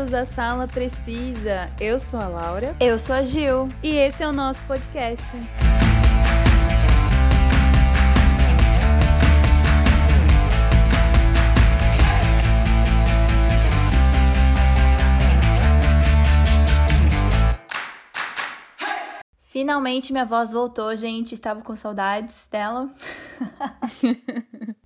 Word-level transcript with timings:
bem-vindos 0.00 0.14
à 0.14 0.24
Sala 0.24 0.66
Precisa. 0.66 1.70
Eu 1.78 2.00
sou 2.00 2.18
a 2.18 2.26
Laura. 2.26 2.74
Eu 2.80 2.98
sou 2.98 3.14
a 3.14 3.22
Gil. 3.22 3.68
E 3.82 3.96
esse 3.96 4.22
é 4.22 4.28
o 4.28 4.32
nosso 4.32 4.62
podcast. 4.64 5.26
Finalmente 19.40 20.12
minha 20.12 20.24
voz 20.24 20.52
voltou, 20.52 20.96
gente. 20.96 21.34
Estava 21.34 21.60
com 21.60 21.76
saudades 21.76 22.46
dela. 22.50 22.88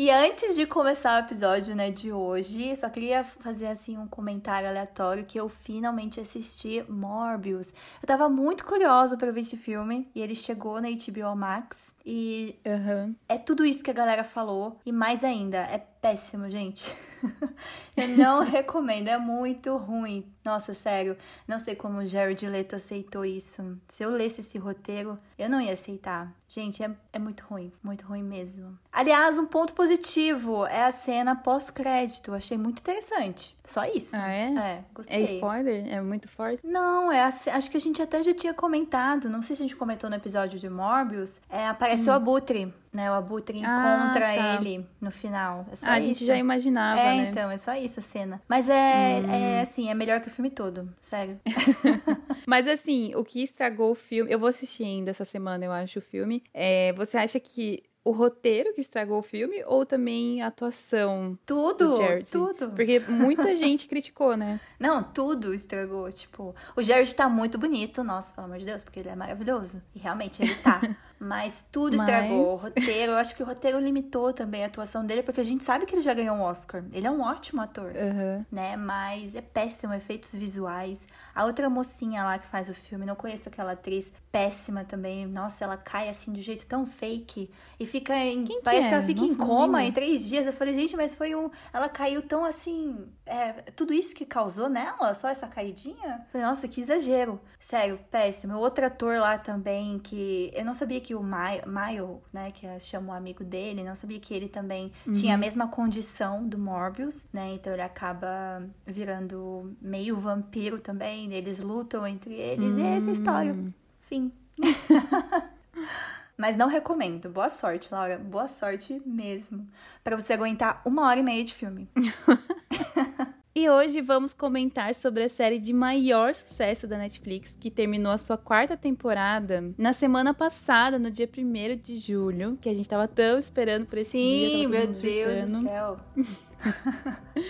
E 0.00 0.12
antes 0.12 0.54
de 0.54 0.64
começar 0.64 1.20
o 1.20 1.26
episódio, 1.26 1.74
né, 1.74 1.90
de 1.90 2.12
hoje, 2.12 2.76
só 2.76 2.88
queria 2.88 3.24
fazer 3.24 3.66
assim 3.66 3.98
um 3.98 4.06
comentário 4.06 4.68
aleatório 4.68 5.24
que 5.24 5.40
eu 5.40 5.48
finalmente 5.48 6.20
assisti 6.20 6.84
Morbius. 6.88 7.74
Eu 8.00 8.06
tava 8.06 8.28
muito 8.28 8.64
curiosa 8.64 9.16
para 9.16 9.32
ver 9.32 9.40
esse 9.40 9.56
filme 9.56 10.08
e 10.14 10.20
ele 10.20 10.36
chegou 10.36 10.80
na 10.80 10.86
HBO 10.88 11.34
Max 11.34 11.96
e 12.06 12.56
uhum. 12.64 13.12
é 13.28 13.38
tudo 13.38 13.64
isso 13.64 13.82
que 13.82 13.90
a 13.90 13.92
galera 13.92 14.22
falou 14.22 14.78
e 14.86 14.92
mais 14.92 15.24
ainda, 15.24 15.58
é 15.62 15.84
péssimo, 16.00 16.48
gente. 16.50 16.94
eu 17.96 18.08
não 18.08 18.42
recomendo, 18.44 19.08
é 19.08 19.18
muito 19.18 19.76
ruim. 19.76 20.24
Nossa, 20.44 20.72
sério, 20.72 21.16
não 21.46 21.58
sei 21.58 21.74
como 21.74 21.98
o 21.98 22.04
Jared 22.04 22.46
Leto 22.46 22.76
aceitou 22.76 23.24
isso. 23.24 23.76
Se 23.86 24.02
eu 24.02 24.10
lesse 24.10 24.40
esse 24.40 24.56
roteiro, 24.56 25.18
eu 25.38 25.48
não 25.48 25.60
ia 25.60 25.72
aceitar. 25.72 26.32
Gente, 26.48 26.82
é, 26.82 26.90
é 27.12 27.18
muito 27.18 27.44
ruim, 27.44 27.70
muito 27.82 28.06
ruim 28.06 28.22
mesmo. 28.22 28.78
Aliás, 28.90 29.36
um 29.36 29.44
ponto 29.44 29.74
positivo 29.74 30.64
é 30.66 30.84
a 30.84 30.90
cena 30.90 31.36
pós-crédito. 31.36 32.32
Achei 32.32 32.56
muito 32.56 32.78
interessante. 32.78 33.56
Só 33.66 33.84
isso. 33.84 34.16
Ah, 34.16 34.30
é? 34.30 34.54
É, 34.54 34.84
gostei. 34.94 35.16
É 35.16 35.34
spoiler? 35.34 35.92
É 35.92 36.00
muito 36.00 36.26
forte? 36.28 36.66
Não, 36.66 37.12
é 37.12 37.22
a, 37.22 37.26
acho 37.26 37.70
que 37.70 37.76
a 37.76 37.80
gente 37.80 38.00
até 38.00 38.22
já 38.22 38.32
tinha 38.32 38.54
comentado. 38.54 39.28
Não 39.28 39.42
sei 39.42 39.56
se 39.56 39.62
a 39.62 39.66
gente 39.66 39.76
comentou 39.76 40.08
no 40.08 40.16
episódio 40.16 40.58
de 40.58 40.70
Morbius. 40.70 41.38
É, 41.50 41.68
apareceu 41.68 42.12
hum. 42.14 42.16
o 42.16 42.18
Abutre 42.18 42.74
né? 42.92 43.10
O 43.10 43.14
Abutre 43.14 43.58
encontra 43.58 44.32
ah, 44.32 44.36
tá. 44.36 44.54
ele 44.54 44.86
no 45.00 45.10
final. 45.10 45.66
É 45.70 45.76
só 45.76 45.90
a 45.90 46.00
gente 46.00 46.24
já 46.24 46.36
imaginava, 46.36 47.00
é, 47.00 47.16
né? 47.16 47.28
então, 47.30 47.50
é 47.50 47.56
só 47.56 47.74
isso 47.74 48.00
a 48.00 48.02
cena. 48.02 48.42
Mas 48.48 48.68
é, 48.68 49.20
hum. 49.20 49.30
é 49.30 49.60
assim, 49.60 49.90
é 49.90 49.94
melhor 49.94 50.20
que 50.20 50.28
o 50.28 50.30
filme 50.30 50.50
todo, 50.50 50.92
sério. 51.00 51.40
Mas 52.46 52.66
assim, 52.66 53.12
o 53.14 53.24
que 53.24 53.42
estragou 53.42 53.92
o 53.92 53.94
filme, 53.94 54.32
eu 54.32 54.38
vou 54.38 54.48
assistir 54.48 54.84
ainda 54.84 55.10
essa 55.10 55.24
semana, 55.24 55.64
eu 55.64 55.72
acho, 55.72 55.98
o 55.98 56.02
filme. 56.02 56.42
É, 56.52 56.92
você 56.94 57.16
acha 57.16 57.38
que 57.38 57.82
o 58.08 58.12
roteiro 58.12 58.72
que 58.72 58.80
estragou 58.80 59.18
o 59.18 59.22
filme 59.22 59.62
ou 59.66 59.84
também 59.84 60.40
a 60.40 60.46
atuação? 60.46 61.38
Tudo, 61.44 61.98
tudo. 62.30 62.70
Porque 62.70 63.00
muita 63.00 63.54
gente 63.56 63.86
criticou, 63.86 64.34
né? 64.34 64.58
Não, 64.80 65.02
tudo 65.02 65.52
estragou. 65.52 66.10
Tipo, 66.10 66.54
o 66.74 66.82
Jared 66.82 67.14
tá 67.14 67.28
muito 67.28 67.58
bonito, 67.58 68.02
nossa, 68.02 68.32
pelo 68.32 68.46
amor 68.46 68.58
de 68.58 68.64
Deus, 68.64 68.82
porque 68.82 69.00
ele 69.00 69.10
é 69.10 69.14
maravilhoso. 69.14 69.82
E 69.94 69.98
realmente 69.98 70.42
ele 70.42 70.54
tá. 70.54 70.80
Mas 71.20 71.66
tudo 71.70 71.98
Mas... 71.98 72.08
estragou. 72.08 72.54
O 72.54 72.56
roteiro, 72.56 73.12
eu 73.12 73.18
acho 73.18 73.36
que 73.36 73.42
o 73.42 73.46
roteiro 73.46 73.78
limitou 73.78 74.32
também 74.32 74.64
a 74.64 74.68
atuação 74.68 75.04
dele, 75.04 75.22
porque 75.22 75.42
a 75.42 75.44
gente 75.44 75.62
sabe 75.62 75.84
que 75.84 75.94
ele 75.94 76.00
já 76.00 76.14
ganhou 76.14 76.34
um 76.34 76.40
Oscar. 76.40 76.82
Ele 76.90 77.06
é 77.06 77.10
um 77.10 77.20
ótimo 77.20 77.60
ator, 77.60 77.92
uhum. 77.92 78.44
né? 78.50 78.74
Mas 78.74 79.34
é 79.34 79.42
péssimo, 79.42 79.92
efeitos 79.92 80.32
visuais. 80.34 81.06
A 81.38 81.44
outra 81.44 81.70
mocinha 81.70 82.24
lá 82.24 82.36
que 82.36 82.48
faz 82.48 82.68
o 82.68 82.74
filme, 82.74 83.06
não 83.06 83.14
conheço 83.14 83.48
aquela 83.48 83.70
atriz, 83.70 84.12
péssima 84.32 84.82
também. 84.82 85.24
Nossa, 85.24 85.62
ela 85.62 85.76
cai 85.76 86.08
assim 86.08 86.32
de 86.32 86.42
jeito 86.42 86.66
tão 86.66 86.84
fake. 86.84 87.48
E 87.78 87.86
fica 87.86 88.16
em. 88.16 88.44
Quem 88.44 88.60
parece 88.60 88.82
que, 88.82 88.88
que 88.88 88.94
ela 88.94 89.04
é? 89.04 89.06
fica 89.06 89.20
não 89.20 89.28
em 89.28 89.34
coma 89.36 89.84
em 89.84 89.92
três 89.92 90.26
dias. 90.26 90.48
Eu 90.48 90.52
falei, 90.52 90.74
gente, 90.74 90.96
mas 90.96 91.14
foi 91.14 91.36
um. 91.36 91.48
Ela 91.72 91.88
caiu 91.88 92.22
tão 92.22 92.44
assim. 92.44 93.06
É, 93.24 93.52
tudo 93.76 93.92
isso 93.92 94.16
que 94.16 94.26
causou 94.26 94.68
nela? 94.68 95.14
Só 95.14 95.28
essa 95.28 95.46
caidinha? 95.46 96.26
Falei, 96.32 96.44
nossa, 96.44 96.66
que 96.66 96.80
exagero. 96.80 97.40
Sério, 97.60 98.00
péssimo. 98.10 98.58
Outro 98.58 98.84
ator 98.84 99.20
lá 99.20 99.38
também 99.38 100.00
que. 100.00 100.50
Eu 100.52 100.64
não 100.64 100.74
sabia 100.74 101.00
que 101.00 101.14
o 101.14 101.22
Maio, 101.22 102.20
né, 102.32 102.50
que 102.50 102.66
chama 102.80 103.12
o 103.12 103.16
amigo 103.16 103.44
dele, 103.44 103.84
não 103.84 103.94
sabia 103.94 104.18
que 104.18 104.34
ele 104.34 104.48
também 104.48 104.92
uhum. 105.06 105.12
tinha 105.12 105.36
a 105.36 105.38
mesma 105.38 105.68
condição 105.68 106.44
do 106.44 106.58
Morbius, 106.58 107.28
né? 107.32 107.52
Então 107.54 107.72
ele 107.72 107.82
acaba 107.82 108.60
virando 108.84 109.76
meio 109.80 110.16
vampiro 110.16 110.80
também. 110.80 111.27
Eles 111.32 111.60
lutam 111.60 112.06
entre 112.06 112.34
eles. 112.34 112.66
Uhum. 112.66 112.78
E 112.78 112.82
é 112.82 112.96
essa 112.96 113.10
história. 113.10 113.52
Hum. 113.52 113.72
Fim. 114.00 114.32
Mas 116.36 116.56
não 116.56 116.68
recomendo. 116.68 117.28
Boa 117.28 117.48
sorte, 117.48 117.92
Laura. 117.92 118.16
Boa 118.18 118.46
sorte 118.46 119.02
mesmo. 119.04 119.66
para 120.04 120.16
você 120.16 120.32
aguentar 120.32 120.80
uma 120.84 121.06
hora 121.06 121.18
e 121.18 121.22
meia 121.22 121.42
de 121.42 121.52
filme. 121.52 121.88
E 123.58 123.68
hoje 123.68 124.00
vamos 124.00 124.32
comentar 124.32 124.94
sobre 124.94 125.24
a 125.24 125.28
série 125.28 125.58
de 125.58 125.72
maior 125.72 126.32
sucesso 126.32 126.86
da 126.86 126.96
Netflix, 126.96 127.56
que 127.58 127.72
terminou 127.72 128.12
a 128.12 128.16
sua 128.18 128.38
quarta 128.38 128.76
temporada 128.76 129.74
na 129.76 129.92
semana 129.92 130.32
passada, 130.32 130.96
no 130.96 131.10
dia 131.10 131.28
1 131.28 131.76
de 131.82 131.96
julho, 131.96 132.56
que 132.60 132.68
a 132.68 132.74
gente 132.74 132.88
tava 132.88 133.08
tão 133.08 133.36
esperando 133.36 133.84
por 133.84 133.98
esse 133.98 134.12
sim, 134.12 134.18
dia. 134.18 134.58
Sim, 134.58 134.66
meu 134.68 134.86
Deus 134.86 135.50
do 135.50 135.62
céu. 135.62 135.96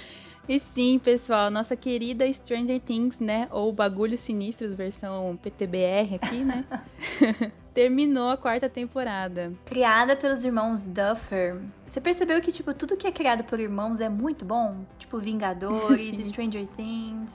E 0.48 0.59
sim, 0.59 0.98
pessoal, 0.98 1.50
nossa 1.50 1.76
querida 1.76 2.32
Stranger 2.32 2.81
Things, 2.81 3.19
né? 3.20 3.48
Ou 3.50 3.70
Bagulhos 3.70 4.20
Sinistros, 4.20 4.75
versão 4.75 5.38
PTBR 5.42 6.14
aqui, 6.14 6.38
né? 6.38 6.64
terminou 7.75 8.31
a 8.31 8.36
quarta 8.36 8.69
temporada. 8.69 9.53
Criada 9.64 10.16
pelos 10.16 10.44
irmãos 10.44 10.84
Duffer. 10.84 11.60
Você 11.87 12.00
percebeu 12.00 12.41
que, 12.41 12.50
tipo, 12.50 12.75
tudo 12.75 12.97
que 12.97 13.06
é 13.06 13.12
criado 13.12 13.44
por 13.44 13.60
irmãos 13.60 14.00
é 14.00 14.08
muito 14.08 14.44
bom? 14.44 14.84
Tipo, 14.98 15.19
Vingadores, 15.19 16.16
Stranger 16.26 16.66
Things. 16.66 17.31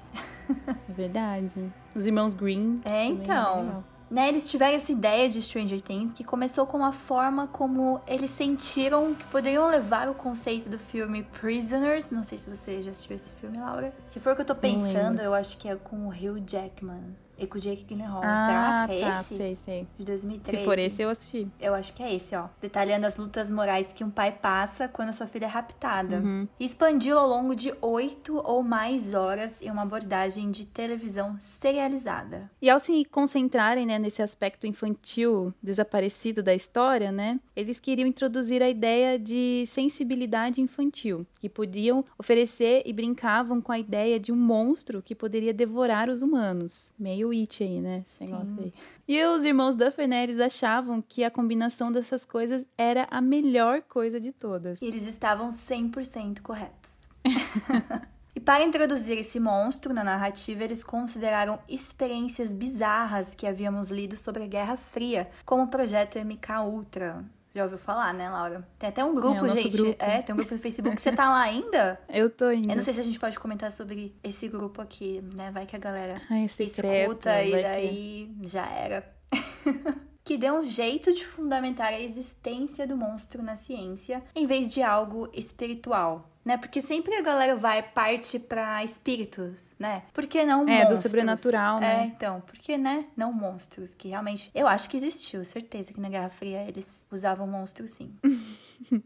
É 0.67 0.91
verdade. 0.91 1.71
Os 1.95 2.05
irmãos 2.05 2.33
Green. 2.33 2.81
É, 2.83 3.05
então. 3.05 3.85
Né, 4.13 4.29
eles 4.29 4.47
tiveram 4.47 4.75
essa 4.75 4.91
ideia 4.91 5.27
de 5.27 5.41
Stranger 5.41 5.81
Things 5.81 6.13
que 6.13 6.23
começou 6.23 6.67
com 6.67 6.85
a 6.85 6.91
forma 6.91 7.47
como 7.47 7.99
eles 8.05 8.29
sentiram 8.29 9.15
que 9.15 9.25
poderiam 9.25 9.67
levar 9.67 10.07
o 10.07 10.13
conceito 10.13 10.69
do 10.69 10.77
filme 10.77 11.23
Prisoners. 11.23 12.11
Não 12.11 12.23
sei 12.23 12.37
se 12.37 12.47
você 12.47 12.79
já 12.83 12.91
assistiu 12.91 13.15
esse 13.15 13.33
filme, 13.41 13.57
Laura. 13.57 13.91
Se 14.07 14.19
for 14.19 14.33
o 14.33 14.35
que 14.35 14.41
eu 14.41 14.45
tô 14.45 14.53
pensando, 14.53 15.19
eu 15.19 15.33
acho 15.33 15.57
que 15.57 15.67
é 15.67 15.75
com 15.75 16.05
o 16.05 16.09
Hugh 16.09 16.43
Jackman 16.45 17.22
e 17.37 17.47
com 17.47 17.57
o 17.57 17.61
Jake 17.61 17.83
Gyllenhaal. 17.83 18.21
Ah, 18.23 18.47
Será 18.47 18.87
que 18.87 19.03
é 19.03 19.09
tá, 19.09 19.21
esse? 19.21 19.37
sei, 19.37 19.55
sei. 19.55 19.87
De 19.97 20.05
2013. 20.05 20.57
Se 20.57 20.65
for 20.65 20.79
esse, 20.79 21.01
eu 21.01 21.09
assisti. 21.09 21.47
Eu 21.59 21.73
acho 21.73 21.93
que 21.93 22.03
é 22.03 22.13
esse, 22.13 22.35
ó. 22.35 22.47
Detalhando 22.61 23.05
as 23.05 23.17
lutas 23.17 23.49
morais 23.49 23.91
que 23.91 24.03
um 24.03 24.09
pai 24.09 24.31
passa 24.31 24.87
quando 24.87 25.09
a 25.09 25.13
sua 25.13 25.27
filha 25.27 25.45
é 25.45 25.49
raptada. 25.49 26.17
Uhum. 26.17 26.47
Expandiu 26.59 27.17
ao 27.17 27.27
longo 27.27 27.55
de 27.55 27.73
oito 27.81 28.41
ou 28.43 28.63
mais 28.63 29.13
horas 29.13 29.61
em 29.61 29.71
uma 29.71 29.81
abordagem 29.81 30.51
de 30.51 30.65
televisão 30.65 31.35
serializada. 31.39 32.49
E 32.61 32.69
ao 32.69 32.79
se 32.79 33.03
concentrarem 33.05 33.85
né, 33.85 33.97
nesse 33.97 34.21
aspecto 34.21 34.67
infantil 34.67 35.53
desaparecido 35.61 36.43
da 36.43 36.53
história, 36.53 37.11
né? 37.11 37.39
Eles 37.55 37.79
queriam 37.79 38.07
introduzir 38.07 38.61
a 38.61 38.69
ideia 38.69 39.17
de 39.17 39.63
sensibilidade 39.65 40.61
infantil, 40.61 41.25
que 41.39 41.49
podiam 41.49 42.05
oferecer 42.17 42.83
e 42.85 42.93
brincavam 42.93 43.61
com 43.61 43.71
a 43.71 43.79
ideia 43.79 44.19
de 44.19 44.31
um 44.31 44.35
monstro 44.35 45.01
que 45.01 45.15
poderia 45.15 45.53
devorar 45.53 46.09
os 46.09 46.21
humanos. 46.21 46.93
Meio 46.97 47.22
meio 47.23 47.31
It 47.31 47.63
aí, 47.63 47.79
né? 47.79 48.03
Esse 48.05 48.23
negócio 48.25 48.55
aí. 48.59 48.73
E 49.07 49.23
os 49.25 49.45
irmãos 49.45 49.75
Duffer, 49.75 50.11
eles 50.11 50.39
achavam 50.39 51.01
que 51.01 51.23
a 51.23 51.31
combinação 51.31 51.91
dessas 51.91 52.25
coisas 52.25 52.65
era 52.77 53.07
a 53.09 53.21
melhor 53.21 53.81
coisa 53.81 54.19
de 54.19 54.31
todas. 54.31 54.81
E 54.81 54.85
eles 54.85 55.07
estavam 55.07 55.49
100% 55.49 56.41
corretos. 56.41 57.07
E 58.35 58.39
para 58.39 58.63
introduzir 58.63 59.19
esse 59.19 59.39
monstro 59.39 59.93
na 59.93 60.03
narrativa, 60.03 60.63
eles 60.63 60.83
consideraram 60.83 61.59
experiências 61.69 62.51
bizarras 62.51 63.35
que 63.35 63.45
havíamos 63.45 63.91
lido 63.91 64.17
sobre 64.17 64.43
a 64.43 64.47
Guerra 64.47 64.75
Fria, 64.75 65.29
como 65.45 65.61
o 65.61 65.67
projeto 65.67 66.17
MK 66.17 66.63
Ultra. 66.65 67.23
Já 67.55 67.63
ouviu 67.63 67.77
falar, 67.77 68.13
né, 68.13 68.29
Laura? 68.29 68.67
Tem 68.79 68.89
até 68.89 69.03
um 69.05 69.13
grupo, 69.13 69.45
é, 69.45 69.49
gente. 69.49 69.77
Grupo. 69.77 69.95
É, 69.99 70.21
tem 70.21 70.33
um 70.33 70.37
grupo 70.37 70.55
no 70.55 70.59
Facebook. 70.59 70.99
Você 70.99 71.11
tá 71.11 71.29
lá 71.29 71.41
ainda? 71.41 71.99
Eu 72.09 72.29
tô 72.29 72.51
indo. 72.51 72.71
Eu 72.71 72.75
não 72.75 72.81
sei 72.81 72.93
se 72.93 72.99
a 72.99 73.03
gente 73.03 73.19
pode 73.19 73.37
comentar 73.39 73.71
sobre 73.71 74.15
esse 74.23 74.47
grupo 74.47 74.81
aqui, 74.81 75.23
né? 75.37 75.51
Vai 75.51 75.65
que 75.65 75.75
a 75.75 75.79
galera 75.79 76.19
Ai, 76.31 76.45
escuta 76.45 77.43
e 77.43 77.61
daí 77.61 78.35
que... 78.39 78.47
já 78.47 78.65
era. 78.65 79.07
que 80.25 80.37
deu 80.37 80.55
um 80.55 80.65
jeito 80.65 81.13
de 81.13 81.25
fundamentar 81.25 81.87
a 81.87 81.99
existência 81.99 82.87
do 82.87 82.97
monstro 82.97 83.43
na 83.43 83.55
ciência 83.55 84.23
em 84.33 84.45
vez 84.45 84.73
de 84.73 84.81
algo 84.81 85.29
espiritual 85.33 86.33
né? 86.45 86.57
Porque 86.57 86.81
sempre 86.81 87.15
a 87.15 87.21
galera 87.21 87.55
vai 87.55 87.81
parte 87.81 88.37
para 88.37 88.83
espíritos, 88.83 89.73
né? 89.79 90.03
Por 90.13 90.25
que 90.27 90.45
não 90.45 90.67
é, 90.67 90.79
monstros? 90.79 90.99
do 90.99 91.03
sobrenatural, 91.03 91.79
né? 91.79 92.01
É, 92.01 92.05
então, 92.05 92.41
por 92.41 92.55
que, 92.55 92.77
né? 92.77 93.05
Não 93.15 93.31
monstros, 93.31 93.95
que 93.95 94.09
realmente 94.09 94.51
eu 94.53 94.67
acho 94.67 94.89
que 94.89 94.97
existiu, 94.97 95.45
certeza 95.45 95.93
que 95.93 95.99
na 95.99 96.09
Guerra 96.09 96.29
Fria 96.29 96.63
eles 96.67 97.01
usavam 97.13 97.47
monstros 97.47 97.91
sim. 97.91 98.11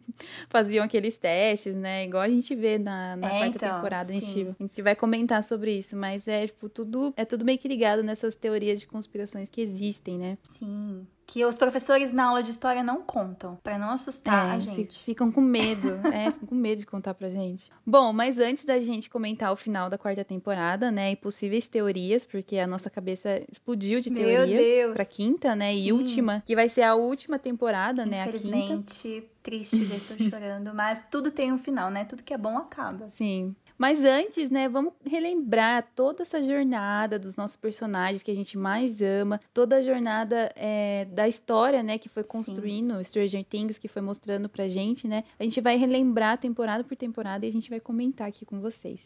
Faziam 0.49 0.83
aqueles 0.83 1.17
testes, 1.17 1.75
né? 1.75 2.05
Igual 2.05 2.23
a 2.23 2.29
gente 2.29 2.55
vê 2.55 2.77
na, 2.77 3.15
na 3.15 3.27
é, 3.27 3.29
quarta 3.29 3.57
então, 3.57 3.75
temporada. 3.75 4.09
A 4.09 4.13
gente, 4.13 4.25
sim. 4.25 4.55
a 4.59 4.63
gente 4.63 4.81
vai 4.81 4.95
comentar 4.95 5.43
sobre 5.43 5.77
isso, 5.77 5.95
mas 5.95 6.27
é 6.27 6.47
tipo 6.47 6.67
tudo 6.69 7.13
é 7.15 7.25
tudo 7.25 7.45
meio 7.45 7.59
que 7.59 7.67
ligado 7.67 8.03
nessas 8.03 8.35
teorias 8.35 8.79
de 8.79 8.87
conspirações 8.87 9.49
que 9.49 9.61
existem, 9.61 10.17
né? 10.17 10.37
Sim. 10.57 11.05
que 11.27 11.43
os 11.43 11.57
professores 11.57 12.13
na 12.13 12.29
aula 12.29 12.41
de 12.41 12.49
história 12.49 12.81
não 12.81 13.01
contam, 13.03 13.57
para 13.61 13.77
não 13.77 13.91
assustar 13.91 14.49
é, 14.49 14.51
a 14.55 14.59
gente. 14.59 15.03
Ficam 15.03 15.31
com 15.31 15.41
medo, 15.41 15.87
é, 16.11 16.31
ficam 16.31 16.47
com 16.47 16.55
medo 16.55 16.79
de 16.79 16.85
contar 16.85 17.13
pra 17.13 17.29
gente. 17.29 17.69
Bom, 17.85 18.13
mas 18.13 18.39
antes 18.39 18.63
da 18.65 18.79
gente 18.79 19.09
comentar 19.09 19.51
o 19.51 19.57
final 19.57 19.89
da 19.89 19.97
quarta 19.97 20.23
temporada, 20.23 20.89
né, 20.89 21.11
e 21.11 21.15
possíveis 21.15 21.67
teorias, 21.67 22.25
porque 22.25 22.57
a 22.57 22.65
nossa 22.65 22.89
cabeça 22.89 23.41
explodiu 23.51 23.99
de 23.99 24.09
teoria 24.09 24.45
Meu 24.45 24.47
Deus. 24.47 24.93
pra 24.93 25.05
quinta, 25.05 25.53
né, 25.53 25.73
Sim. 25.73 25.85
e 25.85 25.93
última, 25.93 26.43
que 26.45 26.55
vai 26.55 26.69
ser 26.69 26.83
a 26.83 26.95
última 26.95 27.37
temporada, 27.37 27.96
né, 28.05 28.21
a 28.21 28.25
quinta. 28.25 28.37
Infelizmente, 28.37 29.29
triste, 29.41 29.85
já 29.85 29.95
estou 29.95 30.17
chorando, 30.29 30.73
mas 30.73 31.03
tudo 31.09 31.31
tem 31.31 31.51
um 31.51 31.57
final, 31.57 31.89
né? 31.89 32.05
Tudo 32.05 32.23
que 32.23 32.33
é 32.33 32.37
bom 32.37 32.57
acaba. 32.57 33.07
Sim. 33.07 33.55
Mas 33.77 34.03
antes, 34.03 34.49
né, 34.49 34.67
vamos 34.67 34.93
relembrar 35.05 35.87
toda 35.95 36.23
essa 36.23 36.41
jornada 36.41 37.19
dos 37.19 37.37
nossos 37.37 37.55
personagens 37.55 38.23
que 38.23 38.31
a 38.31 38.35
gente 38.35 38.57
mais 38.57 39.01
ama, 39.01 39.39
toda 39.53 39.77
a 39.77 39.81
jornada 39.81 40.51
é, 40.55 41.05
da 41.05 41.27
história, 41.27 41.83
né, 41.83 41.99
que 41.99 42.09
foi 42.09 42.23
Sim. 42.23 42.29
construindo, 42.29 43.03
Stranger 43.03 43.45
Things, 43.45 43.77
que 43.77 43.87
foi 43.87 44.01
mostrando 44.01 44.49
pra 44.49 44.67
gente, 44.67 45.07
né. 45.07 45.23
A 45.39 45.43
gente 45.43 45.61
vai 45.61 45.77
relembrar 45.77 46.39
temporada 46.39 46.83
por 46.83 46.97
temporada 46.97 47.45
e 47.45 47.49
a 47.49 47.51
gente 47.51 47.69
vai 47.69 47.79
comentar 47.79 48.27
aqui 48.27 48.45
com 48.45 48.59
vocês. 48.59 49.05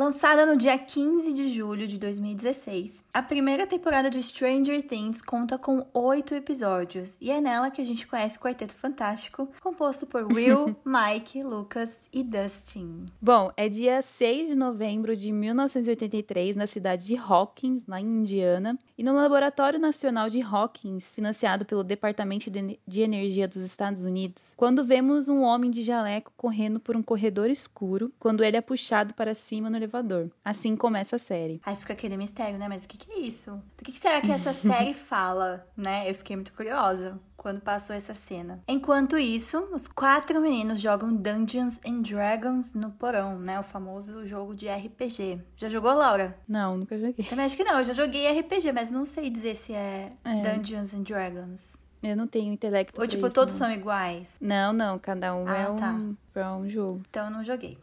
Lançada 0.00 0.46
no 0.46 0.56
dia 0.56 0.78
15 0.78 1.34
de 1.34 1.50
julho 1.50 1.86
de 1.86 1.98
2016, 1.98 3.04
a 3.12 3.20
primeira 3.20 3.66
temporada 3.66 4.08
de 4.08 4.22
Stranger 4.22 4.82
Things 4.82 5.20
conta 5.20 5.58
com 5.58 5.86
oito 5.92 6.34
episódios 6.34 7.18
e 7.20 7.30
é 7.30 7.38
nela 7.38 7.70
que 7.70 7.82
a 7.82 7.84
gente 7.84 8.06
conhece 8.06 8.38
o 8.38 8.40
Quarteto 8.40 8.74
Fantástico, 8.74 9.50
composto 9.60 10.06
por 10.06 10.24
Will, 10.32 10.74
Mike, 10.86 11.42
Lucas 11.42 12.08
e 12.10 12.24
Dustin. 12.24 13.04
Bom, 13.20 13.52
é 13.58 13.68
dia 13.68 14.00
6 14.00 14.48
de 14.48 14.54
novembro 14.54 15.14
de 15.14 15.30
1983, 15.30 16.56
na 16.56 16.66
cidade 16.66 17.04
de 17.04 17.18
Hawkins, 17.18 17.84
em 17.86 18.06
Indiana, 18.06 18.78
e 18.96 19.04
no 19.04 19.14
Laboratório 19.14 19.78
Nacional 19.78 20.30
de 20.30 20.40
Hawkins, 20.40 21.14
financiado 21.14 21.66
pelo 21.66 21.84
Departamento 21.84 22.50
de 22.50 22.78
de 22.86 23.02
Energia 23.02 23.46
dos 23.46 23.58
Estados 23.58 24.04
Unidos, 24.04 24.54
quando 24.56 24.82
vemos 24.82 25.28
um 25.28 25.42
homem 25.42 25.70
de 25.70 25.82
jaleco 25.82 26.32
correndo 26.38 26.80
por 26.80 26.96
um 26.96 27.02
corredor 27.02 27.50
escuro, 27.50 28.10
quando 28.18 28.42
ele 28.42 28.56
é 28.56 28.62
puxado 28.62 29.12
para 29.12 29.34
cima 29.34 29.68
no 29.68 29.89
elevador. 29.90 30.30
Assim 30.44 30.76
começa 30.76 31.16
a 31.16 31.18
série. 31.18 31.60
Aí 31.64 31.76
fica 31.76 31.92
aquele 31.92 32.16
mistério, 32.16 32.58
né? 32.58 32.68
Mas 32.68 32.84
o 32.84 32.88
que, 32.88 32.96
que 32.96 33.12
é 33.12 33.18
isso? 33.18 33.50
Do 33.76 33.84
que, 33.84 33.92
que 33.92 33.98
será 33.98 34.20
que 34.20 34.30
essa 34.30 34.52
série 34.54 34.94
fala, 34.94 35.66
né? 35.76 36.08
Eu 36.08 36.14
fiquei 36.14 36.36
muito 36.36 36.52
curiosa 36.52 37.18
quando 37.36 37.60
passou 37.60 37.96
essa 37.96 38.14
cena. 38.14 38.62
Enquanto 38.68 39.18
isso, 39.18 39.58
os 39.72 39.88
quatro 39.88 40.40
meninos 40.40 40.80
jogam 40.80 41.14
Dungeons 41.14 41.78
and 41.86 42.02
Dragons 42.02 42.74
no 42.74 42.90
porão, 42.90 43.38
né? 43.38 43.58
O 43.58 43.62
famoso 43.62 44.26
jogo 44.26 44.54
de 44.54 44.68
RPG. 44.68 45.40
Já 45.56 45.68
jogou, 45.68 45.92
Laura? 45.94 46.38
Não, 46.46 46.76
nunca 46.76 46.98
joguei. 46.98 47.24
Também 47.24 47.44
acho 47.46 47.56
que 47.56 47.64
não. 47.64 47.78
Eu 47.78 47.84
já 47.84 47.92
joguei 47.94 48.30
RPG, 48.40 48.72
mas 48.72 48.90
não 48.90 49.04
sei 49.06 49.30
dizer 49.30 49.54
se 49.56 49.72
é, 49.72 50.12
É. 50.24 50.54
Dungeons 50.54 50.94
and 50.94 51.02
Dragons. 51.02 51.76
Eu 52.02 52.16
não 52.16 52.26
tenho 52.26 52.50
intelecto 52.50 52.98
Ou 52.98 53.06
tipo, 53.06 53.26
isso, 53.26 53.34
todos 53.34 53.52
não. 53.54 53.58
são 53.66 53.70
iguais. 53.74 54.28
Não, 54.40 54.72
não, 54.72 54.98
cada 54.98 55.34
um 55.34 55.46
Ah, 55.46 55.56
é, 55.58 55.68
um, 55.68 55.76
tá. 55.76 56.40
é 56.40 56.48
um 56.48 56.66
jogo. 56.68 57.02
Então 57.10 57.26
eu 57.26 57.30
não 57.30 57.44
joguei. 57.44 57.76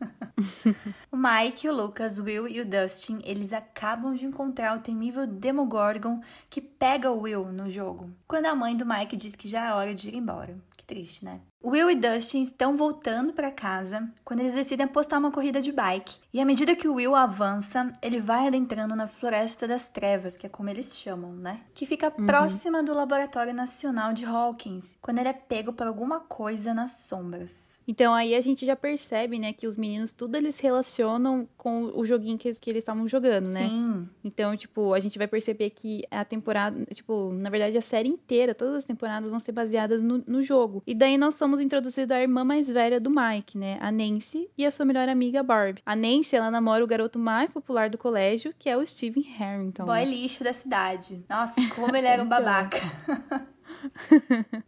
o 1.10 1.16
Mike, 1.16 1.68
o 1.68 1.72
Lucas, 1.74 2.18
o 2.18 2.24
Will 2.24 2.48
e 2.48 2.60
o 2.60 2.64
Dustin, 2.64 3.20
eles 3.24 3.52
acabam 3.52 4.14
de 4.14 4.26
encontrar 4.26 4.76
o 4.76 4.80
temível 4.80 5.26
Demogorgon 5.26 6.20
que 6.48 6.60
pega 6.60 7.10
o 7.10 7.22
Will 7.22 7.52
no 7.52 7.68
jogo. 7.68 8.10
Quando 8.26 8.46
a 8.46 8.54
mãe 8.54 8.76
do 8.76 8.86
Mike 8.86 9.16
diz 9.16 9.34
que 9.34 9.48
já 9.48 9.66
é 9.66 9.72
hora 9.72 9.94
de 9.94 10.08
ir 10.08 10.14
embora. 10.14 10.56
Que 10.76 10.84
triste, 10.84 11.24
né? 11.24 11.40
Will 11.62 11.90
e 11.90 11.96
Dustin 11.96 12.42
estão 12.42 12.76
voltando 12.76 13.32
para 13.32 13.50
casa 13.50 14.08
quando 14.24 14.40
eles 14.40 14.54
decidem 14.54 14.86
apostar 14.86 15.18
uma 15.18 15.32
corrida 15.32 15.60
de 15.60 15.72
bike. 15.72 16.18
E 16.32 16.40
à 16.40 16.44
medida 16.44 16.76
que 16.76 16.86
o 16.86 16.94
Will 16.94 17.16
avança, 17.16 17.92
ele 18.00 18.20
vai 18.20 18.46
adentrando 18.46 18.94
na 18.94 19.08
Floresta 19.08 19.66
das 19.66 19.88
Trevas, 19.88 20.36
que 20.36 20.46
é 20.46 20.48
como 20.48 20.70
eles 20.70 20.96
chamam, 20.96 21.32
né? 21.32 21.62
Que 21.74 21.84
fica 21.84 22.12
próxima 22.12 22.80
do 22.82 22.94
Laboratório 22.94 23.52
Nacional 23.52 24.12
de 24.12 24.24
Hawkins, 24.24 24.96
quando 25.02 25.18
ele 25.18 25.30
é 25.30 25.32
pego 25.32 25.72
por 25.72 25.86
alguma 25.86 26.20
coisa 26.20 26.72
nas 26.72 26.92
sombras. 26.92 27.77
Então 27.88 28.12
aí 28.14 28.34
a 28.34 28.40
gente 28.42 28.66
já 28.66 28.76
percebe, 28.76 29.38
né, 29.38 29.52
que 29.54 29.66
os 29.66 29.76
meninos 29.76 30.12
tudo 30.12 30.36
eles 30.36 30.60
relacionam 30.60 31.48
com 31.56 31.90
o 31.94 32.04
joguinho 32.04 32.36
que, 32.36 32.52
que 32.54 32.68
eles 32.70 32.82
estavam 32.82 33.08
jogando, 33.08 33.48
né? 33.48 33.66
Sim, 33.66 34.06
Então, 34.22 34.54
tipo, 34.56 34.92
a 34.92 35.00
gente 35.00 35.16
vai 35.16 35.26
perceber 35.26 35.70
que 35.70 36.02
a 36.10 36.22
temporada, 36.24 36.84
tipo, 36.92 37.32
na 37.32 37.48
verdade 37.48 37.78
a 37.78 37.80
série 37.80 38.08
inteira, 38.08 38.54
todas 38.54 38.74
as 38.74 38.84
temporadas 38.84 39.30
vão 39.30 39.40
ser 39.40 39.52
baseadas 39.52 40.02
no, 40.02 40.22
no 40.26 40.42
jogo. 40.42 40.82
E 40.86 40.94
daí 40.94 41.16
nós 41.16 41.34
somos 41.36 41.60
introduzidos 41.60 42.10
à 42.10 42.20
irmã 42.20 42.44
mais 42.44 42.68
velha 42.68 43.00
do 43.00 43.10
Mike, 43.10 43.56
né? 43.56 43.78
A 43.80 43.90
Nancy 43.90 44.50
e 44.58 44.66
a 44.66 44.70
sua 44.70 44.84
melhor 44.84 45.08
amiga 45.08 45.42
Barb. 45.42 45.78
A 45.86 45.96
Nancy, 45.96 46.36
ela 46.36 46.50
namora 46.50 46.84
o 46.84 46.86
garoto 46.86 47.18
mais 47.18 47.50
popular 47.50 47.88
do 47.88 47.96
colégio, 47.96 48.54
que 48.58 48.68
é 48.68 48.76
o 48.76 48.84
Steven 48.84 49.22
Harrington. 49.38 49.86
boy 49.86 50.04
lixo 50.04 50.44
da 50.44 50.52
cidade. 50.52 51.24
Nossa, 51.28 51.54
como 51.74 51.96
ele 51.96 52.06
era 52.06 52.22
um 52.22 52.26
Então. 52.26 52.38
babaca. 52.38 52.78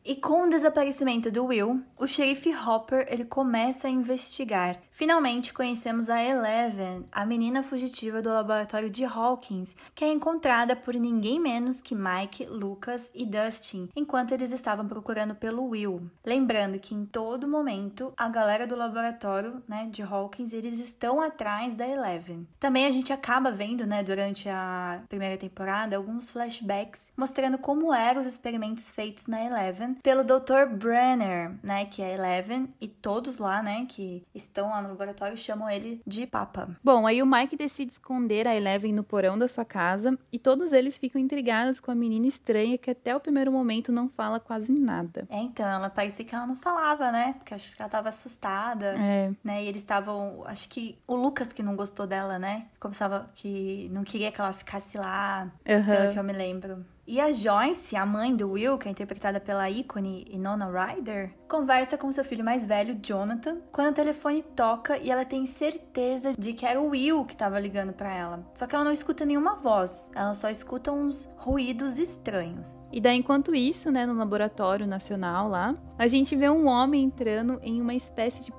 e 0.04 0.16
com 0.16 0.46
o 0.46 0.50
desaparecimento 0.50 1.30
do 1.30 1.46
Will, 1.46 1.82
o 1.98 2.06
xerife 2.06 2.54
Hopper 2.54 3.06
ele 3.08 3.24
começa 3.24 3.88
a 3.88 3.90
investigar. 3.90 4.80
Finalmente 5.00 5.54
conhecemos 5.54 6.10
a 6.10 6.22
Eleven, 6.22 7.06
a 7.10 7.24
menina 7.24 7.62
fugitiva 7.62 8.20
do 8.20 8.28
laboratório 8.28 8.90
de 8.90 9.02
Hawkins, 9.02 9.74
que 9.94 10.04
é 10.04 10.12
encontrada 10.12 10.76
por 10.76 10.94
ninguém 10.94 11.40
menos 11.40 11.80
que 11.80 11.94
Mike, 11.94 12.44
Lucas 12.44 13.08
e 13.14 13.24
Dustin, 13.24 13.88
enquanto 13.96 14.32
eles 14.32 14.52
estavam 14.52 14.86
procurando 14.86 15.34
pelo 15.34 15.64
Will. 15.68 16.10
Lembrando 16.22 16.78
que 16.78 16.94
em 16.94 17.06
todo 17.06 17.48
momento 17.48 18.12
a 18.14 18.28
galera 18.28 18.66
do 18.66 18.76
laboratório, 18.76 19.62
né, 19.66 19.88
de 19.90 20.02
Hawkins, 20.02 20.52
eles 20.52 20.78
estão 20.78 21.18
atrás 21.18 21.74
da 21.74 21.88
Eleven. 21.88 22.46
Também 22.58 22.84
a 22.84 22.90
gente 22.90 23.10
acaba 23.10 23.50
vendo, 23.50 23.86
né, 23.86 24.02
durante 24.02 24.50
a 24.50 25.00
primeira 25.08 25.38
temporada 25.38 25.96
alguns 25.96 26.28
flashbacks 26.28 27.10
mostrando 27.16 27.56
como 27.56 27.94
eram 27.94 28.20
os 28.20 28.26
experimentos 28.26 28.90
feitos 28.90 29.26
na 29.26 29.42
Eleven 29.42 29.94
pelo 30.02 30.22
Dr. 30.22 30.66
Brenner, 30.70 31.52
né, 31.62 31.86
que 31.86 32.02
é 32.02 32.04
a 32.04 32.14
Eleven 32.16 32.68
e 32.78 32.86
todos 32.86 33.38
lá, 33.38 33.62
né, 33.62 33.86
que 33.88 34.22
estão 34.34 34.68
lá 34.68 34.82
no 34.82 34.89
laboratório 34.90 35.36
chamam 35.36 35.68
ele 35.68 36.00
de 36.06 36.26
Papa. 36.26 36.68
Bom, 36.82 37.06
aí 37.06 37.22
o 37.22 37.26
Mike 37.26 37.56
decide 37.56 37.92
esconder 37.92 38.46
a 38.46 38.54
Eleven 38.54 38.92
no 38.92 39.04
porão 39.04 39.38
da 39.38 39.48
sua 39.48 39.64
casa 39.64 40.18
e 40.32 40.38
todos 40.38 40.72
eles 40.72 40.98
ficam 40.98 41.20
intrigados 41.20 41.80
com 41.80 41.90
a 41.90 41.94
menina 41.94 42.26
estranha 42.26 42.78
que 42.78 42.90
até 42.90 43.14
o 43.14 43.20
primeiro 43.20 43.50
momento 43.52 43.92
não 43.92 44.08
fala 44.08 44.38
quase 44.40 44.72
nada. 44.72 45.26
É, 45.30 45.38
então, 45.38 45.66
ela 45.66 45.90
parecia 45.90 46.24
que 46.24 46.34
ela 46.34 46.46
não 46.46 46.56
falava, 46.56 47.10
né? 47.10 47.34
Porque 47.38 47.54
acho 47.54 47.74
que 47.74 47.82
ela 47.82 47.90
tava 47.90 48.08
assustada. 48.08 48.94
É, 48.98 49.32
né? 49.42 49.64
E 49.64 49.68
eles 49.68 49.80
estavam, 49.80 50.42
acho 50.46 50.68
que 50.68 50.98
o 51.06 51.14
Lucas 51.14 51.52
que 51.52 51.62
não 51.62 51.76
gostou 51.76 52.06
dela, 52.06 52.38
né? 52.38 52.66
Começava 52.78 53.26
que 53.34 53.88
não 53.92 54.04
queria 54.04 54.30
que 54.30 54.40
ela 54.40 54.52
ficasse 54.52 54.96
lá, 54.98 55.50
pelo 55.64 55.80
aham. 55.80 56.12
que 56.12 56.18
eu 56.18 56.24
me 56.24 56.32
lembro. 56.32 56.84
E 57.12 57.18
a 57.18 57.32
Joyce, 57.32 57.96
a 57.96 58.06
mãe 58.06 58.36
do 58.36 58.52
Will, 58.52 58.78
que 58.78 58.86
é 58.86 58.90
interpretada 58.92 59.40
pela 59.40 59.68
ícone 59.68 60.24
Nona 60.38 60.70
Ryder, 60.70 61.34
conversa 61.48 61.98
com 61.98 62.12
seu 62.12 62.24
filho 62.24 62.44
mais 62.44 62.64
velho, 62.64 63.00
Jonathan, 63.02 63.56
quando 63.72 63.90
o 63.90 63.92
telefone 63.92 64.44
toca 64.54 64.96
e 64.96 65.10
ela 65.10 65.24
tem 65.24 65.44
certeza 65.44 66.32
de 66.38 66.52
que 66.52 66.64
era 66.64 66.80
o 66.80 66.90
Will 66.90 67.24
que 67.24 67.32
estava 67.32 67.58
ligando 67.58 67.92
para 67.92 68.14
ela. 68.14 68.46
Só 68.54 68.64
que 68.64 68.76
ela 68.76 68.84
não 68.84 68.92
escuta 68.92 69.24
nenhuma 69.24 69.56
voz, 69.56 70.08
ela 70.14 70.34
só 70.34 70.48
escuta 70.48 70.92
uns 70.92 71.28
ruídos 71.36 71.98
estranhos. 71.98 72.86
E 72.92 73.00
daí, 73.00 73.16
enquanto 73.18 73.56
isso, 73.56 73.90
né, 73.90 74.06
no 74.06 74.14
laboratório 74.14 74.86
nacional 74.86 75.48
lá, 75.48 75.74
a 75.98 76.06
gente 76.06 76.36
vê 76.36 76.48
um 76.48 76.68
homem 76.68 77.02
entrando 77.02 77.58
em 77.60 77.80
uma 77.80 77.92
espécie 77.92 78.44
de 78.44 78.52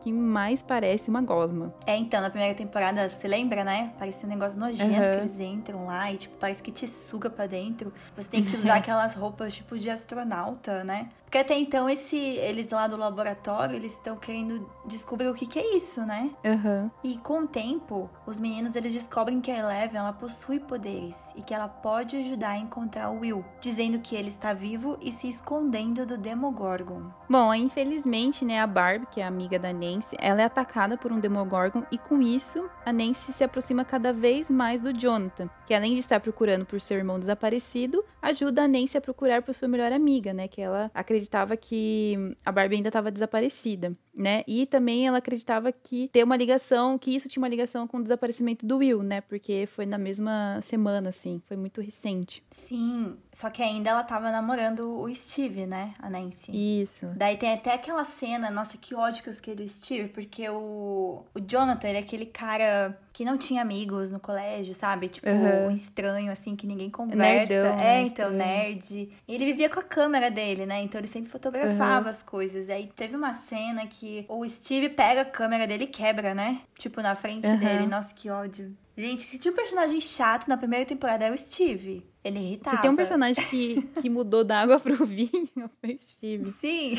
que 0.00 0.12
mais 0.12 0.62
parece 0.62 1.08
uma 1.10 1.20
gosma. 1.20 1.74
É, 1.86 1.96
então, 1.96 2.20
na 2.20 2.30
primeira 2.30 2.54
temporada, 2.54 3.08
você 3.08 3.28
lembra, 3.28 3.64
né? 3.64 3.92
Parecia 3.98 4.26
um 4.26 4.30
negócio 4.30 4.58
nojento 4.58 4.92
Aham. 4.92 5.10
que 5.10 5.18
eles 5.18 5.40
entram 5.40 5.86
lá 5.86 6.10
e, 6.12 6.16
tipo, 6.16 6.36
parece 6.38 6.62
que 6.62 6.70
te 6.70 6.86
suga 6.86 7.28
pra 7.28 7.46
dentro. 7.46 7.92
Você 8.16 8.28
tem 8.28 8.44
que 8.44 8.56
usar 8.56 8.76
aquelas 8.76 9.14
roupas, 9.14 9.54
tipo, 9.54 9.78
de 9.78 9.90
astronauta, 9.90 10.84
né? 10.84 11.08
Porque 11.34 11.38
até 11.38 11.58
então, 11.58 11.90
esse, 11.90 12.16
eles 12.16 12.68
lá 12.70 12.86
do 12.86 12.96
laboratório, 12.96 13.74
eles 13.74 13.92
estão 13.94 14.16
querendo 14.16 14.70
descobrir 14.86 15.26
o 15.26 15.34
que 15.34 15.46
que 15.46 15.58
é 15.58 15.76
isso, 15.76 16.00
né? 16.06 16.30
Aham. 16.44 16.88
E 17.02 17.18
com 17.18 17.40
o 17.40 17.46
tempo, 17.48 18.08
os 18.24 18.38
meninos, 18.38 18.76
eles 18.76 18.92
descobrem 18.92 19.40
que 19.40 19.50
a 19.50 19.58
Eleven, 19.58 19.98
ela 19.98 20.12
possui 20.12 20.60
poderes 20.60 21.32
e 21.34 21.42
que 21.42 21.52
ela 21.52 21.66
pode 21.66 22.16
ajudar 22.18 22.50
a 22.50 22.58
encontrar 22.58 23.10
o 23.10 23.18
Will, 23.18 23.44
dizendo 23.60 23.98
que 23.98 24.14
ele 24.14 24.28
está 24.28 24.52
vivo 24.52 24.96
e 25.02 25.10
se 25.10 25.28
escondendo 25.28 26.06
do 26.06 26.16
Demogorgon. 26.16 27.02
Bom, 27.28 27.52
infelizmente, 27.52 28.44
né, 28.44 28.60
a 28.60 28.66
Barb, 28.66 29.04
que 29.10 29.20
é 29.20 29.26
a 29.26 29.30
amiga 29.34 29.58
da 29.58 29.72
Nancy, 29.72 30.16
ela 30.18 30.42
é 30.42 30.44
atacada 30.44 30.96
por 30.96 31.12
um 31.12 31.20
Demogorgon 31.20 31.82
e 31.90 31.98
com 31.98 32.22
isso, 32.22 32.70
a 32.86 32.92
Nancy 32.92 33.32
se 33.32 33.44
aproxima 33.44 33.84
cada 33.84 34.12
vez 34.12 34.48
mais 34.48 34.80
do 34.80 34.92
Jonathan, 34.92 35.50
que 35.66 35.74
além 35.74 35.94
de 35.94 36.00
estar 36.00 36.20
procurando 36.20 36.64
por 36.64 36.80
seu 36.80 36.96
irmão 36.96 37.18
desaparecido, 37.18 38.04
ajuda 38.22 38.62
a 38.62 38.68
Nancy 38.68 38.96
a 38.96 39.00
procurar 39.00 39.42
por 39.42 39.54
sua 39.54 39.68
melhor 39.68 39.92
amiga, 39.92 40.32
né, 40.32 40.46
que 40.46 40.60
ela 40.60 40.90
acredita 40.94 41.24
acreditava 41.24 41.56
que 41.56 42.36
a 42.44 42.52
Barbie 42.52 42.76
ainda 42.76 42.88
estava 42.88 43.10
desaparecida, 43.10 43.96
né? 44.14 44.44
E 44.46 44.66
também 44.66 45.06
ela 45.06 45.18
acreditava 45.18 45.72
que 45.72 46.08
ter 46.08 46.22
uma 46.22 46.36
ligação, 46.36 46.98
que 46.98 47.14
isso 47.14 47.28
tinha 47.28 47.42
uma 47.42 47.48
ligação 47.48 47.86
com 47.86 47.98
o 47.98 48.02
desaparecimento 48.02 48.64
do 48.64 48.78
Will, 48.78 49.02
né? 49.02 49.20
Porque 49.22 49.66
foi 49.66 49.86
na 49.86 49.98
mesma 49.98 50.60
semana, 50.62 51.08
assim, 51.08 51.42
foi 51.46 51.56
muito 51.56 51.80
recente. 51.80 52.42
Sim, 52.50 53.16
só 53.32 53.50
que 53.50 53.62
ainda 53.62 53.90
ela 53.90 54.04
tava 54.04 54.30
namorando 54.30 55.00
o 55.00 55.12
Steve, 55.14 55.66
né? 55.66 55.94
A 55.98 56.08
Nancy. 56.08 56.52
Isso. 56.52 57.06
Daí 57.16 57.36
tem 57.36 57.54
até 57.54 57.74
aquela 57.74 58.04
cena, 58.04 58.50
nossa, 58.50 58.76
que 58.76 58.94
ódio 58.94 59.23
que 59.24 59.30
eu 59.30 59.34
fiquei 59.34 59.54
do 59.54 59.68
Steve, 59.68 60.08
porque 60.10 60.48
o, 60.48 61.24
o 61.34 61.40
Jonathan, 61.40 61.88
ele 61.88 61.98
é 61.98 62.00
aquele 62.00 62.26
cara 62.26 62.96
que 63.12 63.24
não 63.24 63.36
tinha 63.38 63.62
amigos 63.62 64.10
no 64.12 64.20
colégio, 64.20 64.74
sabe? 64.74 65.08
Tipo, 65.08 65.28
Uhum. 65.28 65.66
um 65.66 65.70
estranho, 65.70 66.30
assim, 66.30 66.54
que 66.54 66.66
ninguém 66.66 66.90
conversa. 66.90 67.22
Nerdão, 67.22 67.72
é, 67.74 67.76
né? 67.76 68.00
então, 68.02 68.30
Estranho. 68.30 68.36
nerd. 68.36 69.10
E 69.26 69.34
ele 69.34 69.46
vivia 69.46 69.68
com 69.70 69.80
a 69.80 69.82
câmera 69.82 70.30
dele, 70.30 70.66
né? 70.66 70.80
Então 70.82 71.00
ele 71.00 71.08
sempre 71.08 71.30
fotografava 71.30 72.08
as 72.10 72.22
coisas. 72.22 72.68
Aí 72.70 72.90
teve 72.94 73.16
uma 73.16 73.34
cena 73.34 73.86
que 73.86 74.24
o 74.28 74.48
Steve 74.48 74.88
pega 74.90 75.22
a 75.22 75.24
câmera 75.24 75.66
dele 75.66 75.84
e 75.84 75.88
quebra, 75.88 76.34
né? 76.34 76.60
Tipo, 76.78 77.00
na 77.00 77.14
frente 77.14 77.46
Uhum. 77.46 77.56
dele. 77.58 77.86
Nossa, 77.86 78.14
que 78.14 78.28
ódio. 78.30 78.76
Gente, 78.96 79.22
se 79.24 79.38
tinha 79.40 79.50
um 79.50 79.56
personagem 79.56 80.00
chato 80.00 80.46
na 80.46 80.56
primeira 80.56 80.84
temporada, 80.86 81.24
era 81.24 81.34
o 81.34 81.38
Steve. 81.38 82.06
Ele 82.22 82.38
irritava. 82.38 82.76
Se 82.76 82.82
tem 82.82 82.90
um 82.90 82.96
personagem 82.96 83.44
que, 83.46 83.82
que 84.00 84.08
mudou 84.08 84.44
da 84.44 84.60
água 84.60 84.78
pro 84.78 84.94
vinho, 85.04 85.48
foi 85.80 85.94
o 85.94 85.98
Steve. 86.00 86.52
Sim. 86.60 86.98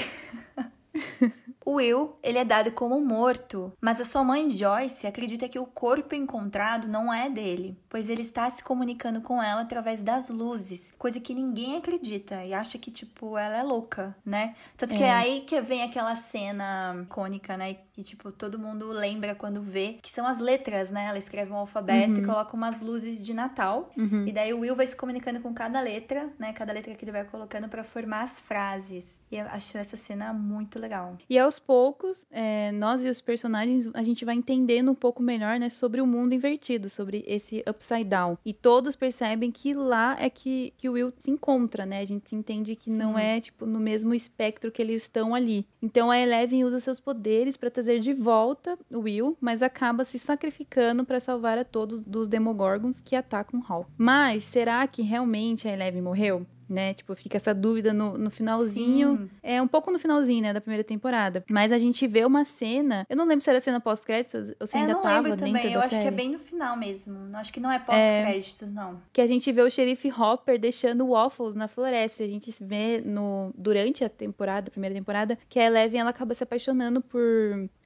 O 1.66 1.74
Will, 1.78 2.16
ele 2.22 2.38
é 2.38 2.46
dado 2.46 2.72
como 2.72 3.02
morto, 3.02 3.74
mas 3.82 4.00
a 4.00 4.06
sua 4.06 4.24
mãe 4.24 4.48
Joyce 4.50 5.08
acredita 5.08 5.50
que 5.50 5.58
o 5.58 5.66
corpo 5.66 6.14
encontrado 6.14 6.88
não 6.88 7.12
é 7.12 7.28
dele, 7.28 7.76
pois 7.90 8.08
ele 8.08 8.22
está 8.22 8.48
se 8.52 8.64
comunicando 8.64 9.20
com 9.20 9.42
ela 9.42 9.62
através 9.62 10.04
das 10.04 10.30
luzes, 10.30 10.94
coisa 10.98 11.20
que 11.20 11.34
ninguém 11.34 11.76
acredita 11.76 12.46
e 12.46 12.54
acha 12.54 12.78
que, 12.78 12.92
tipo, 12.92 13.36
ela 13.36 13.58
é 13.58 13.64
louca, 13.64 14.16
né? 14.24 14.54
Tanto 14.78 14.94
que 14.94 15.02
é 15.02 15.08
É. 15.08 15.12
aí 15.12 15.42
que 15.42 15.60
vem 15.60 15.82
aquela 15.82 16.16
cena 16.16 17.02
icônica, 17.02 17.58
né? 17.58 17.78
Que, 17.94 18.04
tipo, 18.04 18.32
todo 18.32 18.60
mundo 18.60 18.90
lembra 18.90 19.34
quando 19.34 19.60
vê, 19.62 19.98
que 20.04 20.12
são 20.12 20.28
as 20.28 20.40
letras, 20.40 20.92
né? 20.92 21.06
Ela 21.08 21.18
escreve 21.18 21.52
um 21.52 21.56
alfabeto 21.58 22.20
e 22.20 22.26
coloca 22.26 22.56
umas 22.56 22.82
luzes 22.82 23.20
de 23.20 23.34
Natal. 23.34 23.90
Uhum. 23.98 24.28
E 24.28 24.32
daí 24.32 24.54
o 24.54 24.60
Will 24.60 24.76
vai 24.76 24.86
se 24.86 24.96
comunicando 24.96 25.40
com 25.40 25.52
cada 25.54 25.82
letra, 25.82 26.30
né? 26.38 26.54
Cada 26.54 26.72
letra 26.72 26.94
que 26.94 27.04
ele 27.04 27.12
vai 27.12 27.24
colocando 27.24 27.68
pra 27.68 27.84
formar 27.84 28.24
as 28.24 28.40
frases. 28.42 29.15
E 29.32 29.38
eu 29.38 29.46
acho 29.48 29.78
essa 29.78 29.96
cena 29.96 30.34
muito 30.34 30.80
legal. 30.80 31.18
E 31.30 31.38
aos 31.38 31.60
poucos, 31.60 32.26
é, 32.32 32.72
nós 32.72 33.04
e 33.04 33.10
os 33.10 33.22
personagens, 33.22 33.90
a 33.94 34.04
gente 34.04 34.24
vai 34.24 34.36
entendendo 34.36 34.92
um 34.92 34.96
pouco 34.96 35.22
melhor, 35.22 35.60
né, 35.60 35.70
sobre 35.70 36.02
o 36.02 36.08
mundo 36.08 36.34
invertido, 36.34 36.90
sobre 36.90 37.24
esse 37.28 37.64
upside 37.68 38.04
down. 38.06 38.38
E 38.46 38.54
todos 38.54 38.96
percebem 38.96 39.52
que 39.52 39.74
lá 39.74 40.16
é 40.20 40.30
que, 40.30 40.74
que 40.78 40.88
o 40.88 40.94
Will 40.94 41.14
se 41.18 41.32
encontra, 41.32 41.86
né? 41.86 42.00
A 42.00 42.06
gente 42.06 42.30
se 42.30 42.36
entende 42.36 42.76
que 42.76 42.90
não 42.90 43.16
Sim. 43.16 43.22
é, 43.22 43.40
tipo, 43.40 43.66
no 43.66 43.80
mesmo 43.80 44.14
espectro 44.14 44.72
que 44.72 44.82
eles 44.82 45.04
estão 45.04 45.34
ali. 45.34 45.66
Então 45.82 46.12
a 46.12 46.20
Eleven 46.20 46.64
usa 46.64 46.80
seus 46.80 47.00
poderes 47.00 47.58
pra 47.58 47.70
trazer 47.70 48.00
de 48.00 48.14
volta 48.14 48.78
o 48.92 49.00
Will, 49.00 49.38
mas 49.40 49.62
acaba 49.62 50.04
se 50.04 50.20
sacrificando 50.20 51.06
pra 51.06 51.20
salvar 51.20 51.58
a 51.58 51.64
todos 51.64 52.02
dos 52.02 52.28
Demogorgons 52.28 53.02
que 53.02 53.16
atacam 53.16 53.60
Hall. 53.60 53.86
Mas 53.98 54.44
será 54.44 54.86
que 54.88 55.02
realmente 55.02 55.68
a 55.68 55.74
Eleven 55.74 56.02
morreu? 56.02 56.46
Né? 56.68 56.94
Tipo, 56.94 57.16
fica 57.16 57.38
essa 57.38 57.54
dúvida 57.54 57.94
no, 57.94 58.18
no 58.18 58.30
finalzinho. 58.32 59.18
Sim. 59.18 59.30
É 59.44 59.62
um 59.62 59.68
pouco 59.68 59.92
no 59.92 60.00
finalzinho, 60.00 60.42
né, 60.42 60.54
da 60.54 60.62
primeira 60.62 60.84
temporada. 60.84 61.44
Mas 61.50 61.72
a 61.72 61.78
gente 61.78 62.08
vê 62.08 62.26
uma 62.26 62.44
cena. 62.44 63.06
Eu 63.10 63.16
não 63.16 63.26
lembro 63.26 63.44
se 63.44 63.50
era 63.50 63.60
cena 63.60 63.80
pós-créditos 63.80 64.54
ou 64.60 64.66
se 64.66 64.76
É, 64.76 64.82
ainda 64.82 64.94
não 64.94 65.02
tava 65.02 65.30
lembro 65.30 65.38
também. 65.38 65.72
Eu 65.74 65.80
acho 65.80 65.90
série. 65.90 66.02
que 66.02 66.08
é 66.08 66.12
bem 66.12 66.30
no 66.30 66.40
final 66.40 66.76
mesmo. 66.76 67.14
Não 67.14 67.40
Acho 67.40 67.54
que 67.54 67.60
não 67.60 67.72
é 67.72 67.78
pós-créditos, 67.80 68.72
não. 68.72 69.00
Que 69.14 69.22
a 69.22 69.28
gente 69.28 69.52
vê 69.52 69.62
o 69.62 69.70
xerife 69.70 70.12
Hopper 70.12 70.60
deixando 70.60 71.08
waffles 71.08 71.56
na 71.56 71.68
floresta. 71.68 72.24
A 72.24 72.28
gente 72.28 72.52
vê 72.62 73.02
no 73.02 73.52
durante 73.56 74.04
a 74.04 74.10
temporada, 74.10 74.70
a 74.70 74.72
primeira 74.72 74.96
temporada, 74.96 75.38
que 75.48 75.60
a 75.60 75.66
Eleven 75.66 76.02
ela 76.02 76.10
acaba 76.10 76.34
se 76.34 76.44
apaixonando 76.44 77.02
por 77.02 77.22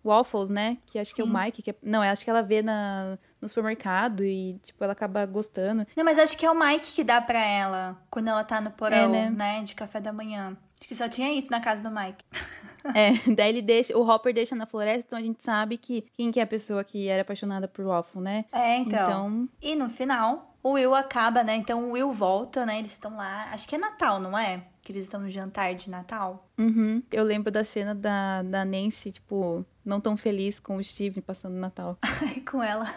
waffles, 0.03 0.49
né? 0.49 0.77
Que 0.87 0.99
acho 0.99 1.13
que 1.13 1.21
é 1.21 1.23
o 1.23 1.27
Sim. 1.27 1.33
Mike. 1.33 1.61
Que 1.61 1.71
é... 1.71 1.75
Não, 1.81 2.03
eu 2.03 2.11
acho 2.11 2.23
que 2.23 2.29
ela 2.29 2.41
vê 2.41 2.61
na, 2.61 3.17
no 3.41 3.47
supermercado 3.47 4.23
e, 4.23 4.59
tipo, 4.63 4.83
ela 4.83 4.93
acaba 4.93 5.25
gostando. 5.25 5.85
Não, 5.95 6.03
mas 6.03 6.17
acho 6.19 6.37
que 6.37 6.45
é 6.45 6.51
o 6.51 6.57
Mike 6.57 6.93
que 6.93 7.03
dá 7.03 7.21
pra 7.21 7.43
ela 7.45 7.97
quando 8.09 8.27
ela 8.27 8.43
tá 8.43 8.59
no 8.61 8.71
porão, 8.71 9.09
né? 9.11 9.29
né? 9.29 9.63
De 9.63 9.75
café 9.75 9.99
da 9.99 10.13
manhã. 10.13 10.57
Acho 10.79 10.87
que 10.87 10.95
só 10.95 11.09
tinha 11.09 11.33
isso 11.33 11.51
na 11.51 11.59
casa 11.59 11.81
do 11.81 11.91
Mike. 11.91 12.23
É, 12.95 13.11
daí 13.35 13.49
ele 13.49 13.61
deixa, 13.61 13.95
o 13.95 14.09
Hopper 14.09 14.33
deixa 14.33 14.55
na 14.55 14.65
floresta, 14.65 15.03
então 15.05 15.19
a 15.19 15.21
gente 15.21 15.43
sabe 15.43 15.77
que 15.77 16.05
quem 16.15 16.31
que 16.31 16.39
é 16.39 16.43
a 16.43 16.47
pessoa 16.47 16.81
que 16.81 17.09
era 17.09 17.23
apaixonada 17.23 17.67
por 17.67 17.85
waffle, 17.85 18.21
né? 18.21 18.45
É, 18.53 18.77
então. 18.77 19.01
Então, 19.01 19.49
E 19.61 19.75
no 19.75 19.89
final, 19.89 20.48
o 20.63 20.71
Will 20.71 20.93
acaba, 20.95 21.43
né? 21.43 21.55
Então 21.55 21.85
o 21.89 21.91
Will 21.91 22.11
volta, 22.11 22.65
né? 22.65 22.79
Eles 22.79 22.91
estão 22.91 23.15
lá. 23.17 23.49
Acho 23.51 23.67
que 23.67 23.75
é 23.75 23.77
Natal, 23.77 24.19
não 24.19 24.37
é? 24.37 24.63
Que 24.81 24.91
eles 24.91 25.03
estão 25.03 25.19
no 25.21 25.29
jantar 25.29 25.75
de 25.75 25.89
Natal. 25.89 26.47
Uhum. 26.57 27.01
Eu 27.11 27.23
lembro 27.23 27.51
da 27.51 27.63
cena 27.63 27.93
da, 27.93 28.41
da 28.43 28.65
Nancy, 28.65 29.11
tipo, 29.11 29.65
não 29.85 30.01
tão 30.01 30.17
feliz 30.17 30.59
com 30.59 30.77
o 30.77 30.83
Steve 30.83 31.21
passando 31.21 31.53
o 31.55 31.59
Natal. 31.59 31.97
Ai, 32.01 32.41
com 32.41 32.61
ela. 32.63 32.93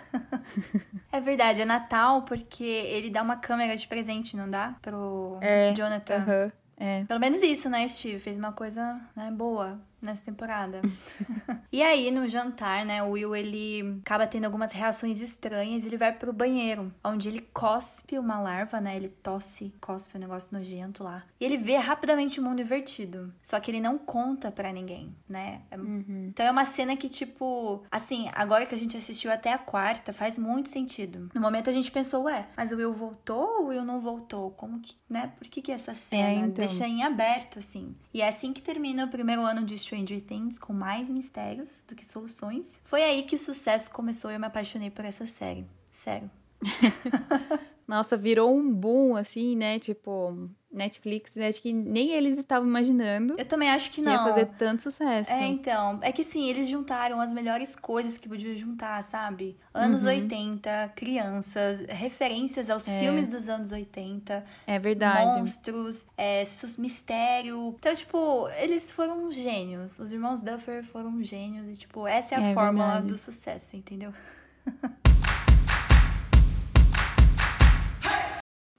é 1.10 1.20
verdade, 1.20 1.60
é 1.62 1.64
Natal 1.64 2.22
porque 2.22 2.64
ele 2.64 3.10
dá 3.10 3.22
uma 3.22 3.36
câmera 3.36 3.76
de 3.76 3.86
presente, 3.86 4.36
não 4.36 4.48
dá? 4.48 4.74
Pro 4.82 5.38
É, 5.40 5.72
Jonathan. 5.74 6.16
Aham. 6.16 6.52
É. 6.76 7.04
Pelo 7.04 7.20
menos 7.20 7.40
isso, 7.42 7.68
né, 7.70 7.86
Steve? 7.86 8.18
Fez 8.18 8.36
uma 8.36 8.52
coisa 8.52 9.00
né, 9.14 9.30
boa 9.30 9.78
nessa 10.02 10.24
temporada. 10.24 10.82
e 11.70 11.82
aí, 11.82 12.10
no 12.10 12.26
jantar, 12.26 12.84
né, 12.84 13.02
o 13.02 13.10
Will, 13.10 13.34
ele 13.36 14.00
acaba 14.04 14.26
tendo 14.26 14.44
algumas 14.44 14.72
reações 14.72 15.20
estranhas. 15.20 15.84
Ele 15.84 15.96
vai 15.96 16.12
pro 16.12 16.32
banheiro, 16.32 16.92
onde 17.04 17.28
ele 17.28 17.40
cospe 17.52 18.18
uma 18.18 18.40
larva, 18.40 18.80
né? 18.80 18.96
Ele 18.96 19.08
tosse, 19.08 19.72
cospe 19.80 20.16
um 20.16 20.20
negócio 20.20 20.48
nojento 20.52 21.04
lá. 21.04 21.24
E 21.40 21.44
ele 21.44 21.56
vê 21.56 21.76
rapidamente 21.76 22.40
o 22.40 22.42
mundo 22.42 22.60
invertido. 22.60 23.32
Só 23.42 23.58
que 23.60 23.70
ele 23.70 23.80
não 23.80 23.98
conta 23.98 24.50
pra 24.50 24.72
ninguém, 24.72 25.14
né? 25.28 25.62
É 25.70 25.76
Uhum. 25.82 26.28
então 26.30 26.46
é 26.46 26.50
uma 26.50 26.64
cena 26.64 26.96
que, 26.96 27.08
tipo, 27.08 27.82
assim, 27.90 28.30
agora 28.34 28.64
que 28.66 28.74
a 28.74 28.78
gente 28.78 28.96
assistiu 28.96 29.32
até 29.32 29.52
a 29.52 29.58
quarta, 29.58 30.12
faz 30.12 30.38
muito 30.38 30.68
sentido. 30.68 31.28
No 31.34 31.40
momento 31.40 31.68
a 31.68 31.72
gente 31.72 31.90
pensou, 31.90 32.24
ué, 32.24 32.46
mas 32.56 32.72
o 32.72 32.76
Will 32.76 32.92
voltou 32.92 33.42
ou 33.42 33.64
o 33.64 33.66
Will 33.68 33.84
não 33.84 34.00
voltou? 34.00 34.50
Como 34.52 34.80
que, 34.80 34.94
né? 35.08 35.32
Por 35.38 35.48
que 35.48 35.60
que 35.60 35.72
essa 35.72 35.92
cena 35.94 36.46
então. 36.46 36.66
deixa 36.66 36.86
em 36.86 37.02
aberto, 37.02 37.58
assim? 37.58 37.94
E 38.14 38.22
é 38.22 38.28
assim 38.28 38.52
que 38.52 38.62
termina 38.62 39.04
o 39.04 39.08
primeiro 39.08 39.42
ano 39.42 39.64
de 39.64 39.74
Stranger 39.92 40.22
Things, 40.22 40.58
com 40.58 40.72
mais 40.72 41.10
mistérios 41.10 41.84
do 41.86 41.94
que 41.94 42.04
soluções. 42.04 42.72
Foi 42.82 43.02
aí 43.02 43.24
que 43.24 43.36
o 43.36 43.38
sucesso 43.38 43.90
começou 43.90 44.30
e 44.30 44.34
eu 44.34 44.40
me 44.40 44.46
apaixonei 44.46 44.90
por 44.90 45.04
essa 45.04 45.26
série. 45.26 45.66
Sério. 45.92 46.30
Nossa, 47.86 48.16
virou 48.16 48.56
um 48.56 48.72
boom, 48.72 49.16
assim, 49.16 49.54
né? 49.54 49.78
Tipo, 49.78 50.48
Netflix, 50.72 51.36
acho 51.36 51.60
que 51.60 51.72
nem 51.72 52.12
eles 52.12 52.38
estavam 52.38 52.66
imaginando 52.66 53.34
Eu 53.38 53.44
também 53.44 53.68
acho 53.70 53.90
que 53.90 53.96
que 53.96 54.02
não. 54.02 54.12
ia 54.12 54.18
fazer 54.24 54.46
tanto 54.58 54.82
sucesso. 54.82 55.30
É, 55.30 55.46
então. 55.46 55.98
É 56.02 56.10
que 56.10 56.24
sim, 56.24 56.48
eles 56.48 56.66
juntaram 56.66 57.20
as 57.20 57.32
melhores 57.32 57.76
coisas 57.76 58.16
que 58.18 58.28
podiam 58.28 58.56
juntar, 58.56 59.02
sabe? 59.02 59.56
Anos 59.74 60.02
Uhum. 60.04 60.08
80, 60.08 60.92
crianças, 60.96 61.84
referências 61.88 62.70
aos 62.70 62.88
É. 62.88 62.98
filmes 63.00 63.28
dos 63.28 63.48
anos 63.48 63.70
80, 63.70 64.44
É 64.66 64.78
verdade. 64.78 65.36
monstros, 65.38 66.06
é, 66.16 66.44
mistério. 66.78 67.74
Então, 67.78 67.94
tipo, 67.94 68.48
eles 68.58 68.90
foram 68.90 69.30
gênios. 69.30 69.98
Os 69.98 70.10
irmãos 70.10 70.40
Duffer 70.40 70.82
foram 70.84 71.22
gênios. 71.22 71.68
E, 71.68 71.78
tipo, 71.78 72.06
essa 72.06 72.34
é 72.34 72.38
a 72.38 72.50
É 72.50 72.54
fórmula 72.54 72.86
verdade. 72.92 73.08
do 73.08 73.18
sucesso, 73.18 73.76
entendeu? 73.76 74.12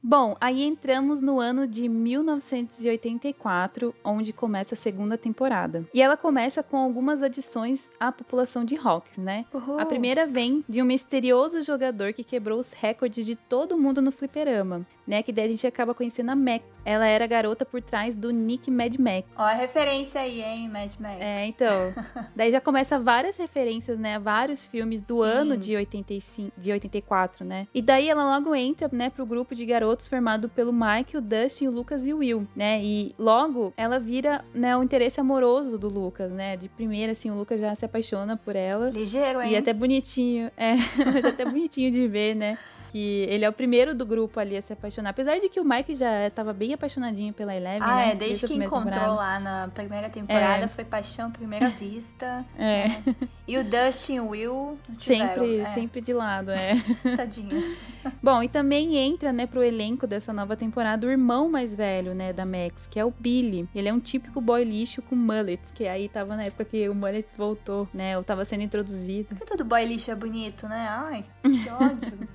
Bom, 0.06 0.36
aí 0.42 0.64
entramos 0.64 1.22
no 1.22 1.40
ano 1.40 1.66
de 1.66 1.88
1984, 1.88 3.96
onde 4.04 4.34
começa 4.34 4.76
a 4.76 4.78
segunda 4.78 5.18
temporada. 5.18 5.88
E 5.94 6.02
ela 6.02 6.18
começa 6.18 6.62
com 6.62 6.76
algumas 6.76 7.24
adições 7.24 7.90
à 7.98 8.12
população 8.12 8.66
de 8.66 8.76
Hawks, 8.76 9.18
né? 9.18 9.46
Uhul. 9.54 9.80
A 9.80 9.86
primeira 9.86 10.26
vem 10.26 10.62
de 10.68 10.82
um 10.82 10.86
misterioso 10.86 11.62
jogador 11.62 12.12
que 12.12 12.22
quebrou 12.22 12.60
os 12.60 12.74
recordes 12.74 13.26
de 13.26 13.38
todo 13.38 13.78
mundo 13.78 14.02
no 14.02 14.12
fliperama, 14.12 14.86
né? 15.08 15.24
Que 15.24 15.32
daí 15.32 15.46
a 15.46 15.48
gente 15.48 15.66
acaba 15.68 15.94
conhecendo 15.94 16.32
a 16.32 16.36
Mac. 16.36 16.62
Ela 16.86 17.08
era 17.08 17.24
a 17.24 17.28
garota 17.28 17.66
por 17.66 17.82
trás 17.82 18.16
do 18.16 18.32
Nick 18.32 18.70
Mad 18.70 18.96
Max. 18.98 19.28
Ó, 19.38 19.42
a 19.42 19.54
referência 19.54 20.22
aí, 20.22 20.42
hein, 20.42 20.70
Mad 20.70 20.94
Max. 21.00 21.18
É, 21.20 21.46
então. 21.46 21.94
daí 22.36 22.52
já 22.52 22.60
começa 22.60 23.00
várias 23.00 23.38
referências, 23.38 23.98
né? 23.98 24.16
a 24.16 24.20
Vários 24.20 24.66
filmes 24.66 25.02
do 25.02 25.24
Sim. 25.24 25.30
ano 25.30 25.58
de 25.58 25.76
85, 25.76 26.52
de 26.58 26.72
84, 26.72 27.46
né? 27.46 27.68
E 27.74 27.82
daí 27.82 28.10
ela 28.10 28.24
logo 28.24 28.54
entra, 28.56 28.90
né, 28.92 29.10
pro 29.10 29.26
grupo 29.26 29.56
de 29.56 29.66
garotos 29.66 30.08
formado 30.08 30.50
pelo 30.50 30.74
Mike, 30.74 31.18
o 31.18 31.22
Dustin, 31.22 31.68
o 31.68 31.72
Lucas 31.72 32.06
e 32.06 32.14
o 32.14 32.18
Will, 32.18 32.48
né? 32.56 32.82
E 32.84 33.14
logo 33.18 33.74
ela 33.78 34.00
vira, 34.00 34.44
né, 34.54 34.76
o 34.76 34.84
interesse 34.84 35.20
amoroso 35.20 35.78
do 35.78 35.88
Lucas, 35.88 36.32
né? 36.32 36.58
De 36.58 36.68
primeira, 36.70 37.12
assim, 37.12 37.30
o 37.30 37.36
Lucas 37.36 37.60
já 37.60 37.76
se 37.76 37.86
apaixona 37.86 38.36
por 38.38 38.56
ela. 38.56 38.90
Ligeiro, 38.90 39.42
hein? 39.42 39.52
E 39.52 39.56
até 39.56 39.74
bonitinho, 39.74 40.52
é, 40.58 40.74
mas 41.14 41.24
é 41.24 41.30
até 41.30 41.46
bonitinho 41.46 41.92
de 41.92 42.08
ver, 42.08 42.36
né? 42.36 42.58
Que 42.94 43.26
ele 43.28 43.44
é 43.44 43.50
o 43.50 43.54
primeiro 43.54 43.96
do 43.96 44.06
grupo 44.06 44.40
ali 44.40 44.56
a 44.56 44.62
se 44.62 44.72
apaixonar. 44.72 45.10
Apesar 45.10 45.40
de 45.40 45.50
que 45.50 45.60
o 45.60 45.66
Mike 45.66 45.96
já 45.96 46.28
estava 46.28 46.54
bem 46.54 46.76
apaixonadinho 46.76 47.34
pela 47.34 47.56
Eleven, 47.56 47.82
ah, 47.82 47.96
né? 47.96 48.12
é, 48.12 48.16
desde 48.16 48.46
que 48.46 48.54
encontrou 48.54 48.84
temporada. 48.84 49.14
lá 49.14 49.40
na 49.40 49.68
primeira 49.68 50.10
temporada, 50.12 50.66
é. 50.66 50.68
foi 50.68 50.86
paixão 50.86 51.30
à 51.30 51.32
primeira 51.32 51.70
vista. 51.74 52.46
É. 52.56 52.66
é. 52.66 53.04
E 53.48 53.58
o 53.58 53.64
Dustin 53.64 54.14
e 54.14 54.20
o 54.20 54.28
Will 54.28 54.78
tiveram, 55.00 55.28
sempre, 55.28 55.58
é. 55.58 55.66
sempre 55.66 56.02
de 56.02 56.14
lado, 56.14 56.52
é. 56.52 56.76
Tadinho. 57.18 57.76
Bom, 58.22 58.44
e 58.44 58.48
também 58.48 58.96
entra, 58.96 59.34
né, 59.34 59.48
pro 59.48 59.64
elenco 59.64 60.06
dessa 60.06 60.32
nova 60.32 60.56
temporada 60.56 61.08
o 61.08 61.10
irmão 61.10 61.50
mais 61.50 61.74
velho, 61.74 62.14
né, 62.14 62.32
da 62.32 62.46
Max, 62.46 62.86
que 62.86 63.00
é 63.00 63.04
o 63.06 63.10
Billy. 63.10 63.68
Ele 63.74 63.90
é 63.90 63.94
um 63.94 64.00
típico 64.00 64.40
boy 64.40 64.64
lixo 64.64 65.02
com 65.02 65.16
mullet, 65.16 65.60
que 65.74 65.88
aí 65.88 66.08
tava 66.08 66.36
na 66.36 66.44
época 66.44 66.64
que 66.64 66.88
o 66.88 66.94
mullet 66.94 67.26
voltou, 67.36 67.90
né, 67.92 68.16
ou 68.16 68.24
tava 68.24 68.46
sendo 68.46 68.62
introduzido. 68.62 69.30
Porque 69.30 69.46
todo 69.46 69.66
boy 69.66 69.84
lixo 69.84 70.12
é 70.12 70.16
bonito, 70.16 70.68
né? 70.68 70.86
Ai, 70.88 71.26
que 71.42 71.70
ódio. 71.72 72.30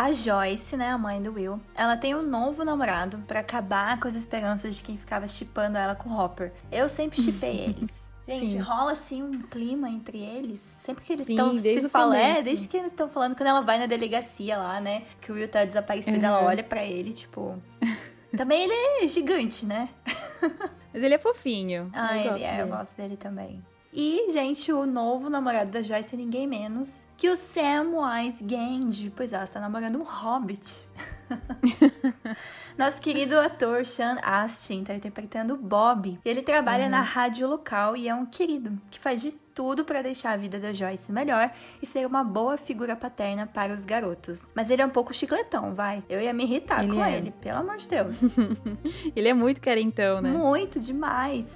A 0.00 0.12
Joyce, 0.12 0.78
né, 0.78 0.88
a 0.88 0.96
mãe 0.96 1.20
do 1.20 1.34
Will, 1.34 1.60
ela 1.76 1.94
tem 1.94 2.14
um 2.14 2.22
novo 2.22 2.64
namorado 2.64 3.18
para 3.28 3.40
acabar 3.40 4.00
com 4.00 4.08
as 4.08 4.14
esperanças 4.14 4.74
de 4.74 4.82
quem 4.82 4.96
ficava 4.96 5.28
chipando 5.28 5.76
ela 5.76 5.94
com 5.94 6.08
o 6.08 6.18
Hopper. 6.18 6.54
Eu 6.72 6.88
sempre 6.88 7.20
chipei 7.20 7.58
eles. 7.76 7.90
Gente, 8.26 8.52
Sim. 8.52 8.60
rola 8.60 8.92
assim 8.92 9.22
um 9.22 9.42
clima 9.42 9.90
entre 9.90 10.16
eles. 10.16 10.58
Sempre 10.58 11.04
que 11.04 11.12
eles 11.12 11.28
estão 11.28 11.58
se 11.58 11.86
falando. 11.90 12.16
É, 12.16 12.40
desde 12.40 12.66
que 12.66 12.78
eles 12.78 12.92
estão 12.92 13.10
falando 13.10 13.36
quando 13.36 13.48
ela 13.48 13.60
vai 13.60 13.78
na 13.78 13.84
delegacia 13.84 14.56
lá, 14.56 14.80
né? 14.80 15.02
Que 15.20 15.32
o 15.32 15.34
Will 15.34 15.50
tá 15.50 15.66
desaparecido, 15.66 16.16
uhum. 16.16 16.24
ela 16.24 16.44
olha 16.44 16.64
para 16.64 16.82
ele, 16.82 17.12
tipo. 17.12 17.62
Também 18.34 18.62
ele 18.62 19.04
é 19.04 19.06
gigante, 19.06 19.66
né? 19.66 19.90
Mas 20.94 21.02
ele 21.02 21.14
é 21.14 21.18
fofinho. 21.18 21.90
Ah, 21.92 22.16
eu 22.16 22.36
ele 22.36 22.44
é, 22.44 22.62
eu 22.62 22.68
gosto 22.68 22.96
dele 22.96 23.18
também. 23.18 23.62
E, 23.92 24.30
gente, 24.30 24.72
o 24.72 24.86
novo 24.86 25.28
namorado 25.28 25.70
da 25.70 25.82
Joyce 25.82 26.14
é 26.14 26.18
ninguém 26.18 26.46
menos 26.46 27.04
que 27.16 27.28
o 27.28 27.34
Samwise 27.34 28.44
Gamgee. 28.44 29.10
Pois 29.10 29.32
ela 29.32 29.42
está 29.42 29.58
namorando 29.58 29.98
um 29.98 30.04
hobbit. 30.04 30.86
Nosso 32.78 33.00
querido 33.00 33.38
ator 33.38 33.84
Sean 33.84 34.16
Astin 34.22 34.82
está 34.82 34.94
interpretando 34.94 35.56
Bob. 35.56 36.20
Ele 36.24 36.40
trabalha 36.40 36.84
uhum. 36.84 36.90
na 36.90 37.02
rádio 37.02 37.48
local 37.48 37.96
e 37.96 38.08
é 38.08 38.14
um 38.14 38.26
querido 38.26 38.80
que 38.90 38.98
faz 38.98 39.20
de 39.20 39.32
tudo 39.54 39.84
para 39.84 40.02
deixar 40.02 40.32
a 40.32 40.36
vida 40.36 40.58
da 40.58 40.72
Joyce 40.72 41.12
melhor 41.12 41.50
e 41.82 41.86
ser 41.86 42.06
uma 42.06 42.22
boa 42.24 42.56
figura 42.56 42.96
paterna 42.96 43.46
para 43.46 43.72
os 43.72 43.84
garotos. 43.84 44.52
Mas 44.54 44.70
ele 44.70 44.82
é 44.82 44.86
um 44.86 44.90
pouco 44.90 45.12
chicletão, 45.12 45.74
vai. 45.74 46.02
Eu 46.08 46.20
ia 46.20 46.32
me 46.32 46.44
irritar 46.44 46.84
ele 46.84 46.94
com 46.94 47.04
é. 47.04 47.16
ele, 47.16 47.30
pelo 47.32 47.58
amor 47.58 47.76
de 47.76 47.88
Deus. 47.88 48.22
ele 49.14 49.28
é 49.28 49.34
muito 49.34 49.60
carentão, 49.60 50.20
né? 50.20 50.30
Muito 50.30 50.80
demais. 50.80 51.46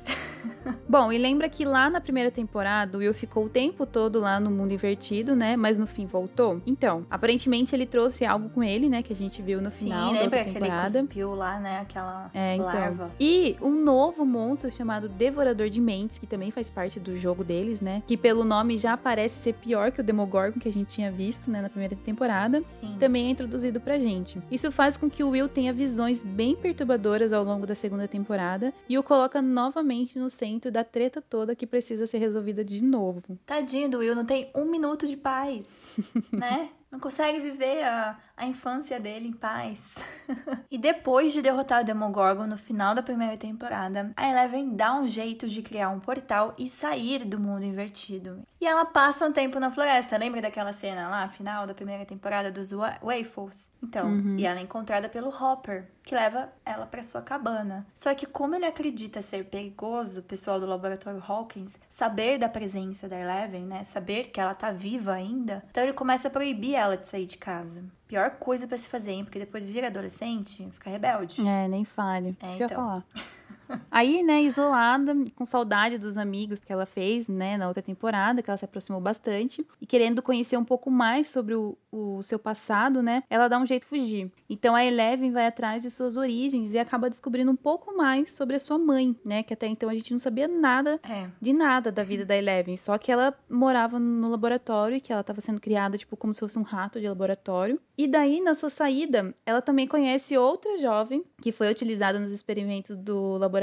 Bom, 0.88 1.12
e 1.12 1.18
lembra 1.18 1.48
que 1.48 1.64
lá 1.64 1.90
na 1.90 2.00
primeira 2.00 2.30
temporada 2.30 2.96
o 2.96 3.00
Will 3.00 3.14
ficou 3.14 3.46
o 3.46 3.48
tempo 3.48 3.86
todo 3.86 4.20
lá 4.20 4.38
no 4.40 4.50
mundo 4.50 4.72
invertido, 4.72 5.34
né? 5.34 5.56
Mas 5.56 5.78
no 5.78 5.86
fim 5.86 6.06
voltou. 6.06 6.60
Então, 6.66 7.06
aparentemente 7.10 7.74
ele 7.74 7.86
trouxe 7.86 8.24
algo 8.24 8.48
com 8.50 8.62
ele, 8.62 8.88
né? 8.88 9.02
Que 9.02 9.12
a 9.12 9.16
gente 9.16 9.42
viu 9.42 9.60
no 9.60 9.70
Sim, 9.70 9.86
final 9.86 10.12
lembra 10.12 10.30
da 10.30 10.36
outra 10.38 10.44
temporada. 10.44 10.90
Que 10.90 10.96
ele 10.96 11.06
cuspiu 11.06 11.34
lá, 11.34 11.58
né? 11.58 11.80
Aquela 11.80 12.30
é, 12.32 12.54
então. 12.54 12.66
larva. 12.66 13.10
E 13.18 13.56
um 13.60 13.72
novo 13.72 14.24
monstro 14.24 14.70
chamado 14.70 15.08
Devorador 15.08 15.68
de 15.68 15.80
Mentes, 15.80 16.18
que 16.18 16.26
também 16.26 16.50
faz 16.50 16.70
parte 16.70 16.98
do 16.98 17.16
jogo 17.16 17.44
deles, 17.44 17.80
né? 17.84 18.02
Que 18.06 18.16
pelo 18.16 18.42
nome 18.42 18.78
já 18.78 18.96
parece 18.96 19.40
ser 19.40 19.52
pior 19.54 19.92
que 19.92 20.00
o 20.00 20.04
Demogorgon 20.04 20.58
que 20.58 20.68
a 20.68 20.72
gente 20.72 20.88
tinha 20.88 21.12
visto, 21.12 21.50
né? 21.50 21.60
Na 21.60 21.68
primeira 21.68 21.94
temporada. 21.94 22.62
Sim. 22.64 22.96
Também 22.98 23.26
é 23.26 23.30
introduzido 23.30 23.80
pra 23.80 23.98
gente. 23.98 24.40
Isso 24.50 24.72
faz 24.72 24.96
com 24.96 25.08
que 25.08 25.22
o 25.22 25.30
Will 25.30 25.48
tenha 25.48 25.72
visões 25.72 26.22
bem 26.22 26.56
perturbadoras 26.56 27.32
ao 27.32 27.44
longo 27.44 27.66
da 27.66 27.74
segunda 27.74 28.08
temporada 28.08 28.72
e 28.88 28.98
o 28.98 29.02
coloca 29.02 29.42
novamente 29.42 30.18
no 30.18 30.30
centro 30.30 30.72
da 30.72 30.82
treta 30.82 31.20
toda 31.20 31.54
que 31.54 31.66
precisa 31.66 32.06
ser 32.06 32.18
resolvida 32.18 32.64
de 32.64 32.82
novo. 32.82 33.38
Tadinho 33.44 33.90
do 33.90 33.98
Will, 33.98 34.16
não 34.16 34.24
tem 34.24 34.50
um 34.54 34.64
minuto 34.64 35.06
de 35.06 35.16
paz, 35.16 35.66
né? 36.32 36.70
Não 36.94 37.00
consegue 37.00 37.40
viver 37.40 37.82
a, 37.82 38.16
a 38.36 38.46
infância 38.46 39.00
dele 39.00 39.26
em 39.26 39.32
paz. 39.32 39.80
e 40.70 40.78
depois 40.78 41.32
de 41.32 41.42
derrotar 41.42 41.82
o 41.82 41.84
Demogorgon 41.84 42.46
no 42.46 42.56
final 42.56 42.94
da 42.94 43.02
primeira 43.02 43.36
temporada, 43.36 44.12
a 44.16 44.28
Eleven 44.28 44.76
dá 44.76 44.94
um 44.94 45.08
jeito 45.08 45.48
de 45.48 45.60
criar 45.60 45.88
um 45.88 45.98
portal 45.98 46.54
e 46.56 46.68
sair 46.68 47.24
do 47.24 47.40
mundo 47.40 47.64
invertido. 47.64 48.44
E 48.60 48.66
ela 48.66 48.84
passa 48.84 49.26
um 49.26 49.32
tempo 49.32 49.58
na 49.58 49.72
floresta. 49.72 50.16
Lembra 50.16 50.40
daquela 50.40 50.72
cena 50.72 51.08
lá, 51.08 51.28
final 51.28 51.66
da 51.66 51.74
primeira 51.74 52.06
temporada 52.06 52.50
dos 52.50 52.70
Waffles? 52.70 53.68
Então, 53.82 54.06
uhum. 54.06 54.36
e 54.38 54.46
ela 54.46 54.60
é 54.60 54.62
encontrada 54.62 55.08
pelo 55.08 55.28
Hopper, 55.28 55.86
que 56.02 56.14
leva 56.14 56.50
ela 56.64 56.86
para 56.86 57.02
sua 57.02 57.22
cabana. 57.22 57.86
Só 57.92 58.14
que 58.14 58.24
como 58.24 58.54
ele 58.54 58.66
acredita 58.66 59.20
ser 59.20 59.46
perigoso, 59.46 60.20
o 60.20 60.22
pessoal 60.22 60.60
do 60.60 60.66
laboratório 60.66 61.22
Hawkins, 61.26 61.76
saber 61.90 62.38
da 62.38 62.48
presença 62.48 63.08
da 63.08 63.18
Eleven, 63.18 63.66
né, 63.66 63.84
saber 63.84 64.28
que 64.28 64.40
ela 64.40 64.54
tá 64.54 64.70
viva 64.70 65.12
ainda, 65.12 65.64
então 65.70 65.82
ele 65.82 65.92
começa 65.92 66.28
a 66.28 66.30
proibir 66.30 66.74
ela 66.74 66.83
de 66.96 67.08
sair 67.08 67.26
de 67.26 67.38
casa. 67.38 67.82
Pior 68.06 68.30
coisa 68.32 68.66
para 68.68 68.76
se 68.76 68.88
fazer, 68.88 69.12
hein? 69.12 69.24
Porque 69.24 69.38
depois 69.38 69.68
vira 69.68 69.86
adolescente, 69.86 70.68
fica 70.72 70.90
rebelde. 70.90 71.46
É, 71.46 71.66
nem 71.66 71.84
fale. 71.84 72.36
É, 72.40 72.46
Isso 72.46 72.62
então. 72.62 72.68
eu 72.68 72.76
falar. 72.76 73.04
Aí, 73.90 74.23
né, 74.23 74.42
isolada, 74.42 75.14
com 75.35 75.44
saudade 75.44 75.99
dos 75.99 76.16
amigos 76.16 76.61
que 76.61 76.73
ela 76.73 76.87
fez, 76.87 77.28
né, 77.28 77.56
na 77.56 77.68
outra 77.68 77.83
temporada, 77.83 78.42
que 78.42 78.50
ela 78.50 78.56
se 78.56 78.64
aproximou 78.64 79.00
bastante, 79.00 79.66
e 79.80 79.87
querendo 79.87 80.23
conhecer 80.23 80.56
um 80.56 80.64
pouco 80.64 80.90
mais 80.90 81.28
sobre 81.28 81.54
o, 81.54 81.76
o 81.90 82.23
seu 82.23 82.38
passado, 82.38 83.02
né, 83.02 83.23
ela 83.30 83.49
dá 83.49 83.59
um 83.59 83.66
jeito 83.66 83.83
de 83.83 83.88
fugir. 83.88 84.33
Então 84.49 84.75
a 84.75 84.85
Eleven 84.85 85.33
vai 85.33 85.47
atrás 85.47 85.83
de 85.83 85.90
suas 85.90 86.16
origens 86.16 86.75
e 86.75 86.78
acaba 86.78 87.09
descobrindo 87.09 87.50
um 87.50 87.56
pouco 87.56 87.97
mais 87.97 88.33
sobre 88.33 88.56
a 88.56 88.61
sua 88.61 88.78
mãe, 88.78 89.17
né, 89.25 89.43
que 89.43 89.54
até 89.54 89.67
então 89.67 89.88
a 89.88 89.95
gente 89.95 90.12
não 90.12 90.19
sabia 90.19 90.49
nada 90.49 90.99
é. 91.08 91.28
de 91.41 91.52
nada 91.52 91.91
da 91.91 92.02
vida 92.02 92.25
da 92.25 92.36
Eleven, 92.36 92.76
só 92.76 92.99
que 92.99 93.10
ela 93.10 93.34
morava 93.49 93.99
no 93.99 94.28
laboratório 94.28 94.97
e 94.97 95.00
que 95.00 95.12
ela 95.12 95.21
estava 95.21 95.41
sendo 95.41 95.60
criada, 95.60 95.97
tipo, 95.97 96.17
como 96.17 96.34
se 96.34 96.41
fosse 96.41 96.58
um 96.58 96.62
rato 96.62 97.00
de 97.00 97.08
laboratório. 97.08 97.80
E 97.97 98.06
daí, 98.08 98.41
na 98.41 98.54
sua 98.54 98.71
saída, 98.71 99.32
ela 99.47 99.62
também 99.62 99.86
conhece 99.86 100.36
outra 100.36 100.78
jovem 100.78 101.25
que 101.41 101.52
foi 101.52 101.71
utilizada 101.71 102.19
nos 102.19 102.32
experimentos 102.32 102.97
do 102.97 103.36
laboratório 103.38 103.53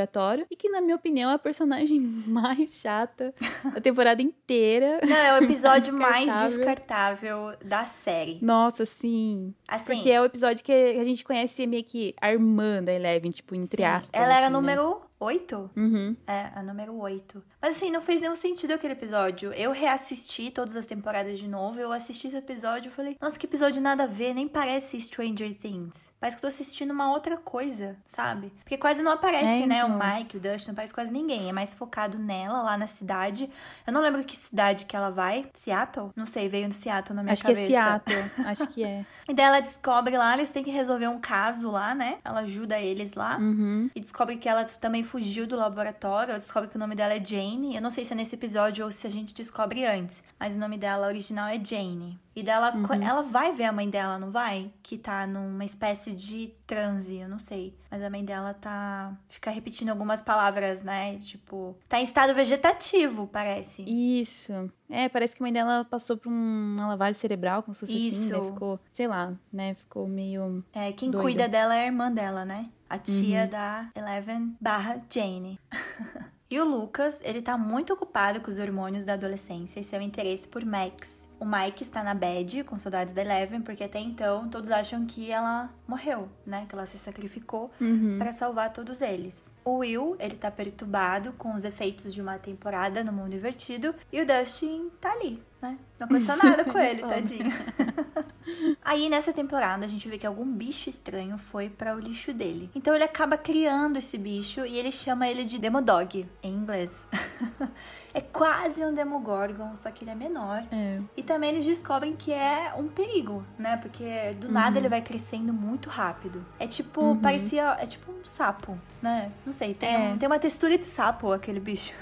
e 0.49 0.55
que, 0.55 0.69
na 0.69 0.81
minha 0.81 0.95
opinião, 0.95 1.29
é 1.31 1.33
a 1.33 1.39
personagem 1.39 1.99
mais 2.27 2.73
chata 2.73 3.33
da 3.73 3.81
temporada 3.81 4.21
inteira. 4.21 4.99
Não, 5.05 5.15
é 5.15 5.39
o 5.39 5.43
episódio 5.43 5.93
mais 5.97 6.33
descartável 6.41 7.53
da 7.63 7.85
série. 7.85 8.39
Nossa, 8.41 8.85
sim. 8.85 9.53
Assim, 9.67 9.85
Porque 9.85 10.09
é 10.09 10.21
o 10.21 10.25
episódio 10.25 10.63
que 10.63 10.71
a 10.71 11.03
gente 11.03 11.23
conhece 11.23 11.65
meio 11.67 11.83
que 11.83 12.13
a 12.19 12.31
irmã 12.31 12.83
da 12.83 12.93
Eleven, 12.93 13.31
tipo, 13.31 13.55
entre 13.55 13.77
sim. 13.77 13.83
aspas. 13.83 14.09
Ela 14.13 14.35
era 14.35 14.45
assim, 14.45 14.53
número 14.53 14.89
né? 14.89 14.95
8? 15.19 15.71
Uhum. 15.75 16.15
É, 16.25 16.49
a 16.55 16.63
número 16.63 16.95
8. 16.97 17.43
Mas 17.61 17.77
assim, 17.77 17.91
não 17.91 18.01
fez 18.01 18.21
nenhum 18.21 18.35
sentido 18.35 18.73
aquele 18.73 18.93
episódio. 18.93 19.53
Eu 19.53 19.71
reassisti 19.71 20.49
todas 20.49 20.75
as 20.75 20.87
temporadas 20.87 21.37
de 21.37 21.47
novo, 21.47 21.79
eu 21.79 21.91
assisti 21.91 22.27
esse 22.27 22.37
episódio 22.37 22.89
e 22.89 22.91
falei, 22.91 23.15
nossa, 23.21 23.37
que 23.37 23.45
episódio 23.45 23.81
nada 23.81 24.03
a 24.03 24.07
ver, 24.07 24.33
nem 24.33 24.47
parece 24.47 24.99
Stranger 24.99 25.55
Things. 25.55 26.10
Parece 26.21 26.37
que 26.37 26.45
eu 26.45 26.51
tô 26.51 26.53
assistindo 26.53 26.91
uma 26.91 27.11
outra 27.11 27.35
coisa, 27.35 27.97
sabe? 28.05 28.53
Porque 28.59 28.77
quase 28.77 29.01
não 29.01 29.11
aparece, 29.11 29.63
é, 29.63 29.65
né? 29.65 29.79
Então. 29.79 29.97
O 29.97 29.99
Mike, 29.99 30.37
o 30.37 30.39
Dustin, 30.39 30.67
não 30.67 30.73
aparece 30.73 30.93
quase 30.93 31.11
ninguém. 31.11 31.49
É 31.49 31.51
mais 31.51 31.73
focado 31.73 32.19
nela, 32.19 32.61
lá 32.61 32.77
na 32.77 32.85
cidade. 32.85 33.49
Eu 33.87 33.91
não 33.91 34.01
lembro 34.01 34.23
que 34.23 34.37
cidade 34.37 34.85
que 34.85 34.95
ela 34.95 35.09
vai. 35.09 35.47
Seattle? 35.51 36.11
Não 36.15 36.27
sei, 36.27 36.47
veio 36.47 36.67
de 36.67 36.75
Seattle 36.75 37.15
na 37.15 37.23
minha 37.23 37.33
Acho 37.33 37.41
cabeça. 37.41 37.61
Acho 37.61 38.03
que 38.03 38.13
é 38.13 38.15
Seattle. 38.15 38.45
Acho 38.45 38.67
que 38.67 38.83
é. 38.83 39.05
E 39.27 39.33
daí 39.33 39.45
ela 39.45 39.59
descobre 39.61 40.15
lá, 40.15 40.33
eles 40.35 40.51
têm 40.51 40.63
que 40.63 40.69
resolver 40.69 41.07
um 41.07 41.19
caso 41.19 41.71
lá, 41.71 41.95
né? 41.95 42.19
Ela 42.23 42.41
ajuda 42.41 42.79
eles 42.79 43.15
lá. 43.15 43.37
Uhum. 43.37 43.89
E 43.95 43.99
descobre 43.99 44.37
que 44.37 44.47
ela 44.47 44.63
também 44.65 45.01
fugiu 45.03 45.47
do 45.47 45.55
laboratório. 45.55 46.31
Ela 46.31 46.39
descobre 46.39 46.69
que 46.69 46.75
o 46.75 46.79
nome 46.79 46.93
dela 46.93 47.15
é 47.15 47.23
Jane. 47.23 47.75
Eu 47.75 47.81
não 47.81 47.89
sei 47.89 48.05
se 48.05 48.13
é 48.13 48.15
nesse 48.15 48.35
episódio 48.35 48.85
ou 48.85 48.91
se 48.91 49.07
a 49.07 49.09
gente 49.09 49.33
descobre 49.33 49.85
antes. 49.85 50.21
Mas 50.39 50.55
o 50.55 50.59
nome 50.59 50.77
dela 50.77 51.07
original 51.07 51.47
é 51.47 51.59
Jane. 51.63 52.19
E 52.35 52.41
dela, 52.43 52.73
uhum. 52.73 53.03
ela 53.03 53.21
vai 53.21 53.51
ver 53.51 53.65
a 53.65 53.71
mãe 53.73 53.89
dela, 53.89 54.17
não 54.17 54.31
vai? 54.31 54.71
Que 54.81 54.97
tá 54.97 55.27
numa 55.27 55.65
espécie 55.65 56.13
de 56.13 56.53
transe, 56.65 57.17
eu 57.17 57.27
não 57.27 57.39
sei. 57.39 57.75
Mas 57.89 58.01
a 58.01 58.09
mãe 58.09 58.23
dela 58.23 58.53
tá. 58.53 59.13
Fica 59.27 59.51
repetindo 59.51 59.89
algumas 59.89 60.21
palavras, 60.21 60.81
né? 60.81 61.17
Tipo, 61.17 61.75
tá 61.89 61.99
em 61.99 62.03
estado 62.03 62.33
vegetativo, 62.33 63.27
parece. 63.27 63.83
Isso. 63.83 64.71
É, 64.89 65.09
parece 65.09 65.35
que 65.35 65.43
a 65.43 65.45
mãe 65.45 65.51
dela 65.51 65.85
passou 65.85 66.15
por 66.15 66.29
uma 66.29 66.87
lavagem 66.87 67.19
cerebral, 67.19 67.63
como 67.63 67.73
se 67.73 67.81
fosse 67.81 68.07
Isso. 68.07 68.33
assim, 68.33 68.45
né? 68.45 68.51
Ficou, 68.53 68.79
sei 68.93 69.07
lá, 69.07 69.33
né? 69.51 69.73
Ficou 69.75 70.07
meio. 70.07 70.63
É, 70.73 70.91
quem 70.93 71.11
doida. 71.11 71.23
cuida 71.23 71.47
dela 71.49 71.75
é 71.75 71.83
a 71.83 71.85
irmã 71.85 72.09
dela, 72.11 72.45
né? 72.45 72.69
A 72.89 72.97
tia 72.97 73.43
Uhum. 73.43 73.49
da 73.49 73.89
Eleven 73.95 74.55
barra 74.59 75.01
Jane. 75.09 75.59
e 76.49 76.59
o 76.59 76.65
Lucas, 76.65 77.21
ele 77.23 77.41
tá 77.41 77.57
muito 77.57 77.91
ocupado 77.93 78.39
com 78.41 78.49
os 78.49 78.57
hormônios 78.57 79.03
da 79.03 79.13
adolescência 79.13 79.79
e 79.79 79.83
seu 79.83 80.01
interesse 80.01 80.47
por 80.47 80.63
Max. 80.65 81.20
O 81.41 81.45
Mike 81.45 81.81
está 81.81 82.03
na 82.03 82.13
bad, 82.13 82.63
com 82.65 82.77
saudades 82.77 83.15
da 83.15 83.21
Eleven, 83.23 83.61
porque 83.63 83.83
até 83.83 83.97
então 83.99 84.47
todos 84.47 84.69
acham 84.69 85.07
que 85.07 85.31
ela 85.31 85.71
morreu, 85.87 86.29
né? 86.45 86.67
Que 86.69 86.75
ela 86.75 86.85
se 86.85 86.99
sacrificou 86.99 87.71
Uhum. 87.81 88.17
para 88.19 88.31
salvar 88.31 88.71
todos 88.71 89.01
eles. 89.01 89.49
O 89.65 89.77
Will, 89.77 90.15
ele 90.19 90.35
tá 90.35 90.51
perturbado 90.51 91.33
com 91.33 91.55
os 91.55 91.63
efeitos 91.65 92.13
de 92.13 92.21
uma 92.21 92.37
temporada 92.37 93.03
no 93.03 93.11
mundo 93.11 93.33
invertido 93.33 93.95
e 94.11 94.21
o 94.21 94.25
Dustin 94.25 94.91
tá 95.01 95.11
ali, 95.13 95.41
né? 95.61 95.77
Não 95.99 96.05
aconteceu 96.05 96.35
nada 96.37 96.63
com 96.65 96.77
ele, 96.79 97.01
tadinho. 97.01 97.51
Aí 98.83 99.07
nessa 99.09 99.31
temporada 99.31 99.85
a 99.85 99.87
gente 99.87 100.09
vê 100.09 100.17
que 100.17 100.25
algum 100.25 100.45
bicho 100.45 100.89
estranho 100.89 101.37
foi 101.37 101.69
para 101.69 101.95
o 101.95 101.99
lixo 101.99 102.33
dele. 102.33 102.69
Então 102.75 102.93
ele 102.95 103.03
acaba 103.03 103.37
criando 103.37 103.97
esse 103.97 104.17
bicho 104.17 104.65
e 104.65 104.77
ele 104.77 104.91
chama 104.91 105.27
ele 105.29 105.43
de 105.43 105.59
Demodog 105.59 106.27
em 106.43 106.51
inglês. 106.53 106.89
é 108.13 108.19
quase 108.19 108.83
um 108.83 108.93
Demogorgon, 108.93 109.75
só 109.75 109.91
que 109.91 110.03
ele 110.03 110.11
é 110.11 110.15
menor. 110.15 110.63
É. 110.71 110.99
E 111.15 111.21
também 111.23 111.51
eles 111.51 111.65
descobrem 111.65 112.15
que 112.15 112.33
é 112.33 112.73
um 112.77 112.87
perigo, 112.87 113.45
né? 113.57 113.77
Porque 113.77 114.33
do 114.39 114.47
Uhum. 114.47 114.53
nada 114.53 114.79
ele 114.79 114.89
vai 114.89 115.01
crescendo 115.01 115.53
muito 115.53 115.87
rápido. 115.89 116.43
É 116.59 116.65
tipo, 116.67 117.01
Uhum. 117.01 117.17
parecia, 117.19 117.77
é 117.79 117.85
tipo 117.85 118.11
um 118.11 118.25
sapo, 118.25 118.77
né? 119.01 119.31
Não 119.45 119.53
sei, 119.53 119.73
tem, 119.75 119.93
É. 119.93 119.99
um- 120.11 120.17
tem 120.17 120.27
uma 120.27 120.39
textura 120.39 120.77
de 120.77 120.85
sapo 120.85 121.31
aquele 121.31 121.59
bicho. 121.59 121.93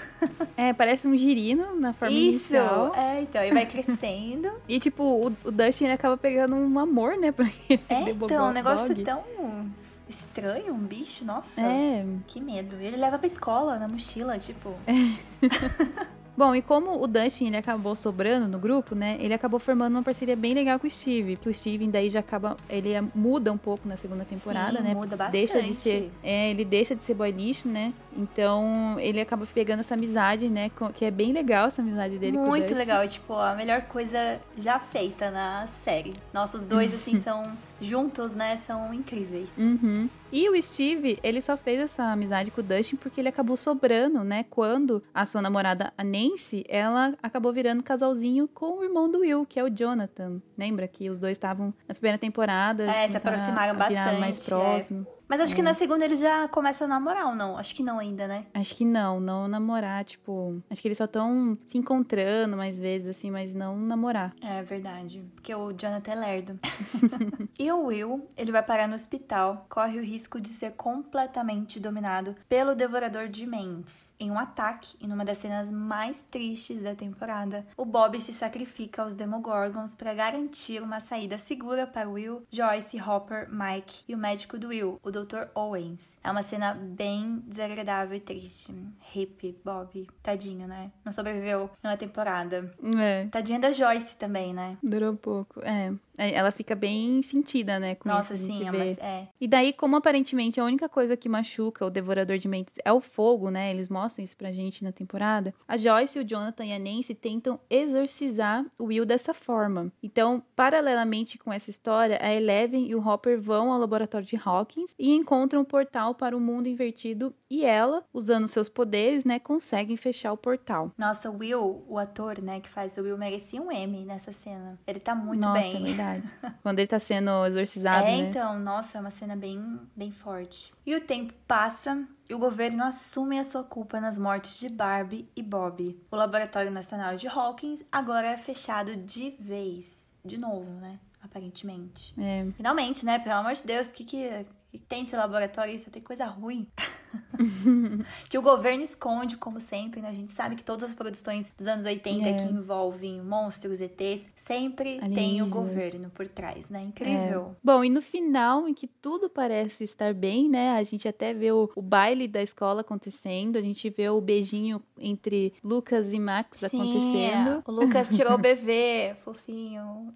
É, 0.56 0.72
parece 0.72 1.06
um 1.06 1.16
girino 1.16 1.78
na 1.78 1.92
forma 1.92 2.12
Isso! 2.14 2.54
inicial. 2.54 2.94
É, 2.94 3.20
então, 3.22 3.42
ele 3.50 3.54
vai 3.54 3.66
crescendo. 3.66 4.50
E, 4.68 4.78
tipo, 4.78 5.02
o, 5.02 5.26
o 5.44 5.50
Dustin 5.50 5.86
acaba 5.88 6.16
pegando 6.16 6.54
um 6.54 6.78
amor, 6.78 7.16
né? 7.16 7.32
Pra 7.32 7.46
ele. 7.68 7.80
É, 7.88 8.10
então, 8.10 8.48
um 8.48 8.52
negócio 8.52 8.94
Demogorgon. 8.94 9.24
tão 9.24 9.70
estranho, 10.08 10.74
um 10.74 10.78
bicho, 10.78 11.24
nossa. 11.24 11.60
É. 11.60 12.04
Que 12.26 12.40
medo. 12.40 12.76
Ele 12.76 12.96
leva 12.96 13.18
pra 13.18 13.26
escola 13.26 13.78
na 13.78 13.88
mochila, 13.88 14.38
tipo. 14.38 14.74
Bom, 16.40 16.54
e 16.54 16.62
como 16.62 16.98
o 16.98 17.06
Dustin 17.06 17.48
ele 17.48 17.58
acabou 17.58 17.94
sobrando 17.94 18.48
no 18.48 18.58
grupo, 18.58 18.94
né? 18.94 19.18
Ele 19.20 19.34
acabou 19.34 19.60
formando 19.60 19.92
uma 19.96 20.02
parceria 20.02 20.34
bem 20.34 20.54
legal 20.54 20.80
com 20.80 20.86
o 20.86 20.90
Steve. 20.90 21.36
Que 21.36 21.50
o 21.50 21.52
Steve 21.52 21.86
daí 21.86 22.08
já 22.08 22.20
acaba. 22.20 22.56
Ele 22.66 22.94
é- 22.94 23.04
muda 23.14 23.52
um 23.52 23.58
pouco 23.58 23.86
na 23.86 23.94
segunda 23.94 24.24
temporada, 24.24 24.78
Sim, 24.78 24.84
né? 24.84 24.94
muda 24.94 25.18
bastante. 25.18 25.32
Deixa 25.32 25.60
de 25.60 25.74
ser. 25.74 26.10
É, 26.22 26.48
ele 26.48 26.64
deixa 26.64 26.96
de 26.96 27.04
ser 27.04 27.12
boy 27.12 27.30
lixo, 27.30 27.68
né? 27.68 27.92
Então 28.16 28.96
ele 28.98 29.20
acaba 29.20 29.46
pegando 29.52 29.80
essa 29.80 29.92
amizade, 29.92 30.48
né? 30.48 30.70
Que 30.94 31.04
é 31.04 31.10
bem 31.10 31.30
legal 31.30 31.66
essa 31.66 31.82
amizade 31.82 32.16
dele 32.16 32.38
com 32.38 32.44
o 32.44 32.46
Muito 32.46 32.74
legal, 32.74 33.06
tipo, 33.06 33.34
a 33.34 33.54
melhor 33.54 33.82
coisa 33.82 34.40
já 34.56 34.78
feita 34.78 35.30
na 35.30 35.68
série. 35.84 36.14
Nossos 36.32 36.64
dois, 36.64 36.94
assim, 36.94 37.20
são 37.20 37.42
juntos, 37.80 38.34
né? 38.34 38.56
São 38.58 38.92
incríveis. 38.92 39.48
Uhum. 39.56 40.08
E 40.32 40.48
o 40.48 40.62
Steve, 40.62 41.18
ele 41.22 41.40
só 41.40 41.56
fez 41.56 41.80
essa 41.80 42.04
amizade 42.04 42.50
com 42.50 42.60
o 42.60 42.64
Dustin 42.64 42.96
porque 42.96 43.20
ele 43.20 43.28
acabou 43.28 43.56
sobrando, 43.56 44.22
né? 44.22 44.44
Quando 44.48 45.02
a 45.14 45.26
sua 45.26 45.42
namorada, 45.42 45.92
a 45.96 46.04
Nancy, 46.04 46.64
ela 46.68 47.14
acabou 47.22 47.52
virando 47.52 47.82
casalzinho 47.82 48.46
com 48.48 48.78
o 48.78 48.84
irmão 48.84 49.10
do 49.10 49.20
Will, 49.20 49.44
que 49.46 49.58
é 49.58 49.64
o 49.64 49.70
Jonathan. 49.70 50.40
Lembra 50.56 50.86
que 50.86 51.08
os 51.10 51.18
dois 51.18 51.32
estavam 51.32 51.74
na 51.88 51.94
primeira 51.94 52.18
temporada. 52.18 52.84
É, 52.84 53.08
se 53.08 53.18
começaram 53.20 53.30
a- 53.30 53.34
aproximaram 53.34 53.80
a 53.82 53.88
virar 53.88 54.20
mais 54.20 54.36
bastante, 54.38 54.94
é. 54.94 55.19
Mas 55.30 55.40
acho 55.40 55.54
que 55.54 55.60
É. 55.60 55.64
na 55.64 55.72
segunda 55.72 56.04
eles 56.04 56.18
já 56.18 56.48
começam 56.48 56.86
a 56.86 56.88
namorar 56.88 57.26
ou 57.28 57.36
não? 57.36 57.56
Acho 57.56 57.72
que 57.72 57.84
não 57.84 58.00
ainda, 58.00 58.26
né? 58.26 58.46
Acho 58.52 58.74
que 58.74 58.84
não, 58.84 59.20
não 59.20 59.46
namorar, 59.46 60.04
tipo. 60.04 60.60
Acho 60.68 60.82
que 60.82 60.88
eles 60.88 60.98
só 60.98 61.04
estão 61.04 61.56
se 61.68 61.78
encontrando 61.78 62.56
mais 62.56 62.76
vezes, 62.80 63.16
assim, 63.16 63.30
mas 63.30 63.54
não 63.54 63.78
namorar. 63.78 64.34
É 64.42 64.60
verdade. 64.64 65.22
Porque 65.36 65.54
o 65.54 65.72
Jonathan 65.72 66.10
é 66.10 66.14
lerdo. 66.16 66.58
e 67.56 67.70
o 67.70 67.84
Will, 67.84 68.26
ele 68.36 68.50
vai 68.50 68.62
parar 68.62 68.88
no 68.88 68.96
hospital, 68.96 69.66
corre 69.68 70.00
o 70.00 70.02
risco 70.04 70.40
de 70.40 70.48
ser 70.48 70.72
completamente 70.72 71.78
dominado 71.78 72.34
pelo 72.48 72.74
devorador 72.74 73.28
de 73.28 73.46
mentes. 73.46 74.10
Em 74.18 74.32
um 74.32 74.38
ataque, 74.38 74.96
e 75.00 75.06
numa 75.06 75.24
das 75.24 75.38
cenas 75.38 75.70
mais 75.70 76.24
tristes 76.28 76.82
da 76.82 76.94
temporada, 76.96 77.64
o 77.76 77.84
Bob 77.84 78.20
se 78.20 78.32
sacrifica 78.32 79.02
aos 79.02 79.14
Demogorgons 79.14 79.94
para 79.94 80.12
garantir 80.12 80.82
uma 80.82 80.98
saída 80.98 81.38
segura 81.38 81.86
para 81.86 82.08
Will, 82.08 82.42
Joyce, 82.50 83.00
Hopper, 83.00 83.48
Mike 83.48 84.02
e 84.08 84.14
o 84.14 84.18
médico 84.18 84.58
do 84.58 84.68
Will, 84.68 84.98
o 85.02 85.10
Dr. 85.10 85.19
Owens. 85.54 86.16
É 86.22 86.30
uma 86.30 86.42
cena 86.42 86.74
bem 86.74 87.42
desagradável 87.46 88.16
e 88.16 88.20
triste. 88.20 88.74
Hip, 89.14 89.56
Bob, 89.64 90.08
tadinho, 90.22 90.66
né? 90.66 90.90
Não 91.04 91.12
sobreviveu 91.12 91.70
uma 91.82 91.96
temporada. 91.96 92.72
É. 92.98 93.26
Tadinha 93.26 93.58
da 93.58 93.70
Joyce 93.70 94.16
também, 94.16 94.52
né? 94.52 94.76
Durou 94.82 95.14
pouco. 95.16 95.60
É. 95.60 95.92
É, 96.20 96.34
Ela 96.34 96.50
fica 96.50 96.74
bem 96.74 97.22
sentida, 97.22 97.78
né? 97.78 97.96
Nossa, 98.04 98.34
isso, 98.34 98.46
sim, 98.46 98.68
é, 98.68 98.90
é. 99.02 99.28
E 99.40 99.48
daí, 99.48 99.72
como 99.72 99.96
aparentemente 99.96 100.60
a 100.60 100.64
única 100.64 100.86
coisa 100.86 101.16
que 101.16 101.30
machuca 101.30 101.86
o 101.86 101.90
Devorador 101.90 102.36
de 102.36 102.46
Mentes 102.46 102.74
é 102.84 102.92
o 102.92 103.00
fogo, 103.00 103.50
né? 103.50 103.70
Eles 103.70 103.88
mostram 103.88 104.22
isso 104.22 104.36
pra 104.36 104.52
gente 104.52 104.84
na 104.84 104.92
temporada. 104.92 105.54
A 105.66 105.78
Joyce, 105.78 106.18
o 106.18 106.24
Jonathan 106.24 106.66
e 106.66 106.72
a 106.74 106.78
Nancy 106.78 107.14
tentam 107.14 107.58
exorcizar 107.70 108.66
o 108.78 108.84
Will 108.84 109.06
dessa 109.06 109.32
forma. 109.32 109.90
Então, 110.02 110.42
paralelamente 110.54 111.38
com 111.38 111.50
essa 111.50 111.70
história, 111.70 112.18
a 112.20 112.32
Eleven 112.34 112.86
e 112.86 112.94
o 112.94 113.06
Hopper 113.06 113.40
vão 113.40 113.72
ao 113.72 113.78
laboratório 113.78 114.26
de 114.26 114.38
Hawkins 114.44 114.94
e 114.98 115.09
encontram 115.14 115.60
o 115.62 115.64
portal 115.64 116.14
para 116.14 116.36
o 116.36 116.40
mundo 116.40 116.68
invertido. 116.68 117.34
E 117.48 117.64
ela, 117.64 118.04
usando 118.12 118.46
seus 118.46 118.68
poderes, 118.68 119.24
né, 119.24 119.38
conseguem 119.38 119.96
fechar 119.96 120.32
o 120.32 120.36
portal. 120.36 120.92
Nossa, 120.96 121.28
o 121.30 121.38
Will, 121.38 121.84
o 121.88 121.98
ator, 121.98 122.40
né, 122.40 122.60
que 122.60 122.68
faz 122.68 122.96
o 122.96 123.02
Will, 123.02 123.18
merecia 123.18 123.60
um 123.60 123.72
M 123.72 124.04
nessa 124.04 124.32
cena. 124.32 124.78
Ele 124.86 125.00
tá 125.00 125.14
muito 125.14 125.40
Nossa, 125.40 125.60
bem. 125.60 125.76
é 125.76 125.80
verdade. 125.80 126.30
Quando 126.62 126.78
ele 126.78 126.88
tá 126.88 126.98
sendo 126.98 127.44
exorcizado, 127.46 128.06
é, 128.06 128.16
né? 128.16 128.28
então, 128.28 128.58
nossa, 128.58 128.98
é 128.98 129.00
uma 129.00 129.10
cena 129.10 129.34
bem, 129.34 129.80
bem 129.96 130.12
forte. 130.12 130.72
E 130.86 130.94
o 130.94 131.00
tempo 131.00 131.32
passa 131.46 132.06
e 132.28 132.34
o 132.34 132.38
governo 132.38 132.84
assume 132.84 133.38
a 133.38 133.42
sua 133.42 133.64
culpa 133.64 134.00
nas 134.00 134.16
mortes 134.16 134.60
de 134.60 134.68
Barbie 134.68 135.28
e 135.34 135.42
Bob. 135.42 136.00
O 136.10 136.16
Laboratório 136.16 136.70
Nacional 136.70 137.16
de 137.16 137.26
Hawkins 137.26 137.82
agora 137.90 138.28
é 138.28 138.36
fechado 138.36 138.94
de 138.96 139.30
vez. 139.40 139.84
De 140.24 140.38
novo, 140.38 140.70
né? 140.70 141.00
Aparentemente. 141.20 142.14
É. 142.18 142.46
Finalmente, 142.56 143.04
né? 143.04 143.18
Pelo 143.18 143.34
amor 143.36 143.54
de 143.54 143.64
Deus, 143.64 143.90
o 143.90 143.94
que, 143.94 144.04
que, 144.04 144.46
que 144.70 144.78
tem 144.78 145.02
esse 145.04 145.16
laboratório? 145.16 145.74
Isso 145.74 145.90
tem 145.90 146.02
coisa 146.02 146.26
ruim. 146.26 146.68
que 148.28 148.38
o 148.38 148.42
governo 148.42 148.82
esconde, 148.82 149.36
como 149.36 149.60
sempre, 149.60 150.00
né? 150.00 150.08
A 150.08 150.12
gente 150.12 150.32
sabe 150.32 150.56
que 150.56 150.62
todas 150.62 150.90
as 150.90 150.94
produções 150.94 151.50
dos 151.56 151.66
anos 151.66 151.84
80 151.84 152.28
É. 152.28 152.34
que 152.34 152.52
envolvem 152.52 153.20
monstros, 153.20 153.80
ETs, 153.80 154.22
sempre 154.36 155.00
tem 155.14 155.42
o 155.42 155.46
governo 155.46 156.10
por 156.10 156.28
trás, 156.28 156.68
né? 156.68 156.82
Incrível. 156.82 157.56
Bom, 157.62 157.84
e 157.84 157.90
no 157.90 158.02
final, 158.02 158.68
em 158.68 158.74
que 158.74 158.86
tudo 158.86 159.28
parece 159.28 159.84
estar 159.84 160.14
bem, 160.14 160.48
né? 160.48 160.72
A 160.72 160.82
gente 160.82 161.08
até 161.08 161.32
vê 161.32 161.52
o, 161.52 161.70
o 161.74 161.82
baile 161.82 162.28
da 162.28 162.42
escola 162.42 162.82
acontecendo, 162.82 163.56
a 163.56 163.62
gente 163.62 163.88
vê 163.90 164.08
o 164.08 164.20
beijinho 164.20 164.82
entre 164.98 165.54
Lucas 165.64 166.12
e 166.12 166.18
Max 166.18 166.62
acontecendo. 166.62 167.50
é. 167.50 167.62
o 167.66 167.72
Lucas 167.72 168.08
tirou 168.08 168.34
o 168.34 168.38
bebê, 168.38 169.14
fofinho. 169.24 170.14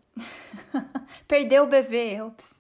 Perdeu 1.27 1.65
o 1.65 1.67
bebê, 1.67 2.21
ops. 2.23 2.54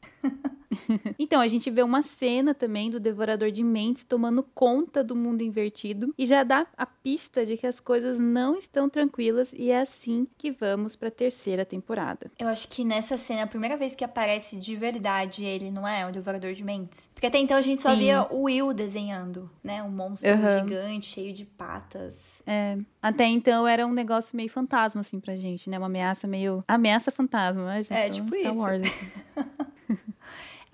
Então, 1.18 1.40
a 1.40 1.48
gente 1.48 1.70
vê 1.70 1.82
uma 1.82 2.02
cena 2.02 2.54
também 2.54 2.90
do 2.90 3.00
Devorador 3.00 3.50
de 3.50 3.62
Mentes 3.62 4.04
tomando 4.04 4.42
conta 4.54 5.02
do 5.02 5.14
mundo 5.14 5.42
invertido 5.42 6.12
e 6.18 6.26
já 6.26 6.42
dá 6.42 6.66
a 6.76 6.84
pista 6.84 7.46
de 7.46 7.56
que 7.56 7.66
as 7.66 7.80
coisas 7.80 8.18
não 8.18 8.56
estão 8.56 8.88
tranquilas 8.88 9.52
e 9.56 9.70
é 9.70 9.80
assim 9.80 10.26
que 10.36 10.50
vamos 10.50 10.96
para 10.96 11.08
a 11.08 11.12
terceira 11.12 11.64
temporada. 11.64 12.30
Eu 12.38 12.48
acho 12.48 12.68
que 12.68 12.84
nessa 12.84 13.16
cena, 13.16 13.40
é 13.40 13.42
a 13.44 13.46
primeira 13.46 13.76
vez 13.76 13.94
que 13.94 14.04
aparece 14.04 14.58
de 14.58 14.76
verdade 14.76 15.44
ele, 15.44 15.70
não 15.70 15.86
é? 15.86 16.06
O 16.06 16.12
Devorador 16.12 16.52
de 16.52 16.62
Mentes. 16.64 17.08
Porque 17.14 17.26
até 17.26 17.38
então 17.38 17.56
a 17.56 17.62
gente 17.62 17.80
só 17.80 17.90
Sim. 17.92 17.98
via 17.98 18.26
o 18.30 18.42
Will 18.42 18.72
desenhando, 18.72 19.50
né? 19.62 19.82
Um 19.82 19.90
monstro 19.90 20.30
Aham. 20.30 20.60
gigante, 20.60 21.06
cheio 21.06 21.32
de 21.32 21.44
patas. 21.44 22.20
É, 22.46 22.76
até 23.00 23.24
então 23.24 23.66
era 23.66 23.86
um 23.86 23.92
negócio 23.92 24.36
meio 24.36 24.50
fantasma, 24.50 25.00
assim, 25.00 25.18
pra 25.18 25.34
gente, 25.34 25.70
né? 25.70 25.78
Uma 25.78 25.86
ameaça 25.86 26.26
meio. 26.26 26.62
Ameaça 26.68 27.10
fantasma, 27.10 27.64
né? 27.64 27.84
É, 27.88 28.10
tipo 28.10 28.28
Star 28.28 28.52
isso. 28.52 28.58
Wars, 28.58 28.82
assim. 28.82 30.04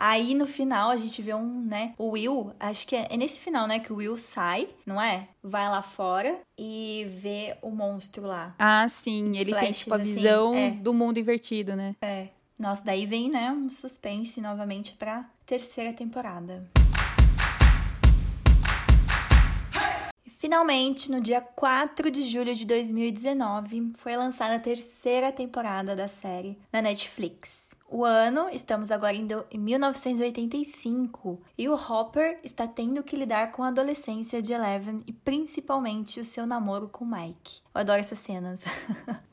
Aí 0.02 0.34
no 0.34 0.46
final 0.46 0.88
a 0.88 0.96
gente 0.96 1.20
vê 1.20 1.34
um, 1.34 1.60
né? 1.60 1.92
O 1.98 2.12
Will, 2.12 2.54
acho 2.58 2.86
que 2.86 2.96
é, 2.96 3.06
é 3.10 3.18
nesse 3.18 3.38
final, 3.38 3.66
né? 3.66 3.80
Que 3.80 3.92
o 3.92 3.96
Will 3.96 4.16
sai, 4.16 4.66
não 4.86 4.98
é? 4.98 5.28
Vai 5.42 5.68
lá 5.68 5.82
fora 5.82 6.40
e 6.58 7.04
vê 7.06 7.54
o 7.60 7.70
monstro 7.70 8.26
lá. 8.26 8.54
Ah, 8.58 8.88
sim, 8.88 9.36
ele 9.36 9.52
tem, 9.52 9.60
Flashes, 9.60 9.78
tipo, 9.80 9.92
a 9.92 9.96
assim, 9.98 10.14
visão 10.14 10.54
é. 10.54 10.70
do 10.70 10.94
mundo 10.94 11.18
invertido, 11.18 11.76
né? 11.76 11.94
É. 12.00 12.28
Nossa, 12.58 12.82
daí 12.82 13.04
vem, 13.04 13.28
né? 13.28 13.52
Um 13.52 13.68
suspense 13.68 14.40
novamente 14.40 14.94
pra 14.94 15.28
terceira 15.44 15.92
temporada. 15.92 16.66
Finalmente, 20.38 21.10
no 21.10 21.20
dia 21.20 21.42
4 21.42 22.10
de 22.10 22.22
julho 22.22 22.54
de 22.56 22.64
2019, 22.64 23.92
foi 23.96 24.16
lançada 24.16 24.54
a 24.54 24.58
terceira 24.58 25.30
temporada 25.30 25.94
da 25.94 26.08
série 26.08 26.58
na 26.72 26.80
Netflix. 26.80 27.69
O 27.92 28.04
ano, 28.04 28.48
estamos 28.52 28.92
agora 28.92 29.16
em 29.16 29.58
1985, 29.58 31.42
e 31.58 31.68
o 31.68 31.74
Hopper 31.74 32.38
está 32.44 32.64
tendo 32.64 33.02
que 33.02 33.16
lidar 33.16 33.50
com 33.50 33.64
a 33.64 33.68
adolescência 33.68 34.40
de 34.40 34.52
Eleven 34.52 35.02
e 35.08 35.12
principalmente 35.12 36.20
o 36.20 36.24
seu 36.24 36.46
namoro 36.46 36.88
com 36.88 37.04
Mike. 37.04 37.60
Eu 37.74 37.80
adoro 37.80 37.98
essas 37.98 38.20
cenas. 38.20 38.62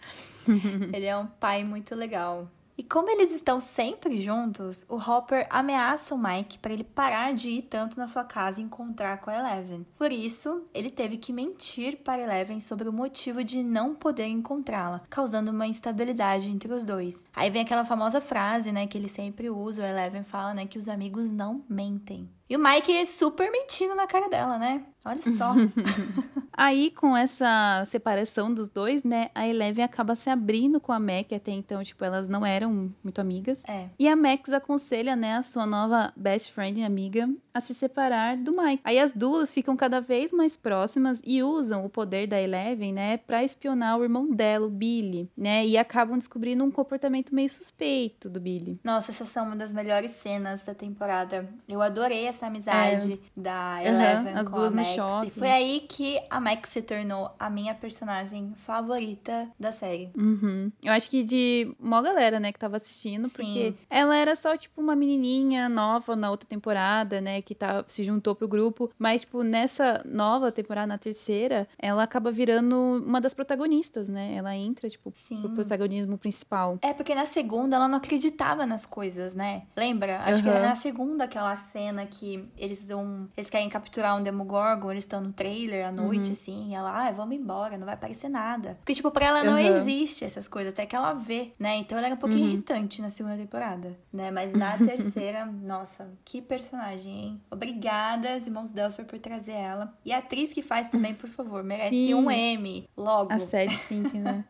Ele 0.92 1.06
é 1.06 1.16
um 1.16 1.28
pai 1.28 1.64
muito 1.64 1.94
legal. 1.94 2.50
E 2.78 2.84
como 2.84 3.10
eles 3.10 3.32
estão 3.32 3.60
sempre 3.60 4.20
juntos, 4.20 4.86
o 4.88 4.98
Hopper 4.98 5.48
ameaça 5.50 6.14
o 6.14 6.18
Mike 6.18 6.60
para 6.60 6.72
ele 6.72 6.84
parar 6.84 7.34
de 7.34 7.50
ir 7.50 7.64
tanto 7.64 7.98
na 7.98 8.06
sua 8.06 8.24
casa 8.24 8.62
e 8.62 8.64
encontrar 8.64 9.20
com 9.20 9.32
a 9.32 9.36
Eleven. 9.36 9.84
Por 9.98 10.12
isso, 10.12 10.64
ele 10.76 10.92
teve 10.92 11.18
que 11.18 11.34
mentir 11.34 11.98
para 11.98 12.22
Eleven 12.22 12.60
sobre 12.60 12.88
o 12.88 12.94
motivo 12.94 13.44
de 13.44 13.64
não 13.64 13.96
poder 13.96 14.28
encontrá-la, 14.28 15.02
causando 15.10 15.50
uma 15.50 15.66
instabilidade 15.66 16.52
entre 16.52 16.72
os 16.72 16.86
dois. 16.86 17.26
Aí 17.36 17.50
vem 17.50 17.64
aquela 17.64 17.84
famosa 17.84 18.22
frase, 18.22 18.72
né, 18.72 18.86
que 18.86 18.96
ele 18.96 19.10
sempre 19.10 19.50
usa, 19.50 19.82
o 19.82 19.86
Eleven 19.86 20.22
fala, 20.22 20.54
né, 20.54 20.68
que 20.68 20.78
os 20.78 20.88
amigos 20.88 21.32
não 21.32 21.64
mentem. 21.68 22.30
E 22.50 22.56
o 22.56 22.60
Mike 22.60 22.96
é 22.96 23.06
super 23.06 23.52
mentindo 23.52 23.94
na 23.94 24.08
cara 24.08 24.30
dela, 24.30 24.58
né? 24.58 24.86
Olha 25.08 25.22
só. 25.38 25.54
Aí, 26.52 26.90
com 26.92 27.16
essa 27.16 27.84
separação 27.86 28.52
dos 28.52 28.68
dois, 28.68 29.04
né, 29.04 29.30
a 29.36 29.48
Eleven 29.48 29.86
acaba 29.86 30.16
se 30.16 30.30
abrindo 30.30 30.82
com 30.82 30.92
a 30.92 31.00
Mac, 31.00 31.32
até 31.32 31.52
então, 31.52 31.84
tipo, 31.84 32.04
elas 32.04 32.28
não 32.28 32.46
eram 32.46 32.92
muito 33.04 33.22
amigas. 33.22 33.64
É. 33.68 33.90
E 33.98 34.08
a 34.08 34.16
Max 34.16 34.52
aconselha, 34.52 35.16
né, 35.16 35.36
a 35.36 35.44
sua 35.44 35.66
nova 35.66 36.12
best 36.16 36.52
friend 36.52 36.80
e 36.80 36.84
amiga 36.84 37.30
a 37.54 37.62
se 37.62 37.74
separar 37.74 38.38
do 38.38 38.52
Mike. 38.56 38.82
Aí 38.84 39.00
as 39.00 39.12
duas 39.12 39.54
ficam 39.54 39.76
cada 39.78 40.00
vez 40.00 40.32
mais 40.32 40.58
próximas 40.58 41.22
e 41.24 41.42
usam 41.42 41.86
o 41.86 41.90
poder 41.90 42.28
da 42.28 42.42
Eleven, 42.42 42.92
né, 42.92 43.18
pra 43.18 43.44
espionar 43.44 43.98
o 43.98 44.04
irmão 44.04 44.30
dela, 44.32 44.66
o 44.66 44.70
Billy, 44.70 45.30
né, 45.38 45.66
e 45.66 45.78
acabam 45.78 46.18
descobrindo 46.18 46.64
um 46.64 46.72
comportamento 46.72 47.34
meio 47.34 47.50
suspeito 47.50 48.30
do 48.30 48.42
Billy. 48.42 48.80
Nossa, 48.84 49.12
essas 49.12 49.30
são 49.30 49.46
uma 49.46 49.56
das 49.56 49.72
melhores 49.72 50.12
cenas 50.12 50.64
da 50.64 50.74
temporada. 50.74 51.48
Eu 51.68 51.82
adorei 51.82 52.26
essa 52.26 52.37
amizade 52.46 53.14
é. 53.14 53.18
da 53.36 53.84
Eleven 53.84 54.34
uhum, 54.34 54.40
as 54.40 54.48
com 54.48 54.56
duas 54.56 54.74
a 54.74 54.76
Max. 54.76 55.28
E 55.28 55.32
foi 55.32 55.52
aí 55.52 55.86
que 55.88 56.20
a 56.30 56.40
Max 56.40 56.70
se 56.70 56.82
tornou 56.82 57.32
a 57.40 57.50
minha 57.50 57.74
personagem 57.74 58.54
favorita 58.58 59.48
da 59.60 59.72
série. 59.72 60.10
Uhum. 60.18 60.72
Eu 60.84 60.94
acho 60.94 61.10
que 61.10 61.24
de 61.24 61.76
uma 61.80 62.02
galera, 62.02 62.40
né, 62.40 62.52
que 62.52 62.60
tava 62.60 62.78
assistindo, 62.78 63.28
Sim. 63.28 63.34
porque 63.36 63.74
ela 63.90 64.16
era 64.16 64.36
só, 64.36 64.56
tipo, 64.56 64.80
uma 64.82 64.96
menininha 64.96 65.68
nova 65.68 66.16
na 66.16 66.30
outra 66.30 66.48
temporada, 66.48 67.20
né, 67.20 67.42
que 67.42 67.56
tá, 67.56 67.84
se 67.88 68.04
juntou 68.04 68.36
pro 68.36 68.48
grupo, 68.48 68.92
mas, 68.98 69.22
tipo, 69.22 69.44
nessa 69.44 70.02
nova 70.06 70.52
temporada, 70.52 70.88
na 70.88 70.98
terceira, 70.98 71.68
ela 71.78 72.04
acaba 72.04 72.32
virando 72.32 72.76
uma 73.06 73.20
das 73.20 73.34
protagonistas, 73.34 74.08
né, 74.08 74.36
ela 74.36 74.56
entra, 74.56 74.90
tipo, 74.90 75.12
Sim. 75.16 75.42
pro 75.42 75.50
protagonismo 75.52 76.18
principal. 76.18 76.78
É, 76.82 76.94
porque 76.94 77.14
na 77.16 77.26
segunda 77.26 77.76
ela 77.76 77.88
não 77.88 77.98
acreditava 77.98 78.66
nas 78.66 78.86
coisas, 78.86 79.36
né? 79.36 79.64
Lembra? 79.76 80.20
Acho 80.22 80.44
que 80.44 80.50
Uhum. 80.50 80.56
é 80.56 80.62
na 80.68 80.76
segunda 80.76 81.24
aquela 81.26 81.56
cena 81.56 82.06
que 82.06 82.27
eles 82.58 82.86
dão. 82.86 83.28
Eles 83.36 83.50
querem 83.50 83.70
capturar 83.70 84.18
um 84.18 84.24
Demogorgon, 84.24 84.92
eles 84.92 85.04
estão 85.04 85.22
no 85.22 85.32
trailer 85.34 85.88
à 85.88 85.92
noite, 85.92 86.28
Uhum. 86.28 86.32
assim, 86.34 86.70
e 86.72 86.74
ela, 86.74 87.08
ah, 87.08 87.12
vamos 87.12 87.36
embora, 87.36 87.78
não 87.78 87.86
vai 87.86 87.94
aparecer 87.96 88.30
nada. 88.30 88.76
Porque, 88.80 88.94
tipo, 88.96 89.10
pra 89.12 89.26
ela 89.26 89.44
não 89.44 89.54
Uhum. 89.54 89.60
existe 89.60 90.24
essas 90.26 90.48
coisas, 90.48 90.74
até 90.74 90.86
que 90.86 90.96
ela 90.96 91.14
vê, 91.14 91.54
né? 91.60 91.78
Então 91.78 91.98
ela 91.98 92.08
era 92.08 92.16
um 92.16 92.20
pouquinho 92.20 92.46
Uhum. 92.46 92.50
irritante 92.54 93.02
na 93.02 93.10
segunda 93.10 93.36
temporada, 93.38 93.98
né? 94.12 94.32
Mas 94.32 94.54
na 94.54 94.78
terceira, 95.24 95.46
nossa, 95.46 96.10
que 96.26 96.42
personagem, 96.42 97.14
hein? 97.14 97.42
Obrigada, 97.52 98.36
os 98.36 98.48
irmãos 98.48 98.72
Duffer, 98.72 99.06
por 99.06 99.20
trazer 99.20 99.52
ela. 99.54 99.94
E 100.06 100.12
a 100.14 100.18
atriz 100.20 100.54
que 100.54 100.62
faz 100.62 100.88
também, 100.90 101.14
por 101.14 101.30
favor, 101.30 101.64
merece 101.64 101.90
Sim. 101.92 102.14
um 102.16 102.30
M 102.32 102.88
logo. 102.96 103.32
A 103.34 103.40
Sad 103.40 103.76
Pink, 103.88 104.18
né? 104.18 104.44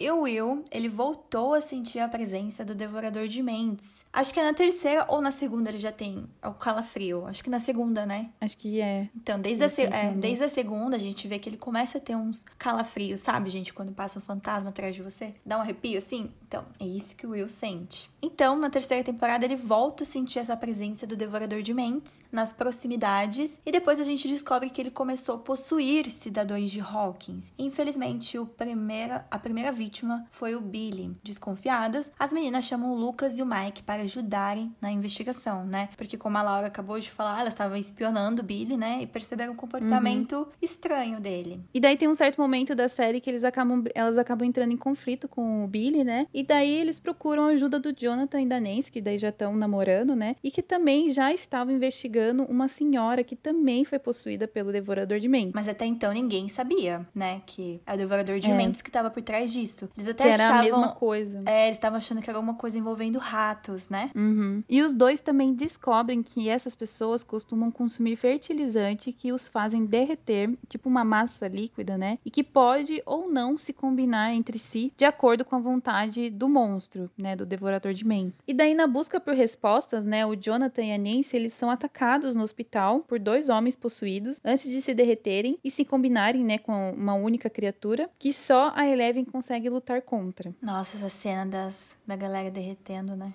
E 0.00 0.10
o 0.10 0.22
Will, 0.22 0.64
ele 0.70 0.88
voltou 0.88 1.52
a 1.52 1.60
sentir 1.60 1.98
a 1.98 2.08
presença 2.08 2.64
do 2.64 2.74
Devorador 2.74 3.28
de 3.28 3.42
Mentes. 3.42 4.02
Acho 4.10 4.32
que 4.32 4.40
é 4.40 4.42
na 4.44 4.54
terceira 4.54 5.04
ou 5.08 5.20
na 5.20 5.30
segunda 5.30 5.68
ele 5.68 5.76
já 5.78 5.92
tem 5.92 6.24
o 6.42 6.52
calafrio. 6.52 7.26
Acho 7.26 7.44
que 7.44 7.50
na 7.50 7.60
segunda, 7.60 8.06
né? 8.06 8.30
Acho 8.40 8.56
que 8.56 8.80
é. 8.80 9.10
Então, 9.14 9.38
desde 9.38 9.62
a, 9.64 9.68
se- 9.68 9.82
Ele 9.82 9.94
é, 9.94 10.10
desde 10.12 10.42
a 10.44 10.48
segunda, 10.48 10.96
a 10.96 10.98
gente 10.98 11.28
vê 11.28 11.38
que 11.38 11.50
ele 11.50 11.58
começa 11.58 11.98
a 11.98 12.00
ter 12.00 12.16
uns 12.16 12.46
calafrios, 12.56 13.20
sabe, 13.20 13.50
gente? 13.50 13.74
Quando 13.74 13.92
passa 13.92 14.18
um 14.18 14.22
fantasma 14.22 14.70
atrás 14.70 14.96
de 14.96 15.02
você. 15.02 15.34
Dá 15.44 15.58
um 15.58 15.60
arrepio, 15.60 15.98
assim? 15.98 16.32
Então, 16.48 16.64
é 16.80 16.84
isso 16.86 17.14
que 17.14 17.26
o 17.26 17.30
Will 17.32 17.48
sente. 17.48 18.08
Então, 18.22 18.58
na 18.58 18.70
terceira 18.70 19.04
temporada, 19.04 19.44
ele 19.44 19.54
volta 19.54 20.02
a 20.02 20.06
sentir 20.06 20.38
essa 20.38 20.56
presença 20.56 21.06
do 21.06 21.14
Devorador 21.14 21.60
de 21.60 21.74
Mentes 21.74 22.20
nas 22.32 22.54
proximidades. 22.54 23.60
E 23.66 23.70
depois 23.70 24.00
a 24.00 24.04
gente 24.04 24.26
descobre 24.26 24.70
que 24.70 24.80
ele 24.80 24.90
começou 24.90 25.34
a 25.34 25.38
possuir 25.38 26.08
cidadãos 26.10 26.70
de 26.70 26.80
Hawkins. 26.80 27.52
Infelizmente, 27.58 28.38
o 28.38 28.46
primeira, 28.46 29.26
a 29.30 29.38
primeira 29.38 29.70
vítima 29.70 29.89
foi 30.30 30.54
o 30.54 30.60
Billy. 30.60 31.16
Desconfiadas, 31.22 32.12
as 32.18 32.32
meninas 32.32 32.64
chamam 32.64 32.92
o 32.92 32.94
Lucas 32.94 33.38
e 33.38 33.42
o 33.42 33.46
Mike 33.46 33.82
para 33.82 34.02
ajudarem 34.02 34.74
na 34.80 34.90
investigação, 34.90 35.64
né? 35.64 35.88
Porque 35.96 36.16
como 36.16 36.38
a 36.38 36.42
Laura 36.42 36.66
acabou 36.66 36.98
de 36.98 37.10
falar, 37.10 37.40
elas 37.40 37.52
estavam 37.52 37.76
espionando 37.76 38.42
o 38.42 38.44
Billy, 38.44 38.76
né? 38.76 39.02
E 39.02 39.06
perceberam 39.06 39.52
o 39.52 39.56
comportamento 39.56 40.48
estranho 40.60 41.20
dele. 41.20 41.62
E 41.72 41.80
daí 41.80 41.96
tem 41.96 42.08
um 42.08 42.14
certo 42.14 42.40
momento 42.40 42.74
da 42.74 42.88
série 42.88 43.20
que 43.20 43.28
eles 43.28 43.44
acabam, 43.44 43.84
elas 43.94 44.18
acabam 44.18 44.46
entrando 44.46 44.72
em 44.72 44.76
conflito 44.76 45.28
com 45.28 45.64
o 45.64 45.68
Billy, 45.68 46.04
né? 46.04 46.26
E 46.32 46.42
daí 46.42 46.72
eles 46.72 47.00
procuram 47.00 47.44
a 47.44 47.48
ajuda 47.48 47.78
do 47.78 47.92
Jonathan 47.92 48.42
e 48.42 48.46
da 48.46 48.60
Nancy, 48.60 48.90
que 48.90 49.00
daí 49.00 49.18
já 49.18 49.30
estão 49.30 49.54
namorando, 49.56 50.14
né? 50.14 50.36
E 50.42 50.50
que 50.50 50.62
também 50.62 51.10
já 51.10 51.32
estavam 51.32 51.74
investigando 51.74 52.44
uma 52.44 52.68
senhora 52.68 53.24
que 53.24 53.36
também 53.36 53.84
foi 53.84 53.98
possuída 53.98 54.46
pelo 54.46 54.72
Devorador 54.72 55.18
de 55.18 55.28
Mentes. 55.28 55.52
Mas 55.54 55.68
até 55.68 55.86
então 55.86 56.12
ninguém 56.12 56.48
sabia, 56.48 57.06
né? 57.14 57.42
Que 57.46 57.80
é 57.86 57.94
o 57.94 57.96
Devorador 57.96 58.38
de 58.38 58.50
É. 58.50 58.54
Mentes 58.54 58.82
que 58.82 58.88
estava 58.88 59.10
por 59.10 59.22
trás 59.22 59.52
disso. 59.52 59.79
Eles 59.96 60.08
até 60.08 60.24
Que 60.24 60.28
era 60.30 60.44
achavam. 60.44 60.60
a 60.60 60.62
mesma 60.64 60.88
coisa. 60.88 61.42
É, 61.46 61.66
eles 61.66 61.76
estavam 61.76 61.96
achando 61.98 62.20
que 62.20 62.28
era 62.28 62.38
alguma 62.38 62.54
coisa 62.56 62.78
envolvendo 62.78 63.18
ratos, 63.18 63.88
né? 63.88 64.10
Uhum. 64.14 64.62
E 64.68 64.82
os 64.82 64.92
dois 64.92 65.20
também 65.20 65.54
descobrem 65.54 66.22
que 66.22 66.48
essas 66.48 66.74
pessoas 66.74 67.22
costumam 67.22 67.70
consumir 67.70 68.16
fertilizante 68.16 69.12
que 69.12 69.32
os 69.32 69.48
fazem 69.48 69.84
derreter, 69.84 70.50
tipo 70.68 70.88
uma 70.88 71.04
massa 71.04 71.46
líquida, 71.48 71.96
né? 71.96 72.18
E 72.24 72.30
que 72.30 72.42
pode 72.42 73.02
ou 73.06 73.30
não 73.30 73.56
se 73.56 73.72
combinar 73.72 74.32
entre 74.34 74.58
si 74.58 74.92
de 74.96 75.04
acordo 75.04 75.44
com 75.44 75.56
a 75.56 75.60
vontade 75.60 76.30
do 76.30 76.48
monstro, 76.48 77.10
né? 77.16 77.36
Do 77.36 77.46
devorador 77.46 77.92
de 77.94 78.06
mentes. 78.06 78.34
E 78.46 78.52
daí, 78.52 78.74
na 78.74 78.86
busca 78.86 79.20
por 79.20 79.34
respostas, 79.34 80.04
né? 80.04 80.26
O 80.26 80.34
Jonathan 80.34 80.82
e 80.82 80.92
a 80.92 80.98
Nancy, 80.98 81.36
eles 81.36 81.54
são 81.54 81.70
atacados 81.70 82.34
no 82.34 82.42
hospital 82.42 83.00
por 83.00 83.18
dois 83.18 83.48
homens 83.48 83.76
possuídos 83.76 84.40
antes 84.44 84.70
de 84.70 84.80
se 84.82 84.92
derreterem 84.94 85.58
e 85.62 85.70
se 85.70 85.84
combinarem, 85.84 86.44
né? 86.44 86.58
Com 86.58 86.90
uma 86.92 87.14
única 87.14 87.48
criatura 87.48 88.10
que 88.18 88.32
só 88.32 88.72
a 88.74 88.86
Eleven 88.86 89.24
consegue 89.24 89.69
lutar 89.70 90.02
contra. 90.02 90.54
Nossa, 90.60 90.96
essa 90.96 91.08
cena 91.08 91.46
das, 91.46 91.96
da 92.10 92.16
galera 92.16 92.50
derretendo, 92.50 93.14
né? 93.14 93.32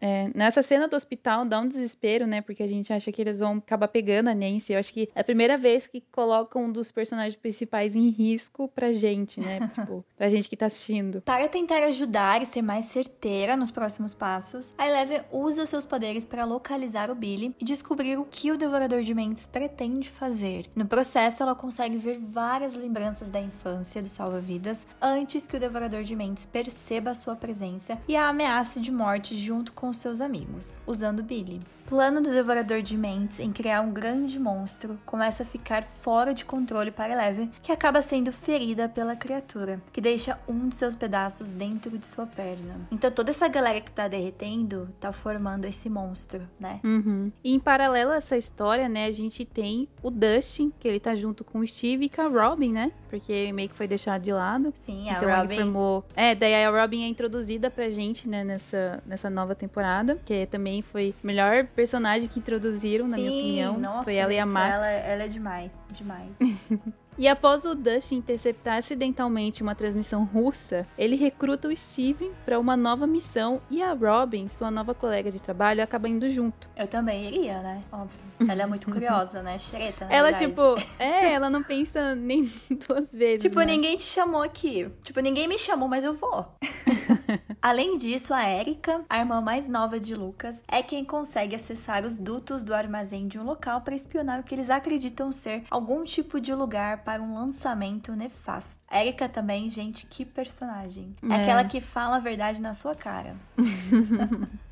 É, 0.00 0.30
nessa 0.34 0.62
cena 0.62 0.88
do 0.88 0.96
hospital 0.96 1.46
dá 1.46 1.60
um 1.60 1.68
desespero, 1.68 2.26
né? 2.26 2.42
Porque 2.42 2.62
a 2.62 2.66
gente 2.66 2.92
acha 2.92 3.10
que 3.12 3.22
eles 3.22 3.38
vão 3.38 3.58
acabar 3.58 3.88
pegando 3.88 4.28
a 4.28 4.34
Nancy. 4.34 4.72
Eu 4.72 4.78
acho 4.78 4.92
que 4.92 5.08
é 5.14 5.20
a 5.20 5.24
primeira 5.24 5.56
vez 5.56 5.86
que 5.86 6.02
colocam 6.12 6.64
um 6.64 6.72
dos 6.72 6.90
personagens 6.90 7.36
principais 7.36 7.94
em 7.94 8.10
risco 8.10 8.68
pra 8.68 8.92
gente, 8.92 9.40
né? 9.40 9.60
tipo, 9.74 10.04
pra 10.16 10.28
gente 10.28 10.48
que 10.48 10.56
tá 10.56 10.66
assistindo. 10.66 11.22
Para 11.22 11.48
tentar 11.48 11.82
ajudar 11.84 12.42
e 12.42 12.46
ser 12.46 12.60
mais 12.60 12.86
certeira 12.86 13.56
nos 13.56 13.70
próximos 13.70 14.12
passos, 14.12 14.74
a 14.76 14.88
Eleven 14.88 15.22
usa 15.30 15.64
seus 15.64 15.86
poderes 15.86 16.26
para 16.26 16.44
localizar 16.44 17.10
o 17.10 17.14
Billy 17.14 17.54
e 17.60 17.64
descobrir 17.64 18.18
o 18.18 18.26
que 18.28 18.50
o 18.50 18.58
Devorador 18.58 19.00
de 19.02 19.14
Mentes 19.14 19.46
pretende 19.46 20.10
fazer. 20.10 20.66
No 20.74 20.86
processo, 20.86 21.42
ela 21.42 21.54
consegue 21.54 21.96
ver 21.96 22.18
várias 22.18 22.74
lembranças 22.74 23.30
da 23.30 23.40
infância 23.40 24.02
do 24.02 24.08
salva-vidas 24.08 24.86
antes 25.00 25.46
que 25.46 25.56
o 25.56 25.60
Devorador 25.60 26.02
de 26.02 26.16
Mentes 26.16 26.44
perceba 26.44 27.10
a 27.10 27.14
sua 27.14 27.36
presença 27.36 27.83
e 28.08 28.16
a 28.16 28.28
ameace 28.28 28.80
de 28.80 28.90
morte 28.90 29.36
junto 29.36 29.72
com 29.72 29.92
seus 29.92 30.20
amigos, 30.20 30.78
usando 30.86 31.22
Billy. 31.22 31.60
Plano 31.86 32.22
do 32.22 32.30
Devorador 32.30 32.80
de 32.80 32.96
Mentes 32.96 33.38
em 33.38 33.52
criar 33.52 33.82
um 33.82 33.92
grande 33.92 34.38
monstro 34.38 34.98
começa 35.04 35.42
a 35.42 35.46
ficar 35.46 35.82
fora 35.82 36.32
de 36.32 36.44
controle 36.44 36.90
para 36.90 37.12
Eleven, 37.12 37.50
que 37.62 37.70
acaba 37.70 38.00
sendo 38.00 38.32
ferida 38.32 38.88
pela 38.88 39.14
criatura, 39.14 39.80
que 39.92 40.00
deixa 40.00 40.38
um 40.48 40.68
de 40.68 40.76
seus 40.76 40.96
pedaços 40.96 41.52
dentro 41.52 41.98
de 41.98 42.06
sua 42.06 42.26
perna. 42.26 42.80
Então 42.90 43.10
toda 43.10 43.30
essa 43.30 43.46
galera 43.48 43.80
que 43.80 43.90
tá 43.90 44.08
derretendo 44.08 44.88
tá 44.98 45.12
formando 45.12 45.66
esse 45.66 45.90
monstro, 45.90 46.48
né? 46.58 46.80
Uhum. 46.82 47.30
E 47.42 47.54
em 47.54 47.60
paralelo 47.60 48.12
a 48.12 48.16
essa 48.16 48.36
história, 48.36 48.88
né, 48.88 49.04
a 49.06 49.12
gente 49.12 49.44
tem 49.44 49.86
o 50.02 50.10
Dustin, 50.10 50.72
que 50.80 50.88
ele 50.88 50.98
tá 50.98 51.14
junto 51.14 51.44
com 51.44 51.58
o 51.58 51.66
Steve 51.66 52.06
e 52.06 52.08
com 52.08 52.22
a 52.22 52.28
Robin, 52.28 52.72
né? 52.72 52.92
Porque 53.10 53.30
ele 53.30 53.52
meio 53.52 53.68
que 53.68 53.74
foi 53.74 53.86
deixado 53.86 54.22
de 54.22 54.32
lado. 54.32 54.72
Sim, 54.84 55.10
a 55.10 55.18
então 55.18 55.28
Robin. 55.28 55.54
ele 55.54 55.62
formou. 55.62 56.04
É, 56.16 56.34
daí 56.34 56.64
a 56.64 56.70
Robin 56.70 57.04
é 57.04 57.08
introduzida 57.08 57.70
pra 57.70 57.90
gente, 57.90 58.28
né, 58.28 58.42
nessa, 58.42 59.02
nessa 59.06 59.28
nova 59.28 59.54
temporada. 59.54 60.18
Que 60.24 60.46
também 60.46 60.82
foi 60.82 61.14
melhor 61.22 61.66
personagem 61.74 62.28
que 62.28 62.38
introduziram, 62.38 63.06
na 63.06 63.16
minha 63.16 63.30
Sim, 63.30 63.40
opinião. 63.40 63.78
Nossa, 63.78 64.04
foi 64.04 64.14
ela 64.14 64.32
e 64.32 64.38
a 64.38 64.46
Max. 64.46 64.74
Ela, 64.74 64.88
ela 64.88 65.22
é 65.24 65.28
demais, 65.28 65.72
demais. 65.90 66.30
E 67.16 67.28
após 67.28 67.64
o 67.64 67.74
Dustin 67.74 68.16
interceptar 68.16 68.78
acidentalmente 68.78 69.62
uma 69.62 69.74
transmissão 69.74 70.24
russa, 70.24 70.86
ele 70.98 71.14
recruta 71.14 71.68
o 71.68 71.76
Steven 71.76 72.32
para 72.44 72.58
uma 72.58 72.76
nova 72.76 73.06
missão 73.06 73.60
e 73.70 73.80
a 73.82 73.92
Robin, 73.92 74.48
sua 74.48 74.70
nova 74.70 74.94
colega 74.94 75.30
de 75.30 75.40
trabalho, 75.40 75.82
acaba 75.82 76.08
indo 76.08 76.28
junto. 76.28 76.68
Eu 76.76 76.88
também 76.88 77.26
iria, 77.26 77.60
né? 77.60 77.82
Óbvio. 77.92 78.18
Ela 78.48 78.62
é 78.62 78.66
muito 78.66 78.90
curiosa, 78.90 79.42
né? 79.42 79.58
Xereta, 79.58 80.06
ela, 80.10 80.32
verdade. 80.32 80.50
tipo, 80.50 80.74
é, 80.98 81.32
ela 81.32 81.48
não 81.48 81.62
pensa 81.62 82.16
nem 82.16 82.44
duas 82.88 83.08
vezes. 83.12 83.42
Tipo, 83.42 83.60
né? 83.60 83.66
ninguém 83.66 83.96
te 83.96 84.04
chamou 84.04 84.42
aqui. 84.42 84.90
Tipo, 85.04 85.20
ninguém 85.20 85.46
me 85.46 85.58
chamou, 85.58 85.88
mas 85.88 86.02
eu 86.02 86.14
vou. 86.14 86.46
Além 87.62 87.96
disso, 87.96 88.34
a 88.34 88.48
Erika, 88.50 89.04
a 89.08 89.20
irmã 89.20 89.40
mais 89.40 89.66
nova 89.66 89.98
de 89.98 90.14
Lucas, 90.14 90.62
é 90.68 90.82
quem 90.82 91.04
consegue 91.04 91.54
acessar 91.54 92.04
os 92.04 92.18
dutos 92.18 92.62
do 92.62 92.74
armazém 92.74 93.26
de 93.26 93.38
um 93.38 93.44
local 93.44 93.80
para 93.80 93.94
espionar 93.94 94.40
o 94.40 94.42
que 94.42 94.54
eles 94.54 94.68
acreditam 94.68 95.32
ser 95.32 95.64
algum 95.70 96.04
tipo 96.04 96.40
de 96.40 96.52
lugar 96.52 97.03
para 97.04 97.22
um 97.22 97.34
lançamento 97.34 98.12
nefasto. 98.14 98.82
Erika 98.90 99.28
também, 99.28 99.68
gente, 99.68 100.06
que 100.06 100.24
personagem. 100.24 101.14
É, 101.22 101.28
é 101.28 101.42
aquela 101.42 101.64
que 101.64 101.80
fala 101.80 102.16
a 102.16 102.20
verdade 102.20 102.60
na 102.60 102.72
sua 102.72 102.94
cara. 102.94 103.36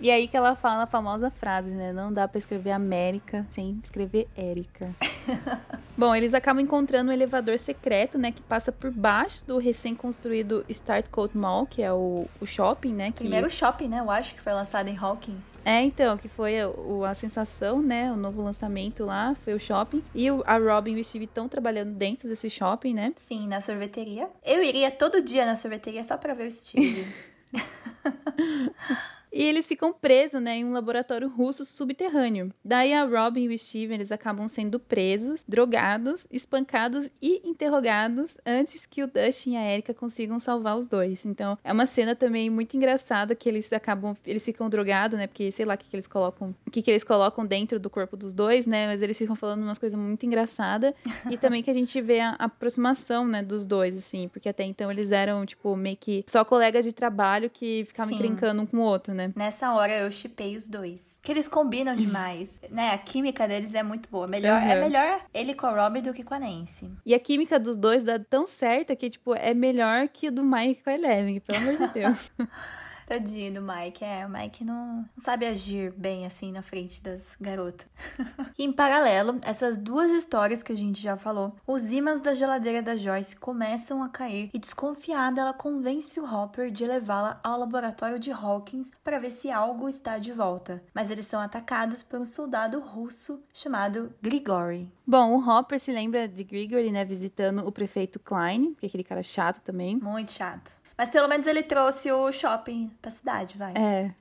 E 0.00 0.10
aí 0.10 0.28
que 0.28 0.36
ela 0.36 0.54
fala 0.54 0.84
a 0.84 0.86
famosa 0.86 1.30
frase, 1.30 1.70
né? 1.70 1.92
Não 1.92 2.12
dá 2.12 2.28
para 2.28 2.38
escrever 2.38 2.70
América 2.70 3.44
sem 3.50 3.80
escrever 3.82 4.28
Érica. 4.36 4.94
Bom, 5.98 6.14
eles 6.14 6.32
acabam 6.34 6.62
encontrando 6.62 7.10
um 7.10 7.12
elevador 7.12 7.58
secreto, 7.58 8.16
né? 8.16 8.30
Que 8.30 8.40
passa 8.40 8.70
por 8.70 8.92
baixo 8.92 9.44
do 9.44 9.58
recém-construído 9.58 10.64
Start 10.68 11.08
Coat 11.08 11.36
Mall, 11.36 11.66
que 11.66 11.82
é 11.82 11.92
o, 11.92 12.28
o 12.40 12.46
shopping, 12.46 12.94
né? 12.94 13.10
Que... 13.10 13.18
Primeiro 13.18 13.50
shopping, 13.50 13.88
né? 13.88 13.98
Eu 13.98 14.08
acho 14.08 14.34
que 14.34 14.40
foi 14.40 14.52
lançado 14.52 14.86
em 14.86 14.96
Hawkins. 14.96 15.44
É, 15.64 15.82
então, 15.82 16.16
que 16.16 16.28
foi 16.28 16.60
a, 16.60 16.70
a 17.10 17.14
sensação, 17.16 17.82
né? 17.82 18.12
O 18.12 18.16
novo 18.16 18.40
lançamento 18.40 19.04
lá 19.04 19.34
foi 19.44 19.54
o 19.54 19.58
shopping. 19.58 20.04
E 20.14 20.30
o, 20.30 20.44
a 20.46 20.56
Robin 20.58 20.96
e 20.96 21.00
o 21.00 21.04
Steve 21.04 21.24
estão 21.24 21.48
trabalhando 21.48 21.94
dentro 21.94 22.28
desse 22.28 22.48
shopping, 22.48 22.94
né? 22.94 23.12
Sim, 23.16 23.48
na 23.48 23.60
sorveteria. 23.60 24.28
Eu 24.44 24.62
iria 24.62 24.92
todo 24.92 25.20
dia 25.20 25.44
na 25.44 25.56
sorveteria 25.56 26.04
só 26.04 26.16
pra 26.16 26.34
ver 26.34 26.46
o 26.46 26.50
Steve. 26.52 27.12
E 29.32 29.42
eles 29.42 29.66
ficam 29.66 29.92
presos, 29.92 30.40
né, 30.40 30.56
em 30.56 30.64
um 30.64 30.72
laboratório 30.72 31.28
russo 31.28 31.64
subterrâneo. 31.64 32.52
Daí 32.64 32.92
a 32.92 33.04
Robin 33.04 33.44
e 33.44 33.54
o 33.54 33.58
Steven, 33.58 33.96
eles 33.96 34.12
acabam 34.12 34.48
sendo 34.48 34.80
presos, 34.80 35.44
drogados, 35.46 36.26
espancados 36.30 37.08
e 37.20 37.42
interrogados 37.44 38.36
antes 38.44 38.86
que 38.86 39.02
o 39.02 39.06
Dustin 39.06 39.52
e 39.52 39.56
a 39.56 39.72
Erika 39.72 39.92
consigam 39.92 40.40
salvar 40.40 40.76
os 40.76 40.86
dois. 40.86 41.24
Então, 41.24 41.58
é 41.62 41.72
uma 41.72 41.86
cena 41.86 42.14
também 42.14 42.48
muito 42.48 42.76
engraçada 42.76 43.34
que 43.34 43.48
eles 43.48 43.72
acabam, 43.72 44.16
eles 44.24 44.44
ficam 44.44 44.68
drogados, 44.68 45.18
né, 45.18 45.26
porque 45.26 45.50
sei 45.50 45.64
lá 45.64 45.74
o 45.74 45.78
que, 45.78 45.88
que 45.88 45.96
eles 45.96 46.06
colocam, 46.06 46.54
o 46.66 46.70
que, 46.70 46.82
que 46.82 46.90
eles 46.90 47.04
colocam 47.04 47.44
dentro 47.44 47.78
do 47.78 47.90
corpo 47.90 48.16
dos 48.16 48.32
dois, 48.32 48.66
né, 48.66 48.86
mas 48.86 49.02
eles 49.02 49.16
ficam 49.18 49.36
falando 49.36 49.62
umas 49.62 49.78
coisas 49.78 49.98
muito 49.98 50.24
engraçadas 50.24 50.94
e 51.30 51.36
também 51.38 51.62
que 51.62 51.70
a 51.70 51.74
gente 51.74 52.00
vê 52.00 52.20
a 52.20 52.30
aproximação, 52.30 53.26
né, 53.26 53.42
dos 53.42 53.64
dois, 53.64 53.96
assim, 53.96 54.28
porque 54.28 54.48
até 54.48 54.64
então 54.64 54.90
eles 54.90 55.10
eram, 55.10 55.44
tipo, 55.44 55.76
meio 55.76 55.96
que 55.96 56.24
só 56.26 56.44
colegas 56.44 56.84
de 56.84 56.92
trabalho 56.92 57.50
que 57.50 57.84
ficavam 57.86 58.12
Sim. 58.12 58.18
encrencando 58.18 58.62
um 58.62 58.66
com 58.66 58.78
o 58.78 58.80
outro, 58.80 59.14
né? 59.14 59.17
Nessa 59.34 59.72
hora 59.72 59.92
eu 59.92 60.10
chipei 60.10 60.56
os 60.56 60.68
dois. 60.68 61.18
Que 61.22 61.32
eles 61.32 61.48
combinam 61.48 61.94
demais, 61.94 62.48
né? 62.70 62.92
A 62.92 62.98
química 62.98 63.46
deles 63.46 63.74
é 63.74 63.82
muito 63.82 64.08
boa. 64.08 64.26
Melhor, 64.26 64.62
uhum. 64.62 64.68
É 64.68 64.80
melhor 64.80 65.20
ele 65.34 65.54
com 65.54 65.66
a 65.66 65.84
Robbie 65.84 66.00
do 66.00 66.14
que 66.14 66.22
com 66.22 66.34
a 66.34 66.38
Nancy. 66.38 66.90
E 67.04 67.12
a 67.12 67.18
química 67.18 67.58
dos 67.58 67.76
dois 67.76 68.04
dá 68.04 68.18
tão 68.18 68.46
certa 68.46 68.94
que, 68.94 69.10
tipo, 69.10 69.34
é 69.34 69.52
melhor 69.52 70.08
que 70.08 70.28
a 70.28 70.30
do 70.30 70.42
Mike 70.42 70.82
com 70.82 70.90
a 70.90 70.94
Eleven, 70.94 71.40
pelo 71.40 71.58
amor 71.58 71.76
de 71.76 71.92
Deus. 71.92 72.32
Tadinho 73.08 73.54
do 73.54 73.62
Mike. 73.62 74.04
É, 74.04 74.26
o 74.26 74.28
Mike 74.28 74.62
não, 74.62 74.98
não 74.98 75.24
sabe 75.24 75.46
agir 75.46 75.90
bem 75.92 76.26
assim 76.26 76.52
na 76.52 76.60
frente 76.60 77.02
das 77.02 77.22
garotas. 77.40 77.86
e 78.58 78.62
em 78.62 78.70
paralelo, 78.70 79.38
essas 79.40 79.78
duas 79.78 80.10
histórias 80.10 80.62
que 80.62 80.72
a 80.72 80.76
gente 80.76 81.00
já 81.00 81.16
falou, 81.16 81.56
os 81.66 81.90
ímãs 81.90 82.20
da 82.20 82.34
geladeira 82.34 82.82
da 82.82 82.94
Joyce 82.94 83.34
começam 83.34 84.02
a 84.02 84.10
cair 84.10 84.50
e 84.52 84.58
desconfiada 84.58 85.40
ela 85.40 85.54
convence 85.54 86.20
o 86.20 86.24
Hopper 86.24 86.70
de 86.70 86.86
levá-la 86.86 87.40
ao 87.42 87.58
laboratório 87.58 88.18
de 88.18 88.30
Hawkins 88.30 88.90
para 89.02 89.18
ver 89.18 89.30
se 89.30 89.50
algo 89.50 89.88
está 89.88 90.18
de 90.18 90.30
volta. 90.30 90.82
Mas 90.92 91.10
eles 91.10 91.26
são 91.26 91.40
atacados 91.40 92.02
por 92.02 92.20
um 92.20 92.26
soldado 92.26 92.78
russo 92.78 93.42
chamado 93.54 94.12
Grigory. 94.20 94.86
Bom, 95.06 95.38
o 95.38 95.48
Hopper 95.48 95.80
se 95.80 95.90
lembra 95.90 96.28
de 96.28 96.44
Grigory, 96.44 96.92
né, 96.92 97.06
visitando 97.06 97.66
o 97.66 97.72
prefeito 97.72 98.20
Klein, 98.20 98.74
que 98.74 98.84
é 98.84 98.88
aquele 98.88 99.04
cara 99.04 99.22
chato 99.22 99.62
também. 99.62 99.96
Muito 99.96 100.32
chato. 100.32 100.78
Mas 100.98 101.10
pelo 101.10 101.28
menos 101.28 101.46
ele 101.46 101.62
trouxe 101.62 102.10
o 102.10 102.32
shopping 102.32 102.90
pra 103.00 103.12
cidade, 103.12 103.56
vai. 103.56 103.72
É. 103.76 104.12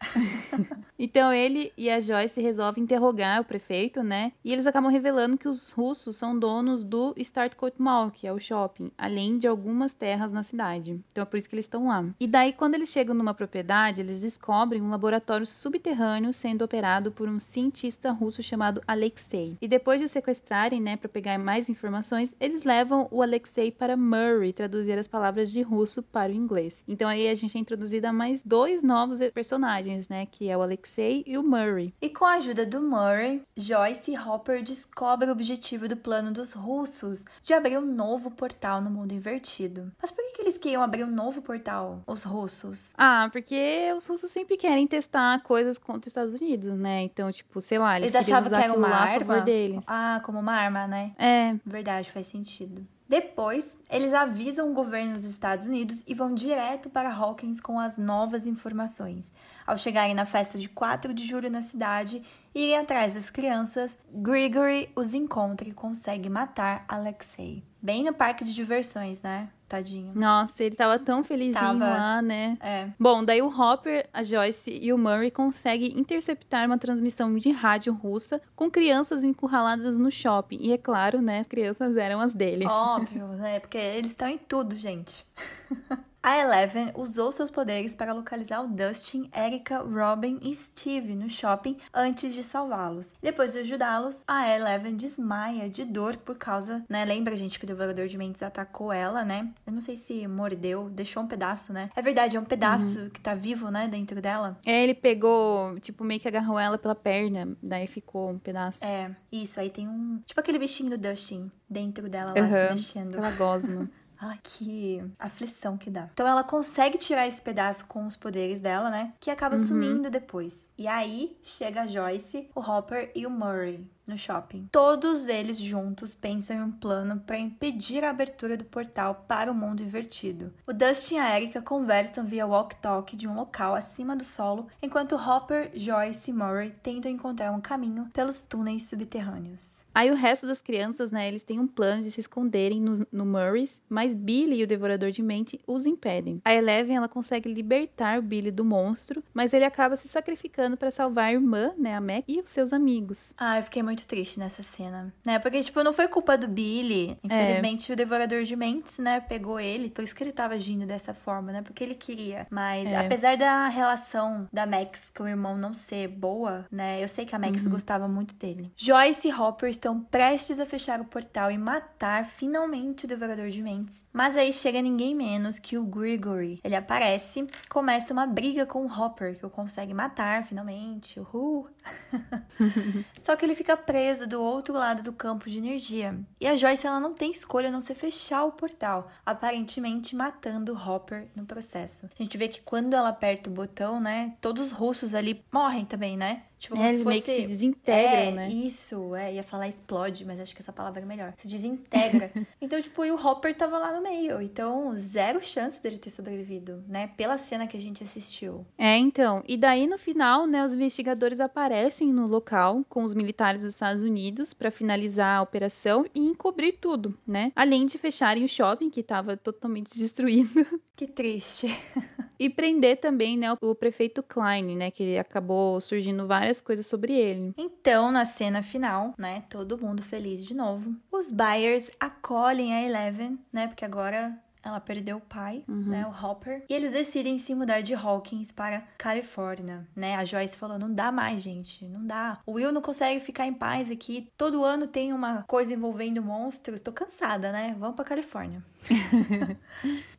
então 0.98 1.34
ele 1.34 1.74
e 1.76 1.90
a 1.90 2.00
Joyce 2.00 2.40
resolvem 2.40 2.84
interrogar 2.84 3.42
o 3.42 3.44
prefeito, 3.44 4.04
né? 4.04 4.32
E 4.46 4.54
eles 4.54 4.68
acabam 4.68 4.92
revelando 4.92 5.40
que 5.40 5.48
os 5.48 5.72
russos 5.72 6.16
são 6.16 6.38
donos 6.38 6.84
do 6.84 7.16
Startcourt 7.18 7.74
Mall, 7.80 8.12
que 8.12 8.28
é 8.28 8.32
o 8.32 8.40
shopping, 8.40 8.92
além 8.96 9.40
de 9.40 9.48
algumas 9.48 9.92
terras 9.92 10.32
na 10.32 10.44
cidade. 10.44 11.02
Então 11.12 11.24
é 11.24 11.26
por 11.26 11.38
isso 11.38 11.50
que 11.50 11.56
eles 11.56 11.66
estão 11.66 11.88
lá. 11.88 12.06
E 12.20 12.28
daí, 12.28 12.54
quando 12.54 12.76
eles 12.76 12.90
chegam 12.90 13.16
numa 13.16 13.34
propriedade, 13.34 14.02
eles 14.02 14.22
descobrem 14.22 14.80
um 14.80 14.92
laboratório 14.92 15.48
subterrâneo 15.48 16.32
sendo 16.32 16.64
operado 16.64 17.12
por 17.12 17.28
um 17.28 17.40
cientista 17.40 18.12
russo 18.12 18.44
chamado 18.44 18.84
Alexei. 18.88 19.58
E 19.60 19.68
depois 19.68 20.00
de 20.00 20.06
o 20.06 20.10
sequestrarem, 20.10 20.80
né, 20.80 20.96
para 20.96 21.10
pegar 21.10 21.40
mais 21.40 21.70
informações, 21.70 22.36
eles 22.40 22.62
levam 22.62 23.08
o 23.10 23.24
Alexei 23.24 23.72
para 23.72 23.98
Murray 23.98 24.54
traduzir 24.54 25.00
as 25.00 25.08
palavras 25.08 25.52
de 25.52 25.64
russo 25.64 26.04
para 26.04 26.32
o 26.32 26.36
inglês. 26.36 26.67
Então 26.88 27.08
aí 27.08 27.28
a 27.28 27.36
gente 27.36 27.58
é 27.58 27.60
introduzida 27.60 28.10
a 28.10 28.14
mais 28.14 28.44
dois 28.44 28.84
novos 28.84 29.20
personagens, 29.34 30.10
né? 30.10 30.26
Que 30.26 30.50
é 30.50 30.58
o 30.58 30.62
Alexei 30.62 31.24
e 31.26 31.38
o 31.38 31.44
Murray. 31.44 31.94
E 32.02 32.10
com 32.10 32.26
a 32.26 32.34
ajuda 32.34 32.66
do 32.66 32.82
Murray, 32.82 33.42
Joyce 33.56 34.12
e 34.12 34.18
Hopper 34.18 34.64
descobrem 34.64 35.30
o 35.30 35.32
objetivo 35.32 35.88
do 35.88 35.98
plano 35.98 36.32
dos 36.32 36.54
russos 36.54 37.26
de 37.44 37.54
abrir 37.54 37.78
um 37.78 37.86
novo 37.86 38.32
portal 38.32 38.82
no 38.82 38.90
mundo 38.90 39.14
invertido. 39.14 39.92
Mas 40.02 40.12
por 40.12 40.24
que, 40.24 40.34
que 40.34 40.42
eles 40.42 40.58
queriam 40.58 40.84
abrir 40.84 41.04
um 41.04 41.12
novo 41.12 41.42
portal, 41.42 42.02
os 42.06 42.24
russos? 42.24 42.94
Ah, 42.98 43.30
porque 43.32 43.92
os 43.96 44.06
russos 44.06 44.32
sempre 44.32 44.58
querem 44.58 44.88
testar 44.88 45.42
coisas 45.44 45.78
contra 45.78 46.02
os 46.02 46.08
Estados 46.08 46.34
Unidos, 46.34 46.78
né? 46.78 47.04
Então, 47.04 47.32
tipo, 47.32 47.60
sei 47.62 47.78
lá, 47.78 47.98
eles, 47.98 48.14
eles 48.14 48.28
achavam 48.28 48.50
que 48.50 48.56
era 48.56 48.74
uma 48.74 48.90
arma? 48.90 49.42
deles. 49.42 49.84
Ah, 49.88 50.22
como 50.26 50.40
uma 50.40 50.54
arma, 50.54 50.88
né? 50.88 51.14
É. 51.18 51.56
Verdade, 51.66 52.12
faz 52.12 52.28
sentido. 52.28 52.86
Depois, 53.08 53.78
eles 53.90 54.14
avisam 54.14 54.70
o 54.70 54.74
governo 54.74 55.14
dos 55.14 55.24
Estados 55.24 55.66
Unidos 55.66 56.04
e 56.06 56.14
vão 56.14 56.36
direto 56.36 56.90
para 56.90 57.14
Hawkins 57.14 57.62
com 57.62 57.80
as 57.80 57.98
novas 57.98 58.46
informações. 58.46 59.32
Ao 59.66 59.78
chegarem 59.78 60.14
na 60.14 60.26
festa 60.26 60.58
de 60.58 60.68
4 60.68 61.14
de 61.14 61.26
julho 61.26 61.50
na 61.50 61.62
cidade 61.62 62.22
e 62.54 62.64
irem 62.64 62.78
atrás 62.78 63.14
das 63.14 63.30
crianças, 63.30 63.96
Grigory 64.12 64.90
os 64.94 65.14
encontra 65.14 65.70
e 65.70 65.74
consegue 65.74 66.30
matar 66.30 66.84
Alexei. 66.86 67.64
Bem 67.88 68.04
no 68.04 68.12
parque 68.12 68.44
de 68.44 68.54
diversões, 68.54 69.22
né? 69.22 69.48
Tadinho. 69.66 70.12
Nossa, 70.14 70.62
ele 70.62 70.76
tava 70.76 71.00
tão 71.00 71.24
felizinho 71.24 71.58
tava. 71.58 71.88
lá, 71.88 72.22
né? 72.22 72.58
É. 72.60 72.90
Bom, 73.00 73.24
daí 73.24 73.42
o 73.42 73.48
Hopper, 73.48 74.10
a 74.14 74.24
Joyce 74.24 74.78
e 74.82 74.92
o 74.92 74.98
Murray 74.98 75.32
conseguem 75.32 75.98
interceptar 75.98 76.66
uma 76.66 76.78
transmissão 76.78 77.34
de 77.38 77.50
rádio 77.50 77.94
russa 77.94 78.42
com 78.58 78.70
crianças 78.70 79.24
encurraladas 79.24 79.98
no 79.98 80.12
shopping. 80.12 80.58
E 80.60 80.74
é 80.74 80.78
claro, 80.78 81.22
né? 81.22 81.40
As 81.40 81.48
crianças 81.48 81.96
eram 81.96 82.20
as 82.20 82.34
deles. 82.34 82.68
Óbvio, 82.70 83.26
né? 83.40 83.62
Porque 83.62 83.78
eles 83.78 84.12
estão 84.12 84.28
em 84.28 84.38
tudo, 84.38 84.76
gente. 84.76 85.26
A 86.28 86.40
Eleven 86.40 86.92
usou 86.94 87.32
seus 87.32 87.50
poderes 87.50 87.96
para 87.96 88.12
localizar 88.12 88.62
o 88.62 88.68
Dustin, 88.68 89.30
Erika, 89.34 89.80
Robin 89.80 90.38
e 90.42 90.54
Steve 90.54 91.16
no 91.16 91.30
shopping 91.30 91.78
antes 91.94 92.34
de 92.34 92.44
salvá-los. 92.44 93.16
Depois 93.22 93.54
de 93.54 93.60
ajudá-los, 93.60 94.26
a 94.28 94.54
Eleven 94.54 94.98
desmaia 94.98 95.70
de 95.70 95.86
dor 95.86 96.18
por 96.18 96.36
causa, 96.36 96.84
né? 96.90 97.06
Lembra, 97.06 97.38
gente, 97.38 97.58
que 97.58 97.64
o 97.64 97.68
Devorador 97.68 98.08
de 98.08 98.18
Mentes 98.18 98.44
atacou 98.44 98.92
ela, 98.92 99.24
né? 99.24 99.54
Eu 99.66 99.72
não 99.72 99.80
sei 99.80 99.96
se 99.96 100.28
mordeu, 100.28 100.90
deixou 100.90 101.24
um 101.24 101.28
pedaço, 101.28 101.72
né? 101.72 101.90
É 101.96 102.02
verdade, 102.02 102.36
é 102.36 102.40
um 102.42 102.44
pedaço 102.44 103.00
uhum. 103.04 103.10
que 103.10 103.22
tá 103.22 103.34
vivo, 103.34 103.72
né, 103.72 103.88
dentro 103.88 104.22
dela. 104.22 104.60
É, 104.66 104.84
ele 104.84 104.96
pegou, 104.96 105.80
tipo, 105.80 106.04
meio 106.04 106.20
que 106.20 106.28
agarrou 106.28 106.60
ela 106.60 106.78
pela 106.78 106.94
perna, 106.94 107.56
daí 107.64 107.88
ficou 107.88 108.32
um 108.32 108.38
pedaço. 108.38 108.84
É, 108.84 109.16
isso, 109.32 109.62
aí 109.62 109.70
tem 109.70 109.88
um. 109.88 110.22
Tipo 110.26 110.42
aquele 110.42 110.60
bichinho 110.60 110.90
do 110.90 110.98
Dustin 110.98 111.50
dentro 111.70 112.10
dela 112.10 112.34
lá 112.36 112.42
uhum, 112.42 112.50
se 112.50 112.74
mexendo. 112.74 113.16
Aquela 113.16 113.32
gosma. 113.32 113.90
Ai, 114.20 114.40
que 114.42 115.04
aflição 115.20 115.78
que 115.78 115.90
dá. 115.90 116.10
Então 116.14 116.28
ela 116.28 116.44
consegue 116.44 116.98
tirar 116.98 117.28
esse 117.28 117.42
pedaço 117.42 117.86
com 117.86 118.06
os 118.06 118.16
poderes 118.16 118.62
dela, 118.62 118.90
né? 118.90 119.14
Que 119.20 119.30
acaba 119.30 119.56
uhum. 119.56 119.66
sumindo 119.66 120.10
depois. 120.10 120.72
E 120.78 120.88
aí 120.88 121.38
chega 121.42 121.82
a 121.82 121.88
Joyce, 121.88 122.50
o 122.56 122.60
Hopper 122.60 123.12
e 123.16 123.26
o 123.26 123.30
Murray 123.30 123.86
no 124.08 124.18
shopping. 124.18 124.68
Todos 124.72 125.28
eles 125.28 125.60
juntos 125.60 126.16
pensam 126.16 126.58
em 126.58 126.62
um 126.62 126.72
plano 126.72 127.20
para 127.20 127.38
impedir 127.38 128.04
a 128.04 128.10
abertura 128.10 128.58
do 128.58 128.66
portal 128.66 129.26
para 129.28 129.52
o 129.52 129.56
mundo 129.56 129.84
invertido. 129.84 130.54
O 130.66 130.74
Dustin 130.74 131.16
e 131.16 131.20
a 131.20 131.36
Erika 131.36 131.62
conversam 131.62 132.26
via 132.26 132.48
walk-talk 132.48 133.16
de 133.16 133.28
um 133.28 133.36
local 133.36 133.76
acima 133.76 134.16
do 134.16 134.24
solo, 134.24 134.68
enquanto 134.82 135.16
Hopper, 135.16 135.72
Joyce 135.74 136.32
e 136.32 136.34
Murray 136.34 136.74
tentam 136.82 137.12
encontrar 137.12 137.52
um 137.52 137.62
caminho 137.62 138.10
pelos 138.14 138.42
túneis 138.42 138.84
subterrâneos. 138.84 139.86
Aí 139.94 140.12
o 140.12 140.16
resto 140.16 140.46
das 140.46 140.62
crianças, 140.62 141.12
né, 141.12 141.28
eles 141.28 141.44
têm 141.44 141.60
um 141.60 141.68
plano 141.68 142.04
de 142.04 142.12
se 142.12 142.20
esconderem 142.20 142.80
no, 142.80 143.06
no 143.12 143.26
Murray's, 143.26 143.82
mas 143.90 144.14
Billy 144.14 144.60
e 144.60 144.64
o 144.64 144.68
Devorador 144.68 145.12
de 145.12 145.24
Mente 145.24 145.60
os 145.66 145.86
impedem. 145.86 146.42
A 146.46 146.54
Eleven, 146.54 146.96
ela 146.96 147.08
consegue 147.08 147.52
libertar 147.52 148.20
o 148.20 148.22
Billy 148.22 148.52
do 148.52 148.64
monstro, 148.64 149.24
mas 149.34 149.54
ele 149.54 149.66
acaba 149.66 149.96
se 149.96 150.08
sacrificando 150.08 150.78
para 150.78 150.92
salvar 150.92 151.26
a 151.26 151.34
irmã, 151.34 151.74
né, 151.78 151.96
a 151.96 152.02
Mac, 152.02 152.24
e 152.28 152.40
os 152.40 152.52
seus 152.52 152.72
amigos. 152.74 153.34
Ah, 153.38 153.58
eu 153.58 153.64
fiquei 153.64 153.82
muito 153.82 153.97
muito 153.98 154.06
triste 154.06 154.40
nessa 154.40 154.62
cena, 154.62 155.12
né? 155.26 155.40
Porque, 155.40 155.62
tipo, 155.64 155.84
não 155.84 155.92
foi 155.92 156.08
culpa 156.08 156.38
do 156.38 156.48
Billy. 156.48 157.18
Infelizmente, 157.24 157.92
é. 157.92 157.94
o 157.94 157.98
Devorador 157.98 158.44
de 158.44 158.56
Mentes, 158.56 159.00
né, 159.00 159.20
pegou 159.20 159.60
ele. 159.60 159.90
Por 159.90 160.04
isso 160.04 160.14
que 160.14 160.24
ele 160.24 160.32
tava 160.32 160.54
agindo 160.54 160.86
dessa 160.86 161.14
forma, 161.14 161.52
né? 161.52 161.62
Porque 161.64 161.84
ele 161.84 161.96
queria. 161.96 162.46
Mas, 162.52 162.88
é. 162.88 162.98
apesar 162.98 163.36
da 163.36 163.68
relação 163.68 164.48
da 164.54 164.68
Max 164.68 165.12
com 165.16 165.24
o 165.24 165.28
irmão 165.28 165.58
não 165.58 165.74
ser 165.74 166.08
boa, 166.08 166.66
né? 166.72 167.02
Eu 167.04 167.08
sei 167.08 167.26
que 167.26 167.36
a 167.36 167.40
Max 167.40 167.64
uhum. 167.64 167.72
gostava 167.72 168.08
muito 168.08 168.36
dele. 168.36 168.72
Joyce 168.76 169.28
e 169.28 169.34
Hopper 169.34 169.70
estão 169.70 170.00
prestes 170.00 170.60
a 170.60 170.66
fechar 170.66 171.02
o 171.02 171.06
portal 171.06 171.50
e 171.50 171.58
matar 171.58 172.26
finalmente 172.26 173.06
o 173.06 173.08
Devorador 173.08 173.50
de 173.50 173.62
Mentes. 173.64 174.08
Mas 174.14 174.36
aí 174.36 174.52
chega 174.52 174.82
ninguém 174.82 175.14
menos 175.16 175.60
que 175.60 175.78
o 175.78 175.84
Gregory. 175.84 176.60
Ele 176.64 176.76
aparece, 176.76 177.46
começa 177.70 178.12
uma 178.12 178.26
briga 178.26 178.66
com 178.66 178.84
o 178.84 178.92
Hopper, 178.92 179.38
que 179.38 179.46
o 179.46 179.50
consegue 179.50 179.94
matar 179.94 180.44
finalmente. 180.44 181.20
Uhul! 181.20 181.70
Só 183.22 183.36
que 183.36 183.46
ele 183.46 183.56
fica 183.56 183.78
preso 183.88 184.28
do 184.28 184.42
outro 184.42 184.74
lado 184.74 185.02
do 185.02 185.14
campo 185.14 185.50
de 185.50 185.58
energia. 185.58 186.20
E 186.42 186.46
a 186.46 186.58
Joyce 186.58 186.86
ela 186.86 187.00
não 187.00 187.14
tem 187.14 187.32
escolha 187.32 187.70
a 187.70 187.72
não 187.72 187.80
ser 187.80 187.96
fechar 187.96 188.44
o 188.44 188.52
portal, 188.52 189.10
aparentemente 189.26 190.14
matando 190.14 190.78
Hopper 190.78 191.30
no 191.34 191.46
processo. 191.46 192.10
A 192.20 192.22
gente 192.22 192.38
vê 192.38 192.50
que 192.50 192.62
quando 192.62 192.94
ela 192.94 193.08
aperta 193.08 193.50
o 193.50 193.54
botão, 193.54 194.02
né, 194.02 194.36
todos 194.42 194.66
os 194.66 194.72
russos 194.74 195.16
ali 195.16 195.42
morrem 195.50 195.86
também, 195.86 196.18
né? 196.18 196.44
Tipo, 196.58 196.76
como 196.76 196.88
é, 196.88 196.94
se 196.94 197.04
fosse... 197.04 197.10
meio 197.10 197.22
que 197.22 197.36
se 197.36 197.48
desintegram, 197.48 198.20
é, 198.20 198.32
né? 198.32 198.50
Isso, 198.50 199.16
é, 199.16 199.36
ia 199.36 199.44
falar 199.44 199.68
explode, 199.68 200.26
mas 200.26 200.40
acho 200.40 200.56
que 200.56 200.62
essa 200.62 200.74
palavra 200.74 201.02
é 201.02 201.06
melhor. 201.06 201.34
Se 201.38 201.48
desintegra. 201.48 202.32
então, 202.60 202.82
tipo, 202.82 203.06
e 203.06 203.12
o 203.12 203.16
Hopper 203.16 203.56
tava 203.56 203.78
lá 203.78 203.96
no 203.96 204.02
meio. 204.02 204.42
Então, 204.42 204.94
zero 204.96 205.42
chance 205.42 205.82
dele 205.82 205.98
ter 205.98 206.10
sobrevivido, 206.10 206.84
né? 206.88 207.12
Pela 207.16 207.38
cena 207.38 207.68
que 207.68 207.78
a 207.78 207.80
gente 207.80 208.04
assistiu. 208.04 208.66
É, 208.78 208.98
então. 208.98 209.44
E 209.48 209.56
daí, 209.56 209.88
no 209.88 209.98
final, 209.98 210.48
né, 210.48 210.64
os 210.66 210.74
investigadores 210.74 211.40
aparecem 211.40 212.12
no 212.12 212.28
local 212.28 212.84
com 212.90 213.04
os 213.04 213.14
militares 213.14 213.62
dos 213.62 213.74
Estados 213.74 214.04
Unidos 214.04 214.54
para 214.54 214.72
finalizar 214.72 215.38
a 215.38 215.42
operação 215.42 216.06
e 216.14 216.20
encobrir 216.20 216.78
tudo, 216.82 217.18
né? 217.26 217.52
Além 217.56 217.86
de 217.86 217.98
fecharem 217.98 218.44
o 218.44 218.48
shopping, 218.48 218.90
que 218.90 219.04
tava 219.04 219.38
totalmente 219.38 219.92
destruído. 219.98 220.66
Que 220.96 221.08
triste. 221.08 221.68
e 222.40 222.50
prender 222.50 222.98
também, 222.98 223.38
né, 223.38 223.56
o 223.62 223.76
prefeito 223.76 224.22
Klein, 224.24 224.76
né, 224.76 224.92
que 224.92 225.18
acabou 225.18 225.80
surgindo 225.82 226.28
várias 226.28 226.62
coisas 226.62 226.86
sobre 226.86 227.14
ele. 227.14 227.54
Então, 227.58 228.12
na 228.12 228.26
cena 228.26 228.62
final, 228.62 229.14
né, 229.18 229.44
todo 229.50 229.78
mundo 229.78 230.02
feliz 230.02 230.44
de 230.44 230.54
novo. 230.54 230.96
Os 231.12 231.32
Byers 231.32 231.90
acolhem 232.00 232.74
a 232.74 232.84
Eleven, 232.84 233.40
né, 233.52 233.68
porque 233.68 233.86
agora 233.86 234.38
ela 234.68 234.80
perdeu 234.80 235.18
o 235.18 235.22
pai, 235.22 235.64
uhum. 235.68 235.84
né, 235.84 236.06
o 236.06 236.26
Hopper, 236.26 236.64
e 236.70 236.74
eles 236.74 236.92
decidem 236.92 237.38
se 237.38 237.54
mudar 237.56 237.82
de 237.82 237.94
Hawkins 237.94 238.52
para 238.52 238.84
Califórnia, 238.98 239.88
né? 239.96 240.16
A 240.16 240.26
Joyce 240.26 240.58
falou: 240.58 240.78
"Não 240.78 240.94
dá 240.94 241.12
mais, 241.12 241.42
gente, 241.42 241.86
não 241.88 242.06
dá. 242.06 242.40
O 242.46 242.54
Will 242.54 242.72
não 242.72 242.82
consegue 242.82 243.20
ficar 243.20 243.46
em 243.46 243.54
paz 243.54 243.90
aqui. 243.92 244.30
Todo 244.38 244.64
ano 244.64 244.88
tem 244.88 245.14
uma 245.14 245.44
coisa 245.44 245.74
envolvendo 245.74 246.22
monstros. 246.22 246.80
Tô 246.80 246.92
cansada, 246.92 247.52
né? 247.52 247.76
Vamos 247.80 247.96
para 247.96 248.06
Califórnia." 248.06 248.64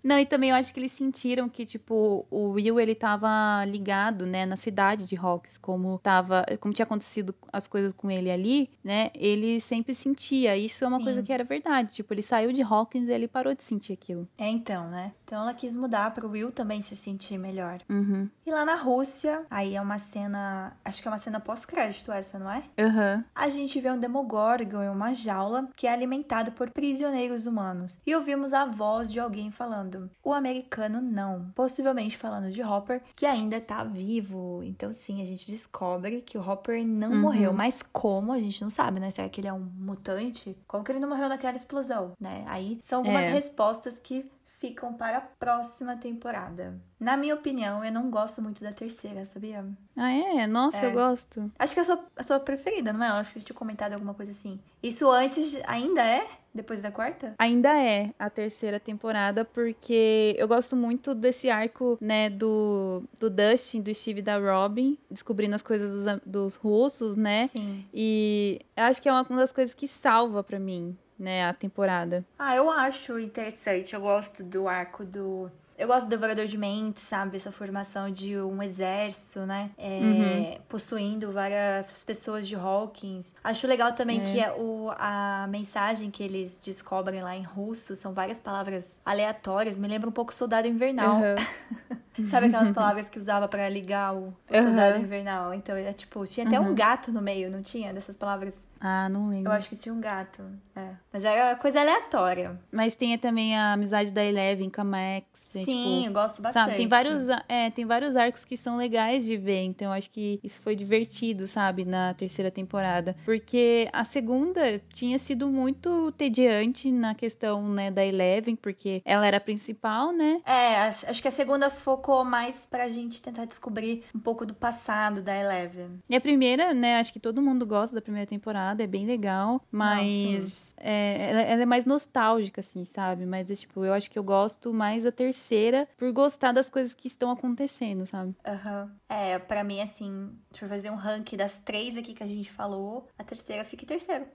Não, 0.02 0.18
e 0.18 0.26
também 0.26 0.50
eu 0.50 0.56
acho 0.56 0.72
que 0.72 0.80
eles 0.80 0.92
sentiram 0.92 1.48
que, 1.48 1.66
tipo, 1.66 2.26
o 2.30 2.50
Will, 2.50 2.78
ele 2.78 2.94
tava 2.94 3.64
ligado, 3.64 4.26
né, 4.26 4.46
na 4.46 4.56
cidade 4.56 5.06
de 5.06 5.16
Hawks, 5.16 5.58
como 5.58 5.98
tava, 5.98 6.44
como 6.60 6.72
tinha 6.72 6.84
acontecido 6.84 7.34
as 7.52 7.66
coisas 7.66 7.92
com 7.92 8.10
ele 8.10 8.30
ali, 8.30 8.70
né, 8.82 9.10
ele 9.14 9.60
sempre 9.60 9.94
sentia, 9.94 10.56
isso 10.56 10.84
é 10.84 10.88
uma 10.88 10.98
Sim. 10.98 11.04
coisa 11.04 11.22
que 11.22 11.32
era 11.32 11.44
verdade, 11.44 11.92
tipo, 11.94 12.14
ele 12.14 12.22
saiu 12.22 12.52
de 12.52 12.62
Hawkins 12.62 13.08
e 13.08 13.12
ele 13.12 13.28
parou 13.28 13.54
de 13.54 13.64
sentir 13.64 13.92
aquilo. 13.92 14.28
É, 14.38 14.48
então, 14.48 14.88
né, 14.88 15.12
então 15.24 15.42
ela 15.42 15.52
quis 15.52 15.74
mudar 15.74 16.14
pro 16.14 16.30
Will 16.30 16.52
também 16.52 16.80
se 16.80 16.94
sentir 16.96 17.36
melhor. 17.36 17.80
Uhum. 17.88 18.30
E 18.46 18.50
lá 18.50 18.64
na 18.64 18.76
Rússia, 18.76 19.44
aí 19.50 19.74
é 19.74 19.80
uma 19.80 19.98
cena, 19.98 20.76
acho 20.84 21.02
que 21.02 21.08
é 21.08 21.10
uma 21.10 21.18
cena 21.18 21.40
pós-crédito 21.40 22.12
essa, 22.12 22.38
não 22.38 22.50
é? 22.50 22.62
Uhum. 22.78 23.24
A 23.34 23.48
gente 23.48 23.80
vê 23.80 23.90
um 23.90 23.98
Demogorgon 23.98 24.82
em 24.82 24.88
uma 24.88 25.12
jaula 25.12 25.68
que 25.76 25.86
é 25.86 25.92
alimentado 25.92 26.52
por 26.52 26.70
prisioneiros 26.70 27.46
humanos. 27.46 27.98
E 28.06 28.14
ouvimos 28.14 28.54
a 28.54 28.64
voz 28.64 29.10
de 29.10 29.18
alguém 29.18 29.50
falando: 29.50 30.10
o 30.22 30.32
americano 30.32 31.00
não. 31.00 31.50
Possivelmente 31.54 32.16
falando 32.16 32.50
de 32.50 32.62
Hopper, 32.62 33.02
que 33.16 33.26
ainda 33.26 33.60
tá 33.60 33.82
vivo. 33.82 34.62
Então, 34.62 34.92
sim, 34.92 35.20
a 35.20 35.24
gente 35.24 35.50
descobre 35.50 36.22
que 36.22 36.38
o 36.38 36.48
Hopper 36.48 36.86
não 36.86 37.10
uhum. 37.10 37.20
morreu. 37.20 37.52
Mas 37.52 37.82
como 37.82 38.32
a 38.32 38.38
gente 38.38 38.62
não 38.62 38.70
sabe, 38.70 39.00
né? 39.00 39.10
Será 39.10 39.28
que 39.28 39.40
ele 39.40 39.48
é 39.48 39.52
um 39.52 39.68
mutante? 39.76 40.56
Como 40.66 40.84
que 40.84 40.92
ele 40.92 41.00
não 41.00 41.08
morreu 41.08 41.28
naquela 41.28 41.56
explosão, 41.56 42.12
né? 42.20 42.44
Aí 42.46 42.80
são 42.82 43.00
algumas 43.00 43.24
é. 43.24 43.30
respostas 43.30 43.98
que 43.98 44.27
ficam 44.58 44.92
para 44.92 45.18
a 45.18 45.20
próxima 45.20 45.96
temporada. 45.96 46.74
Na 46.98 47.16
minha 47.16 47.34
opinião, 47.34 47.84
eu 47.84 47.92
não 47.92 48.10
gosto 48.10 48.42
muito 48.42 48.60
da 48.62 48.72
terceira, 48.72 49.24
sabia? 49.24 49.64
Ah, 49.96 50.10
é? 50.10 50.46
Nossa, 50.48 50.84
é. 50.84 50.86
eu 50.86 50.92
gosto. 50.92 51.50
Acho 51.56 51.74
que 51.74 51.80
é 51.80 51.82
a 51.82 51.86
sua, 51.86 52.04
a 52.16 52.22
sua 52.24 52.40
preferida, 52.40 52.92
não 52.92 53.04
é? 53.04 53.08
Eu 53.08 53.14
acho 53.14 53.32
que 53.32 53.38
você 53.38 53.46
tinha 53.46 53.56
comentado 53.56 53.92
alguma 53.92 54.14
coisa 54.14 54.32
assim. 54.32 54.58
Isso 54.82 55.08
antes 55.08 55.60
ainda 55.64 56.04
é? 56.04 56.26
Depois 56.52 56.82
da 56.82 56.90
quarta? 56.90 57.36
Ainda 57.38 57.70
é 57.80 58.12
a 58.18 58.28
terceira 58.28 58.80
temporada, 58.80 59.44
porque 59.44 60.34
eu 60.36 60.48
gosto 60.48 60.74
muito 60.74 61.14
desse 61.14 61.48
arco, 61.48 61.96
né, 62.00 62.28
do, 62.28 63.04
do 63.20 63.30
Dustin, 63.30 63.80
do 63.80 63.94
Steve 63.94 64.18
e 64.18 64.22
da 64.22 64.38
Robin, 64.38 64.98
descobrindo 65.08 65.54
as 65.54 65.62
coisas 65.62 66.04
dos, 66.04 66.20
dos 66.26 66.54
russos, 66.56 67.14
né? 67.14 67.46
Sim. 67.46 67.86
E 67.94 68.60
acho 68.74 69.00
que 69.00 69.08
é 69.08 69.12
uma 69.12 69.24
das 69.24 69.52
coisas 69.52 69.72
que 69.72 69.86
salva 69.86 70.42
para 70.42 70.58
mim, 70.58 70.96
né, 71.18 71.46
a 71.46 71.52
temporada. 71.52 72.24
Ah, 72.38 72.54
eu 72.54 72.70
acho 72.70 73.18
interessante. 73.18 73.94
Eu 73.94 74.00
gosto 74.00 74.42
do 74.44 74.68
arco 74.68 75.04
do 75.04 75.50
eu 75.78 75.86
gosto 75.86 76.06
do 76.06 76.10
Devorador 76.10 76.46
de 76.46 76.58
Mentes, 76.58 77.04
sabe? 77.04 77.36
Essa 77.36 77.52
formação 77.52 78.10
de 78.10 78.36
um 78.36 78.60
exército, 78.60 79.46
né? 79.46 79.70
É, 79.78 80.00
uhum. 80.00 80.58
Possuindo 80.68 81.30
várias 81.30 82.02
pessoas 82.02 82.48
de 82.48 82.56
Hawkins. 82.56 83.32
Acho 83.44 83.64
legal 83.68 83.92
também 83.92 84.20
é. 84.20 84.24
que 84.24 84.40
é 84.40 84.52
o, 84.52 84.90
a 84.98 85.46
mensagem 85.48 86.10
que 86.10 86.20
eles 86.20 86.60
descobrem 86.60 87.22
lá 87.22 87.36
em 87.36 87.44
russo 87.44 87.94
são 87.94 88.12
várias 88.12 88.40
palavras 88.40 89.00
aleatórias. 89.06 89.78
Me 89.78 89.86
lembra 89.86 90.08
um 90.08 90.12
pouco 90.12 90.34
Soldado 90.34 90.66
Invernal. 90.66 91.18
Uhum. 91.18 91.98
sabe 92.30 92.46
aquelas 92.46 92.70
palavras 92.74 93.08
que 93.08 93.18
usava 93.18 93.48
para 93.48 93.68
ligar 93.68 94.14
o, 94.14 94.18
o 94.18 94.34
uhum. 94.50 94.62
Soldado 94.62 94.98
Invernal? 94.98 95.54
Então, 95.54 95.76
é 95.76 95.92
tipo, 95.92 96.24
tinha 96.24 96.46
até 96.46 96.58
um 96.58 96.68
uhum. 96.68 96.74
gato 96.74 97.12
no 97.12 97.20
meio, 97.20 97.50
não 97.50 97.62
tinha? 97.62 97.92
Dessas 97.92 98.16
palavras 98.16 98.54
ah, 98.80 99.08
não 99.08 99.28
lembro. 99.28 99.50
Eu 99.50 99.56
acho 99.56 99.68
que 99.68 99.76
tinha 99.76 99.92
um 99.92 100.00
gato. 100.00 100.42
É. 100.74 100.90
Mas 101.12 101.24
era 101.24 101.56
coisa 101.56 101.80
aleatória. 101.80 102.58
Mas 102.70 102.94
tem 102.94 103.16
também 103.18 103.56
a 103.56 103.72
amizade 103.72 104.12
da 104.12 104.24
Eleven 104.24 104.70
com 104.70 104.80
a 104.80 104.84
Max. 104.84 105.26
Sim, 105.32 105.64
tipo, 105.64 106.06
eu 106.06 106.12
gosto 106.12 106.40
bastante. 106.40 106.64
Sabe, 106.64 106.76
tem 106.76 106.88
vários, 106.88 107.28
é, 107.48 107.70
tem 107.70 107.84
vários 107.84 108.14
arcos 108.14 108.44
que 108.44 108.56
são 108.56 108.76
legais 108.76 109.24
de 109.24 109.36
ver. 109.36 109.64
Então 109.64 109.88
eu 109.88 109.92
acho 109.92 110.10
que 110.10 110.38
isso 110.42 110.60
foi 110.60 110.76
divertido, 110.76 111.46
sabe, 111.46 111.84
na 111.84 112.14
terceira 112.14 112.50
temporada. 112.50 113.16
Porque 113.24 113.88
a 113.92 114.04
segunda 114.04 114.80
tinha 114.92 115.18
sido 115.18 115.48
muito 115.48 116.12
tediante 116.12 116.90
na 116.92 117.14
questão, 117.14 117.68
né, 117.68 117.90
da 117.90 118.04
Eleven, 118.04 118.54
porque 118.54 119.02
ela 119.04 119.26
era 119.26 119.38
a 119.38 119.40
principal, 119.40 120.12
né? 120.12 120.40
É, 120.44 120.76
acho 120.82 121.20
que 121.20 121.28
a 121.28 121.32
segunda 121.32 121.68
focou 121.68 122.07
mais 122.24 122.66
pra 122.66 122.88
gente 122.88 123.22
tentar 123.22 123.44
descobrir 123.44 124.04
um 124.14 124.18
pouco 124.18 124.44
do 124.44 124.54
passado 124.54 125.22
da 125.22 125.34
Eleven. 125.34 126.00
E 126.08 126.16
a 126.16 126.20
primeira, 126.20 126.74
né, 126.74 126.98
acho 126.98 127.12
que 127.12 127.20
todo 127.20 127.42
mundo 127.42 127.66
gosta 127.66 127.94
da 127.94 128.02
primeira 128.02 128.26
temporada 128.26 128.48
temporada, 128.48 128.82
é 128.82 128.86
bem 128.86 129.06
legal, 129.06 129.60
mas 129.70 130.74
é, 130.78 131.30
ela, 131.30 131.40
ela, 131.42 131.62
é 131.62 131.66
mais 131.66 131.84
nostálgica, 131.84 132.60
assim, 132.60 132.84
sabe? 132.84 133.26
Mas, 133.26 133.50
é, 133.50 133.54
tipo, 133.54 133.84
eu 133.84 133.92
acho 133.92 134.10
que 134.10 134.18
eu 134.18 134.24
gosto 134.24 134.72
mais 134.72 135.02
da 135.02 135.12
terceira 135.12 135.88
por 135.96 136.10
gostar 136.12 136.52
das 136.52 136.70
coisas 136.70 136.94
que 136.94 137.06
estão 137.06 137.30
acontecendo, 137.30 138.06
sabe? 138.06 138.34
Aham. 138.46 138.84
Uhum. 138.84 138.90
É, 139.08 139.38
pra 139.38 139.64
mim, 139.64 139.80
assim, 139.80 140.30
deixa 140.50 140.64
eu 140.64 140.68
fazer 140.68 140.90
um 140.90 140.96
ranking 140.96 141.36
das 141.36 141.58
três 141.64 141.96
aqui 141.96 142.14
que 142.14 142.22
a 142.22 142.26
gente 142.26 142.50
falou, 142.50 143.08
a 143.18 143.24
terceira 143.24 143.64
fica 143.64 143.84
em 143.84 143.88
terceiro. 143.88 144.26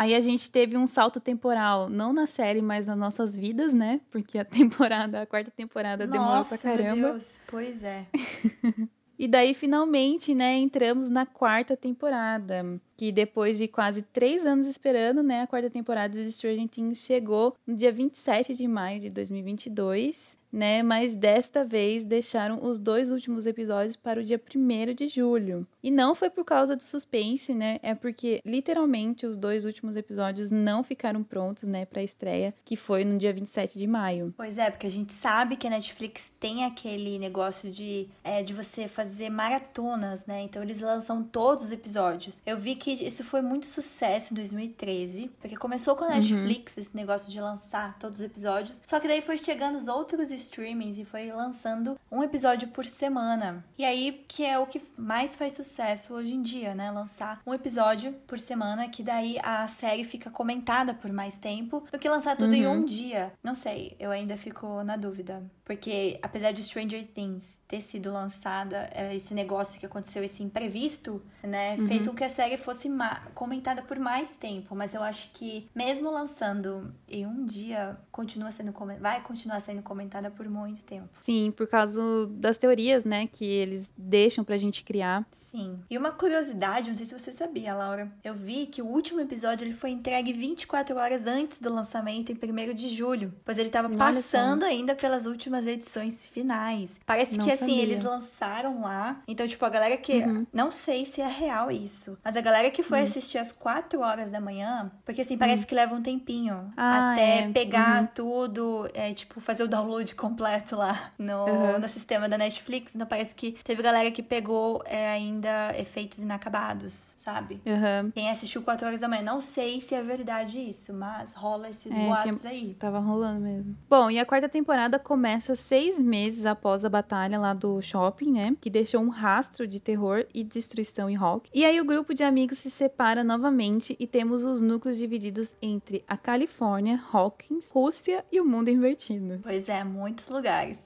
Aí 0.00 0.14
a 0.14 0.20
gente 0.20 0.50
teve 0.50 0.78
um 0.78 0.86
salto 0.86 1.20
temporal, 1.20 1.90
não 1.90 2.10
na 2.10 2.26
série, 2.26 2.62
mas 2.62 2.86
nas 2.86 2.96
nossas 2.96 3.36
vidas, 3.36 3.74
né? 3.74 4.00
Porque 4.10 4.38
a 4.38 4.44
temporada, 4.46 5.20
a 5.20 5.26
quarta 5.26 5.50
temporada 5.50 6.06
Nossa, 6.06 6.18
demorou 6.18 6.44
pra 6.46 6.56
caramba. 6.56 6.94
Meu 6.94 7.10
Deus, 7.10 7.38
pois 7.46 7.84
é. 7.84 8.06
e 9.18 9.28
daí, 9.28 9.52
finalmente, 9.52 10.34
né, 10.34 10.56
entramos 10.56 11.10
na 11.10 11.26
quarta 11.26 11.76
temporada. 11.76 12.80
Que 12.96 13.12
depois 13.12 13.58
de 13.58 13.68
quase 13.68 14.00
três 14.00 14.46
anos 14.46 14.66
esperando, 14.66 15.22
né, 15.22 15.42
a 15.42 15.46
quarta 15.46 15.68
temporada 15.68 16.24
de 16.24 16.32
Stranger 16.32 16.66
Things 16.66 17.04
chegou 17.04 17.54
no 17.66 17.76
dia 17.76 17.92
27 17.92 18.54
de 18.54 18.66
maio 18.66 19.00
de 19.00 19.10
2022, 19.10 20.38
né? 20.50 20.82
Mas 20.82 21.14
desta 21.14 21.62
vez 21.62 22.06
deixaram 22.06 22.64
os 22.64 22.78
dois 22.78 23.10
últimos 23.10 23.46
episódios 23.46 23.96
para 23.96 24.20
o 24.20 24.24
dia 24.24 24.40
1 24.40 24.94
de 24.94 25.08
julho. 25.08 25.66
E 25.82 25.90
não 25.90 26.14
foi 26.14 26.28
por 26.28 26.44
causa 26.44 26.76
do 26.76 26.82
suspense, 26.82 27.54
né? 27.54 27.78
É 27.82 27.94
porque 27.94 28.40
literalmente 28.44 29.26
os 29.26 29.36
dois 29.36 29.64
últimos 29.64 29.96
episódios 29.96 30.50
não 30.50 30.84
ficaram 30.84 31.22
prontos, 31.22 31.64
né, 31.64 31.84
pra 31.84 32.02
estreia, 32.02 32.54
que 32.64 32.76
foi 32.76 33.04
no 33.04 33.18
dia 33.18 33.32
27 33.32 33.78
de 33.78 33.86
maio. 33.86 34.34
Pois 34.36 34.58
é, 34.58 34.70
porque 34.70 34.86
a 34.86 34.90
gente 34.90 35.12
sabe 35.14 35.56
que 35.56 35.66
a 35.66 35.70
Netflix 35.70 36.30
tem 36.38 36.64
aquele 36.64 37.18
negócio 37.18 37.70
de, 37.70 38.08
é, 38.22 38.42
de 38.42 38.52
você 38.52 38.88
fazer 38.88 39.30
maratonas, 39.30 40.26
né? 40.26 40.42
Então 40.42 40.62
eles 40.62 40.80
lançam 40.80 41.22
todos 41.22 41.66
os 41.66 41.72
episódios. 41.72 42.38
Eu 42.44 42.56
vi 42.56 42.74
que 42.74 42.90
isso 42.92 43.24
foi 43.24 43.40
muito 43.40 43.66
sucesso 43.66 44.32
em 44.32 44.36
2013, 44.36 45.30
porque 45.40 45.56
começou 45.56 45.96
com 45.96 46.04
a 46.04 46.10
Netflix 46.10 46.76
uhum. 46.76 46.82
esse 46.82 46.96
negócio 46.96 47.30
de 47.30 47.40
lançar 47.40 47.98
todos 47.98 48.18
os 48.18 48.24
episódios. 48.24 48.80
Só 48.86 49.00
que 49.00 49.08
daí 49.08 49.22
foi 49.22 49.38
chegando 49.38 49.76
os 49.76 49.88
outros 49.88 50.30
streamings 50.30 50.98
e 50.98 51.04
foi 51.04 51.30
lançando 51.32 51.98
um 52.10 52.22
episódio 52.22 52.68
por 52.68 52.84
semana. 52.84 53.64
E 53.78 53.84
aí 53.84 54.24
que 54.28 54.44
é 54.44 54.58
o 54.58 54.66
que 54.66 54.82
mais 54.96 55.36
faz 55.36 55.54
sucesso 55.54 55.69
hoje 56.12 56.34
em 56.34 56.42
dia, 56.42 56.74
né? 56.74 56.90
Lançar 56.90 57.40
um 57.46 57.54
episódio 57.54 58.12
por 58.26 58.38
semana, 58.38 58.88
que 58.88 59.02
daí 59.02 59.38
a 59.42 59.66
série 59.66 60.04
fica 60.04 60.30
comentada 60.30 60.94
por 60.94 61.12
mais 61.12 61.34
tempo 61.38 61.84
do 61.90 61.98
que 61.98 62.08
lançar 62.08 62.36
tudo 62.36 62.50
uhum. 62.50 62.56
em 62.56 62.66
um 62.66 62.84
dia. 62.84 63.32
Não 63.42 63.54
sei, 63.54 63.96
eu 63.98 64.10
ainda 64.10 64.36
fico 64.36 64.82
na 64.82 64.96
dúvida. 64.96 65.42
Porque 65.64 66.18
apesar 66.22 66.52
de 66.52 66.62
Stranger 66.62 67.06
Things 67.06 67.60
ter 67.68 67.80
sido 67.80 68.12
lançada, 68.12 68.90
é, 68.92 69.14
esse 69.14 69.32
negócio 69.32 69.78
que 69.78 69.86
aconteceu, 69.86 70.24
esse 70.24 70.42
imprevisto, 70.42 71.22
né, 71.40 71.76
uhum. 71.76 71.86
fez 71.86 72.08
com 72.08 72.14
que 72.14 72.24
a 72.24 72.28
série 72.28 72.56
fosse 72.56 72.90
comentada 73.32 73.80
por 73.80 73.96
mais 73.96 74.28
tempo. 74.30 74.74
Mas 74.74 74.92
eu 74.92 75.02
acho 75.04 75.30
que, 75.32 75.68
mesmo 75.72 76.10
lançando 76.10 76.92
em 77.08 77.24
um 77.24 77.44
dia, 77.44 77.96
continua 78.10 78.50
sendo 78.50 78.72
vai 79.00 79.22
continuar 79.22 79.60
sendo 79.60 79.82
comentada 79.82 80.28
por 80.32 80.48
muito 80.48 80.82
tempo. 80.82 81.08
Sim, 81.20 81.52
por 81.56 81.68
causa 81.68 82.26
das 82.26 82.58
teorias, 82.58 83.04
né, 83.04 83.28
que 83.28 83.44
eles 83.44 83.88
deixam 83.96 84.42
pra 84.42 84.58
gente 84.58 84.82
criar. 84.82 85.24
Sim. 85.50 85.80
E 85.90 85.98
uma 85.98 86.12
curiosidade, 86.12 86.88
não 86.88 86.96
sei 86.96 87.06
se 87.06 87.18
você 87.18 87.32
sabia, 87.32 87.74
Laura. 87.74 88.10
Eu 88.22 88.34
vi 88.34 88.66
que 88.66 88.80
o 88.80 88.86
último 88.86 89.20
episódio 89.20 89.64
ele 89.64 89.74
foi 89.74 89.90
entregue 89.90 90.32
24 90.32 90.96
horas 90.96 91.26
antes 91.26 91.58
do 91.58 91.72
lançamento, 91.72 92.30
em 92.30 92.34
1 92.34 92.74
de 92.74 92.88
julho. 92.88 93.34
Pois 93.44 93.58
ele 93.58 93.68
estava 93.68 93.88
passando 93.90 94.64
ainda 94.64 94.94
pelas 94.94 95.26
últimas 95.26 95.66
edições 95.66 96.26
finais. 96.26 96.88
Parece 97.04 97.36
não 97.36 97.44
que 97.44 97.50
assim, 97.50 97.66
sabia. 97.66 97.82
eles 97.82 98.04
lançaram 98.04 98.82
lá. 98.82 99.20
Então, 99.26 99.46
tipo, 99.46 99.64
a 99.64 99.68
galera 99.68 99.96
que. 99.96 100.18
Uhum. 100.18 100.46
Não 100.52 100.70
sei 100.70 101.04
se 101.04 101.20
é 101.20 101.26
real 101.26 101.70
isso. 101.70 102.16
Mas 102.24 102.36
a 102.36 102.40
galera 102.40 102.70
que 102.70 102.82
foi 102.82 102.98
uhum. 102.98 103.04
assistir 103.04 103.38
às 103.38 103.50
4 103.50 104.00
horas 104.00 104.30
da 104.30 104.40
manhã. 104.40 104.90
Porque 105.04 105.22
assim, 105.22 105.36
parece 105.36 105.62
uhum. 105.62 105.66
que 105.66 105.74
leva 105.74 105.94
um 105.94 106.02
tempinho. 106.02 106.72
Ah, 106.76 107.12
até 107.12 107.38
é. 107.40 107.50
pegar 107.50 108.02
uhum. 108.02 108.08
tudo. 108.14 108.90
É, 108.94 109.12
tipo, 109.12 109.40
fazer 109.40 109.64
o 109.64 109.68
download 109.68 110.14
completo 110.14 110.76
lá 110.76 111.12
no, 111.18 111.78
no 111.78 111.88
sistema 111.88 112.28
da 112.28 112.38
Netflix. 112.38 112.94
Então 112.94 113.06
parece 113.06 113.34
que 113.34 113.52
teve 113.64 113.82
galera 113.82 114.10
que 114.12 114.22
pegou 114.22 114.82
é, 114.86 115.10
ainda 115.10 115.39
ainda 115.40 115.74
efeitos 115.78 116.18
inacabados, 116.18 117.14
sabe? 117.16 117.60
Uhum. 117.66 118.10
Quem 118.10 118.30
assistiu 118.30 118.62
4 118.62 118.86
horas 118.86 119.00
da 119.00 119.08
manhã, 119.08 119.22
não 119.22 119.40
sei 119.40 119.80
se 119.80 119.94
é 119.94 120.02
verdade 120.02 120.60
isso, 120.60 120.92
mas 120.92 121.34
rola 121.34 121.70
esses 121.70 121.92
é, 121.92 122.06
boatos 122.06 122.44
aí. 122.44 122.74
Tava 122.78 122.98
rolando 122.98 123.40
mesmo. 123.40 123.76
Bom, 123.88 124.10
e 124.10 124.18
a 124.18 124.26
quarta 124.26 124.48
temporada 124.48 124.98
começa 124.98 125.56
seis 125.56 125.98
meses 125.98 126.44
após 126.44 126.84
a 126.84 126.88
batalha 126.88 127.38
lá 127.38 127.54
do 127.54 127.80
shopping, 127.80 128.32
né? 128.32 128.56
Que 128.60 128.68
deixou 128.68 129.00
um 129.00 129.08
rastro 129.08 129.66
de 129.66 129.80
terror 129.80 130.26
e 130.34 130.44
destruição 130.44 131.08
em 131.08 131.16
Rock. 131.16 131.50
E 131.54 131.64
aí 131.64 131.80
o 131.80 131.84
grupo 131.84 132.12
de 132.12 132.22
amigos 132.22 132.58
se 132.58 132.70
separa 132.70 133.24
novamente 133.24 133.96
e 133.98 134.06
temos 134.06 134.44
os 134.44 134.60
núcleos 134.60 134.98
divididos 134.98 135.54
entre 135.62 136.04
a 136.06 136.16
Califórnia, 136.16 137.02
Hawkins, 137.12 137.68
Rússia 137.70 138.24
e 138.30 138.40
o 138.40 138.44
mundo 138.44 138.68
invertido. 138.68 139.40
Pois 139.42 139.68
é, 139.68 139.82
muitos 139.84 140.28
lugares. 140.28 140.78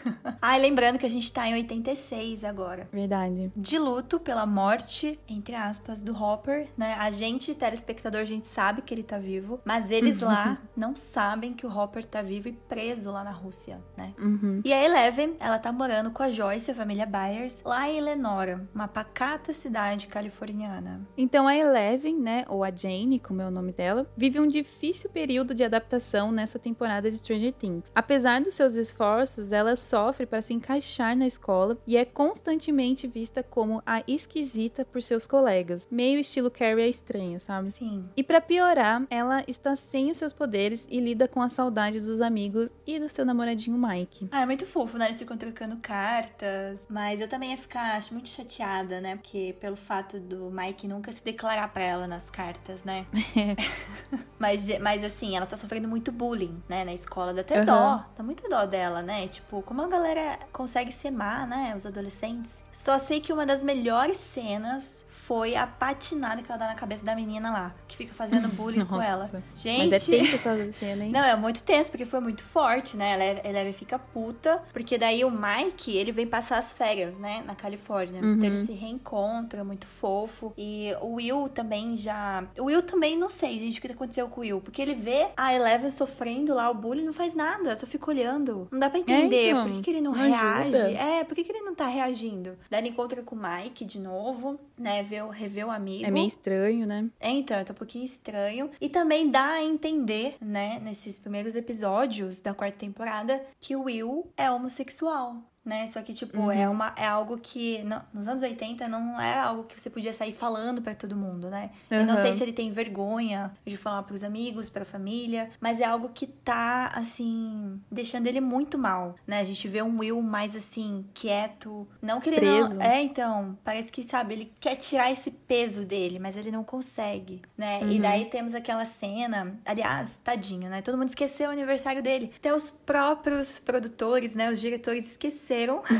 ah, 0.40 0.56
lembrando 0.56 0.98
que 0.98 1.06
a 1.06 1.10
gente 1.10 1.32
tá 1.32 1.48
em 1.48 1.54
86 1.54 2.44
agora. 2.44 2.88
Verdade. 2.92 3.50
De 3.56 3.78
luto 3.78 4.01
luto 4.02 4.18
pela 4.18 4.44
morte, 4.44 5.18
entre 5.28 5.54
aspas, 5.54 6.02
do 6.02 6.12
Hopper, 6.12 6.66
né? 6.76 6.96
A 6.98 7.10
gente, 7.12 7.54
telespectador, 7.54 8.20
a 8.20 8.24
gente 8.24 8.48
sabe 8.48 8.82
que 8.82 8.92
ele 8.92 9.04
tá 9.04 9.16
vivo, 9.16 9.60
mas 9.64 9.90
eles 9.90 10.20
lá 10.20 10.58
não 10.76 10.96
sabem 10.96 11.54
que 11.54 11.64
o 11.64 11.70
Hopper 11.70 12.04
tá 12.04 12.20
vivo 12.20 12.48
e 12.48 12.52
preso 12.52 13.12
lá 13.12 13.22
na 13.22 13.30
Rússia, 13.30 13.80
né? 13.96 14.12
Uhum. 14.18 14.60
E 14.64 14.72
a 14.72 14.84
Eleven, 14.84 15.36
ela 15.38 15.58
tá 15.58 15.70
morando 15.70 16.10
com 16.10 16.22
a 16.22 16.30
Joyce, 16.30 16.70
a 16.70 16.74
família 16.74 17.06
Byers, 17.06 17.62
lá 17.64 17.88
em 17.88 17.98
Eleonora, 17.98 18.68
uma 18.74 18.88
pacata 18.88 19.52
cidade 19.52 20.08
californiana. 20.08 21.00
Então 21.16 21.46
a 21.46 21.56
Eleven, 21.56 22.18
né, 22.18 22.44
ou 22.48 22.64
a 22.64 22.72
Jane, 22.72 23.20
como 23.20 23.40
é 23.40 23.46
o 23.46 23.50
nome 23.52 23.72
dela, 23.72 24.06
vive 24.16 24.40
um 24.40 24.48
difícil 24.48 25.10
período 25.10 25.54
de 25.54 25.62
adaptação 25.62 26.32
nessa 26.32 26.58
temporada 26.58 27.08
de 27.08 27.18
Stranger 27.18 27.52
Things. 27.52 27.84
Apesar 27.94 28.40
dos 28.40 28.54
seus 28.54 28.74
esforços, 28.74 29.52
ela 29.52 29.76
sofre 29.76 30.26
para 30.26 30.42
se 30.42 30.52
encaixar 30.52 31.16
na 31.16 31.26
escola 31.26 31.78
e 31.86 31.96
é 31.96 32.04
constantemente 32.04 33.06
vista 33.06 33.42
como 33.42 33.80
a 33.86 33.91
a 33.92 34.02
esquisita 34.06 34.84
por 34.84 35.02
seus 35.02 35.26
colegas. 35.26 35.86
Meio 35.90 36.18
estilo 36.18 36.50
Carrie 36.50 36.84
a 36.84 36.88
estranha, 36.88 37.38
sabe? 37.38 37.70
Sim. 37.70 38.08
E 38.16 38.22
para 38.22 38.40
piorar, 38.40 39.02
ela 39.10 39.44
está 39.46 39.76
sem 39.76 40.10
os 40.10 40.16
seus 40.16 40.32
poderes 40.32 40.86
e 40.88 40.98
lida 40.98 41.28
com 41.28 41.42
a 41.42 41.48
saudade 41.48 42.00
dos 42.00 42.20
amigos 42.20 42.70
e 42.86 42.98
do 42.98 43.08
seu 43.08 43.24
namoradinho 43.24 43.76
Mike. 43.76 44.28
Ah, 44.32 44.42
é 44.42 44.46
muito 44.46 44.64
fofo, 44.64 44.96
né? 44.96 45.06
Eles 45.06 45.18
ficam 45.18 45.36
trocando 45.36 45.76
cartas. 45.76 46.80
Mas 46.88 47.20
eu 47.20 47.28
também 47.28 47.50
ia 47.50 47.56
ficar 47.56 47.96
acho, 47.96 48.14
muito 48.14 48.28
chateada, 48.28 49.00
né? 49.00 49.16
Porque 49.16 49.54
pelo 49.60 49.76
fato 49.76 50.18
do 50.18 50.50
Mike 50.50 50.88
nunca 50.88 51.12
se 51.12 51.22
declarar 51.22 51.68
pra 51.68 51.82
ela 51.82 52.06
nas 52.06 52.30
cartas, 52.30 52.84
né? 52.84 53.06
mas, 54.38 54.66
mas 54.78 55.04
assim, 55.04 55.36
ela 55.36 55.46
tá 55.46 55.56
sofrendo 55.56 55.86
muito 55.86 56.10
bullying, 56.10 56.62
né? 56.68 56.84
Na 56.84 56.94
escola. 56.94 57.34
Dá 57.34 57.42
até 57.42 57.60
uhum. 57.60 57.66
dó. 57.66 58.04
Dá 58.16 58.22
muita 58.22 58.48
dó 58.48 58.64
dela, 58.64 59.02
né? 59.02 59.28
Tipo, 59.28 59.60
como 59.62 59.82
a 59.82 59.88
galera 59.88 60.38
consegue 60.52 60.92
ser 60.92 61.10
má, 61.10 61.46
né? 61.46 61.74
Os 61.76 61.84
adolescentes. 61.84 62.61
Só 62.72 62.98
sei 62.98 63.20
que 63.20 63.32
uma 63.32 63.44
das 63.46 63.62
melhores 63.62 64.16
cenas 64.16 65.01
foi 65.26 65.54
a 65.54 65.66
patinada 65.66 66.42
que 66.42 66.50
ela 66.50 66.58
dá 66.58 66.66
na 66.66 66.74
cabeça 66.74 67.04
da 67.04 67.14
menina 67.14 67.50
lá, 67.50 67.74
que 67.86 67.96
fica 67.96 68.12
fazendo 68.12 68.48
bullying 68.54 68.84
com 68.84 69.00
ela. 69.00 69.30
Gente. 69.54 69.90
Mas 69.90 70.08
é 70.08 70.12
tenso 70.18 70.34
essa 70.34 70.72
cena, 70.72 71.04
hein? 71.04 71.10
Não, 71.14 71.22
é 71.22 71.36
muito 71.36 71.62
tenso, 71.62 71.90
porque 71.90 72.04
foi 72.04 72.20
muito 72.20 72.42
forte, 72.42 72.96
né? 72.96 73.12
Ela, 73.12 73.24
é, 73.24 73.40
ela 73.44 73.72
fica 73.72 73.98
puta, 73.98 74.62
porque 74.72 74.98
daí 74.98 75.24
o 75.24 75.30
Mike, 75.30 75.96
ele 75.96 76.10
vem 76.10 76.26
passar 76.26 76.58
as 76.58 76.72
férias, 76.72 77.16
né? 77.18 77.42
Na 77.46 77.54
Califórnia. 77.54 78.20
Uhum. 78.20 78.34
Então 78.34 78.46
ele 78.46 78.66
se 78.66 78.72
reencontra, 78.72 79.62
muito 79.62 79.86
fofo. 79.86 80.52
E 80.58 80.92
o 81.00 81.14
Will 81.14 81.48
também 81.48 81.96
já. 81.96 82.44
O 82.58 82.64
Will 82.64 82.82
também, 82.82 83.16
não 83.16 83.30
sei, 83.30 83.58
gente, 83.58 83.78
o 83.78 83.82
que 83.82 83.92
aconteceu 83.92 84.28
com 84.28 84.40
o 84.40 84.42
Will. 84.42 84.60
Porque 84.60 84.82
ele 84.82 84.94
vê 84.94 85.28
a 85.36 85.54
Eleven 85.54 85.90
sofrendo 85.90 86.54
lá 86.54 86.68
o 86.68 86.74
bullying 86.74 87.04
não 87.04 87.12
faz 87.12 87.34
nada, 87.34 87.76
só 87.76 87.86
fica 87.86 88.10
olhando. 88.10 88.66
Não 88.72 88.78
dá 88.78 88.90
pra 88.90 88.98
entender 88.98 89.36
é, 89.36 89.50
então, 89.50 89.66
por 89.66 89.76
que, 89.76 89.82
que 89.82 89.90
ele 89.90 90.00
não, 90.00 90.12
não 90.12 90.28
reage. 90.28 90.76
Ajuda. 90.76 90.90
É, 90.98 91.24
por 91.24 91.34
que, 91.34 91.44
que 91.44 91.52
ele 91.52 91.60
não 91.60 91.74
tá 91.74 91.86
reagindo? 91.86 92.58
Daí 92.68 92.80
ele 92.80 92.88
encontra 92.88 93.22
com 93.22 93.36
o 93.36 93.38
Mike 93.38 93.84
de 93.84 94.00
novo, 94.00 94.58
né? 94.76 95.02
Vê, 95.12 95.20
rever 95.30 95.66
o 95.66 95.70
amigo. 95.70 96.06
É 96.06 96.10
meio 96.10 96.26
estranho, 96.26 96.86
né? 96.86 97.10
É, 97.20 97.28
então, 97.28 97.62
tá 97.62 97.74
um 97.74 97.76
pouquinho 97.76 98.06
estranho. 98.06 98.70
E 98.80 98.88
também 98.88 99.30
dá 99.30 99.52
a 99.52 99.62
entender, 99.62 100.36
né, 100.40 100.80
nesses 100.82 101.20
primeiros 101.20 101.54
episódios 101.54 102.40
da 102.40 102.54
quarta 102.54 102.78
temporada, 102.78 103.44
que 103.60 103.76
o 103.76 103.82
Will 103.82 104.32
é 104.38 104.50
homossexual 104.50 105.36
né? 105.64 105.86
Só 105.86 106.02
que, 106.02 106.12
tipo, 106.12 106.36
é 106.36 106.40
uhum. 106.40 106.50
é, 106.52 106.68
uma, 106.68 106.94
é 106.96 107.06
algo 107.06 107.38
que 107.38 107.82
no, 107.84 108.00
nos 108.12 108.26
anos 108.26 108.42
80 108.42 108.88
não 108.88 109.20
é 109.20 109.38
algo 109.38 109.64
que 109.64 109.78
você 109.78 109.88
podia 109.88 110.12
sair 110.12 110.32
falando 110.32 110.82
para 110.82 110.94
todo 110.94 111.16
mundo, 111.16 111.48
né? 111.48 111.70
Uhum. 111.90 111.98
Eu 111.98 112.06
não 112.06 112.18
sei 112.18 112.32
se 112.32 112.42
ele 112.42 112.52
tem 112.52 112.72
vergonha 112.72 113.52
de 113.64 113.76
falar 113.76 114.02
pros 114.02 114.24
amigos, 114.24 114.68
pra 114.68 114.84
família, 114.84 115.50
mas 115.60 115.80
é 115.80 115.84
algo 115.84 116.10
que 116.12 116.26
tá, 116.26 116.88
assim, 116.94 117.80
deixando 117.90 118.26
ele 118.26 118.40
muito 118.40 118.76
mal, 118.76 119.14
né? 119.26 119.38
A 119.38 119.44
gente 119.44 119.68
vê 119.68 119.82
um 119.82 120.00
Will 120.00 120.20
mais, 120.20 120.56
assim, 120.56 121.04
quieto. 121.14 121.86
Não 122.00 122.20
que 122.20 122.28
ele 122.28 122.36
Preso. 122.36 122.74
não. 122.74 122.82
É, 122.82 123.00
então, 123.02 123.56
parece 123.62 123.90
que, 123.92 124.02
sabe, 124.02 124.34
ele 124.34 124.52
quer 124.58 124.76
tirar 124.76 125.12
esse 125.12 125.30
peso 125.30 125.84
dele, 125.84 126.18
mas 126.18 126.36
ele 126.36 126.50
não 126.50 126.64
consegue, 126.64 127.40
né? 127.56 127.78
Uhum. 127.82 127.92
E 127.92 128.00
daí 128.00 128.24
temos 128.24 128.54
aquela 128.54 128.84
cena, 128.84 129.56
aliás, 129.64 130.18
tadinho, 130.24 130.68
né? 130.68 130.82
Todo 130.82 130.98
mundo 130.98 131.08
esqueceu 131.08 131.48
o 131.48 131.52
aniversário 131.52 132.02
dele. 132.02 132.32
Até 132.36 132.52
os 132.52 132.68
próprios 132.70 133.60
produtores, 133.60 134.34
né? 134.34 134.50
Os 134.50 134.60
diretores 134.60 135.06
esqueceram 135.06 135.51
aconteceram. 135.52 135.82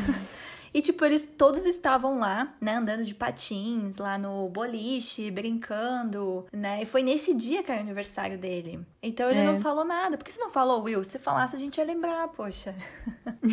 E, 0.74 0.80
tipo, 0.80 1.04
eles 1.04 1.28
todos 1.36 1.66
estavam 1.66 2.18
lá, 2.18 2.54
né, 2.58 2.76
andando 2.76 3.04
de 3.04 3.14
patins, 3.14 3.98
lá 3.98 4.16
no 4.16 4.48
boliche, 4.48 5.30
brincando, 5.30 6.46
né? 6.50 6.80
E 6.80 6.86
foi 6.86 7.02
nesse 7.02 7.34
dia 7.34 7.62
que 7.62 7.70
era 7.70 7.78
o 7.80 7.84
aniversário 7.84 8.38
dele. 8.38 8.80
Então 9.02 9.28
ele 9.28 9.40
é. 9.40 9.44
não 9.44 9.60
falou 9.60 9.84
nada. 9.84 10.16
Por 10.16 10.24
que 10.24 10.32
você 10.32 10.40
não 10.40 10.48
falou, 10.48 10.82
Will? 10.82 11.04
Se 11.04 11.18
falasse, 11.18 11.54
a 11.54 11.58
gente 11.58 11.76
ia 11.76 11.84
lembrar, 11.84 12.26
poxa. 12.28 12.74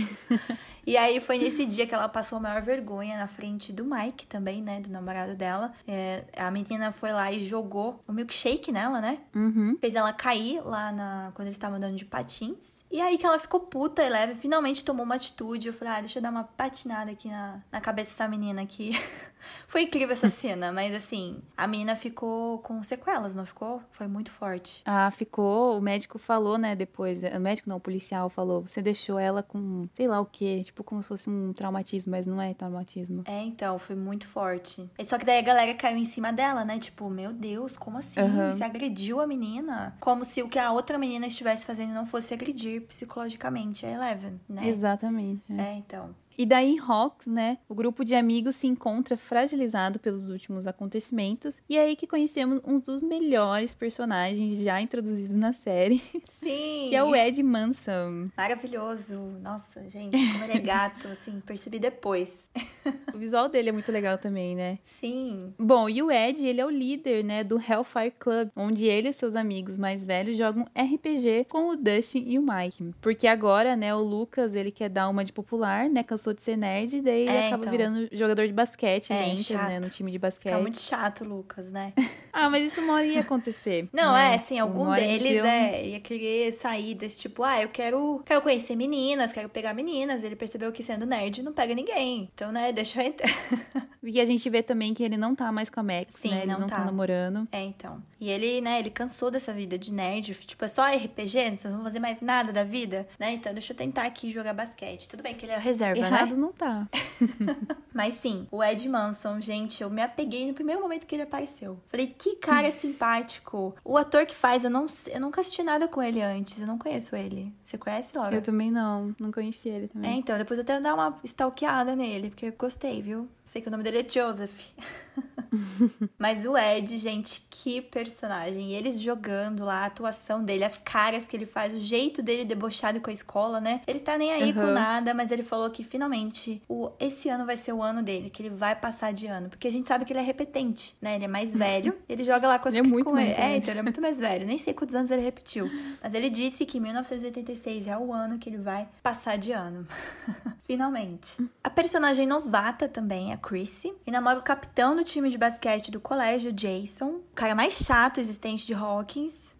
e 0.88 0.96
aí 0.96 1.20
foi 1.20 1.38
nesse 1.38 1.66
dia 1.66 1.86
que 1.86 1.94
ela 1.94 2.08
passou 2.08 2.38
a 2.38 2.42
maior 2.42 2.62
vergonha 2.62 3.18
na 3.18 3.28
frente 3.28 3.74
do 3.74 3.84
Mike 3.84 4.26
também, 4.26 4.62
né? 4.62 4.80
Do 4.80 4.90
namorado 4.90 5.36
dela. 5.36 5.74
É, 5.86 6.24
a 6.38 6.50
menina 6.50 6.94
foi 6.94 7.12
lá 7.12 7.30
e 7.34 7.42
jogou 7.42 8.02
o 8.08 8.14
milkshake 8.14 8.72
nela, 8.72 9.02
né? 9.02 9.20
Uhum. 9.36 9.78
Fez 9.82 9.94
ela 9.94 10.14
cair 10.14 10.62
lá 10.62 10.90
na. 10.94 11.32
quando 11.34 11.48
eles 11.48 11.58
estavam 11.58 11.76
andando 11.76 11.98
de 11.98 12.06
patins. 12.06 12.79
E 12.92 13.00
aí 13.00 13.18
que 13.18 13.26
ela 13.26 13.38
ficou 13.38 13.60
puta, 13.60 14.04
Eleven 14.04 14.36
finalmente 14.36 14.84
tomou 14.84 15.06
uma 15.06 15.16
atitude. 15.16 15.68
Eu 15.68 15.74
falei, 15.74 15.94
ah, 15.94 16.00
deixa 16.00 16.18
eu 16.18 16.24
dar 16.24 16.32
uma 16.32 16.44
patinada 16.44 17.12
aqui 17.12 17.30
na, 17.30 17.62
na 17.72 17.80
cabeça 17.80 18.10
dessa 18.10 18.28
menina 18.28 18.62
aqui. 18.62 18.92
Foi 19.68 19.84
incrível 19.84 20.12
essa 20.12 20.30
cena, 20.30 20.72
mas 20.72 20.94
assim, 20.94 21.42
a 21.56 21.68
menina 21.68 21.96
ficou 21.96 22.60
com 22.60 22.82
sequelas, 22.84 23.36
não 23.36 23.46
ficou? 23.46 23.82
Foi 23.92 24.08
muito 24.08 24.32
forte. 24.32 24.82
Ah, 24.86 25.10
ficou. 25.12 25.78
O 25.78 25.82
médico 25.82 26.18
falou, 26.18 26.58
né, 26.58 26.76
depois. 26.76 27.22
O 27.24 27.40
médico 27.40 27.70
não, 27.70 27.78
o 27.78 27.80
policial 27.80 28.30
falou. 28.30 28.62
Você 28.62 28.82
deixou 28.82 29.20
ela 29.20 29.44
com 29.44 29.88
sei 29.94 30.08
lá 30.08 30.20
o 30.20 30.26
quê. 30.26 30.62
Tipo, 30.66 30.84
como 30.84 31.02
se 31.04 31.10
fosse 31.10 31.30
um 31.30 31.54
traumatismo, 31.54 32.12
mas 32.12 32.26
não 32.26 32.42
é 32.42 32.54
traumatismo. 32.54 33.24
É, 33.26 33.44
então, 33.44 33.78
foi 33.78 33.96
muito 33.96 34.28
forte. 34.28 34.90
Só 35.06 35.18
que 35.18 35.26
daí 35.26 35.40
a 35.40 35.44
galera 35.44 35.74
caiu 35.76 35.98
em 35.98 36.06
cima 36.06 36.34
dela, 36.34 36.66
né? 36.66 36.80
Tipo, 36.80 37.10
meu 37.10 37.32
Deus, 37.32 37.78
como 37.78 38.00
assim? 38.00 38.20
Uhum. 38.20 38.52
Você 38.52 38.64
agrediu 38.64 39.22
a 39.22 39.28
menina? 39.28 39.96
Como 40.00 40.26
se 40.26 40.42
o 40.42 40.50
que 40.50 40.58
a 40.58 40.72
outra 40.72 40.98
menina 40.98 41.28
estivesse 41.28 41.66
fazendo 41.66 41.94
não 41.94 42.06
fosse 42.06 42.34
agredir 42.34 42.79
psicologicamente 42.82 43.86
a 43.86 43.92
Eleven, 43.92 44.40
né? 44.48 44.68
Exatamente. 44.68 45.44
É, 45.52 45.62
é 45.62 45.74
então. 45.76 46.16
E 46.40 46.46
daí 46.46 46.76
em 46.76 46.80
Hawks, 46.80 47.28
né, 47.28 47.58
o 47.68 47.76
grupo 47.76 48.06
de 48.06 48.16
amigos 48.16 48.56
se 48.56 48.66
encontra 48.66 49.18
fragilizado 49.18 50.00
pelos 50.00 50.30
últimos 50.30 50.68
acontecimentos. 50.68 51.60
E 51.68 51.78
é 51.78 51.82
aí 51.82 51.98
que 51.98 52.08
conhecemos 52.08 52.62
um 52.64 52.80
dos 52.80 53.04
melhores 53.04 53.76
personagens 53.76 54.58
já 54.60 54.80
introduzidos 54.80 55.34
na 55.34 55.52
série. 55.52 56.02
Sim! 56.24 56.88
que 56.90 56.96
é 56.96 57.04
o 57.04 57.14
Ed 57.14 57.44
Manson. 57.44 58.30
Maravilhoso! 58.38 59.20
Nossa, 59.42 59.88
gente, 59.90 60.12
como 60.12 60.46
ele 60.46 60.54
é 60.54 60.60
gato, 60.60 61.10
assim, 61.10 61.42
percebi 61.42 61.78
depois. 61.78 62.30
o 63.14 63.18
visual 63.18 63.48
dele 63.50 63.70
é 63.70 63.72
muito 63.72 63.92
legal 63.92 64.18
também, 64.18 64.56
né? 64.56 64.80
Sim. 65.00 65.54
Bom, 65.58 65.90
e 65.90 66.02
o 66.02 66.12
Ed, 66.12 66.46
ele 66.46 66.60
é 66.62 66.66
o 66.66 66.70
líder, 66.70 67.24
né, 67.24 67.44
do 67.44 67.58
Hellfire 67.60 68.12
Club, 68.20 68.50
onde 68.56 68.86
ele 68.86 69.10
e 69.10 69.14
seus 69.14 69.36
amigos 69.36 69.78
mais 69.78 70.04
velhos 70.04 70.38
jogam 70.38 70.66
RPG 70.76 71.46
com 71.50 71.70
o 71.70 71.76
Dustin 71.76 72.24
e 72.28 72.38
o 72.38 72.42
Mike. 72.42 72.92
Porque 73.02 73.28
agora, 73.28 73.76
né, 73.76 73.94
o 73.96 74.00
Lucas, 74.00 74.56
ele 74.56 74.72
quer 74.72 74.90
dar 74.90 75.10
uma 75.10 75.24
de 75.24 75.32
popular, 75.34 75.90
né, 75.90 76.04
cansou 76.04 76.34
de 76.34 76.44
ser 76.44 76.58
nerd, 76.58 76.98
e 76.98 77.02
daí 77.02 77.22
ele 77.22 77.30
É, 77.32 77.48
acaba 77.48 77.64
então. 77.64 77.72
virando 77.72 78.08
jogador 78.12 78.46
de 78.48 78.54
basquete, 78.54 79.12
É, 79.14 79.22
ele 79.22 79.32
entra, 79.32 79.44
chato. 79.58 79.68
né, 79.70 79.80
no 79.80 79.90
time 79.90 80.12
de 80.12 80.20
basquete. 80.20 80.44
Fica 80.52 80.60
muito 80.62 80.80
chato, 80.80 81.24
Lucas, 81.24 81.72
né? 81.72 81.94
Ah, 82.32 82.48
mas 82.48 82.72
isso 82.72 82.80
uma 82.82 82.94
hora 82.94 83.06
ia 83.06 83.22
acontecer. 83.22 83.90
Não, 83.92 84.14
né? 84.14 84.32
é, 84.32 84.36
assim, 84.36 84.60
algum 84.60 84.94
deles 84.94 85.32
iam- 85.32 85.46
é, 85.48 85.88
ia 85.88 86.00
querer 86.00 86.52
sair 86.52 86.94
desse 86.94 87.18
tipo, 87.20 87.44
ah, 87.44 87.60
eu 87.62 87.70
quero, 87.70 88.22
quero 88.24 88.40
conhecer 88.42 88.76
meninas, 88.76 89.32
quero 89.32 89.50
pegar 89.50 89.74
meninas. 89.74 90.24
Ele 90.24 90.36
percebeu 90.36 90.72
que 90.72 90.84
sendo 90.84 91.08
nerd 91.08 91.42
não 91.42 91.52
pega 91.52 91.74
ninguém. 91.74 92.30
Então, 92.34 92.49
né, 92.52 92.72
deixa 92.72 93.02
eu 93.02 93.08
entrar. 93.08 93.30
E 94.02 94.20
a 94.20 94.26
gente 94.26 94.50
vê 94.50 94.64
também 94.64 94.94
que 94.94 95.04
ele 95.04 95.18
não 95.18 95.36
tá 95.36 95.52
mais 95.52 95.70
com 95.70 95.82
a 95.82 95.84
Max, 95.84 96.16
Sim, 96.16 96.30
né? 96.30 96.38
Eles 96.38 96.48
não 96.48 96.62
não 96.62 96.68
tá. 96.68 96.78
estão 96.78 96.86
namorando. 96.86 97.48
É, 97.52 97.62
então. 97.62 98.02
E 98.20 98.30
ele, 98.30 98.62
né, 98.62 98.80
ele 98.80 98.90
cansou 98.90 99.30
dessa 99.30 99.52
vida 99.52 99.78
de 99.78 99.94
nerd. 99.94 100.34
Tipo, 100.34 100.64
é 100.66 100.68
só 100.70 100.88
RPG, 100.88 101.58
vocês 101.58 101.64
vão 101.74 101.84
fazer 101.84 102.00
mais 102.00 102.22
nada 102.22 102.52
da 102.54 102.64
vida, 102.64 103.06
né? 103.20 103.34
Então, 103.34 103.52
deixa 103.54 103.74
eu 103.74 103.78
tentar 103.78 104.04
aqui 104.06 104.32
jogar 104.32 104.54
basquete. 104.54 105.08
Tudo 105.08 105.22
bem 105.22 105.36
que 105.36 105.46
ele 105.46 105.52
é 105.52 105.58
reserva, 105.60 105.98
Errado 105.98 106.32
né? 106.32 106.38
não 106.38 106.52
tá. 106.54 106.88
Mas 107.94 108.14
sim, 108.16 108.48
o 108.50 108.64
Ed 108.64 108.88
Manson, 108.88 109.42
gente, 109.42 109.84
eu 109.84 109.90
me 109.90 110.02
apeguei 110.02 110.48
no 110.48 110.54
primeiro 110.54 110.82
momento 110.82 111.06
que 111.06 111.14
ele 111.16 111.24
apareceu. 111.24 111.78
Falei, 111.88 112.08
que 112.08 112.38
cara 112.38 112.72
simpático. 112.72 113.76
O 113.84 113.98
ator 113.98 114.26
que 114.26 114.36
faz, 114.36 114.64
eu 114.64 114.70
não 114.70 114.86
eu 115.12 115.20
nunca 115.20 115.42
assisti 115.42 115.62
nada 115.62 115.88
com 115.88 116.02
ele 116.02 116.22
antes. 116.22 116.62
Eu 116.62 116.68
não 116.68 116.78
conheço 116.78 117.16
ele. 117.16 117.54
Você 117.64 117.78
conhece, 117.78 118.18
Laura? 118.18 118.34
Eu 118.34 118.42
também 118.42 118.72
não. 118.72 119.14
Não 119.20 119.32
conheci 119.32 119.68
ele 119.70 119.86
É, 119.86 119.88
também. 119.90 120.20
então, 120.20 120.38
depois 120.38 120.58
eu 120.58 120.66
que 120.66 120.80
dar 120.80 120.94
uma 120.94 121.20
stalkeada 121.24 121.96
nele, 121.96 122.29
porque 122.30 122.48
eu 122.48 122.54
gostei, 122.58 123.02
viu? 123.02 123.28
Sei 123.50 123.64
que 123.64 123.68
o 123.68 123.72
nome 123.72 123.82
dele 123.84 124.02
é 124.02 124.06
Joseph. 124.08 124.68
Mas 126.20 126.46
o 126.46 126.56
Ed, 126.56 126.98
gente, 127.00 127.44
que 127.50 127.82
personagem. 127.82 128.70
E 128.70 128.76
eles 128.76 129.02
jogando 129.02 129.66
lá, 129.66 129.80
a 129.80 129.86
atuação 129.88 130.44
dele, 130.44 130.64
as 130.64 130.78
caras 130.78 131.26
que 131.26 131.36
ele 131.36 131.48
faz, 131.48 131.74
o 131.74 131.80
jeito 131.80 132.22
dele 132.22 132.46
debochado 132.46 133.02
com 133.02 133.10
a 133.10 133.14
escola, 133.14 133.60
né? 133.60 133.82
Ele 133.88 134.00
tá 134.00 134.20
nem 134.20 134.32
aí 134.32 134.54
com 134.54 134.60
Uhum. 134.60 134.74
nada, 134.74 135.16
mas 135.16 135.32
ele 135.32 135.42
falou 135.42 135.68
que 135.72 135.84
finalmente 135.84 136.62
o, 136.70 136.92
esse 137.00 137.28
ano 137.28 137.44
vai 137.44 137.58
ser 137.58 137.74
o 137.74 137.82
ano 137.82 138.04
dele, 138.04 138.30
que 138.30 138.44
ele 138.44 138.52
vai 138.52 138.76
passar 138.76 139.12
de 139.14 139.26
ano. 139.26 139.50
Porque 139.50 139.68
a 139.68 139.72
gente 139.72 139.88
sabe 139.88 140.06
que 140.06 140.14
ele 140.14 140.20
é 140.20 140.24
repetente, 140.24 140.96
né? 141.02 141.16
Ele 141.16 141.26
é 141.26 141.28
mais 141.28 141.56
velho, 141.56 141.98
ele 142.08 142.24
joga 142.24 142.48
lá 142.48 142.60
com 142.60 142.68
as 142.68 142.76
Ele 142.76 142.86
é 142.86 142.90
muito 142.90 143.08
com 143.08 143.14
mais 143.14 143.30
ele. 143.30 143.36
É, 143.36 143.48
velho. 143.48 143.58
então 143.58 143.72
ele 143.72 143.80
é 143.80 143.84
muito 143.84 144.00
mais 144.00 144.20
velho. 144.20 144.46
Nem 144.46 144.60
sei 144.60 144.76
quantos 144.76 144.94
anos 144.94 145.10
ele 145.10 145.24
repetiu. 145.24 145.68
Mas 146.04 146.14
ele 146.14 146.30
disse 146.30 146.68
que 146.68 146.80
1986 146.80 147.88
é 147.88 147.98
o 147.98 148.14
ano 148.14 148.38
que 148.38 148.48
ele 148.48 148.60
vai 148.60 148.88
passar 149.02 149.40
de 149.40 149.52
ano. 149.54 149.88
Finalmente. 150.68 151.44
A 151.64 151.70
personagem 151.72 152.28
novata 152.28 152.88
também 152.88 153.32
é 153.32 153.34
a 153.34 153.38
Chrissy. 153.40 153.94
E 154.06 154.12
namora 154.12 154.40
o 154.40 154.44
capitão 154.44 154.96
do 154.96 155.04
time 155.04 155.30
de 155.30 155.38
basquete 155.38 155.92
do 155.92 156.00
colégio, 156.00 156.54
Jason. 156.54 157.22
O 157.32 157.36
cara 157.36 157.56
mais 157.56 157.74
chato 157.74 158.20
existente 158.20 158.66
de 158.66 158.74
Hawkins. 158.74 159.56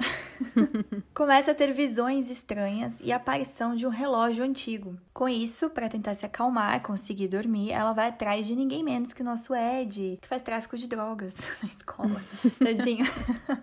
Começa 1.14 1.52
a 1.52 1.56
ter 1.56 1.74
visões 1.74 2.30
estranhas 2.30 2.98
e 3.02 3.12
a 3.12 3.18
aparição 3.18 3.76
de 3.76 3.86
um 3.86 3.90
relógio 3.90 4.44
antigo. 4.44 4.98
Com 5.14 5.28
isso, 5.28 5.70
para 5.70 5.90
tentar 5.90 6.14
se 6.14 6.26
acalmar, 6.26 6.82
conseguir 6.82 7.28
dormir, 7.28 7.72
ela 7.72 7.94
vai 7.94 8.08
atrás 8.08 8.46
de 8.46 8.56
ninguém 8.56 8.84
menos 8.84 9.14
que 9.14 9.22
o 9.22 9.26
nosso 9.26 9.54
Ed, 9.54 10.20
que 10.22 10.28
faz 10.28 10.42
tráfico 10.42 10.78
de 10.78 10.88
drogas 10.88 11.34
na 11.62 11.70
escola. 11.70 12.22
Tadinho. 12.64 13.06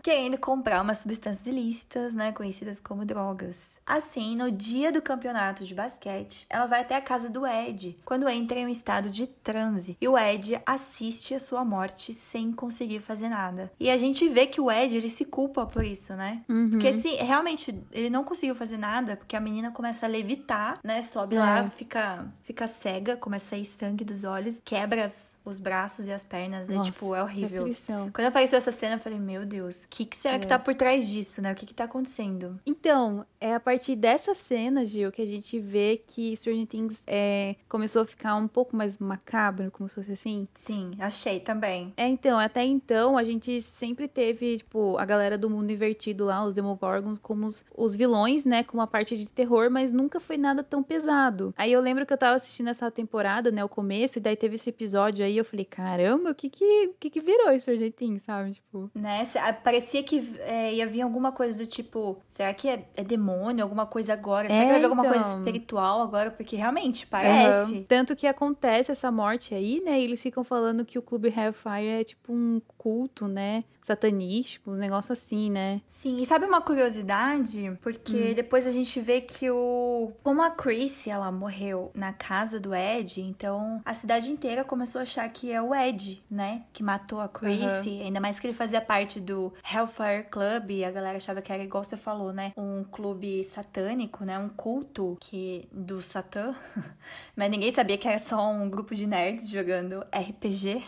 Querendo 0.03 0.39
comprar 0.39 0.83
umas 0.83 0.99
substâncias 0.99 1.47
ilícitas, 1.47 2.15
né, 2.15 2.33
conhecidas 2.33 2.81
como 2.81 3.05
drogas. 3.05 3.76
Assim, 3.87 4.35
no 4.35 4.51
dia 4.51 4.91
do 4.91 5.01
campeonato 5.01 5.65
de 5.65 5.75
basquete, 5.75 6.45
ela 6.51 6.67
vai 6.67 6.81
até 6.81 6.97
a 6.97 7.01
casa 7.01 7.31
do 7.31 7.47
Ed, 7.47 7.97
quando 8.05 8.29
entra 8.29 8.59
em 8.59 8.67
um 8.67 8.69
estado 8.69 9.09
de 9.09 9.27
transe. 9.29 9.97
E 10.01 10.09
o 10.09 10.19
Ed 10.19 10.61
assiste 10.67 11.35
a 11.35 11.39
sua 11.39 11.65
morte 11.65 12.13
sem 12.13 12.51
conseguir 12.53 13.01
fazer 13.01 13.29
nada. 13.29 13.71
E 13.79 13.89
a 13.89 13.97
gente 13.97 14.29
vê 14.29 14.47
que 14.47 14.61
o 14.61 14.71
Ed, 14.71 14.97
ele 14.97 15.09
se 15.09 15.25
culpa 15.25 15.65
por 15.67 15.85
isso, 15.85 16.15
né? 16.15 16.43
Uhum. 16.49 16.71
Porque 16.71 16.93
se 16.95 17.11
realmente 17.17 17.81
ele 17.93 18.11
não 18.11 18.25
conseguiu 18.25 18.55
fazer 18.57 18.77
nada, 18.77 19.17
porque 19.17 19.37
a 19.37 19.41
menina 19.41 19.71
começa 19.71 20.05
a 20.07 20.09
levitar, 20.09 20.81
né? 20.83 21.01
Sobe 21.03 21.37
É. 21.37 21.39
lá, 21.39 21.71
fica, 21.71 22.27
fica 22.43 22.67
cega, 22.67 23.17
começa 23.17 23.47
a 23.47 23.49
sair 23.51 23.65
sangue 23.65 24.05
dos 24.05 24.25
olhos, 24.25 24.61
quebra 24.65 25.05
as- 25.05 25.36
os 25.51 25.59
braços 25.59 26.07
e 26.09 26.13
as 26.13 26.25
pernas. 26.25 26.69
é 26.69 26.75
Nossa, 26.75 26.91
tipo, 26.91 27.15
é 27.15 27.23
horrível. 27.23 27.65
que. 27.67 27.77
Quando 28.13 28.27
apareceu 28.27 28.59
essa 28.59 28.73
cena, 28.73 28.97
eu 28.97 28.99
falei, 28.99 29.19
meu 29.19 29.45
Deus, 29.47 29.85
o 29.85 29.89
que, 29.89 30.05
que 30.05 30.17
será 30.17 30.39
que 30.39 30.45
É. 30.45 30.49
tá 30.49 30.59
por 30.59 30.75
trás 30.75 31.09
disso, 31.09 31.41
né? 31.41 31.53
O 31.53 31.55
que 31.55 31.67
que 31.67 31.75
tá 31.75 31.85
acontecendo? 31.85 32.59
Então, 32.67 33.25
é 33.41 33.55
a 33.55 33.61
partir 33.61 33.97
dessa 33.97 34.35
cena, 34.35 34.85
Gil, 34.85 35.13
que 35.13 35.23
a 35.23 35.27
gente 35.27 35.59
vê 35.59 36.03
que 36.07 36.35
Stranger 36.37 36.67
Things 36.67 37.03
é, 37.07 37.57
começou 37.69 38.03
a 38.03 38.07
ficar 38.07 38.35
um 38.37 38.49
pouco 38.49 38.77
mais 38.77 38.99
macabro, 38.99 39.71
como 39.71 39.89
se 39.89 39.95
fosse 39.95 40.13
assim. 40.13 40.49
Sim, 40.55 40.93
achei 40.99 41.41
também. 41.41 41.93
É, 41.97 42.07
então, 42.09 42.39
até 42.39 42.65
então 42.65 43.17
a 43.17 43.25
gente 43.25 43.61
sempre 43.63 44.09
teve, 44.09 44.59
tipo, 44.59 44.97
a 44.99 45.05
galera 45.05 45.39
do 45.39 45.49
mundo 45.49 45.71
invertido 45.71 46.25
lá, 46.25 46.45
os 46.45 46.55
Demogorgons, 46.55 47.19
como 47.21 47.47
os, 47.47 47.65
os 47.77 47.95
vilões, 47.95 48.45
né, 48.45 48.63
com 48.65 48.77
uma 48.79 48.87
parte 48.87 49.17
de 49.17 49.27
terror, 49.27 49.71
mas 49.71 49.93
nunca 49.93 50.19
foi 50.21 50.37
nada 50.37 50.63
tão 50.63 50.83
pesado. 50.83 51.55
Aí 51.57 51.73
eu 51.73 51.81
lembro 51.81 52.05
que 52.07 52.13
eu 52.13 52.19
tava 52.19 52.35
assistindo 52.37 52.69
essa 52.69 52.91
temporada, 52.91 53.51
né, 53.51 53.65
o 53.65 53.69
começo, 53.69 54.19
e 54.19 54.21
daí 54.21 54.37
teve 54.37 54.57
esse 54.57 54.71
episódio 54.71 55.25
aí, 55.25 55.36
eu 55.39 55.45
falei, 55.45 55.65
caramba, 55.65 56.31
o 56.31 56.35
que 56.35 56.49
que, 56.51 56.87
o 56.89 56.95
que, 56.99 57.11
que 57.11 57.21
virou 57.21 57.59
Stranger 57.59 57.93
Things, 57.93 58.23
sabe? 58.25 58.53
Tipo, 58.53 58.91
Né? 58.95 59.25
Parecia 59.65 60.03
que 60.03 60.35
é, 60.41 60.75
ia 60.75 60.87
vir 60.87 61.03
alguma 61.03 61.33
coisa 61.33 61.59
do 61.59 61.67
tipo, 61.67 62.19
será 62.31 62.53
que 62.55 62.69
é, 62.69 62.85
é 62.97 63.05
demônio, 63.05 63.63
alguma 63.63 63.87
coisa 63.87 64.13
agora? 64.13 64.49
Será 64.49 64.61
É, 64.63 64.65
que 64.67 64.71
vai 64.73 64.79
vir 64.81 64.85
alguma 64.85 65.05
coisa 65.09 65.27
então. 65.29 65.39
espiritual 65.39 66.03
agora? 66.03 66.31
Porque 66.31 66.57
realmente 66.57 67.07
parece. 67.07 67.73
Aham. 67.75 67.85
Tanto 67.89 68.15
que 68.17 68.27
acontece 68.27 68.93
essa 68.93 69.11
morte 69.11 69.55
aí, 69.55 69.81
né? 69.85 70.01
E 70.01 70.05
eles 70.05 70.23
ficam 70.23 70.45
falando 70.45 70.85
que 70.85 70.99
o 70.99 71.03
Clube 71.03 71.29
Hellfire 71.29 71.87
é 72.01 72.05
tipo 72.05 72.33
um 72.33 72.61
culto, 72.77 73.27
né? 73.29 73.65
Satanístico, 73.87 74.73
um 74.73 74.75
negócio 74.75 75.13
assim, 75.13 75.49
né? 75.49 75.81
Sim, 75.89 76.17
e 76.17 76.27
sabe 76.27 76.45
uma 76.45 76.61
curiosidade? 76.61 77.79
Porque 77.81 78.31
Hum. 78.33 78.35
depois 78.35 78.67
a 78.67 78.73
gente 78.73 79.01
vê 79.01 79.21
que 79.21 79.49
o. 79.49 80.11
Como 80.25 80.43
a 80.43 80.51
Chrissy, 80.51 81.09
ela 81.09 81.31
morreu 81.31 81.93
na 81.95 82.13
casa 82.13 82.59
do 82.59 82.75
Ed, 82.75 83.21
então 83.21 83.81
a 83.85 83.95
cidade 83.95 84.29
inteira 84.31 84.65
começou 84.65 84.99
a 84.99 85.03
achar 85.03 85.29
que 85.29 85.53
é 85.53 85.63
o 85.63 85.73
Ed, 85.75 86.23
né? 86.29 86.65
Que 86.73 86.83
matou 86.83 87.21
a 87.21 87.29
Chrissy. 87.29 88.03
Ainda 88.03 88.21
mais 88.21 88.41
que 88.41 88.47
ele 88.49 88.55
fazia 88.55 88.81
parte 88.81 89.21
do 89.21 89.53
Hellfire 89.73 90.25
Club, 90.31 90.71
e 90.73 90.85
a 90.85 90.91
galera 90.91 91.17
achava 91.17 91.41
que 91.41 91.53
era 91.53 91.63
igual 91.63 91.85
você 91.85 91.97
falou, 91.97 92.33
né? 92.33 92.53
Um 92.57 92.83
clube 92.83 93.45
satânico, 93.45 94.25
né? 94.25 94.37
Um 94.37 94.49
culto 94.49 95.17
que 95.21 95.69
do 95.71 96.01
Satã. 96.01 96.55
Mas 97.37 97.51
ninguém 97.51 97.71
sabia 97.71 97.97
que 97.97 98.09
era 98.09 98.19
só 98.19 98.51
um 98.51 98.69
grupo 98.69 98.95
de 98.97 99.07
nerds 99.07 99.49
jogando 99.49 100.05
RPG. 100.13 100.83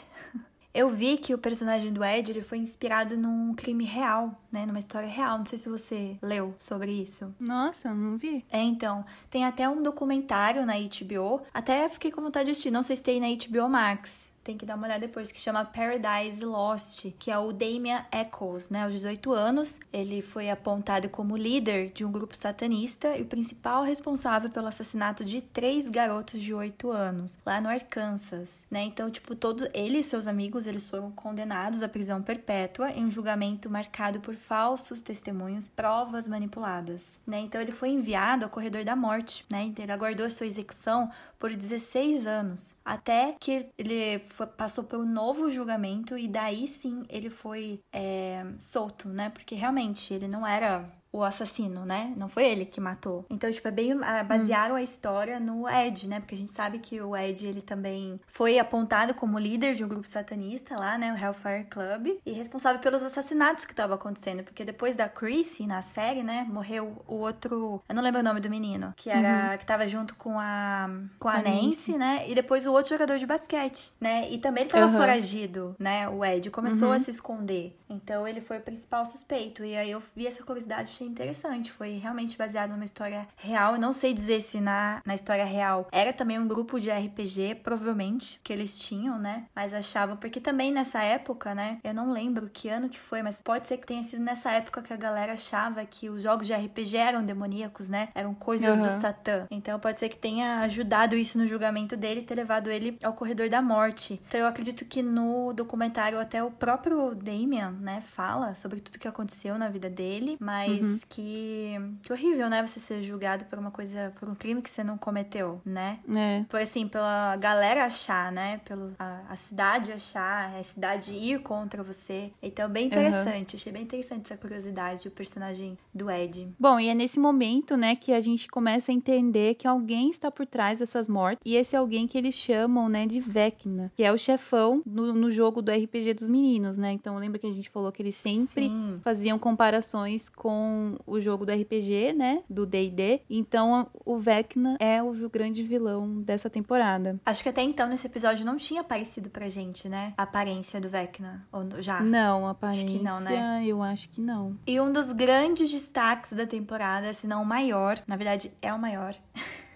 Eu 0.72 0.88
vi 0.90 1.16
que 1.16 1.34
o 1.34 1.38
personagem 1.38 1.92
do 1.92 2.04
Ed 2.04 2.30
ele 2.30 2.42
foi 2.42 2.58
inspirado 2.58 3.16
num 3.16 3.54
crime 3.54 3.84
real, 3.84 4.40
né? 4.52 4.66
Numa 4.66 4.78
história 4.78 5.08
real. 5.08 5.38
Não 5.38 5.46
sei 5.46 5.58
se 5.58 5.68
você 5.68 6.16
leu 6.22 6.54
sobre 6.58 6.92
isso. 6.92 7.34
Nossa, 7.40 7.92
não 7.92 8.16
vi. 8.16 8.44
É, 8.50 8.60
então. 8.60 9.04
Tem 9.30 9.44
até 9.44 9.68
um 9.68 9.82
documentário 9.82 10.64
na 10.64 10.74
HBO. 10.74 11.42
Até 11.52 11.88
fiquei 11.88 12.10
com 12.10 12.20
vontade 12.20 12.46
de 12.46 12.50
assistir. 12.52 12.70
Não 12.70 12.82
sei 12.82 12.96
se 12.96 13.02
tem 13.02 13.20
na 13.20 13.26
HBO 13.28 13.68
Max. 13.68 14.32
Tem 14.48 14.56
que 14.56 14.64
dar 14.64 14.76
uma 14.76 14.86
olhada 14.86 15.06
depois, 15.06 15.30
que 15.30 15.38
chama 15.38 15.62
Paradise 15.62 16.42
Lost, 16.42 17.12
que 17.18 17.30
é 17.30 17.38
o 17.38 17.52
Damian 17.52 18.06
Eccles, 18.10 18.70
né? 18.70 18.84
Aos 18.84 18.94
18 18.94 19.30
anos, 19.34 19.78
ele 19.92 20.22
foi 20.22 20.48
apontado 20.48 21.10
como 21.10 21.36
líder 21.36 21.90
de 21.90 22.02
um 22.02 22.10
grupo 22.10 22.34
satanista 22.34 23.14
e 23.14 23.20
o 23.20 23.26
principal 23.26 23.82
responsável 23.82 24.48
pelo 24.48 24.66
assassinato 24.66 25.22
de 25.22 25.42
três 25.42 25.86
garotos 25.86 26.42
de 26.42 26.54
8 26.54 26.90
anos, 26.90 27.36
lá 27.44 27.60
no 27.60 27.68
Arkansas, 27.68 28.48
né? 28.70 28.84
Então, 28.84 29.10
tipo, 29.10 29.36
todos 29.36 29.68
ele 29.74 29.98
e 29.98 30.02
seus 30.02 30.26
amigos, 30.26 30.66
eles 30.66 30.88
foram 30.88 31.10
condenados 31.10 31.82
à 31.82 31.88
prisão 31.88 32.22
perpétua 32.22 32.90
em 32.90 33.04
um 33.04 33.10
julgamento 33.10 33.68
marcado 33.68 34.18
por 34.18 34.34
falsos 34.34 35.02
testemunhos, 35.02 35.68
provas 35.68 36.26
manipuladas, 36.26 37.20
né? 37.26 37.38
Então, 37.40 37.60
ele 37.60 37.72
foi 37.72 37.90
enviado 37.90 38.46
ao 38.46 38.50
corredor 38.50 38.82
da 38.82 38.96
morte, 38.96 39.44
né? 39.50 39.70
Ele 39.76 39.92
aguardou 39.92 40.24
a 40.24 40.30
sua 40.30 40.46
execução 40.46 41.10
por 41.38 41.54
16 41.54 42.26
anos, 42.26 42.74
até 42.84 43.36
que 43.38 43.66
ele 43.78 44.18
passou 44.46 44.84
por 44.84 44.98
um 44.98 45.06
novo 45.06 45.50
julgamento 45.50 46.16
e 46.16 46.28
daí 46.28 46.66
sim 46.66 47.04
ele 47.08 47.30
foi 47.30 47.80
é, 47.92 48.44
solto, 48.58 49.08
né? 49.08 49.30
Porque 49.30 49.54
realmente 49.54 50.12
ele 50.12 50.28
não 50.28 50.46
era 50.46 50.90
o 51.12 51.22
assassino, 51.22 51.84
né? 51.84 52.12
Não 52.16 52.28
foi 52.28 52.46
ele 52.46 52.64
que 52.64 52.80
matou. 52.80 53.24
Então, 53.30 53.50
tipo, 53.50 53.66
é 53.68 53.70
bem. 53.70 53.94
Uh, 53.94 54.24
basearam 54.26 54.74
hum. 54.74 54.78
a 54.78 54.82
história 54.82 55.40
no 55.40 55.68
Ed, 55.68 56.06
né? 56.08 56.20
Porque 56.20 56.34
a 56.34 56.38
gente 56.38 56.50
sabe 56.50 56.78
que 56.78 57.00
o 57.00 57.16
Ed, 57.16 57.46
ele 57.46 57.62
também 57.62 58.20
foi 58.26 58.58
apontado 58.58 59.14
como 59.14 59.38
líder 59.38 59.74
de 59.74 59.84
um 59.84 59.88
grupo 59.88 60.06
satanista 60.06 60.76
lá, 60.76 60.98
né? 60.98 61.12
O 61.12 61.16
Hellfire 61.16 61.64
Club. 61.64 62.18
E 62.24 62.32
responsável 62.32 62.80
pelos 62.80 63.02
assassinatos 63.02 63.64
que 63.64 63.72
estavam 63.72 63.96
acontecendo. 63.96 64.42
Porque 64.42 64.64
depois 64.64 64.96
da 64.96 65.08
Chrissy, 65.08 65.66
na 65.66 65.82
série, 65.82 66.22
né? 66.22 66.46
Morreu 66.48 67.02
o 67.06 67.14
outro. 67.14 67.82
Eu 67.88 67.94
não 67.94 68.02
lembro 68.02 68.20
o 68.20 68.24
nome 68.24 68.40
do 68.40 68.50
menino. 68.50 68.92
Que 68.96 69.10
era. 69.10 69.52
Uhum. 69.52 69.58
Que 69.58 69.66
tava 69.66 69.86
junto 69.86 70.14
com 70.14 70.38
a. 70.38 70.90
Com 71.18 71.28
a, 71.28 71.34
a 71.34 71.42
Nancy, 71.42 71.68
Nancy, 71.68 71.98
né? 71.98 72.24
E 72.28 72.34
depois 72.34 72.66
o 72.66 72.72
outro 72.72 72.90
jogador 72.90 73.18
de 73.18 73.26
basquete, 73.26 73.92
né? 74.00 74.30
E 74.30 74.38
também 74.38 74.64
ele 74.64 74.70
tava 74.70 74.86
uhum. 74.86 74.98
foragido, 74.98 75.76
né? 75.78 76.08
O 76.08 76.24
Ed 76.24 76.50
começou 76.50 76.88
uhum. 76.88 76.94
a 76.94 76.98
se 76.98 77.10
esconder. 77.10 77.76
Então 77.88 78.26
ele 78.26 78.40
foi 78.40 78.58
o 78.58 78.60
principal 78.60 79.06
suspeito. 79.06 79.64
E 79.64 79.76
aí 79.76 79.90
eu 79.90 80.02
vi 80.14 80.26
essa 80.26 80.42
curiosidade, 80.42 80.90
achei 80.98 81.06
interessante. 81.06 81.72
Foi 81.72 81.98
realmente 81.98 82.36
baseado 82.36 82.70
numa 82.70 82.84
história 82.84 83.26
real. 83.36 83.74
Eu 83.74 83.80
não 83.80 83.92
sei 83.92 84.12
dizer 84.12 84.40
se 84.40 84.60
na, 84.60 85.00
na 85.04 85.14
história 85.14 85.44
real 85.44 85.88
era 85.92 86.12
também 86.12 86.38
um 86.38 86.48
grupo 86.48 86.80
de 86.80 86.90
RPG, 86.90 87.56
provavelmente, 87.62 88.40
que 88.42 88.52
eles 88.52 88.78
tinham, 88.78 89.18
né? 89.18 89.44
Mas 89.54 89.72
achavam, 89.72 90.16
porque 90.16 90.40
também 90.40 90.72
nessa 90.72 91.02
época, 91.02 91.54
né? 91.54 91.78
Eu 91.84 91.94
não 91.94 92.12
lembro 92.12 92.50
que 92.52 92.68
ano 92.68 92.88
que 92.88 92.98
foi, 92.98 93.22
mas 93.22 93.40
pode 93.40 93.68
ser 93.68 93.76
que 93.76 93.86
tenha 93.86 94.02
sido 94.02 94.22
nessa 94.22 94.50
época 94.50 94.82
que 94.82 94.92
a 94.92 94.96
galera 94.96 95.34
achava 95.34 95.84
que 95.84 96.08
os 96.08 96.22
jogos 96.22 96.46
de 96.46 96.54
RPG 96.54 96.96
eram 96.96 97.24
demoníacos, 97.24 97.88
né? 97.88 98.08
Eram 98.14 98.34
coisas 98.34 98.76
uhum. 98.76 98.82
do 98.82 99.00
Satã. 99.00 99.46
Então 99.50 99.78
pode 99.78 99.98
ser 99.98 100.08
que 100.08 100.18
tenha 100.18 100.60
ajudado 100.60 101.14
isso 101.14 101.38
no 101.38 101.46
julgamento 101.46 101.96
dele 101.96 102.20
e 102.20 102.24
ter 102.24 102.34
levado 102.34 102.70
ele 102.70 102.98
ao 103.02 103.12
corredor 103.12 103.48
da 103.48 103.62
morte. 103.62 104.20
Então 104.26 104.40
eu 104.40 104.46
acredito 104.46 104.84
que 104.84 105.02
no 105.02 105.52
documentário 105.52 106.18
até 106.18 106.42
o 106.42 106.50
próprio 106.50 107.14
Damien 107.14 107.70
né, 107.80 108.00
fala 108.00 108.54
sobre 108.54 108.80
tudo 108.80 108.98
que 108.98 109.08
aconteceu 109.08 109.56
na 109.58 109.68
vida 109.68 109.88
dele, 109.88 110.36
mas 110.40 110.87
uhum. 110.92 111.00
que, 111.08 111.74
que 112.02 112.12
horrível, 112.12 112.48
né, 112.48 112.66
você 112.66 112.80
ser 112.80 113.02
julgado 113.02 113.44
por 113.46 113.58
uma 113.58 113.70
coisa, 113.70 114.12
por 114.18 114.28
um 114.28 114.34
crime 114.34 114.62
que 114.62 114.70
você 114.70 114.84
não 114.84 114.98
cometeu, 114.98 115.60
né? 115.64 115.98
É. 116.14 116.44
Foi 116.48 116.62
assim, 116.62 116.86
pela 116.86 117.36
galera 117.36 117.84
achar, 117.84 118.32
né, 118.32 118.60
pelo 118.64 118.92
a, 118.98 119.22
a 119.30 119.36
cidade 119.36 119.92
achar, 119.92 120.54
a 120.54 120.62
cidade 120.62 121.14
ir 121.14 121.40
contra 121.40 121.82
você. 121.82 122.32
Então, 122.42 122.68
bem 122.68 122.86
interessante, 122.86 123.54
uhum. 123.54 123.58
achei 123.58 123.72
bem 123.72 123.82
interessante 123.82 124.22
essa 124.24 124.36
curiosidade, 124.36 125.08
o 125.08 125.10
personagem 125.10 125.78
do 125.94 126.10
Ed. 126.10 126.48
Bom, 126.58 126.78
e 126.78 126.88
é 126.88 126.94
nesse 126.94 127.18
momento, 127.18 127.76
né, 127.76 127.94
que 127.96 128.12
a 128.12 128.20
gente 128.20 128.48
começa 128.48 128.90
a 128.90 128.94
entender 128.94 129.54
que 129.54 129.66
alguém 129.66 130.10
está 130.10 130.30
por 130.30 130.46
trás 130.46 130.78
dessas 130.78 131.08
mortes, 131.08 131.40
e 131.44 131.56
esse 131.56 131.76
alguém 131.76 132.06
que 132.06 132.16
eles 132.16 132.34
chamam, 132.34 132.88
né, 132.88 133.06
de 133.06 133.20
Vecna, 133.20 133.92
que 133.94 134.02
é 134.02 134.12
o 134.12 134.18
chefão 134.18 134.82
no, 134.84 135.12
no 135.12 135.30
jogo 135.30 135.60
do 135.62 135.70
RPG 135.70 136.14
dos 136.14 136.28
meninos, 136.28 136.78
né? 136.78 136.92
Então, 136.92 137.16
lembra 137.16 137.38
que 137.38 137.46
a 137.46 137.52
gente 137.52 137.68
falou 137.68 137.92
que 137.92 138.02
eles 138.02 138.14
sempre 138.14 138.68
Sim. 138.68 139.00
faziam 139.02 139.38
comparações 139.38 140.28
com 140.28 140.77
o 141.06 141.20
jogo 141.20 141.44
do 141.44 141.52
RPG, 141.52 142.12
né? 142.12 142.42
Do 142.48 142.66
D&D. 142.66 143.22
Então, 143.28 143.88
o 144.04 144.18
Vecna 144.18 144.76
é 144.80 145.02
o 145.02 145.12
grande 145.28 145.62
vilão 145.62 146.20
dessa 146.22 146.48
temporada. 146.48 147.20
Acho 147.24 147.42
que 147.42 147.48
até 147.48 147.62
então, 147.62 147.88
nesse 147.88 148.06
episódio, 148.06 148.44
não 148.44 148.56
tinha 148.56 148.80
aparecido 148.80 149.30
pra 149.30 149.48
gente, 149.48 149.88
né? 149.88 150.14
A 150.16 150.22
aparência 150.22 150.80
do 150.80 150.88
Vecna. 150.88 151.46
Ou 151.52 151.80
já? 151.80 152.00
Não, 152.00 152.46
a 152.46 152.50
aparência... 152.50 152.86
Acho 152.86 152.98
que 152.98 153.04
não, 153.04 153.20
né? 153.20 153.64
Eu 153.64 153.82
acho 153.82 154.08
que 154.08 154.20
não. 154.20 154.56
E 154.66 154.80
um 154.80 154.92
dos 154.92 155.12
grandes 155.12 155.70
destaques 155.70 156.32
da 156.32 156.46
temporada, 156.46 157.12
se 157.12 157.26
não 157.26 157.42
o 157.42 157.46
maior, 157.46 158.02
na 158.06 158.16
verdade, 158.16 158.52
é 158.62 158.72
o 158.72 158.78
maior... 158.78 159.14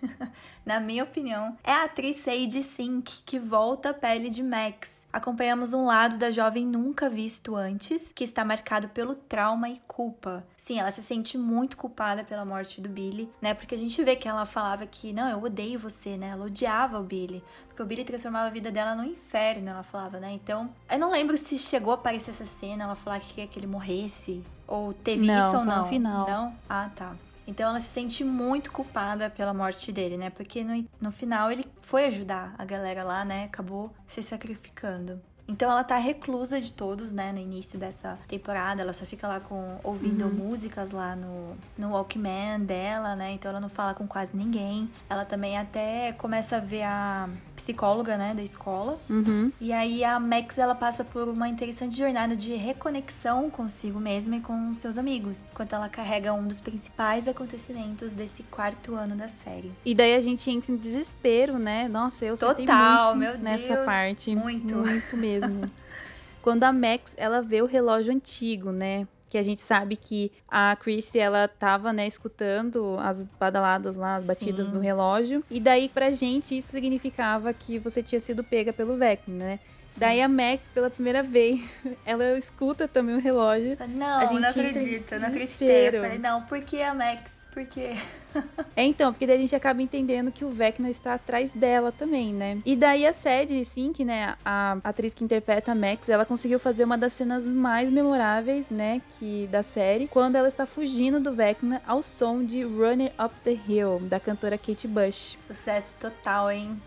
na 0.66 0.80
minha 0.80 1.04
opinião, 1.04 1.56
é 1.62 1.72
a 1.72 1.84
atriz 1.84 2.16
Sage 2.18 2.62
Sink, 2.64 3.22
que 3.24 3.38
volta 3.38 3.90
à 3.90 3.94
pele 3.94 4.30
de 4.30 4.42
Max 4.42 5.01
acompanhamos 5.12 5.74
um 5.74 5.84
lado 5.84 6.16
da 6.16 6.30
jovem 6.30 6.66
nunca 6.66 7.10
visto 7.10 7.54
antes, 7.54 8.10
que 8.14 8.24
está 8.24 8.44
marcado 8.44 8.88
pelo 8.88 9.14
trauma 9.14 9.68
e 9.68 9.80
culpa. 9.86 10.44
Sim, 10.56 10.78
ela 10.78 10.90
se 10.90 11.02
sente 11.02 11.36
muito 11.36 11.76
culpada 11.76 12.24
pela 12.24 12.44
morte 12.44 12.80
do 12.80 12.88
Billy, 12.88 13.28
né? 13.40 13.52
Porque 13.52 13.74
a 13.74 13.78
gente 13.78 14.02
vê 14.02 14.16
que 14.16 14.28
ela 14.28 14.46
falava 14.46 14.86
que, 14.86 15.12
não, 15.12 15.28
eu 15.28 15.42
odeio 15.42 15.78
você, 15.78 16.16
né? 16.16 16.28
Ela 16.28 16.46
odiava 16.46 16.98
o 16.98 17.02
Billy. 17.02 17.42
Porque 17.68 17.82
o 17.82 17.86
Billy 17.86 18.04
transformava 18.04 18.46
a 18.46 18.50
vida 18.50 18.70
dela 18.70 18.94
no 18.94 19.04
inferno, 19.04 19.70
ela 19.70 19.82
falava, 19.82 20.18
né? 20.18 20.32
Então, 20.32 20.70
eu 20.90 20.98
não 20.98 21.10
lembro 21.10 21.36
se 21.36 21.58
chegou 21.58 21.92
a 21.92 21.96
aparecer 21.96 22.30
essa 22.30 22.46
cena, 22.46 22.84
ela 22.84 22.94
falar 22.94 23.20
que 23.20 23.28
queria 23.28 23.46
que 23.46 23.58
ele 23.58 23.66
morresse. 23.66 24.42
Ou 24.66 24.92
teve 24.94 25.26
não, 25.26 25.48
isso 25.48 25.58
ou 25.58 25.64
não. 25.64 25.82
No 25.82 25.86
final. 25.86 26.26
Não? 26.28 26.56
Ah, 26.68 26.90
tá. 26.94 27.14
Então 27.46 27.68
ela 27.68 27.80
se 27.80 27.88
sente 27.88 28.24
muito 28.24 28.70
culpada 28.70 29.28
pela 29.28 29.52
morte 29.52 29.90
dele, 29.92 30.16
né? 30.16 30.30
Porque 30.30 30.62
no, 30.62 30.88
no 31.00 31.12
final 31.12 31.50
ele 31.50 31.66
foi 31.80 32.06
ajudar 32.06 32.54
a 32.58 32.64
galera 32.64 33.02
lá, 33.02 33.24
né? 33.24 33.44
Acabou 33.44 33.92
se 34.06 34.22
sacrificando. 34.22 35.20
Então 35.46 35.70
ela 35.70 35.84
tá 35.84 35.96
reclusa 35.96 36.60
de 36.60 36.72
todos, 36.72 37.12
né, 37.12 37.32
no 37.32 37.38
início 37.38 37.78
dessa 37.78 38.18
temporada. 38.28 38.82
Ela 38.82 38.92
só 38.92 39.04
fica 39.04 39.26
lá 39.26 39.40
com 39.40 39.78
ouvindo 39.82 40.24
uhum. 40.24 40.30
músicas 40.30 40.92
lá 40.92 41.16
no, 41.16 41.56
no 41.76 41.92
Walkman 41.92 42.60
dela, 42.60 43.16
né? 43.16 43.32
Então 43.32 43.50
ela 43.50 43.60
não 43.60 43.68
fala 43.68 43.94
com 43.94 44.06
quase 44.06 44.36
ninguém. 44.36 44.88
Ela 45.10 45.24
também 45.24 45.58
até 45.58 46.12
começa 46.12 46.56
a 46.56 46.60
ver 46.60 46.82
a 46.82 47.28
psicóloga, 47.56 48.16
né, 48.16 48.34
da 48.34 48.42
escola. 48.42 48.98
Uhum. 49.08 49.52
E 49.60 49.72
aí 49.72 50.04
a 50.04 50.18
Max 50.18 50.58
ela 50.58 50.74
passa 50.74 51.04
por 51.04 51.28
uma 51.28 51.48
interessante 51.48 51.96
jornada 51.96 52.34
de 52.34 52.54
reconexão 52.54 53.50
consigo 53.50 54.00
mesma 54.00 54.36
e 54.36 54.40
com 54.40 54.74
seus 54.74 54.98
amigos, 54.98 55.44
enquanto 55.50 55.74
ela 55.74 55.88
carrega 55.88 56.32
um 56.32 56.46
dos 56.46 56.60
principais 56.60 57.28
acontecimentos 57.28 58.12
desse 58.12 58.42
quarto 58.44 58.94
ano 58.94 59.14
da 59.14 59.28
série. 59.28 59.72
E 59.84 59.94
daí 59.94 60.14
a 60.14 60.20
gente 60.20 60.50
entra 60.50 60.72
em 60.72 60.76
desespero, 60.76 61.58
né? 61.58 61.88
Nossa, 61.88 62.24
eu 62.24 62.36
Total, 62.36 63.14
meu 63.14 63.32
Deus, 63.32 63.42
nessa 63.42 63.76
parte. 63.78 64.34
Muito. 64.34 64.74
Muito 64.74 65.16
mesmo. 65.16 65.31
Quando 66.42 66.64
a 66.64 66.72
Max, 66.72 67.14
ela 67.16 67.40
vê 67.40 67.62
o 67.62 67.66
relógio 67.66 68.12
antigo, 68.12 68.72
né? 68.72 69.06
que 69.32 69.38
a 69.38 69.42
gente 69.42 69.62
sabe 69.62 69.96
que 69.96 70.30
a 70.46 70.76
Chrissy, 70.76 71.18
ela 71.18 71.48
tava, 71.48 71.90
né, 71.90 72.06
escutando 72.06 72.98
as 73.00 73.24
badaladas 73.24 73.96
lá, 73.96 74.16
as 74.16 74.26
batidas 74.26 74.66
Sim. 74.66 74.74
do 74.74 74.78
relógio. 74.78 75.42
E 75.50 75.58
daí, 75.58 75.88
pra 75.88 76.10
gente, 76.10 76.54
isso 76.54 76.68
significava 76.68 77.50
que 77.54 77.78
você 77.78 78.02
tinha 78.02 78.20
sido 78.20 78.44
pega 78.44 78.74
pelo 78.74 78.94
Vecna, 78.94 79.42
né? 79.42 79.60
Daí 79.96 80.20
a 80.20 80.28
Max, 80.28 80.68
pela 80.74 80.90
primeira 80.90 81.22
vez, 81.22 81.60
ela 82.04 82.36
escuta 82.36 82.86
também 82.86 83.14
o 83.14 83.20
relógio. 83.20 83.78
Não, 83.88 84.34
não 84.34 84.48
acredito, 84.50 85.18
não 85.18 85.28
acreditei. 85.28 85.88
Eu 85.88 86.02
falei, 86.02 86.18
não, 86.18 86.42
por 86.42 86.60
que 86.60 86.82
a 86.82 86.92
Max? 86.92 87.41
Porque. 87.52 87.94
é, 88.74 88.82
então, 88.82 89.12
porque 89.12 89.26
daí 89.26 89.36
a 89.36 89.40
gente 89.40 89.54
acaba 89.54 89.82
entendendo 89.82 90.32
que 90.32 90.44
o 90.44 90.50
Vecna 90.50 90.90
está 90.90 91.14
atrás 91.14 91.50
dela 91.50 91.92
também, 91.92 92.32
né? 92.32 92.58
E 92.64 92.74
daí 92.74 93.06
a 93.06 93.12
Sadie 93.12 93.64
Sink, 93.64 94.04
né, 94.04 94.34
a 94.44 94.78
atriz 94.82 95.12
que 95.12 95.22
interpreta 95.22 95.72
a 95.72 95.74
Max, 95.74 96.08
ela 96.08 96.24
conseguiu 96.24 96.58
fazer 96.58 96.84
uma 96.84 96.96
das 96.96 97.12
cenas 97.12 97.46
mais 97.46 97.90
memoráveis, 97.90 98.70
né, 98.70 99.02
que 99.18 99.46
da 99.48 99.62
série, 99.62 100.08
quando 100.08 100.36
ela 100.36 100.48
está 100.48 100.64
fugindo 100.64 101.20
do 101.20 101.34
Vecna 101.34 101.82
ao 101.86 102.02
som 102.02 102.42
de 102.44 102.64
Running 102.64 103.12
Up 103.22 103.34
the 103.44 103.58
Hill, 103.68 104.00
da 104.00 104.18
cantora 104.18 104.56
Kate 104.56 104.88
Bush. 104.88 105.36
Sucesso 105.40 105.94
total, 106.00 106.50
hein? 106.50 106.80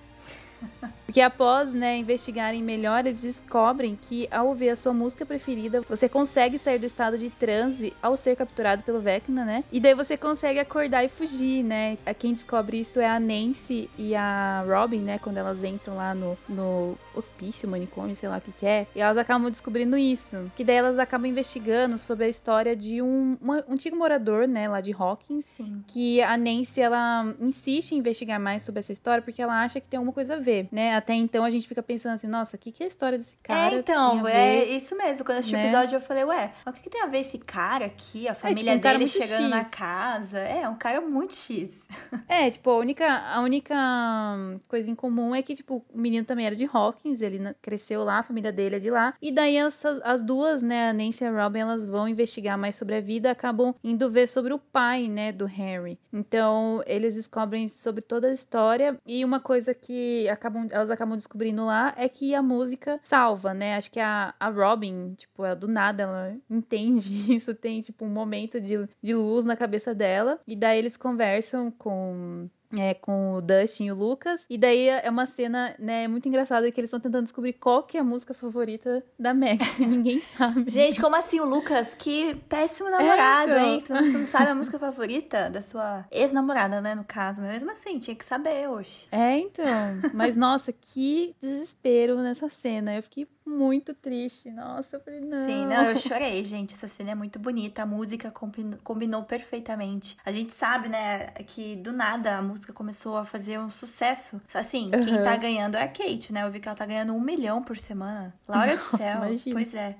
Porque 1.05 1.21
após, 1.21 1.73
né, 1.73 1.97
investigarem 1.97 2.61
melhor, 2.61 3.05
eles 3.05 3.21
descobrem 3.21 3.97
que 4.01 4.27
ao 4.29 4.47
ouvir 4.47 4.69
a 4.69 4.75
sua 4.75 4.93
música 4.93 5.25
preferida, 5.25 5.81
você 5.87 6.09
consegue 6.09 6.57
sair 6.57 6.79
do 6.79 6.85
estado 6.85 7.17
de 7.17 7.29
transe 7.29 7.93
ao 8.01 8.17
ser 8.17 8.35
capturado 8.35 8.83
pelo 8.83 8.99
Vecna, 8.99 9.45
né? 9.45 9.63
E 9.71 9.79
daí 9.79 9.93
você 9.93 10.17
consegue 10.17 10.59
acordar 10.59 11.05
e 11.05 11.09
fugir, 11.09 11.63
né? 11.63 11.97
Quem 12.17 12.33
descobre 12.33 12.79
isso 12.79 12.99
é 12.99 13.07
a 13.07 13.19
Nancy 13.19 13.89
e 13.97 14.15
a 14.15 14.65
Robin, 14.67 14.99
né? 14.99 15.19
Quando 15.19 15.37
elas 15.37 15.63
entram 15.63 15.95
lá 15.95 16.13
no, 16.13 16.37
no 16.49 16.97
hospício, 17.13 17.69
manicômio, 17.69 18.15
sei 18.15 18.27
lá 18.27 18.37
o 18.37 18.41
que, 18.41 18.51
que 18.51 18.65
é. 18.65 18.87
E 18.95 18.99
elas 18.99 19.17
acabam 19.17 19.49
descobrindo 19.49 19.97
isso. 19.97 20.51
Que 20.55 20.63
daí 20.63 20.75
elas 20.75 20.99
acabam 20.99 21.29
investigando 21.29 21.97
sobre 21.97 22.25
a 22.25 22.27
história 22.27 22.75
de 22.75 23.01
um, 23.01 23.37
um 23.41 23.51
antigo 23.71 23.95
morador, 23.95 24.47
né, 24.47 24.67
lá 24.67 24.81
de 24.81 24.91
Hawkins. 24.91 25.45
Sim. 25.45 25.83
Que 25.87 26.21
a 26.21 26.35
Nancy, 26.35 26.81
ela 26.81 27.33
insiste 27.39 27.93
em 27.93 27.99
investigar 27.99 28.39
mais 28.39 28.63
sobre 28.63 28.79
essa 28.79 28.91
história 28.91 29.21
porque 29.21 29.41
ela 29.41 29.63
acha 29.63 29.79
que 29.79 29.87
tem 29.87 29.97
alguma 29.97 30.13
coisa 30.13 30.35
a 30.35 30.39
ver 30.39 30.54
ver, 30.55 30.67
né? 30.71 30.95
Até 30.95 31.13
então 31.13 31.43
a 31.43 31.49
gente 31.49 31.67
fica 31.67 31.83
pensando 31.83 32.13
assim, 32.13 32.27
nossa, 32.27 32.55
o 32.55 32.59
que, 32.59 32.71
que 32.71 32.83
é 32.83 32.85
a 32.85 32.87
história 32.87 33.17
desse 33.17 33.35
cara? 33.37 33.75
É, 33.75 33.79
então, 33.79 34.27
é 34.27 34.63
isso 34.65 34.95
mesmo. 34.95 35.25
Quando 35.25 35.35
eu 35.35 35.39
assisti 35.39 35.55
o 35.55 35.57
né? 35.57 35.65
episódio, 35.65 35.95
eu 35.97 36.01
falei, 36.01 36.23
ué, 36.23 36.53
mas 36.65 36.73
o 36.73 36.77
que, 36.77 36.83
que 36.83 36.89
tem 36.89 37.01
a 37.01 37.07
ver 37.07 37.19
esse 37.19 37.37
cara 37.37 37.85
aqui, 37.85 38.27
a 38.27 38.33
família 38.33 38.75
tipo, 38.75 38.87
um 38.87 38.91
dele 38.91 39.07
chegando 39.07 39.43
X. 39.43 39.49
na 39.49 39.65
casa? 39.65 40.39
É, 40.39 40.67
um 40.67 40.75
cara 40.75 41.01
muito 41.01 41.35
X. 41.35 41.85
É, 42.27 42.49
tipo, 42.49 42.69
a 42.69 42.77
única, 42.77 43.05
a 43.07 43.41
única 43.41 43.75
hum, 43.75 44.59
coisa 44.67 44.89
em 44.89 44.95
comum 44.95 45.35
é 45.35 45.41
que, 45.41 45.55
tipo, 45.55 45.85
o 45.93 45.97
menino 45.97 46.25
também 46.25 46.45
era 46.45 46.55
de 46.55 46.67
Hawkins, 46.71 47.21
ele 47.21 47.39
cresceu 47.61 48.03
lá, 48.03 48.19
a 48.19 48.23
família 48.23 48.51
dele 48.51 48.77
é 48.77 48.79
de 48.79 48.89
lá. 48.89 49.13
E 49.21 49.31
daí 49.31 49.57
essas, 49.57 50.01
as 50.03 50.23
duas, 50.23 50.63
né, 50.63 50.89
a 50.89 50.93
Nancy 50.93 51.23
e 51.23 51.27
a 51.27 51.31
Robin, 51.31 51.59
elas 51.59 51.87
vão 51.87 52.07
investigar 52.07 52.57
mais 52.57 52.75
sobre 52.75 52.95
a 52.95 53.01
vida, 53.01 53.29
acabam 53.29 53.75
indo 53.83 54.09
ver 54.09 54.27
sobre 54.27 54.53
o 54.53 54.59
pai, 54.59 55.07
né, 55.07 55.31
do 55.31 55.45
Harry. 55.45 55.99
Então, 56.11 56.81
eles 56.85 57.15
descobrem 57.15 57.67
sobre 57.67 58.01
toda 58.01 58.27
a 58.27 58.33
história 58.33 58.97
e 59.05 59.23
uma 59.23 59.39
coisa 59.39 59.73
que 59.73 60.27
acabam, 60.45 60.67
elas 60.69 60.91
acabam 60.91 61.17
descobrindo 61.17 61.65
lá 61.65 61.93
é 61.97 62.07
que 62.07 62.35
a 62.35 62.41
música 62.41 62.99
salva, 63.01 63.53
né? 63.53 63.75
Acho 63.75 63.91
que 63.91 63.99
a, 63.99 64.33
a 64.39 64.49
Robin, 64.49 65.13
tipo, 65.15 65.43
ela, 65.43 65.55
do 65.55 65.67
nada 65.67 66.03
ela 66.03 66.37
entende 66.49 67.11
isso, 67.35 67.53
tem, 67.53 67.81
tipo, 67.81 68.05
um 68.05 68.09
momento 68.09 68.61
de, 68.61 68.87
de 69.01 69.15
luz 69.15 69.45
na 69.45 69.55
cabeça 69.55 69.93
dela. 69.93 70.39
E 70.47 70.55
daí 70.55 70.77
eles 70.77 70.95
conversam 70.97 71.71
com 71.71 72.47
é, 72.81 72.93
com 72.93 73.33
o 73.33 73.41
Dustin 73.41 73.85
e 73.85 73.91
o 73.91 73.95
Lucas. 73.95 74.45
E 74.49 74.57
daí 74.57 74.87
é 74.87 75.09
uma 75.09 75.25
cena, 75.25 75.75
né, 75.79 76.07
muito 76.07 76.27
engraçada 76.27 76.69
que 76.71 76.79
eles 76.79 76.89
estão 76.89 76.99
tentando 76.99 77.23
descobrir 77.23 77.53
qual 77.53 77.83
que 77.83 77.97
é 77.97 78.01
a 78.01 78.03
música 78.03 78.33
favorita 78.33 79.03
da 79.17 79.33
Max. 79.33 79.77
ninguém 79.79 80.21
sabe. 80.21 80.69
Gente, 80.69 80.99
como 80.99 81.15
assim 81.15 81.39
o 81.39 81.45
Lucas? 81.45 81.93
Que 81.97 82.35
péssimo 82.47 82.89
namorado, 82.89 83.51
então. 83.51 83.65
hein? 83.65 83.83
Não, 83.89 84.01
tu 84.03 84.17
não 84.19 84.25
sabe 84.25 84.51
a 84.51 84.55
música 84.55 84.79
favorita 84.79 85.49
da 85.49 85.61
sua 85.61 86.05
ex-namorada, 86.11 86.81
né, 86.81 86.95
no 86.95 87.03
caso. 87.03 87.41
Mas 87.41 87.53
mesmo 87.53 87.71
assim, 87.71 87.99
tinha 87.99 88.15
que 88.15 88.25
saber 88.25 88.67
hoje. 88.69 89.07
É, 89.11 89.37
então. 89.37 89.65
Mas, 90.13 90.35
nossa, 90.35 90.71
que 90.71 91.35
desespero 91.41 92.17
nessa 92.21 92.49
cena. 92.49 92.95
Eu 92.95 93.03
fiquei 93.03 93.27
muito 93.45 93.93
triste. 93.93 94.49
Nossa, 94.49 94.95
eu 94.95 94.99
falei, 94.99 95.21
não. 95.21 95.47
Sim, 95.47 95.65
não, 95.65 95.83
eu 95.85 95.95
chorei, 95.95 96.43
gente. 96.43 96.73
Essa 96.73 96.87
cena 96.87 97.11
é 97.11 97.15
muito 97.15 97.37
bonita. 97.37 97.83
A 97.83 97.85
música 97.85 98.31
combinou, 98.31 98.79
combinou 98.83 99.23
perfeitamente. 99.23 100.17
A 100.25 100.31
gente 100.31 100.51
sabe, 100.53 100.89
né, 100.89 101.27
que 101.45 101.75
do 101.75 101.93
nada 101.93 102.37
a 102.37 102.41
música 102.41 102.73
começou 102.73 103.17
a 103.17 103.25
fazer 103.25 103.59
um 103.59 103.69
sucesso. 103.69 104.41
Assim, 104.53 104.89
quem 104.91 105.15
Aham. 105.15 105.23
tá 105.23 105.37
ganhando 105.37 105.77
é 105.77 105.83
a 105.83 105.87
Kate, 105.87 106.33
né? 106.33 106.43
Eu 106.43 106.51
vi 106.51 106.59
que 106.59 106.67
ela 106.67 106.75
tá 106.75 106.85
ganhando 106.85 107.13
um 107.13 107.21
milhão 107.21 107.61
por 107.61 107.77
semana. 107.77 108.33
Laura 108.47 108.75
do 108.75 108.81
céu. 108.97 109.17
imagina. 109.17 109.55
Pois 109.55 109.73
é. 109.73 109.95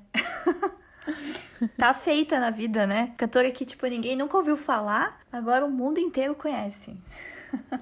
tá 1.77 1.93
feita 1.93 2.39
na 2.39 2.49
vida, 2.49 2.87
né? 2.87 3.13
Cantora 3.17 3.51
que, 3.51 3.65
tipo, 3.65 3.85
ninguém 3.85 4.15
nunca 4.15 4.37
ouviu 4.37 4.57
falar, 4.57 5.19
agora 5.31 5.65
o 5.65 5.71
mundo 5.71 5.99
inteiro 5.99 6.35
conhece. 6.35 6.97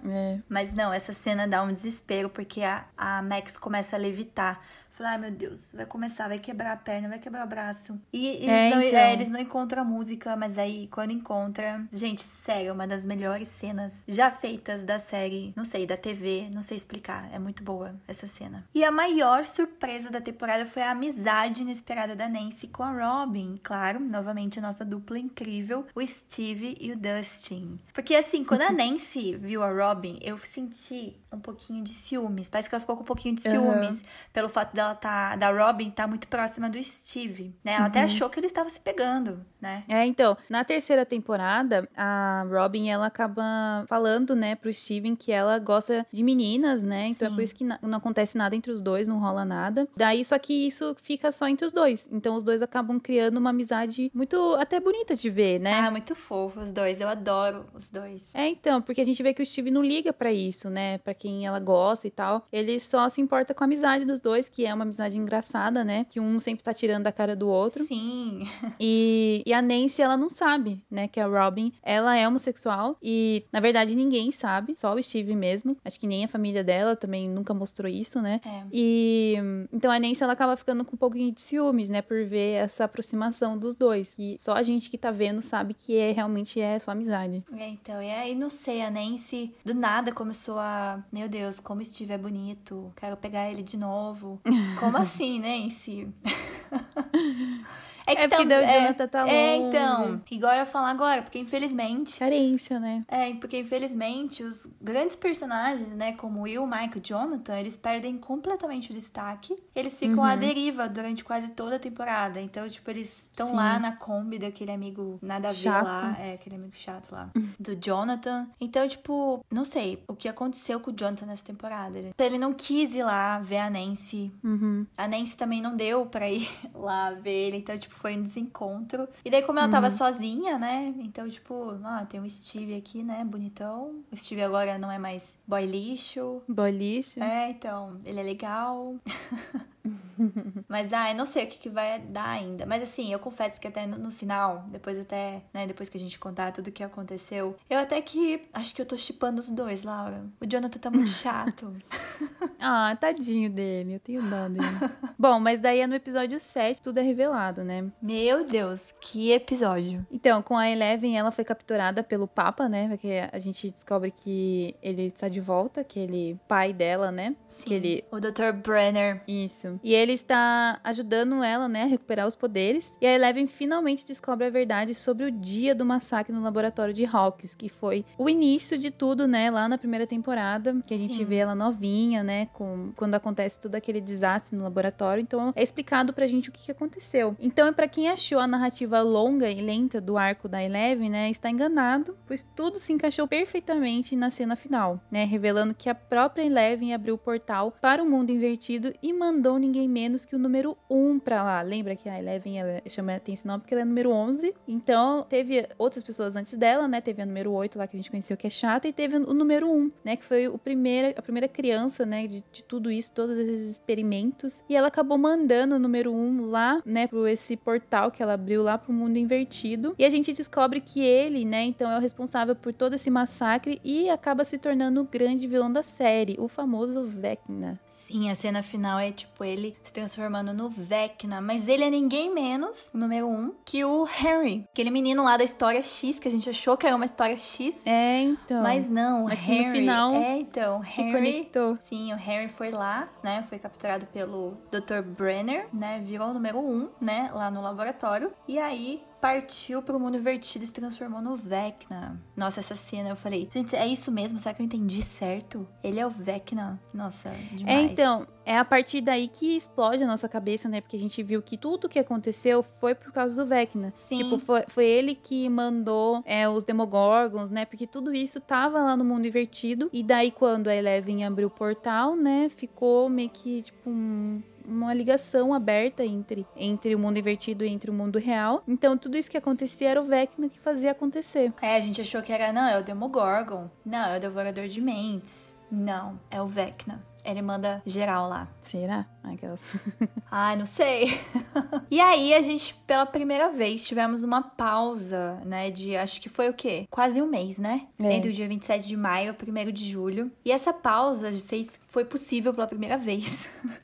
É. 0.07 0.39
Mas 0.47 0.73
não, 0.73 0.93
essa 0.93 1.13
cena 1.13 1.47
dá 1.47 1.63
um 1.63 1.71
desespero, 1.71 2.29
porque 2.29 2.61
a, 2.61 2.85
a 2.97 3.21
Max 3.21 3.57
começa 3.57 3.95
a 3.95 3.99
levitar. 3.99 4.61
Fala, 4.93 5.09
ai 5.09 5.17
meu 5.17 5.31
Deus, 5.31 5.71
vai 5.73 5.87
começar, 5.87 6.27
vai 6.27 6.37
quebrar 6.37 6.73
a 6.73 6.77
perna, 6.77 7.09
vai 7.09 7.17
quebrar 7.17 7.43
o 7.43 7.49
braço. 7.49 7.99
E 8.13 8.27
eles, 8.27 8.47
É, 8.47 8.69
não, 8.69 8.79
então. 8.79 8.99
é, 8.99 9.13
eles 9.13 9.31
não 9.31 9.39
encontram 9.39 9.81
a 9.81 9.85
música, 9.85 10.35
mas 10.35 10.55
aí, 10.59 10.87
quando 10.91 11.09
encontra. 11.09 11.83
Gente, 11.91 12.21
sério, 12.21 12.73
uma 12.75 12.85
das 12.85 13.03
melhores 13.03 13.47
cenas 13.47 14.03
já 14.07 14.29
feitas 14.29 14.83
da 14.83 14.99
série, 14.99 15.51
não 15.55 15.65
sei, 15.65 15.87
da 15.87 15.97
TV, 15.97 16.47
não 16.53 16.61
sei 16.61 16.77
explicar. 16.77 17.27
É 17.33 17.39
muito 17.39 17.63
boa 17.63 17.95
essa 18.07 18.27
cena. 18.27 18.63
E 18.71 18.83
a 18.83 18.91
maior 18.91 19.45
surpresa 19.45 20.11
da 20.11 20.21
temporada 20.21 20.63
foi 20.63 20.83
a 20.83 20.91
amizade 20.91 21.63
inesperada 21.63 22.15
da 22.15 22.29
Nancy 22.29 22.67
com 22.67 22.83
a 22.83 22.91
Robin. 22.91 23.59
Claro, 23.63 23.99
novamente 23.99 24.59
a 24.59 24.61
nossa 24.61 24.85
dupla 24.85 25.17
incrível, 25.17 25.87
o 25.95 26.05
Steve 26.05 26.77
e 26.79 26.91
o 26.91 26.95
Dustin. 26.95 27.79
Porque 27.95 28.13
assim, 28.13 28.43
quando 28.43 28.61
a 28.61 28.69
Nancy 28.71 29.35
viu 29.35 29.63
a 29.63 29.71
Robin, 29.71 30.19
eu 30.21 30.37
senti 30.37 31.17
um 31.31 31.39
pouquinho 31.39 31.83
de 31.83 31.89
ciúmes. 31.89 32.47
Parece 32.47 32.69
que 32.69 32.75
ela 32.75 32.79
ficou 32.79 32.95
com 32.95 33.01
um 33.01 33.05
pouquinho 33.05 33.33
de 33.35 33.41
ciúmes 33.41 34.03
pelo 34.31 34.47
fato 34.49 34.75
dela 34.83 34.95
tá, 34.95 35.35
da 35.35 35.51
Robin 35.51 35.89
tá 35.89 36.05
muito 36.07 36.27
próxima 36.27 36.69
do 36.69 36.81
Steve, 36.83 37.55
né? 37.63 37.73
Ela 37.75 37.85
até 37.87 37.99
Uhum. 37.99 38.05
achou 38.05 38.29
que 38.29 38.39
eles 38.39 38.51
estavam 38.51 38.69
se 38.69 38.79
pegando, 38.79 39.45
né? 39.61 39.83
É, 39.87 40.05
então, 40.05 40.37
na 40.49 40.63
terceira 40.63 41.05
temporada, 41.05 41.87
a 41.95 42.45
Robin, 42.49 42.89
ela 42.89 43.05
acaba 43.07 43.85
falando, 43.87 44.35
né, 44.35 44.55
pro 44.55 44.73
Steven 44.73 45.15
que 45.15 45.31
ela 45.31 45.57
gosta 45.59 46.05
de 46.11 46.23
meninas, 46.23 46.83
né? 46.83 47.07
Então 47.07 47.27
Sim. 47.27 47.33
é 47.33 47.35
por 47.35 47.43
isso 47.43 47.55
que 47.55 47.63
não 47.63 47.97
acontece 47.97 48.37
nada 48.37 48.55
entre 48.55 48.71
os 48.71 48.81
dois, 48.81 49.07
não 49.07 49.19
rola 49.19 49.45
nada. 49.45 49.87
Daí, 49.95 50.23
só 50.25 50.37
que 50.37 50.67
isso 50.67 50.95
fica 51.01 51.31
só 51.31 51.47
entre 51.47 51.65
os 51.65 51.71
dois. 51.71 52.09
Então 52.11 52.35
os 52.35 52.43
dois 52.43 52.61
acabam 52.61 52.99
criando 52.99 53.37
uma 53.37 53.51
amizade 53.51 54.11
muito 54.13 54.55
até 54.55 54.79
bonita 54.79 55.15
de 55.15 55.29
ver, 55.29 55.59
né? 55.59 55.73
Ah, 55.79 55.91
muito 55.91 56.15
fofo 56.15 56.59
os 56.59 56.71
dois. 56.71 56.99
Eu 56.99 57.07
adoro 57.07 57.65
os 57.73 57.89
dois. 57.89 58.21
É, 58.33 58.47
então, 58.49 58.81
porque 58.81 59.01
a 59.01 59.05
gente 59.05 59.21
vê 59.23 59.33
que 59.33 59.41
o 59.41 59.45
Steve 59.45 59.71
não 59.71 59.81
liga 59.83 60.11
pra 60.11 60.31
isso, 60.31 60.69
né? 60.69 60.97
Pra 60.99 61.13
quem 61.13 61.45
ela 61.45 61.59
gosta 61.59 62.07
e 62.07 62.11
tal. 62.11 62.45
Ele 62.51 62.79
só 62.79 63.07
se 63.09 63.21
importa 63.21 63.53
com 63.53 63.63
a 63.63 63.65
amizade 63.65 64.05
dos 64.05 64.19
dois, 64.19 64.49
que 64.49 64.65
é 64.65 64.72
uma 64.73 64.83
amizade 64.83 65.17
engraçada, 65.17 65.83
né? 65.83 66.05
Que 66.09 66.19
um 66.19 66.39
sempre 66.39 66.63
tá 66.63 66.73
tirando 66.73 67.03
da 67.03 67.11
cara 67.11 67.35
do 67.35 67.47
outro. 67.47 67.85
Sim. 67.85 68.47
E, 68.79 69.43
e 69.45 69.53
a 69.53 69.61
Nancy, 69.61 70.01
ela 70.01 70.17
não 70.17 70.29
sabe, 70.29 70.83
né? 70.89 71.07
Que 71.07 71.19
a 71.19 71.27
Robin, 71.27 71.71
ela 71.81 72.17
é 72.17 72.27
homossexual. 72.27 72.97
E, 73.01 73.45
na 73.51 73.59
verdade, 73.59 73.95
ninguém 73.95 74.31
sabe. 74.31 74.73
Só 74.75 74.93
o 74.93 75.01
Steve 75.01 75.35
mesmo. 75.35 75.77
Acho 75.85 75.99
que 75.99 76.07
nem 76.07 76.25
a 76.25 76.27
família 76.27 76.63
dela 76.63 76.95
também 76.95 77.29
nunca 77.29 77.53
mostrou 77.53 77.89
isso, 77.89 78.21
né? 78.21 78.41
É. 78.45 78.63
E 78.71 79.37
então 79.71 79.91
a 79.91 79.99
Nancy 79.99 80.23
ela 80.23 80.33
acaba 80.33 80.57
ficando 80.57 80.83
com 80.83 80.95
um 80.95 80.99
pouquinho 80.99 81.31
de 81.31 81.41
ciúmes, 81.41 81.89
né, 81.89 82.01
por 82.01 82.25
ver 82.25 82.53
essa 82.53 82.85
aproximação 82.85 83.57
dos 83.57 83.75
dois, 83.75 84.13
que 84.13 84.35
só 84.39 84.53
a 84.53 84.63
gente 84.63 84.89
que 84.89 84.97
tá 84.97 85.11
vendo 85.11 85.41
sabe 85.41 85.73
que 85.73 85.95
é 85.97 86.11
realmente 86.11 86.59
é 86.59 86.77
só 86.79 86.91
amizade. 86.91 87.43
É, 87.57 87.69
então, 87.69 88.01
e 88.01 88.09
aí, 88.09 88.35
não 88.35 88.49
sei, 88.49 88.81
a 88.81 88.89
Nancy 88.89 89.53
do 89.63 89.73
nada 89.73 90.11
começou 90.11 90.57
a. 90.59 91.03
Meu 91.11 91.27
Deus, 91.27 91.59
como 91.59 91.83
Steve 91.83 92.13
é 92.13 92.17
bonito, 92.17 92.91
quero 92.95 93.17
pegar 93.17 93.49
ele 93.49 93.63
de 93.63 93.77
novo. 93.77 94.39
Como 94.79 94.97
assim, 94.97 95.39
Nancy? 95.39 96.07
É 98.05 98.27
porque 98.27 98.45
daí 98.45 98.63
o 98.65 98.81
Jonathan 98.81 99.07
tá 99.07 99.27
É, 99.27 99.55
longe. 99.57 99.67
então, 99.67 100.21
igual 100.31 100.51
eu 100.53 100.59
ia 100.59 100.65
falar 100.65 100.89
agora, 100.89 101.21
porque 101.21 101.39
infelizmente. 101.39 102.19
Carência, 102.19 102.79
né? 102.79 103.03
É, 103.07 103.33
porque 103.35 103.59
infelizmente 103.59 104.43
os 104.43 104.67
grandes 104.81 105.15
personagens, 105.15 105.89
né, 105.89 106.13
como 106.13 106.41
Will, 106.41 106.65
Mike 106.67 106.97
e 106.97 107.01
Jonathan, 107.01 107.57
eles 107.59 107.77
perdem 107.77 108.17
completamente 108.17 108.91
o 108.91 108.93
destaque. 108.93 109.55
Eles 109.75 109.97
ficam 109.97 110.19
Uhum. 110.19 110.23
à 110.23 110.35
deriva 110.35 110.87
durante 110.89 111.23
quase 111.23 111.51
toda 111.51 111.75
a 111.77 111.79
temporada. 111.79 112.39
Então, 112.41 112.67
tipo, 112.67 112.89
eles 112.89 113.23
estão 113.23 113.55
lá 113.55 113.79
na 113.79 113.91
Kombi 113.93 114.37
daquele 114.39 114.71
amigo 114.71 115.17
nada 115.21 115.49
a 115.49 115.51
ver 115.51 115.57
Chato. 115.59 115.85
lá. 115.85 116.17
É, 116.19 116.33
aquele 116.33 116.55
amigo 116.55 116.75
chato 116.75 117.11
lá. 117.11 117.29
do 117.59 117.75
Jonathan. 117.75 118.47
Então, 118.59 118.87
tipo, 118.87 119.43
não 119.51 119.65
sei 119.65 120.03
o 120.07 120.15
que 120.15 120.27
aconteceu 120.27 120.79
com 120.79 120.91
o 120.91 120.93
Jonathan 120.93 121.25
nessa 121.25 121.43
temporada. 121.45 121.99
Então, 121.99 122.25
ele 122.25 122.37
não 122.37 122.53
quis 122.53 122.93
ir 122.93 123.03
lá 123.03 123.39
ver 123.39 123.57
a 123.57 123.69
Nancy. 123.69 124.31
Uhum. 124.43 124.85
A 124.97 125.07
Nancy 125.07 125.35
também 125.37 125.61
não 125.61 125.75
deu 125.75 126.05
pra 126.05 126.29
ir 126.29 126.49
lá 126.73 127.11
ver 127.11 127.47
ele, 127.47 127.57
então, 127.57 127.77
tipo, 127.77 127.92
foi 127.93 128.17
um 128.17 128.21
desencontro. 128.21 129.07
E 129.23 129.29
daí, 129.29 129.41
como 129.41 129.59
ela 129.59 129.69
tava 129.69 129.89
sozinha, 129.89 130.57
né? 130.57 130.93
Então, 130.99 131.27
tipo, 131.27 131.77
ah, 131.83 132.05
tem 132.05 132.19
o 132.19 132.29
Steve 132.29 132.75
aqui, 132.75 133.03
né? 133.03 133.23
Bonitão. 133.23 134.03
O 134.11 134.15
Steve 134.15 134.41
agora 134.41 134.77
não 134.77 134.91
é 134.91 134.99
mais 134.99 135.37
boy 135.47 135.65
lixo. 135.65 136.41
Boliche. 136.47 137.21
É, 137.21 137.49
então, 137.49 137.97
ele 138.05 138.19
é 138.19 138.23
legal. 138.23 138.95
Mas, 140.67 140.91
ah, 140.93 141.11
eu 141.11 141.15
não 141.15 141.25
sei 141.25 141.45
o 141.45 141.47
que, 141.47 141.57
que 141.57 141.69
vai 141.69 141.99
dar 141.99 142.29
ainda. 142.29 142.65
Mas, 142.65 142.83
assim, 142.83 143.11
eu 143.11 143.19
confesso 143.19 143.59
que 143.59 143.67
até 143.67 143.85
no, 143.85 143.97
no 143.97 144.11
final, 144.11 144.65
depois 144.69 144.99
até, 144.99 145.41
né, 145.53 145.67
depois 145.67 145.89
que 145.89 145.97
a 145.97 145.99
gente 145.99 146.19
contar 146.19 146.51
tudo 146.51 146.67
o 146.67 146.71
que 146.71 146.83
aconteceu, 146.83 147.55
eu 147.69 147.79
até 147.79 148.01
que 148.01 148.41
acho 148.53 148.73
que 148.73 148.81
eu 148.81 148.85
tô 148.85 148.97
chipando 148.97 149.41
os 149.41 149.49
dois, 149.49 149.83
Laura. 149.83 150.25
O 150.41 150.45
Jonathan 150.45 150.79
tá 150.79 150.91
muito 150.91 151.11
chato. 151.11 151.73
Ah, 152.65 152.95
tadinho 152.95 153.49
dele, 153.49 153.95
eu 153.95 153.99
tenho 153.99 154.21
dó 154.21 154.47
dele. 154.47 154.65
Bom, 155.19 155.37
mas 155.37 155.59
daí 155.59 155.81
é 155.81 155.87
no 155.87 155.95
episódio 155.95 156.39
7 156.39 156.81
tudo 156.81 156.97
é 156.97 157.01
revelado, 157.01 157.61
né? 157.61 157.91
Meu 158.01 158.45
Deus, 158.45 158.93
que 159.01 159.31
episódio. 159.31 160.05
Então, 160.09 160.41
com 160.41 160.57
a 160.57 160.69
Eleven, 160.69 161.17
ela 161.17 161.31
foi 161.31 161.43
capturada 161.43 162.03
pelo 162.03 162.27
Papa, 162.27 162.69
né? 162.69 162.87
Porque 162.87 163.27
a 163.31 163.39
gente 163.39 163.69
descobre 163.69 164.11
que 164.11 164.75
ele 164.81 165.03
está 165.03 165.27
de 165.27 165.41
volta, 165.41 165.81
aquele 165.81 166.39
pai 166.47 166.71
dela, 166.71 167.11
né? 167.11 167.35
Que 167.65 167.73
ele 167.73 168.03
O 168.11 168.19
Dr. 168.19 168.51
Brenner. 168.53 169.21
Isso. 169.27 169.79
E 169.83 169.93
ele 169.93 170.02
está 170.11 170.79
ajudando 170.83 171.43
ela, 171.43 171.69
né, 171.69 171.83
a 171.83 171.87
recuperar 171.87 172.27
os 172.27 172.35
poderes. 172.35 172.93
E 172.99 173.07
a 173.07 173.13
Eleven 173.13 173.47
finalmente 173.47 174.05
descobre 174.05 174.47
a 174.47 174.49
verdade 174.49 174.93
sobre 174.93 175.25
o 175.25 175.31
dia 175.31 175.73
do 175.73 175.85
massacre 175.85 176.33
no 176.33 176.43
laboratório 176.43 176.93
de 176.93 177.05
Hawkins, 177.05 177.55
que 177.55 177.69
foi 177.69 178.05
o 178.17 178.29
início 178.29 178.77
de 178.77 178.91
tudo, 178.91 179.27
né, 179.27 179.49
lá 179.49 179.67
na 179.67 179.77
primeira 179.77 180.05
temporada, 180.05 180.75
que 180.85 180.93
a 180.93 180.97
gente 180.97 181.15
Sim. 181.15 181.25
vê 181.25 181.37
ela 181.37 181.55
novinha, 181.55 182.23
né, 182.23 182.47
com 182.53 182.91
quando 182.95 183.15
acontece 183.15 183.59
todo 183.59 183.75
aquele 183.75 184.01
desastre 184.01 184.57
no 184.57 184.63
laboratório. 184.63 185.21
Então 185.21 185.53
é 185.55 185.63
explicado 185.63 186.13
pra 186.13 186.27
gente 186.27 186.49
o 186.49 186.51
que, 186.51 186.65
que 186.65 186.71
aconteceu. 186.71 187.35
Então, 187.39 187.71
para 187.73 187.87
quem 187.87 188.09
achou 188.09 188.39
a 188.39 188.47
narrativa 188.47 189.01
longa 189.01 189.49
e 189.49 189.61
lenta 189.61 190.01
do 190.01 190.17
arco 190.17 190.47
da 190.49 190.63
Eleven, 190.63 191.09
né, 191.09 191.29
está 191.29 191.49
enganado, 191.49 192.17
pois 192.27 192.43
tudo 192.55 192.79
se 192.79 192.91
encaixou 192.91 193.27
perfeitamente 193.27 194.15
na 194.15 194.29
cena 194.29 194.55
final, 194.55 194.99
né, 195.11 195.23
revelando 195.23 195.73
que 195.73 195.89
a 195.89 195.95
própria 195.95 196.43
Eleven 196.43 196.93
abriu 196.93 197.15
o 197.15 197.17
portal 197.17 197.71
para 197.81 198.03
o 198.03 198.09
mundo 198.09 198.31
invertido 198.31 198.93
e 199.01 199.13
mandou 199.13 199.57
ninguém 199.57 199.87
menos 199.93 200.25
que 200.25 200.35
o 200.35 200.39
número 200.39 200.75
1 200.89 201.19
pra 201.19 201.43
lá. 201.43 201.61
Lembra 201.61 201.95
que 201.95 202.09
a 202.09 202.17
Eleven 202.17 202.59
ela 202.59 202.81
chama 202.87 203.13
atenção 203.15 203.59
porque 203.59 203.73
ela 203.73 203.81
é 203.81 203.85
número 203.85 204.09
11. 204.09 204.53
Então, 204.67 205.25
teve 205.29 205.67
outras 205.77 206.03
pessoas 206.03 206.35
antes 206.35 206.57
dela, 206.57 206.87
né? 206.87 206.99
Teve 206.99 207.21
a 207.21 207.25
número 207.25 207.51
8 207.51 207.77
lá 207.77 207.87
que 207.87 207.95
a 207.95 207.99
gente 207.99 208.09
conheceu 208.09 208.35
que 208.35 208.47
é 208.47 208.49
chata 208.49 208.87
e 208.87 208.93
teve 208.93 209.17
o 209.17 209.33
número 209.33 209.69
1, 209.69 209.91
né, 210.03 210.15
que 210.15 210.23
foi 210.23 210.47
o 210.47 210.57
primeira, 210.57 211.13
a 211.17 211.21
primeira 211.21 211.47
criança, 211.47 212.05
né, 212.05 212.27
de, 212.27 212.43
de 212.51 212.63
tudo 212.63 212.91
isso, 212.91 213.11
todos 213.11 213.37
esses 213.37 213.69
experimentos. 213.71 214.63
E 214.69 214.75
ela 214.75 214.87
acabou 214.87 215.17
mandando 215.17 215.75
o 215.75 215.79
número 215.79 216.13
1 216.13 216.45
lá, 216.45 216.81
né, 216.85 217.07
pro 217.07 217.27
esse 217.27 217.55
portal 217.55 218.11
que 218.11 218.23
ela 218.23 218.33
abriu 218.33 218.63
lá 218.63 218.77
pro 218.77 218.93
mundo 218.93 219.17
invertido. 219.17 219.93
E 219.97 220.05
a 220.05 220.09
gente 220.09 220.33
descobre 220.33 220.81
que 220.81 221.03
ele, 221.03 221.45
né, 221.45 221.63
então 221.63 221.91
é 221.91 221.97
o 221.97 222.01
responsável 222.01 222.55
por 222.55 222.73
todo 222.73 222.93
esse 222.93 223.09
massacre 223.09 223.79
e 223.83 224.09
acaba 224.09 224.43
se 224.43 224.57
tornando 224.57 225.01
o 225.01 225.05
grande 225.05 225.47
vilão 225.47 225.71
da 225.71 225.83
série, 225.83 226.35
o 226.39 226.47
famoso 226.47 227.03
Vecna. 227.03 227.79
Sim, 228.05 228.29
a 228.29 228.35
cena 228.35 228.61
final 228.61 228.99
é 228.99 229.11
tipo 229.11 229.45
ele 229.45 229.77
se 229.81 229.93
transformando 229.93 230.53
no 230.53 230.67
Vecna, 230.67 231.39
mas 231.39 231.69
ele 231.69 231.85
é 231.85 231.89
ninguém 231.89 232.33
menos, 232.33 232.87
número 232.93 233.29
um, 233.29 233.53
que 233.63 233.85
o 233.85 234.05
Henry, 234.05 234.65
aquele 234.73 234.89
menino 234.89 235.23
lá 235.23 235.37
da 235.37 235.43
história 235.45 235.81
X, 235.81 236.19
que 236.19 236.27
a 236.27 236.31
gente 236.31 236.49
achou 236.49 236.75
que 236.75 236.85
era 236.85 236.95
uma 236.95 237.05
história 237.05 237.37
X. 237.37 237.81
É, 237.85 238.19
então. 238.19 238.61
Mas 238.61 238.89
não, 238.89 239.21
o 239.21 239.29
Mas 239.29 239.39
Henry. 239.39 239.67
no 239.67 239.71
final 239.71 240.15
é, 240.15 240.37
então, 240.37 240.83
Henry. 240.83 241.13
conectou. 241.13 241.77
Sim, 241.85 242.13
o 242.13 242.17
Henry 242.17 242.49
foi 242.49 242.71
lá, 242.71 243.07
né? 243.23 243.45
Foi 243.47 243.57
capturado 243.57 244.05
pelo 244.07 244.57
Dr. 244.69 245.01
Brenner, 245.01 245.67
né? 245.73 246.01
Virou 246.03 246.27
o 246.29 246.33
número 246.33 246.59
um, 246.59 246.89
né? 246.99 247.31
Lá 247.33 247.49
no 247.49 247.61
laboratório. 247.61 248.33
E 248.45 248.59
aí 248.59 249.01
partiu 249.23 249.81
pro 249.81 249.97
mundo 249.97 250.17
invertido 250.17 250.65
e 250.65 250.67
se 250.67 250.73
transformou 250.73 251.21
no 251.21 251.33
Vecna. 251.33 252.21
Nossa, 252.35 252.59
essa 252.59 252.75
cena 252.75 253.07
eu 253.07 253.15
falei, 253.15 253.47
gente, 253.49 253.73
é 253.73 253.87
isso 253.87 254.11
mesmo? 254.11 254.37
Será 254.37 254.53
que 254.53 254.61
eu 254.61 254.65
entendi 254.65 255.01
certo? 255.01 255.65
Ele 255.81 255.97
é 255.97 256.05
o 256.05 256.09
Vecna. 256.09 256.77
Nossa, 256.93 257.29
É, 257.29 257.55
demais. 257.55 257.91
então, 257.93 258.27
é 258.45 258.57
a 258.57 258.65
partir 258.65 259.01
daí 259.01 259.27
que 259.27 259.55
explode 259.55 260.03
a 260.03 260.07
nossa 260.07 260.27
cabeça, 260.27 260.67
né? 260.67 260.81
Porque 260.81 260.97
a 260.97 260.99
gente 260.99 261.21
viu 261.23 261.41
que 261.41 261.57
tudo 261.57 261.87
que 261.89 261.99
aconteceu 261.99 262.63
foi 262.79 262.93
por 262.95 263.11
causa 263.11 263.41
do 263.41 263.47
Vecna. 263.47 263.93
Sim. 263.95 264.17
Tipo, 264.17 264.39
foi, 264.39 264.63
foi 264.67 264.85
ele 264.85 265.15
que 265.15 265.47
mandou 265.49 266.21
é, 266.25 266.47
os 266.49 266.63
Demogorgons, 266.63 267.49
né? 267.49 267.65
Porque 267.65 267.87
tudo 267.87 268.13
isso 268.13 268.39
tava 268.41 268.79
lá 268.81 268.95
no 268.97 269.05
mundo 269.05 269.25
invertido. 269.27 269.89
E 269.93 270.03
daí, 270.03 270.31
quando 270.31 270.67
a 270.67 270.75
Eleven 270.75 271.23
abriu 271.25 271.47
o 271.47 271.51
portal, 271.51 272.15
né? 272.15 272.49
Ficou 272.49 273.09
meio 273.09 273.29
que, 273.29 273.61
tipo, 273.63 273.89
um- 273.89 274.41
uma 274.65 274.93
ligação 274.93 275.53
aberta 275.53 276.05
entre, 276.05 276.47
entre 276.55 276.95
o 276.95 276.99
mundo 276.99 277.17
invertido 277.19 277.65
e 277.65 277.67
entre 277.67 277.91
o 277.91 277.93
mundo 277.93 278.17
real. 278.17 278.63
Então, 278.65 278.97
tudo 278.97 279.17
isso 279.17 279.29
que 279.29 279.35
acontecia 279.37 279.89
era 279.89 280.01
o 280.01 280.05
Vecna 280.05 280.47
que 280.47 280.57
fazia 280.59 280.91
acontecer. 280.91 281.51
É, 281.61 281.75
a 281.75 281.79
gente 281.81 281.99
achou 281.99 282.21
que 282.21 282.31
era, 282.31 282.53
não, 282.53 282.67
é 282.67 282.79
o 282.79 282.83
Demogorgon. 282.83 283.69
Não, 283.85 284.05
é 284.13 284.17
o 284.17 284.21
Devorador 284.21 284.67
de 284.67 284.79
Mentes. 284.79 285.53
Não, 285.69 286.17
é 286.31 286.41
o 286.41 286.47
Vecna. 286.47 287.03
Ele 287.23 287.41
manda 287.41 287.81
geral 287.85 288.27
lá. 288.27 288.47
Será? 288.61 289.05
Aquelas. 289.23 289.61
Ai, 290.29 290.57
não 290.57 290.65
sei. 290.65 291.07
e 291.89 291.99
aí, 291.99 292.33
a 292.33 292.41
gente, 292.41 292.75
pela 292.85 293.05
primeira 293.05 293.49
vez, 293.49 293.87
tivemos 293.87 294.23
uma 294.23 294.41
pausa, 294.41 295.39
né? 295.45 295.71
De 295.71 295.95
acho 295.95 296.19
que 296.19 296.29
foi 296.29 296.49
o 296.49 296.53
quê? 296.53 296.85
Quase 296.89 297.21
um 297.21 297.27
mês, 297.27 297.57
né? 297.57 297.87
É. 297.99 298.13
Entre 298.13 298.29
o 298.29 298.33
dia 298.33 298.47
27 298.47 298.87
de 298.87 298.97
maio 298.97 299.27
e 299.27 299.49
o 299.51 299.69
1 299.69 299.71
de 299.71 299.89
julho. 299.89 300.31
E 300.43 300.51
essa 300.51 300.73
pausa 300.73 301.31
fez, 301.45 301.79
foi 301.87 302.03
possível 302.03 302.53
pela 302.53 302.67
primeira 302.67 302.97
vez. 302.97 303.49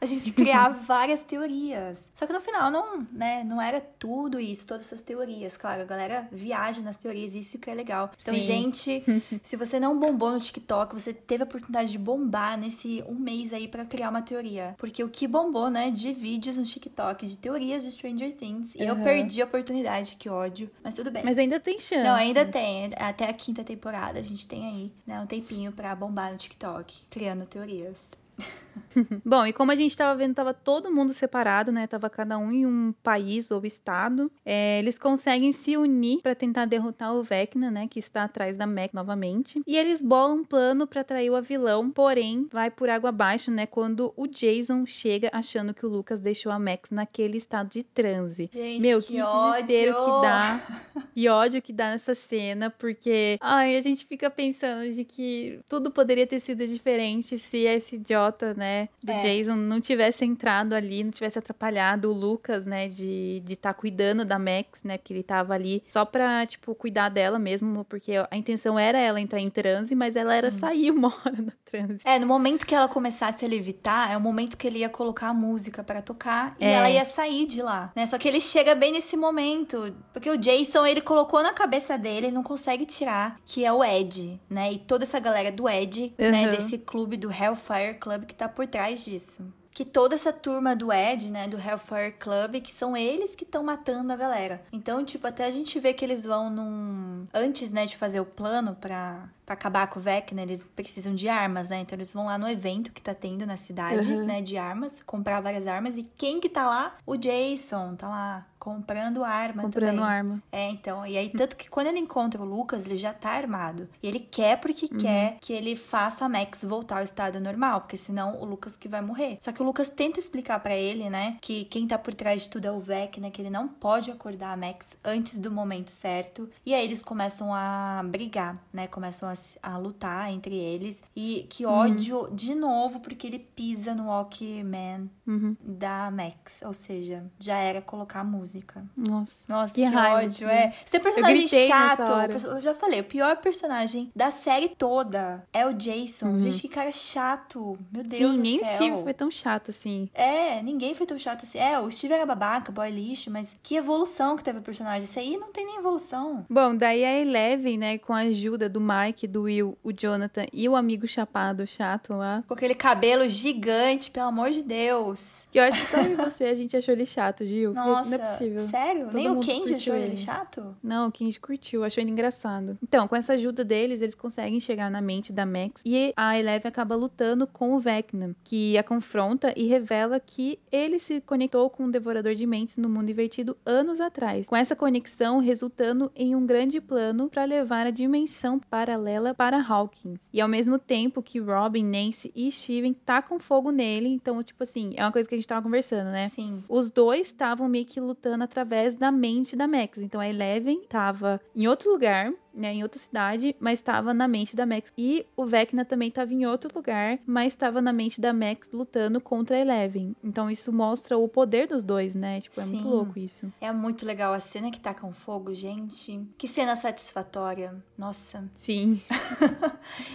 A 0.00 0.06
gente 0.06 0.32
criar 0.32 0.68
várias 0.86 1.22
teorias. 1.22 1.98
Só 2.14 2.26
que 2.26 2.32
no 2.32 2.40
final 2.40 2.70
não, 2.70 3.06
né, 3.12 3.44
não 3.44 3.60
era 3.60 3.80
tudo 3.80 4.40
isso, 4.40 4.66
todas 4.66 4.86
essas 4.86 5.02
teorias. 5.02 5.56
Claro, 5.56 5.82
a 5.82 5.84
galera 5.84 6.28
viaja 6.30 6.80
nas 6.82 6.96
teorias, 6.96 7.34
isso 7.34 7.58
que 7.58 7.70
é 7.70 7.74
legal. 7.74 8.10
Então, 8.20 8.34
Sim. 8.34 8.42
gente, 8.42 9.04
se 9.42 9.56
você 9.56 9.78
não 9.78 9.98
bombou 9.98 10.32
no 10.32 10.40
TikTok, 10.40 10.94
você 10.94 11.12
teve 11.12 11.42
a 11.42 11.46
oportunidade 11.46 11.90
de 11.90 11.98
bombar 11.98 12.58
nesse 12.58 13.04
um 13.06 13.14
mês 13.14 13.52
aí 13.52 13.68
pra 13.68 13.84
criar 13.84 14.10
uma 14.10 14.22
teoria. 14.22 14.74
Porque 14.78 15.02
o 15.02 15.08
que 15.08 15.26
bombou, 15.26 15.70
né, 15.70 15.90
de 15.90 16.12
vídeos 16.12 16.58
no 16.58 16.64
TikTok, 16.64 17.26
de 17.26 17.36
teorias 17.36 17.82
de 17.82 17.90
Stranger 17.90 18.32
Things. 18.34 18.74
E 18.74 18.82
eu 18.82 18.96
perdi 18.96 19.42
a 19.42 19.44
oportunidade, 19.44 20.16
que 20.16 20.28
ódio. 20.28 20.70
Mas 20.82 20.94
tudo 20.94 21.10
bem. 21.10 21.22
Mas 21.24 21.38
ainda 21.38 21.60
tem 21.60 21.78
chance. 21.78 22.04
Não, 22.04 22.14
ainda 22.14 22.44
tem. 22.44 22.90
Até 22.96 23.28
a 23.28 23.32
quinta 23.32 23.64
temporada 23.64 24.18
a 24.18 24.22
gente 24.22 24.46
tem 24.46 24.66
aí, 24.66 24.92
né, 25.06 25.20
um 25.20 25.26
tempinho 25.26 25.72
pra 25.72 25.94
bombar 25.94 26.32
no 26.32 26.38
TikTok, 26.38 27.04
criando 27.10 27.46
teorias. 27.46 27.96
Bom, 29.24 29.46
e 29.46 29.52
como 29.52 29.72
a 29.72 29.74
gente 29.74 29.96
tava 29.96 30.16
vendo, 30.16 30.34
tava 30.34 30.54
todo 30.54 30.92
mundo 30.92 31.12
separado, 31.12 31.70
né? 31.70 31.86
Tava 31.86 32.08
cada 32.08 32.38
um 32.38 32.50
em 32.52 32.66
um 32.66 32.94
país 33.02 33.50
ou 33.50 33.64
estado. 33.64 34.30
É, 34.44 34.78
eles 34.78 34.98
conseguem 34.98 35.52
se 35.52 35.76
unir 35.76 36.20
pra 36.22 36.34
tentar 36.34 36.66
derrotar 36.66 37.14
o 37.14 37.22
Vecna, 37.22 37.70
né? 37.70 37.88
Que 37.88 37.98
está 37.98 38.24
atrás 38.24 38.56
da 38.56 38.66
Mac 38.66 38.92
novamente. 38.92 39.60
E 39.66 39.76
eles 39.76 40.00
bolam 40.00 40.38
um 40.38 40.44
plano 40.44 40.86
pra 40.86 41.00
atrair 41.02 41.30
o 41.30 41.42
vilão, 41.42 41.90
porém 41.90 42.46
vai 42.50 42.70
por 42.70 42.88
água 42.88 43.10
abaixo, 43.10 43.50
né? 43.50 43.66
Quando 43.66 44.12
o 44.16 44.26
Jason 44.26 44.86
chega 44.86 45.30
achando 45.32 45.74
que 45.74 45.84
o 45.84 45.88
Lucas 45.88 46.20
deixou 46.20 46.52
a 46.52 46.58
Max 46.58 46.90
naquele 46.90 47.36
estado 47.36 47.68
de 47.70 47.82
transe. 47.82 48.50
Gente, 48.52 48.82
Meu, 48.82 49.00
que, 49.00 49.08
que, 49.08 49.22
desespero 49.22 49.96
ódio! 49.96 50.04
que 50.04 50.26
dá. 50.26 51.06
Que 51.16 51.28
ódio 51.28 51.62
que 51.62 51.72
dá 51.72 51.90
nessa 51.90 52.14
cena, 52.14 52.68
porque 52.68 53.38
ai, 53.40 53.76
a 53.76 53.80
gente 53.80 54.04
fica 54.04 54.28
pensando 54.28 54.92
de 54.92 55.02
que 55.02 55.60
tudo 55.66 55.90
poderia 55.90 56.26
ter 56.26 56.40
sido 56.40 56.66
diferente 56.66 57.38
se 57.38 57.58
esse 57.64 57.96
idiota, 58.26 58.54
né, 58.54 58.88
do 59.02 59.12
É. 59.12 59.20
Jason 59.20 59.54
não 59.54 59.80
tivesse 59.80 60.24
entrado 60.24 60.74
ali, 60.74 61.02
não 61.04 61.10
tivesse 61.10 61.38
atrapalhado 61.38 62.10
o 62.10 62.12
Lucas, 62.14 62.66
né, 62.66 62.88
de 62.88 63.40
de 63.44 63.52
estar 63.52 63.74
cuidando 63.74 64.24
da 64.24 64.38
Max, 64.38 64.82
né, 64.82 64.96
porque 64.98 65.12
ele 65.12 65.22
tava 65.22 65.54
ali 65.54 65.82
só 65.88 66.04
pra, 66.04 66.44
tipo, 66.46 66.74
cuidar 66.74 67.08
dela 67.08 67.38
mesmo, 67.38 67.84
porque 67.84 68.12
a 68.30 68.36
intenção 68.36 68.78
era 68.78 68.98
ela 68.98 69.20
entrar 69.20 69.40
em 69.40 69.50
transe, 69.50 69.94
mas 69.94 70.16
ela 70.16 70.34
era 70.34 70.50
Sim. 70.50 70.58
sair 70.58 70.90
uma 70.90 71.08
hora 71.08 71.42
da 71.42 71.52
transe. 71.64 72.00
É, 72.04 72.18
no 72.18 72.26
momento 72.26 72.66
que 72.66 72.74
ela 72.74 72.88
começasse 72.88 73.44
a 73.44 73.48
levitar, 73.48 74.10
é 74.10 74.16
o 74.16 74.20
momento 74.20 74.56
que 74.56 74.66
ele 74.66 74.78
ia 74.80 74.88
colocar 74.88 75.28
a 75.28 75.34
música 75.34 75.82
pra 75.84 76.00
tocar 76.02 76.56
e 76.58 76.64
É. 76.64 76.72
ela 76.72 76.90
ia 76.90 77.04
sair 77.04 77.46
de 77.46 77.62
lá, 77.62 77.92
né? 77.94 78.06
Só 78.06 78.18
que 78.18 78.26
ele 78.28 78.40
chega 78.40 78.74
bem 78.74 78.92
nesse 78.92 79.16
momento, 79.16 79.94
porque 80.12 80.30
o 80.30 80.36
Jason, 80.36 80.84
ele 80.86 81.00
colocou 81.00 81.42
na 81.42 81.52
cabeça 81.52 81.96
dele, 81.98 82.26
ele 82.26 82.34
não 82.34 82.42
consegue 82.42 82.86
tirar, 82.86 83.38
que 83.44 83.64
é 83.64 83.72
o 83.72 83.84
Ed, 83.84 84.40
né? 84.48 84.72
E 84.72 84.78
toda 84.78 85.04
essa 85.04 85.18
galera 85.20 85.52
do 85.52 85.68
Ed, 85.68 86.12
né, 86.18 86.44
Uhum. 86.44 86.50
desse 86.50 86.78
clube 86.78 87.16
do 87.16 87.30
Hellfire 87.30 87.94
Club 88.00 88.15
que 88.24 88.34
tá 88.34 88.48
por 88.48 88.66
trás 88.66 89.04
disso. 89.04 89.52
Que 89.72 89.84
toda 89.84 90.14
essa 90.14 90.32
turma 90.32 90.74
do 90.74 90.90
Ed, 90.90 91.30
né, 91.30 91.46
do 91.46 91.58
Hellfire 91.58 92.12
Club, 92.18 92.62
que 92.62 92.72
são 92.72 92.96
eles 92.96 93.34
que 93.36 93.44
estão 93.44 93.62
matando 93.62 94.10
a 94.10 94.16
galera. 94.16 94.62
Então, 94.72 95.04
tipo, 95.04 95.26
até 95.26 95.44
a 95.44 95.50
gente 95.50 95.78
vê 95.78 95.92
que 95.92 96.02
eles 96.02 96.24
vão 96.24 96.48
num. 96.48 97.26
Antes, 97.34 97.70
né, 97.70 97.84
de 97.84 97.94
fazer 97.94 98.18
o 98.18 98.24
plano 98.24 98.74
pra, 98.74 99.28
pra 99.44 99.52
acabar 99.52 99.86
com 99.88 99.98
o 99.98 100.02
Vecna, 100.02 100.40
eles 100.40 100.62
precisam 100.74 101.14
de 101.14 101.28
armas, 101.28 101.68
né? 101.68 101.80
Então 101.80 101.94
eles 101.94 102.10
vão 102.10 102.24
lá 102.24 102.38
no 102.38 102.48
evento 102.48 102.90
que 102.90 103.02
tá 103.02 103.14
tendo 103.14 103.44
na 103.44 103.58
cidade, 103.58 104.10
Uhum. 104.10 104.24
né, 104.24 104.40
de 104.40 104.56
armas, 104.56 104.98
comprar 105.04 105.42
várias 105.42 105.66
armas. 105.66 105.98
E 105.98 106.04
quem 106.16 106.40
que 106.40 106.48
tá 106.48 106.66
lá? 106.66 106.96
O 107.04 107.14
Jason 107.14 107.96
tá 107.96 108.08
lá 108.08 108.46
comprando 108.66 109.22
arma 109.22 109.62
Comprando 109.62 109.90
também. 110.00 110.04
arma. 110.04 110.42
É, 110.50 110.68
então. 110.70 111.06
E 111.06 111.16
aí, 111.16 111.28
tanto 111.30 111.56
que 111.56 111.70
quando 111.70 111.86
ele 111.86 112.00
encontra 112.00 112.42
o 112.42 112.44
Lucas, 112.44 112.84
ele 112.84 112.96
já 112.96 113.12
tá 113.14 113.30
armado. 113.30 113.88
E 114.02 114.08
ele 114.08 114.18
quer 114.18 114.58
porque 114.60 114.88
Uhum. 114.90 114.98
quer 114.98 115.38
que 115.40 115.52
ele 115.52 115.76
faça 115.76 116.24
a 116.24 116.28
Max 116.28 116.64
voltar 116.64 116.98
ao 116.98 117.04
estado 117.04 117.38
normal, 117.38 117.82
porque 117.82 117.96
senão 117.96 118.40
o 118.40 118.44
Lucas 118.44 118.76
que 118.76 118.88
vai 118.88 119.00
morrer. 119.00 119.38
Só 119.40 119.52
que 119.52 119.62
o 119.62 119.64
Lucas 119.64 119.88
tenta 119.88 120.18
explicar 120.18 120.58
pra 120.60 120.74
ele, 120.74 121.08
né, 121.08 121.38
que 121.40 121.64
quem 121.66 121.86
tá 121.86 121.96
por 121.96 122.12
trás 122.12 122.42
de 122.42 122.48
tudo 122.50 122.64
é 122.66 122.72
o 122.72 122.80
Vec, 122.80 123.20
né, 123.20 123.30
que 123.30 123.40
ele 123.40 123.50
não 123.50 123.68
pode 123.68 124.10
acordar 124.10 124.52
a 124.52 124.56
Max 124.56 124.96
antes 125.04 125.38
do 125.38 125.50
momento 125.50 125.90
certo. 125.90 126.48
E 126.64 126.74
aí 126.74 126.84
eles 126.84 127.02
começam 127.02 127.54
a 127.54 128.02
brigar, 128.04 128.60
né, 128.72 128.86
começam 128.88 129.28
a, 129.28 129.34
a 129.62 129.76
lutar 129.78 130.32
entre 130.32 130.56
eles. 130.56 131.00
E 131.14 131.46
que 131.48 131.64
ódio, 131.64 132.28
de 132.32 132.54
novo, 132.54 132.98
porque 133.00 133.26
ele 133.28 133.38
pisa 133.38 133.94
no 133.94 134.06
Walkman 134.08 135.08
Uhum. 135.26 135.56
da 135.60 136.10
Max. 136.10 136.60
Ou 136.64 136.72
seja, 136.72 137.24
já 137.38 137.56
era 137.58 137.80
colocar 137.82 138.20
a 138.20 138.24
música. 138.24 138.55
Nossa. 138.96 139.44
Nossa, 139.48 139.74
Que 139.74 139.82
que, 139.84 139.88
raiva, 139.88 140.26
ódio, 140.26 140.46
né? 140.46 140.64
é. 140.64 140.70
Você 140.84 140.90
tem 140.92 141.00
personagem 141.00 141.46
chato. 141.48 142.46
Eu 142.46 142.60
já 142.60 142.74
falei, 142.74 143.00
o 143.00 143.04
pior 143.04 143.36
personagem 143.38 144.10
da 144.14 144.30
série 144.30 144.68
toda 144.68 145.44
é 145.52 145.66
o 145.66 145.72
Jason. 145.72 146.38
Gente, 146.38 146.60
que 146.62 146.68
cara 146.68 146.92
chato. 146.92 147.78
Meu 147.92 148.02
Deus 148.04 148.26
Uhum. 148.26 148.34
Sim, 148.36 148.42
nem 148.42 148.56
do 148.58 148.62
o 148.62 148.66
céu. 148.66 148.76
Steve 148.76 149.02
foi 149.02 149.14
tão 149.14 149.30
chato 149.30 149.70
assim. 149.70 150.08
É, 150.14 150.62
ninguém 150.62 150.94
foi 150.94 151.06
tão 151.06 151.18
chato 151.18 151.44
assim. 151.44 151.58
É, 151.58 151.78
o 151.78 151.90
Steve 151.90 152.14
era 152.14 152.26
babaca, 152.26 152.72
boy 152.72 152.90
lixo, 152.90 153.30
mas 153.30 153.54
que 153.62 153.76
evolução 153.76 154.36
que 154.36 154.44
teve 154.44 154.58
o 154.58 154.62
personagem. 154.62 155.08
Esse 155.08 155.18
aí 155.18 155.36
não 155.36 155.52
tem 155.52 155.64
nem 155.66 155.78
evolução. 155.78 156.44
Bom, 156.48 156.74
daí 156.74 157.04
a 157.04 157.20
Eleven, 157.20 157.78
né, 157.78 157.98
com 157.98 158.12
a 158.12 158.18
ajuda 158.20 158.68
do 158.68 158.80
Mike, 158.80 159.26
do 159.26 159.42
Will, 159.42 159.76
o 159.82 159.92
Jonathan 159.92 160.46
e 160.52 160.68
o 160.68 160.76
amigo 160.76 161.06
chapado 161.06 161.66
chato 161.66 162.14
lá. 162.14 162.42
Com 162.46 162.54
aquele 162.54 162.74
cabelo 162.74 163.28
gigante, 163.28 164.10
pelo 164.10 164.26
amor 164.28 164.50
de 164.50 164.62
Deus. 164.62 165.32
Eu 165.58 165.64
acho 165.64 165.80
que 165.80 165.86
só 165.86 166.02
eu 166.02 166.12
e 166.12 166.14
você 166.16 166.44
a 166.44 166.54
gente 166.54 166.76
achou 166.76 166.92
ele 166.92 167.06
chato, 167.06 167.44
Gil. 167.46 167.72
Nossa, 167.72 168.10
não 168.10 168.24
é 168.24 168.30
possível. 168.30 168.68
Sério? 168.68 169.04
Todo 169.06 169.14
Nem 169.14 169.30
o 169.30 169.40
Kenji 169.40 169.74
achou 169.74 169.94
ele 169.94 170.06
ele. 170.06 170.16
chato? 170.16 170.76
Não, 170.82 171.08
o 171.08 171.12
Kenji 171.12 171.40
curtiu, 171.40 171.82
achou 171.82 172.02
ele 172.02 172.10
engraçado. 172.10 172.78
Então, 172.82 173.08
com 173.08 173.16
essa 173.16 173.32
ajuda 173.32 173.64
deles, 173.64 174.02
eles 174.02 174.14
conseguem 174.14 174.60
chegar 174.60 174.90
na 174.90 175.00
mente 175.00 175.32
da 175.32 175.46
Max 175.46 175.82
e 175.84 176.12
a 176.16 176.38
Eleven 176.38 176.68
acaba 176.68 176.94
lutando 176.94 177.46
com 177.46 177.74
o 177.74 177.80
Vecna, 177.80 178.34
que 178.44 178.76
a 178.76 178.82
confronta 178.82 179.52
e 179.56 179.66
revela 179.66 180.20
que 180.20 180.58
ele 180.70 180.98
se 180.98 181.20
conectou 181.20 181.70
com 181.70 181.86
o 181.86 181.90
Devorador 181.90 182.34
de 182.34 182.46
Mentes 182.46 182.76
no 182.76 182.88
mundo 182.88 183.10
invertido 183.10 183.56
anos 183.64 184.00
atrás. 184.00 184.46
Com 184.46 184.56
essa 184.56 184.76
conexão 184.76 185.38
resultando 185.38 186.10
em 186.14 186.34
um 186.34 186.44
grande 186.44 186.80
plano 186.80 187.28
para 187.30 187.44
levar 187.44 187.86
a 187.86 187.90
dimensão 187.90 188.58
paralela 188.58 189.34
para 189.34 189.60
Hawkins. 189.62 190.18
E 190.32 190.40
ao 190.40 190.48
mesmo 190.48 190.78
tempo 190.78 191.22
que 191.22 191.38
Robin, 191.38 191.84
Nancy 191.84 192.30
e 192.34 192.52
Steven 192.52 192.92
tacam 192.92 193.38
fogo 193.38 193.70
nele, 193.70 194.08
então, 194.08 194.42
tipo 194.42 194.62
assim, 194.62 194.92
é 194.96 195.02
uma 195.02 195.12
coisa 195.12 195.28
que 195.28 195.34
a 195.34 195.38
gente 195.38 195.45
tava 195.46 195.62
conversando, 195.62 196.10
né? 196.10 196.28
Sim. 196.30 196.62
Os 196.68 196.90
dois 196.90 197.28
estavam 197.28 197.68
meio 197.68 197.86
que 197.86 198.00
lutando 198.00 198.44
através 198.44 198.94
da 198.94 199.10
mente 199.10 199.56
da 199.56 199.66
Max. 199.66 199.98
Então 199.98 200.20
a 200.20 200.28
Eleven 200.28 200.82
tava 200.88 201.40
em 201.54 201.66
outro 201.66 201.90
lugar, 201.90 202.32
né, 202.56 202.72
em 202.72 202.82
outra 202.82 202.98
cidade, 202.98 203.54
mas 203.60 203.78
estava 203.78 204.12
na 204.14 204.26
mente 204.26 204.56
da 204.56 204.64
Max. 204.66 204.92
E 204.96 205.26
o 205.36 205.44
Vecna 205.46 205.84
também 205.84 206.08
estava 206.08 206.32
em 206.32 206.46
outro 206.46 206.70
lugar, 206.74 207.18
mas 207.26 207.52
estava 207.52 207.80
na 207.80 207.92
mente 207.92 208.20
da 208.20 208.32
Max 208.32 208.70
lutando 208.72 209.20
contra 209.20 209.56
a 209.56 209.60
Eleven. 209.60 210.16
Então 210.24 210.50
isso 210.50 210.72
mostra 210.72 211.16
o 211.18 211.28
poder 211.28 211.68
dos 211.68 211.84
dois, 211.84 212.14
né? 212.14 212.40
Tipo, 212.40 212.60
é 212.60 212.64
muito 212.64 212.82
Sim. 212.82 212.88
louco 212.88 213.18
isso. 213.18 213.52
É 213.60 213.70
muito 213.72 214.04
legal 214.06 214.32
a 214.32 214.40
cena 214.40 214.70
que 214.70 214.80
tacam 214.80 215.12
fogo, 215.12 215.54
gente. 215.54 216.20
Que 216.38 216.48
cena 216.48 216.74
satisfatória. 216.76 217.74
Nossa. 217.96 218.44
Sim. 218.54 219.00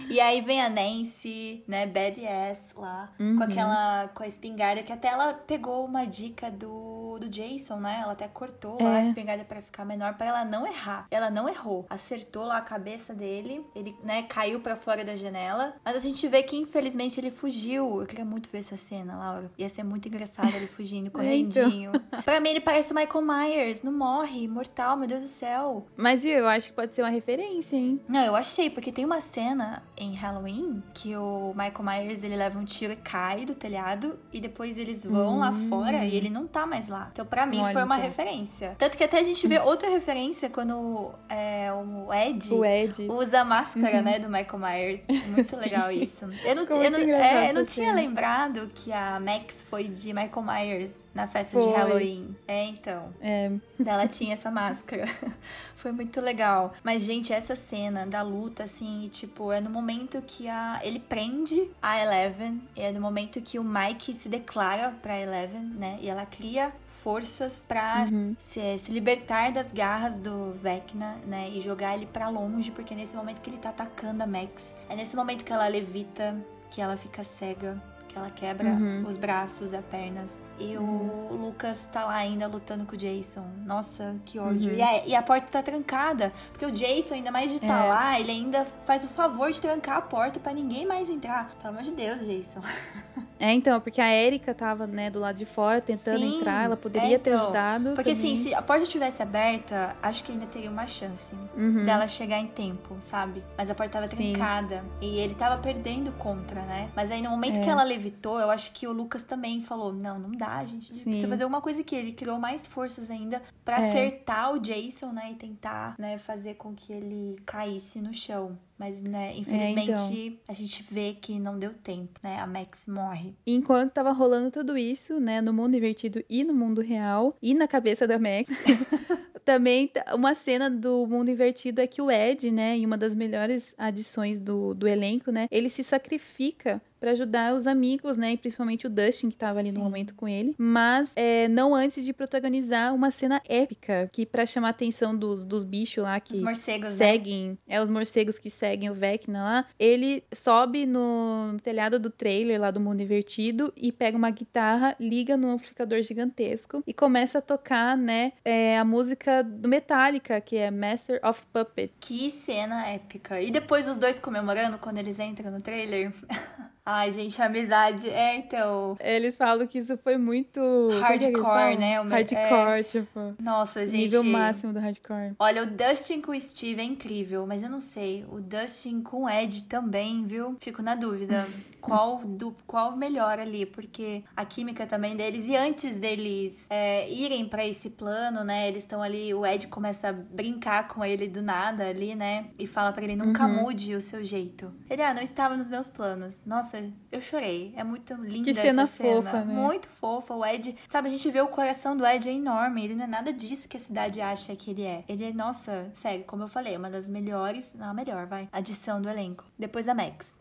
E 0.08 0.20
aí 0.20 0.40
vem 0.40 0.60
a 0.60 0.68
Nancy, 0.68 1.62
né, 1.66 1.86
badass 1.86 2.74
lá, 2.76 3.10
Uhum. 3.18 3.36
com 3.36 3.42
aquela, 3.44 4.08
com 4.14 4.22
a 4.22 4.26
espingarda, 4.26 4.82
que 4.82 4.92
até 4.92 5.08
ela 5.08 5.32
pegou 5.34 5.84
uma 5.84 6.04
dica 6.04 6.50
do, 6.50 7.18
do 7.18 7.28
Jason, 7.28 7.76
né? 7.76 8.00
Ela 8.02 8.12
até 8.12 8.28
cortou 8.28 8.82
lá 8.82 8.96
a 8.96 8.98
É. 8.98 9.02
espingarda 9.02 9.44
pra 9.44 9.62
ficar 9.62 9.84
menor, 9.84 10.14
pra 10.14 10.26
ela 10.26 10.44
não 10.44 10.66
errar. 10.66 11.06
Ela 11.10 11.30
não 11.30 11.48
errou. 11.48 11.86
Acertou 11.88 12.31
lá 12.40 12.56
a 12.58 12.60
cabeça 12.62 13.12
dele, 13.14 13.64
ele, 13.74 13.94
né, 14.02 14.22
caiu 14.22 14.60
pra 14.60 14.74
fora 14.76 15.04
da 15.04 15.14
janela. 15.14 15.74
Mas 15.84 15.96
a 15.96 15.98
gente 15.98 16.26
vê 16.28 16.42
que, 16.42 16.56
infelizmente, 16.56 17.20
ele 17.20 17.30
fugiu. 17.30 18.00
Eu 18.00 18.06
queria 18.06 18.24
muito 18.24 18.48
ver 18.48 18.58
essa 18.58 18.76
cena, 18.76 19.16
Laura. 19.16 19.50
Ia 19.58 19.68
ser 19.68 19.82
muito 19.84 20.08
engraçado 20.08 20.54
ele 20.54 20.66
fugindo, 20.66 21.10
correndinho. 21.12 21.92
Pra 22.24 22.40
mim, 22.40 22.50
ele 22.50 22.60
parece 22.60 22.92
o 22.92 22.96
Michael 22.96 23.22
Myers. 23.24 23.82
Não 23.82 23.92
morre, 23.92 24.44
imortal, 24.44 24.96
meu 24.96 25.06
Deus 25.06 25.22
do 25.22 25.28
céu. 25.28 25.86
Mas 25.96 26.24
eu 26.24 26.46
acho 26.48 26.70
que 26.70 26.74
pode 26.76 26.94
ser 26.94 27.02
uma 27.02 27.10
referência, 27.10 27.76
hein? 27.76 28.00
Não, 28.08 28.24
eu 28.24 28.34
achei, 28.34 28.70
porque 28.70 28.90
tem 28.90 29.04
uma 29.04 29.20
cena 29.20 29.82
em 29.96 30.14
Halloween 30.14 30.82
que 30.94 31.16
o 31.16 31.52
Michael 31.54 31.82
Myers 32.04 32.22
ele 32.24 32.36
leva 32.36 32.58
um 32.58 32.64
tiro 32.64 32.92
e 32.92 32.96
cai 32.96 33.44
do 33.44 33.54
telhado 33.54 34.18
e 34.32 34.40
depois 34.40 34.78
eles 34.78 35.04
vão 35.04 35.38
lá 35.38 35.50
Hum. 35.50 35.68
fora 35.68 36.04
e 36.04 36.14
ele 36.14 36.30
não 36.30 36.46
tá 36.46 36.66
mais 36.66 36.88
lá. 36.88 37.08
Então, 37.12 37.26
pra 37.26 37.44
mim, 37.46 37.60
Olha, 37.60 37.72
foi 37.72 37.82
uma 37.82 37.96
então. 37.96 38.08
referência. 38.08 38.74
Tanto 38.78 38.96
que 38.96 39.04
até 39.04 39.18
a 39.18 39.22
gente 39.22 39.46
vê 39.46 39.58
outra 39.58 39.88
referência 39.88 40.48
quando 40.48 41.12
é, 41.28 41.70
o 41.72 42.12
Ed. 42.28 42.52
O 42.52 42.64
Ed. 42.64 43.06
Usa 43.08 43.40
a 43.40 43.44
máscara, 43.44 44.02
né, 44.02 44.18
do 44.18 44.28
Michael 44.28 44.58
Myers. 44.58 45.00
Muito 45.28 45.56
legal 45.56 45.90
isso. 45.90 46.24
Eu 46.44 46.54
não, 46.54 46.62
eu 46.64 46.90
não, 46.90 46.98
é, 46.98 47.50
eu 47.50 47.54
não 47.54 47.62
essa 47.62 47.74
tinha 47.74 47.92
lembrado 47.92 48.70
que 48.74 48.92
a 48.92 49.20
Max 49.20 49.62
foi 49.68 49.84
de 49.84 50.12
Michael 50.12 50.42
Myers 50.42 51.01
na 51.14 51.26
festa 51.26 51.58
de 51.58 51.64
Foi. 51.64 51.74
Halloween. 51.74 52.36
É, 52.46 52.64
então. 52.64 53.12
É, 53.20 53.50
Ela 53.84 54.06
tinha 54.08 54.34
essa 54.34 54.50
máscara. 54.50 55.06
Foi 55.76 55.92
muito 55.92 56.20
legal. 56.20 56.72
Mas, 56.84 57.02
gente, 57.02 57.32
essa 57.32 57.56
cena 57.56 58.06
da 58.06 58.22
luta, 58.22 58.64
assim, 58.64 59.08
tipo, 59.12 59.50
é 59.50 59.60
no 59.60 59.68
momento 59.68 60.22
que 60.22 60.48
a... 60.48 60.80
ele 60.82 61.00
prende 61.00 61.68
a 61.82 62.00
Eleven. 62.00 62.62
É 62.76 62.92
no 62.92 63.00
momento 63.00 63.40
que 63.40 63.58
o 63.58 63.64
Mike 63.64 64.12
se 64.14 64.28
declara 64.28 64.94
pra 65.02 65.18
Eleven, 65.18 65.62
né? 65.62 65.98
E 66.00 66.08
ela 66.08 66.24
cria 66.24 66.72
forças 66.86 67.62
pra 67.66 68.06
uhum. 68.10 68.36
se, 68.38 68.78
se 68.78 68.92
libertar 68.92 69.50
das 69.50 69.72
garras 69.72 70.20
do 70.20 70.52
Vecna, 70.52 71.16
né? 71.26 71.50
E 71.52 71.60
jogar 71.60 71.94
ele 71.94 72.06
pra 72.06 72.28
longe, 72.28 72.70
porque 72.70 72.94
é 72.94 72.96
nesse 72.96 73.16
momento 73.16 73.40
que 73.40 73.50
ele 73.50 73.58
tá 73.58 73.70
atacando 73.70 74.22
a 74.22 74.26
Max. 74.26 74.76
É 74.88 74.94
nesse 74.94 75.16
momento 75.16 75.44
que 75.44 75.52
ela 75.52 75.66
levita, 75.66 76.36
que 76.70 76.80
ela 76.80 76.96
fica 76.96 77.24
cega, 77.24 77.82
que 78.08 78.16
ela 78.16 78.30
quebra 78.30 78.68
Uhum. 78.68 79.04
os 79.06 79.16
braços, 79.16 79.74
as 79.74 79.84
pernas. 79.86 80.30
E 80.58 80.76
o 80.76 81.28
Lucas 81.40 81.86
tá 81.92 82.04
lá 82.04 82.14
ainda 82.14 82.46
lutando 82.46 82.84
com 82.84 82.94
o 82.94 82.98
Jason. 82.98 83.44
Nossa, 83.66 84.14
que 84.24 84.38
ódio. 84.38 84.70
Uhum. 84.70 84.76
E, 84.78 84.82
a, 84.82 85.06
e 85.06 85.14
a 85.14 85.22
porta 85.22 85.46
tá 85.50 85.62
trancada. 85.62 86.32
Porque 86.52 86.64
o 86.66 86.70
Jason, 86.70 87.14
ainda 87.14 87.30
mais 87.30 87.50
de 87.50 87.56
estar 87.56 87.84
É. 87.86 87.88
lá, 87.88 88.20
ele 88.20 88.30
ainda 88.30 88.64
faz 88.86 89.04
o 89.04 89.08
favor 89.08 89.50
de 89.50 89.60
trancar 89.60 89.96
a 89.96 90.02
porta 90.02 90.38
pra 90.38 90.52
ninguém 90.52 90.86
mais 90.86 91.08
entrar. 91.08 91.50
Pelo 91.60 91.74
amor 91.74 91.82
de 91.82 91.92
Deus, 91.92 92.20
Jason. 92.26 92.60
É, 93.44 93.52
então, 93.52 93.80
porque 93.80 94.00
a 94.00 94.14
Erika 94.14 94.54
tava, 94.54 94.86
né, 94.86 95.10
do 95.10 95.18
lado 95.18 95.36
de 95.36 95.44
fora 95.44 95.80
tentando 95.80 96.20
Sim, 96.20 96.38
entrar, 96.38 96.64
ela 96.64 96.76
poderia 96.76 97.16
é, 97.16 97.18
ter 97.18 97.30
então. 97.32 97.42
ajudado. 97.46 97.90
Porque 97.96 98.10
assim, 98.10 98.36
também. 98.36 98.42
se 98.44 98.54
a 98.54 98.62
porta 98.62 98.86
tivesse 98.86 99.20
aberta, 99.20 99.96
acho 100.00 100.22
que 100.22 100.30
ainda 100.30 100.46
teria 100.46 100.70
uma 100.70 100.86
chance 100.86 101.34
Uhum. 101.56 101.82
dela 101.82 102.06
chegar 102.06 102.38
em 102.38 102.46
tempo, 102.46 102.94
sabe? 103.00 103.42
Mas 103.58 103.68
a 103.68 103.74
porta 103.74 103.94
tava 103.94 104.06
Sim. 104.06 104.32
trancada. 104.34 104.84
E 105.00 105.18
ele 105.18 105.34
tava 105.34 105.60
perdendo 105.60 106.12
contra, 106.12 106.62
né? 106.62 106.88
Mas 106.94 107.10
aí 107.10 107.20
no 107.20 107.30
momento 107.30 107.58
É. 107.58 107.64
que 107.64 107.68
ela 107.68 107.82
levitou, 107.82 108.38
eu 108.38 108.48
acho 108.48 108.70
que 108.70 108.86
o 108.86 108.92
Lucas 108.92 109.24
também 109.24 109.60
falou: 109.60 109.92
não, 109.92 110.20
não 110.20 110.30
dá, 110.42 110.56
a 110.58 110.64
gente 110.64 110.92
Sim. 110.92 111.04
precisa 111.04 111.28
fazer 111.28 111.44
alguma 111.44 111.60
coisa 111.60 111.84
que 111.84 111.94
ele 111.94 112.12
criou 112.12 112.36
mais 112.38 112.66
forças 112.66 113.08
ainda 113.10 113.40
pra 113.64 113.80
É. 113.80 113.88
acertar 113.88 114.52
o 114.52 114.58
Jason, 114.58 115.12
né? 115.12 115.30
E 115.32 115.34
tentar, 115.36 115.94
né, 115.98 116.18
fazer 116.18 116.54
com 116.54 116.74
que 116.74 116.92
ele 116.92 117.36
caísse 117.46 118.00
no 118.00 118.12
chão. 118.12 118.58
Mas, 118.76 119.00
né, 119.00 119.32
infelizmente, 119.36 119.92
então. 119.92 120.38
a 120.48 120.52
gente 120.52 120.84
vê 120.90 121.14
que 121.14 121.38
não 121.38 121.56
deu 121.56 121.72
tempo, 121.72 122.18
né? 122.20 122.40
A 122.40 122.46
Max 122.48 122.88
morre. 122.88 123.36
Enquanto 123.46 123.92
tava 123.92 124.10
rolando 124.10 124.50
tudo 124.50 124.76
isso, 124.76 125.20
né, 125.20 125.40
no 125.40 125.52
mundo 125.52 125.76
invertido 125.76 126.24
e 126.28 126.42
no 126.42 126.52
mundo 126.52 126.80
real, 126.80 127.36
e 127.40 127.54
na 127.54 127.68
cabeça 127.68 128.08
da 128.08 128.18
Max, 128.18 128.48
também 129.44 129.88
uma 130.14 130.34
cena 130.34 130.68
do 130.68 131.06
mundo 131.06 131.30
invertido 131.30 131.80
é 131.80 131.86
que 131.86 132.02
o 132.02 132.10
Ed, 132.10 132.50
né, 132.50 132.76
em 132.76 132.84
uma 132.84 132.98
das 132.98 133.14
melhores 133.14 133.72
adições 133.78 134.40
do, 134.40 134.74
do 134.74 134.88
elenco, 134.88 135.30
né, 135.30 135.46
ele 135.50 135.70
se 135.70 135.84
sacrifica 135.84 136.82
pra 137.02 137.10
ajudar 137.10 137.52
os 137.52 137.66
amigos, 137.66 138.16
né, 138.16 138.34
e 138.34 138.36
principalmente 138.36 138.86
o 138.86 138.90
Dustin, 138.90 139.28
que 139.28 139.36
tava 139.36 139.58
ali 139.58 139.72
no 139.72 139.78
Sim. 139.78 139.82
momento 139.82 140.14
com 140.14 140.28
ele, 140.28 140.54
mas 140.56 141.12
é, 141.16 141.48
não 141.48 141.74
antes 141.74 142.04
de 142.04 142.12
protagonizar 142.12 142.94
uma 142.94 143.10
cena 143.10 143.42
épica, 143.44 144.08
que 144.12 144.24
pra 144.24 144.46
chamar 144.46 144.68
a 144.68 144.70
atenção 144.70 145.16
dos, 145.16 145.44
dos 145.44 145.64
bichos 145.64 146.04
lá, 146.04 146.20
que 146.20 146.32
Os 146.32 146.40
morcegos, 146.40 146.90
né? 146.90 146.94
seguem, 146.96 147.58
é 147.66 147.82
os 147.82 147.90
morcegos 147.90 148.38
que 148.38 148.48
seguem 148.48 148.88
o 148.88 148.94
Vecna 148.94 149.42
lá, 149.42 149.66
ele 149.80 150.22
sobe 150.32 150.86
no, 150.86 151.54
no 151.54 151.58
telhado 151.58 151.98
do 151.98 152.08
trailer 152.08 152.60
lá 152.60 152.70
do 152.70 152.78
mundo 152.78 153.02
invertido 153.02 153.72
e 153.76 153.90
pega 153.90 154.16
uma 154.16 154.30
guitarra, 154.30 154.94
liga 155.00 155.36
no 155.36 155.50
amplificador 155.50 156.02
gigantesco 156.02 156.84
e 156.86 156.94
começa 156.94 157.38
a 157.38 157.42
tocar, 157.42 157.96
né, 157.96 158.32
é, 158.44 158.78
a 158.78 158.84
música 158.84 159.42
do 159.42 159.68
Metallica, 159.68 160.40
que 160.40 160.56
é 160.56 160.70
Master 160.70 161.18
of 161.24 161.44
Puppet. 161.52 161.92
Que 161.98 162.30
cena 162.30 162.86
épica. 162.86 163.40
E 163.40 163.50
depois 163.50 163.88
os 163.88 163.96
dois 163.96 164.20
comemorando 164.20 164.78
quando 164.78 164.98
eles 164.98 165.18
entram 165.18 165.50
no 165.50 165.60
trailer. 165.60 166.12
Ai, 166.84 167.12
gente, 167.12 167.40
a 167.40 167.46
amizade. 167.46 168.10
É, 168.10 168.34
então. 168.36 168.96
Eles 168.98 169.36
falam 169.36 169.66
que 169.68 169.78
isso 169.78 169.96
foi 169.98 170.16
muito 170.16 170.60
é 170.92 170.98
Hardcore, 171.00 171.42
falam? 171.42 171.78
né? 171.78 172.00
O 172.00 172.08
Hardcore, 172.08 172.84
tipo, 172.84 173.34
Nossa, 173.40 173.86
gente. 173.86 174.02
nível 174.02 174.24
máximo 174.24 174.72
do 174.72 174.80
hardcore. 174.80 175.34
Olha, 175.38 175.62
o 175.62 175.66
Dustin 175.66 176.20
com 176.20 176.32
o 176.32 176.40
Steve 176.40 176.80
é 176.80 176.84
incrível, 176.84 177.46
mas 177.46 177.62
eu 177.62 177.70
não 177.70 177.80
sei. 177.80 178.24
O 178.28 178.40
Dustin 178.40 179.00
com 179.00 179.24
o 179.24 179.30
Ed 179.30 179.64
também, 179.68 180.24
viu? 180.26 180.56
Fico 180.60 180.82
na 180.82 180.94
dúvida. 180.96 181.46
Qual 181.82 182.18
do 182.18 182.54
qual 182.64 182.96
melhor 182.96 183.40
ali? 183.40 183.66
Porque 183.66 184.22
a 184.36 184.44
química 184.44 184.86
também 184.86 185.16
deles. 185.16 185.48
E 185.48 185.56
antes 185.56 185.98
deles 185.98 186.56
é, 186.70 187.10
irem 187.10 187.44
pra 187.48 187.66
esse 187.66 187.90
plano, 187.90 188.44
né? 188.44 188.68
Eles 188.68 188.84
estão 188.84 189.02
ali. 189.02 189.34
O 189.34 189.44
Ed 189.44 189.66
começa 189.66 190.10
a 190.10 190.12
brincar 190.12 190.86
com 190.86 191.04
ele 191.04 191.26
do 191.26 191.42
nada 191.42 191.88
ali, 191.88 192.14
né? 192.14 192.50
E 192.56 192.68
fala 192.68 192.92
pra 192.92 193.02
ele: 193.02 193.16
nunca 193.16 193.46
Uhum. 193.48 193.62
mude 193.64 193.96
o 193.96 194.00
seu 194.00 194.22
jeito. 194.24 194.72
Ele, 194.88 195.02
ah, 195.02 195.12
não 195.12 195.22
estava 195.22 195.56
nos 195.56 195.68
meus 195.68 195.90
planos. 195.90 196.40
Nossa, 196.46 196.71
eu 197.10 197.20
chorei. 197.20 197.72
É 197.76 197.84
muito 197.84 198.14
linda 198.14 198.44
Que 198.44 198.54
cena 198.54 198.82
essa 198.82 198.96
cena. 198.96 199.22
fofa, 199.22 199.44
né? 199.44 199.54
Muito 199.54 199.88
fofa. 199.88 200.34
O 200.34 200.44
Ed, 200.44 200.76
sabe, 200.88 201.08
a 201.08 201.10
gente 201.10 201.30
vê 201.30 201.40
o 201.40 201.48
coração 201.48 201.96
do 201.96 202.06
Ed 202.06 202.28
é 202.28 202.32
enorme. 202.32 202.84
Ele 202.84 202.94
não 202.94 203.04
é 203.04 203.08
nada 203.08 203.32
disso 203.32 203.68
que 203.68 203.76
a 203.76 203.80
cidade 203.80 204.20
acha 204.20 204.54
que 204.56 204.70
ele 204.70 204.82
é. 204.82 205.04
Ele 205.08 205.24
é, 205.24 205.32
nossa, 205.32 205.90
sério, 205.94 206.24
como 206.24 206.44
eu 206.44 206.48
falei, 206.48 206.76
uma 206.76 206.90
das 206.90 207.08
melhores, 207.08 207.72
não 207.74 207.90
a 207.90 207.94
melhor, 207.94 208.26
vai, 208.26 208.48
adição 208.52 209.00
do 209.00 209.08
elenco. 209.08 209.44
Depois 209.58 209.86
da 209.86 209.94
Max. 209.94 210.32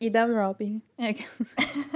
E 0.00 0.10
da 0.10 0.26
Robin. 0.26 0.82
É. 0.98 1.14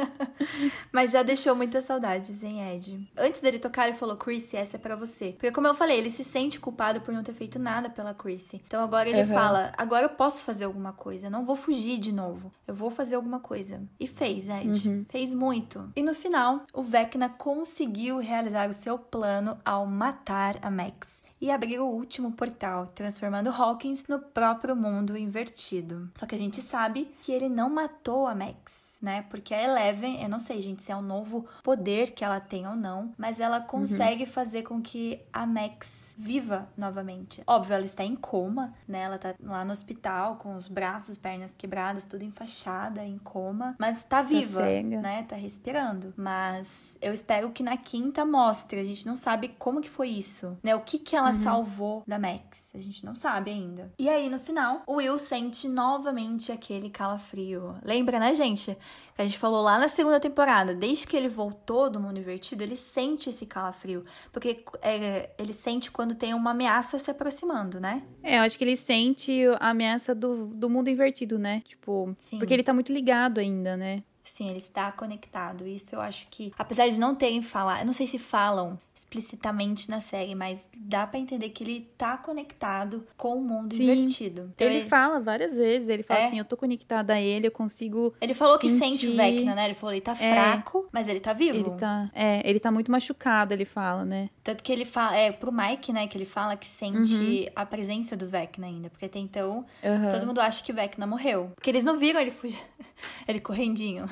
Mas 0.92 1.10
já 1.10 1.22
deixou 1.22 1.54
muitas 1.54 1.84
saudades, 1.84 2.42
hein, 2.42 2.74
Ed? 2.74 3.10
Antes 3.16 3.40
dele 3.40 3.58
tocar, 3.58 3.88
ele 3.88 3.96
falou: 3.96 4.16
Chrissy, 4.16 4.56
essa 4.56 4.76
é 4.76 4.78
pra 4.80 4.96
você. 4.96 5.32
Porque, 5.32 5.52
como 5.52 5.66
eu 5.66 5.74
falei, 5.74 5.98
ele 5.98 6.10
se 6.10 6.24
sente 6.24 6.58
culpado 6.60 7.00
por 7.00 7.12
não 7.12 7.22
ter 7.22 7.34
feito 7.34 7.58
nada 7.58 7.90
pela 7.90 8.14
Chrissy. 8.14 8.62
Então 8.66 8.82
agora 8.82 9.08
ele 9.08 9.22
Uhum. 9.22 9.34
fala: 9.34 9.72
agora 9.76 10.04
eu 10.06 10.10
posso 10.10 10.42
fazer 10.44 10.64
alguma 10.64 10.92
coisa. 10.92 11.26
Eu 11.26 11.30
não 11.30 11.44
vou 11.44 11.56
fugir 11.56 11.98
de 11.98 12.12
novo. 12.12 12.52
Eu 12.66 12.74
vou 12.74 12.90
fazer 12.90 13.16
alguma 13.16 13.40
coisa. 13.40 13.82
E 13.98 14.06
fez, 14.06 14.48
Ed. 14.48 14.88
Uhum. 14.88 15.04
Fez 15.08 15.34
muito. 15.34 15.90
E 15.94 16.02
no 16.02 16.14
final, 16.14 16.62
o 16.72 16.82
Vecna 16.82 17.28
conseguiu 17.28 18.18
realizar 18.18 18.68
o 18.68 18.72
seu 18.72 18.98
plano 18.98 19.58
ao 19.64 19.86
matar 19.86 20.56
a 20.62 20.70
Max. 20.70 21.22
E 21.40 21.50
abrir 21.50 21.78
o 21.78 21.86
último 21.86 22.32
portal, 22.32 22.86
transformando 22.86 23.50
Hawkins 23.50 24.04
no 24.08 24.18
próprio 24.18 24.74
mundo 24.74 25.16
invertido. 25.16 26.10
Só 26.14 26.26
que 26.26 26.34
a 26.34 26.38
gente 26.38 26.60
sabe 26.60 27.10
que 27.22 27.32
ele 27.32 27.48
não 27.48 27.70
matou 27.70 28.26
a 28.26 28.34
Max. 28.34 28.88
né? 29.00 29.24
Porque 29.30 29.54
a 29.54 29.62
Eleven, 29.62 30.20
eu 30.22 30.28
não 30.28 30.40
sei, 30.40 30.60
gente, 30.60 30.82
se 30.82 30.90
é 30.90 30.96
um 30.96 31.02
novo 31.02 31.46
poder 31.62 32.10
que 32.10 32.24
ela 32.24 32.40
tem 32.40 32.66
ou 32.66 32.74
não, 32.74 33.12
mas 33.16 33.38
ela 33.38 33.60
consegue 33.60 34.24
uhum. 34.24 34.30
fazer 34.30 34.62
com 34.62 34.82
que 34.82 35.20
a 35.32 35.46
Max 35.46 36.07
viva 36.18 36.68
novamente. 36.76 37.42
Óbvio, 37.46 37.74
ela 37.74 37.84
está 37.84 38.02
em 38.02 38.16
coma, 38.16 38.74
né? 38.88 39.02
Ela 39.02 39.18
tá 39.18 39.34
lá 39.40 39.64
no 39.64 39.70
hospital 39.70 40.34
com 40.36 40.56
os 40.56 40.66
braços, 40.66 41.16
pernas 41.16 41.54
quebradas, 41.56 42.04
tudo 42.04 42.24
enfaixada, 42.24 43.04
em 43.04 43.18
coma, 43.18 43.76
mas 43.78 44.02
tá, 44.02 44.16
tá 44.16 44.22
viva, 44.22 44.62
tá 44.62 44.82
né? 44.82 45.22
Tá 45.22 45.36
respirando. 45.36 46.12
Mas 46.16 46.98
eu 47.00 47.14
espero 47.14 47.52
que 47.52 47.62
na 47.62 47.76
quinta 47.76 48.24
mostre. 48.24 48.80
A 48.80 48.84
gente 48.84 49.06
não 49.06 49.16
sabe 49.16 49.54
como 49.58 49.80
que 49.80 49.88
foi 49.88 50.08
isso, 50.08 50.58
né? 50.62 50.74
O 50.74 50.80
que 50.80 50.98
que 50.98 51.14
ela 51.14 51.30
uhum. 51.30 51.42
salvou 51.42 52.02
da 52.06 52.18
Max. 52.18 52.68
A 52.74 52.78
gente 52.78 53.04
não 53.04 53.14
sabe 53.14 53.50
ainda. 53.50 53.92
E 53.98 54.08
aí, 54.08 54.28
no 54.28 54.38
final, 54.38 54.82
o 54.86 54.94
Will 54.94 55.18
sente 55.18 55.68
novamente 55.68 56.52
aquele 56.52 56.90
calafrio. 56.90 57.76
Lembra, 57.82 58.18
né, 58.18 58.34
gente? 58.34 58.76
Que 59.14 59.22
a 59.22 59.24
gente 59.24 59.38
falou 59.38 59.62
lá 59.62 59.78
na 59.78 59.88
segunda 59.88 60.20
temporada. 60.20 60.74
Desde 60.74 61.06
que 61.06 61.16
ele 61.16 61.28
voltou 61.28 61.90
do 61.90 61.98
mundo 61.98 62.18
invertido, 62.18 62.62
ele 62.62 62.76
sente 62.76 63.30
esse 63.30 63.46
calafrio. 63.46 64.04
Porque 64.32 64.64
é, 64.80 65.30
ele 65.38 65.52
sente 65.52 65.90
quando 65.90 66.07
tem 66.14 66.34
uma 66.34 66.50
ameaça 66.50 66.98
se 66.98 67.10
aproximando, 67.10 67.80
né? 67.80 68.02
É, 68.22 68.38
eu 68.38 68.42
acho 68.42 68.58
que 68.58 68.64
ele 68.64 68.76
sente 68.76 69.32
a 69.58 69.70
ameaça 69.70 70.14
do, 70.14 70.46
do 70.46 70.68
mundo 70.68 70.88
invertido, 70.88 71.38
né? 71.38 71.62
Tipo, 71.66 72.14
Sim. 72.18 72.38
porque 72.38 72.54
ele 72.54 72.62
tá 72.62 72.72
muito 72.72 72.92
ligado 72.92 73.38
ainda, 73.38 73.76
né? 73.76 74.02
Sim, 74.24 74.50
ele 74.50 74.58
está 74.58 74.92
conectado. 74.92 75.66
Isso 75.66 75.94
eu 75.94 76.00
acho 76.00 76.28
que, 76.30 76.52
apesar 76.58 76.88
de 76.88 77.00
não 77.00 77.14
terem 77.14 77.42
falado, 77.42 77.80
eu 77.80 77.86
não 77.86 77.92
sei 77.92 78.06
se 78.06 78.18
falam 78.18 78.78
explicitamente 78.98 79.88
na 79.88 80.00
série, 80.00 80.34
mas 80.34 80.68
dá 80.76 81.06
para 81.06 81.20
entender 81.20 81.50
que 81.50 81.62
ele 81.62 81.88
tá 81.96 82.16
conectado 82.16 83.06
com 83.16 83.36
o 83.36 83.40
mundo 83.40 83.74
Sim. 83.74 83.84
invertido. 83.84 84.50
Então, 84.54 84.66
ele, 84.66 84.78
ele, 84.78 84.88
fala 84.88 85.20
várias 85.20 85.54
vezes, 85.54 85.88
ele 85.88 86.02
fala 86.02 86.20
é. 86.20 86.26
assim, 86.26 86.38
eu 86.38 86.44
tô 86.44 86.56
conectada 86.56 87.14
a 87.14 87.20
ele, 87.20 87.46
eu 87.46 87.52
consigo 87.52 88.12
Ele 88.20 88.34
falou 88.34 88.58
sentir... 88.58 88.72
que 88.72 88.78
sente 88.78 89.06
o 89.06 89.16
Vecna, 89.16 89.54
né? 89.54 89.66
Ele 89.66 89.74
falou, 89.74 89.94
ele 89.94 90.00
tá 90.00 90.12
é. 90.12 90.32
fraco, 90.32 90.88
mas 90.90 91.06
ele 91.06 91.20
tá 91.20 91.32
vivo. 91.32 91.58
Ele 91.58 91.70
tá, 91.78 92.10
é, 92.12 92.42
ele 92.48 92.58
tá 92.58 92.72
muito 92.72 92.90
machucado, 92.90 93.54
ele 93.54 93.64
fala, 93.64 94.04
né? 94.04 94.30
Tanto 94.42 94.64
que 94.64 94.72
ele 94.72 94.84
fala, 94.84 95.16
é 95.16 95.30
pro 95.30 95.52
Mike, 95.52 95.92
né, 95.92 96.08
que 96.08 96.18
ele 96.18 96.26
fala 96.26 96.56
que 96.56 96.66
sente 96.66 97.14
uhum. 97.14 97.46
a 97.54 97.64
presença 97.64 98.16
do 98.16 98.26
Vecna 98.26 98.66
ainda, 98.66 98.90
porque 98.90 99.04
até 99.04 99.20
então 99.20 99.64
uhum. 99.84 100.10
todo 100.10 100.26
mundo 100.26 100.40
acha 100.40 100.64
que 100.64 100.72
o 100.72 100.74
Vecna 100.74 101.06
morreu, 101.06 101.52
porque 101.54 101.70
eles 101.70 101.84
não 101.84 101.98
viram 101.98 102.20
ele 102.20 102.30
fugir, 102.30 102.58
ele 103.28 103.38
correndinho. 103.38 104.06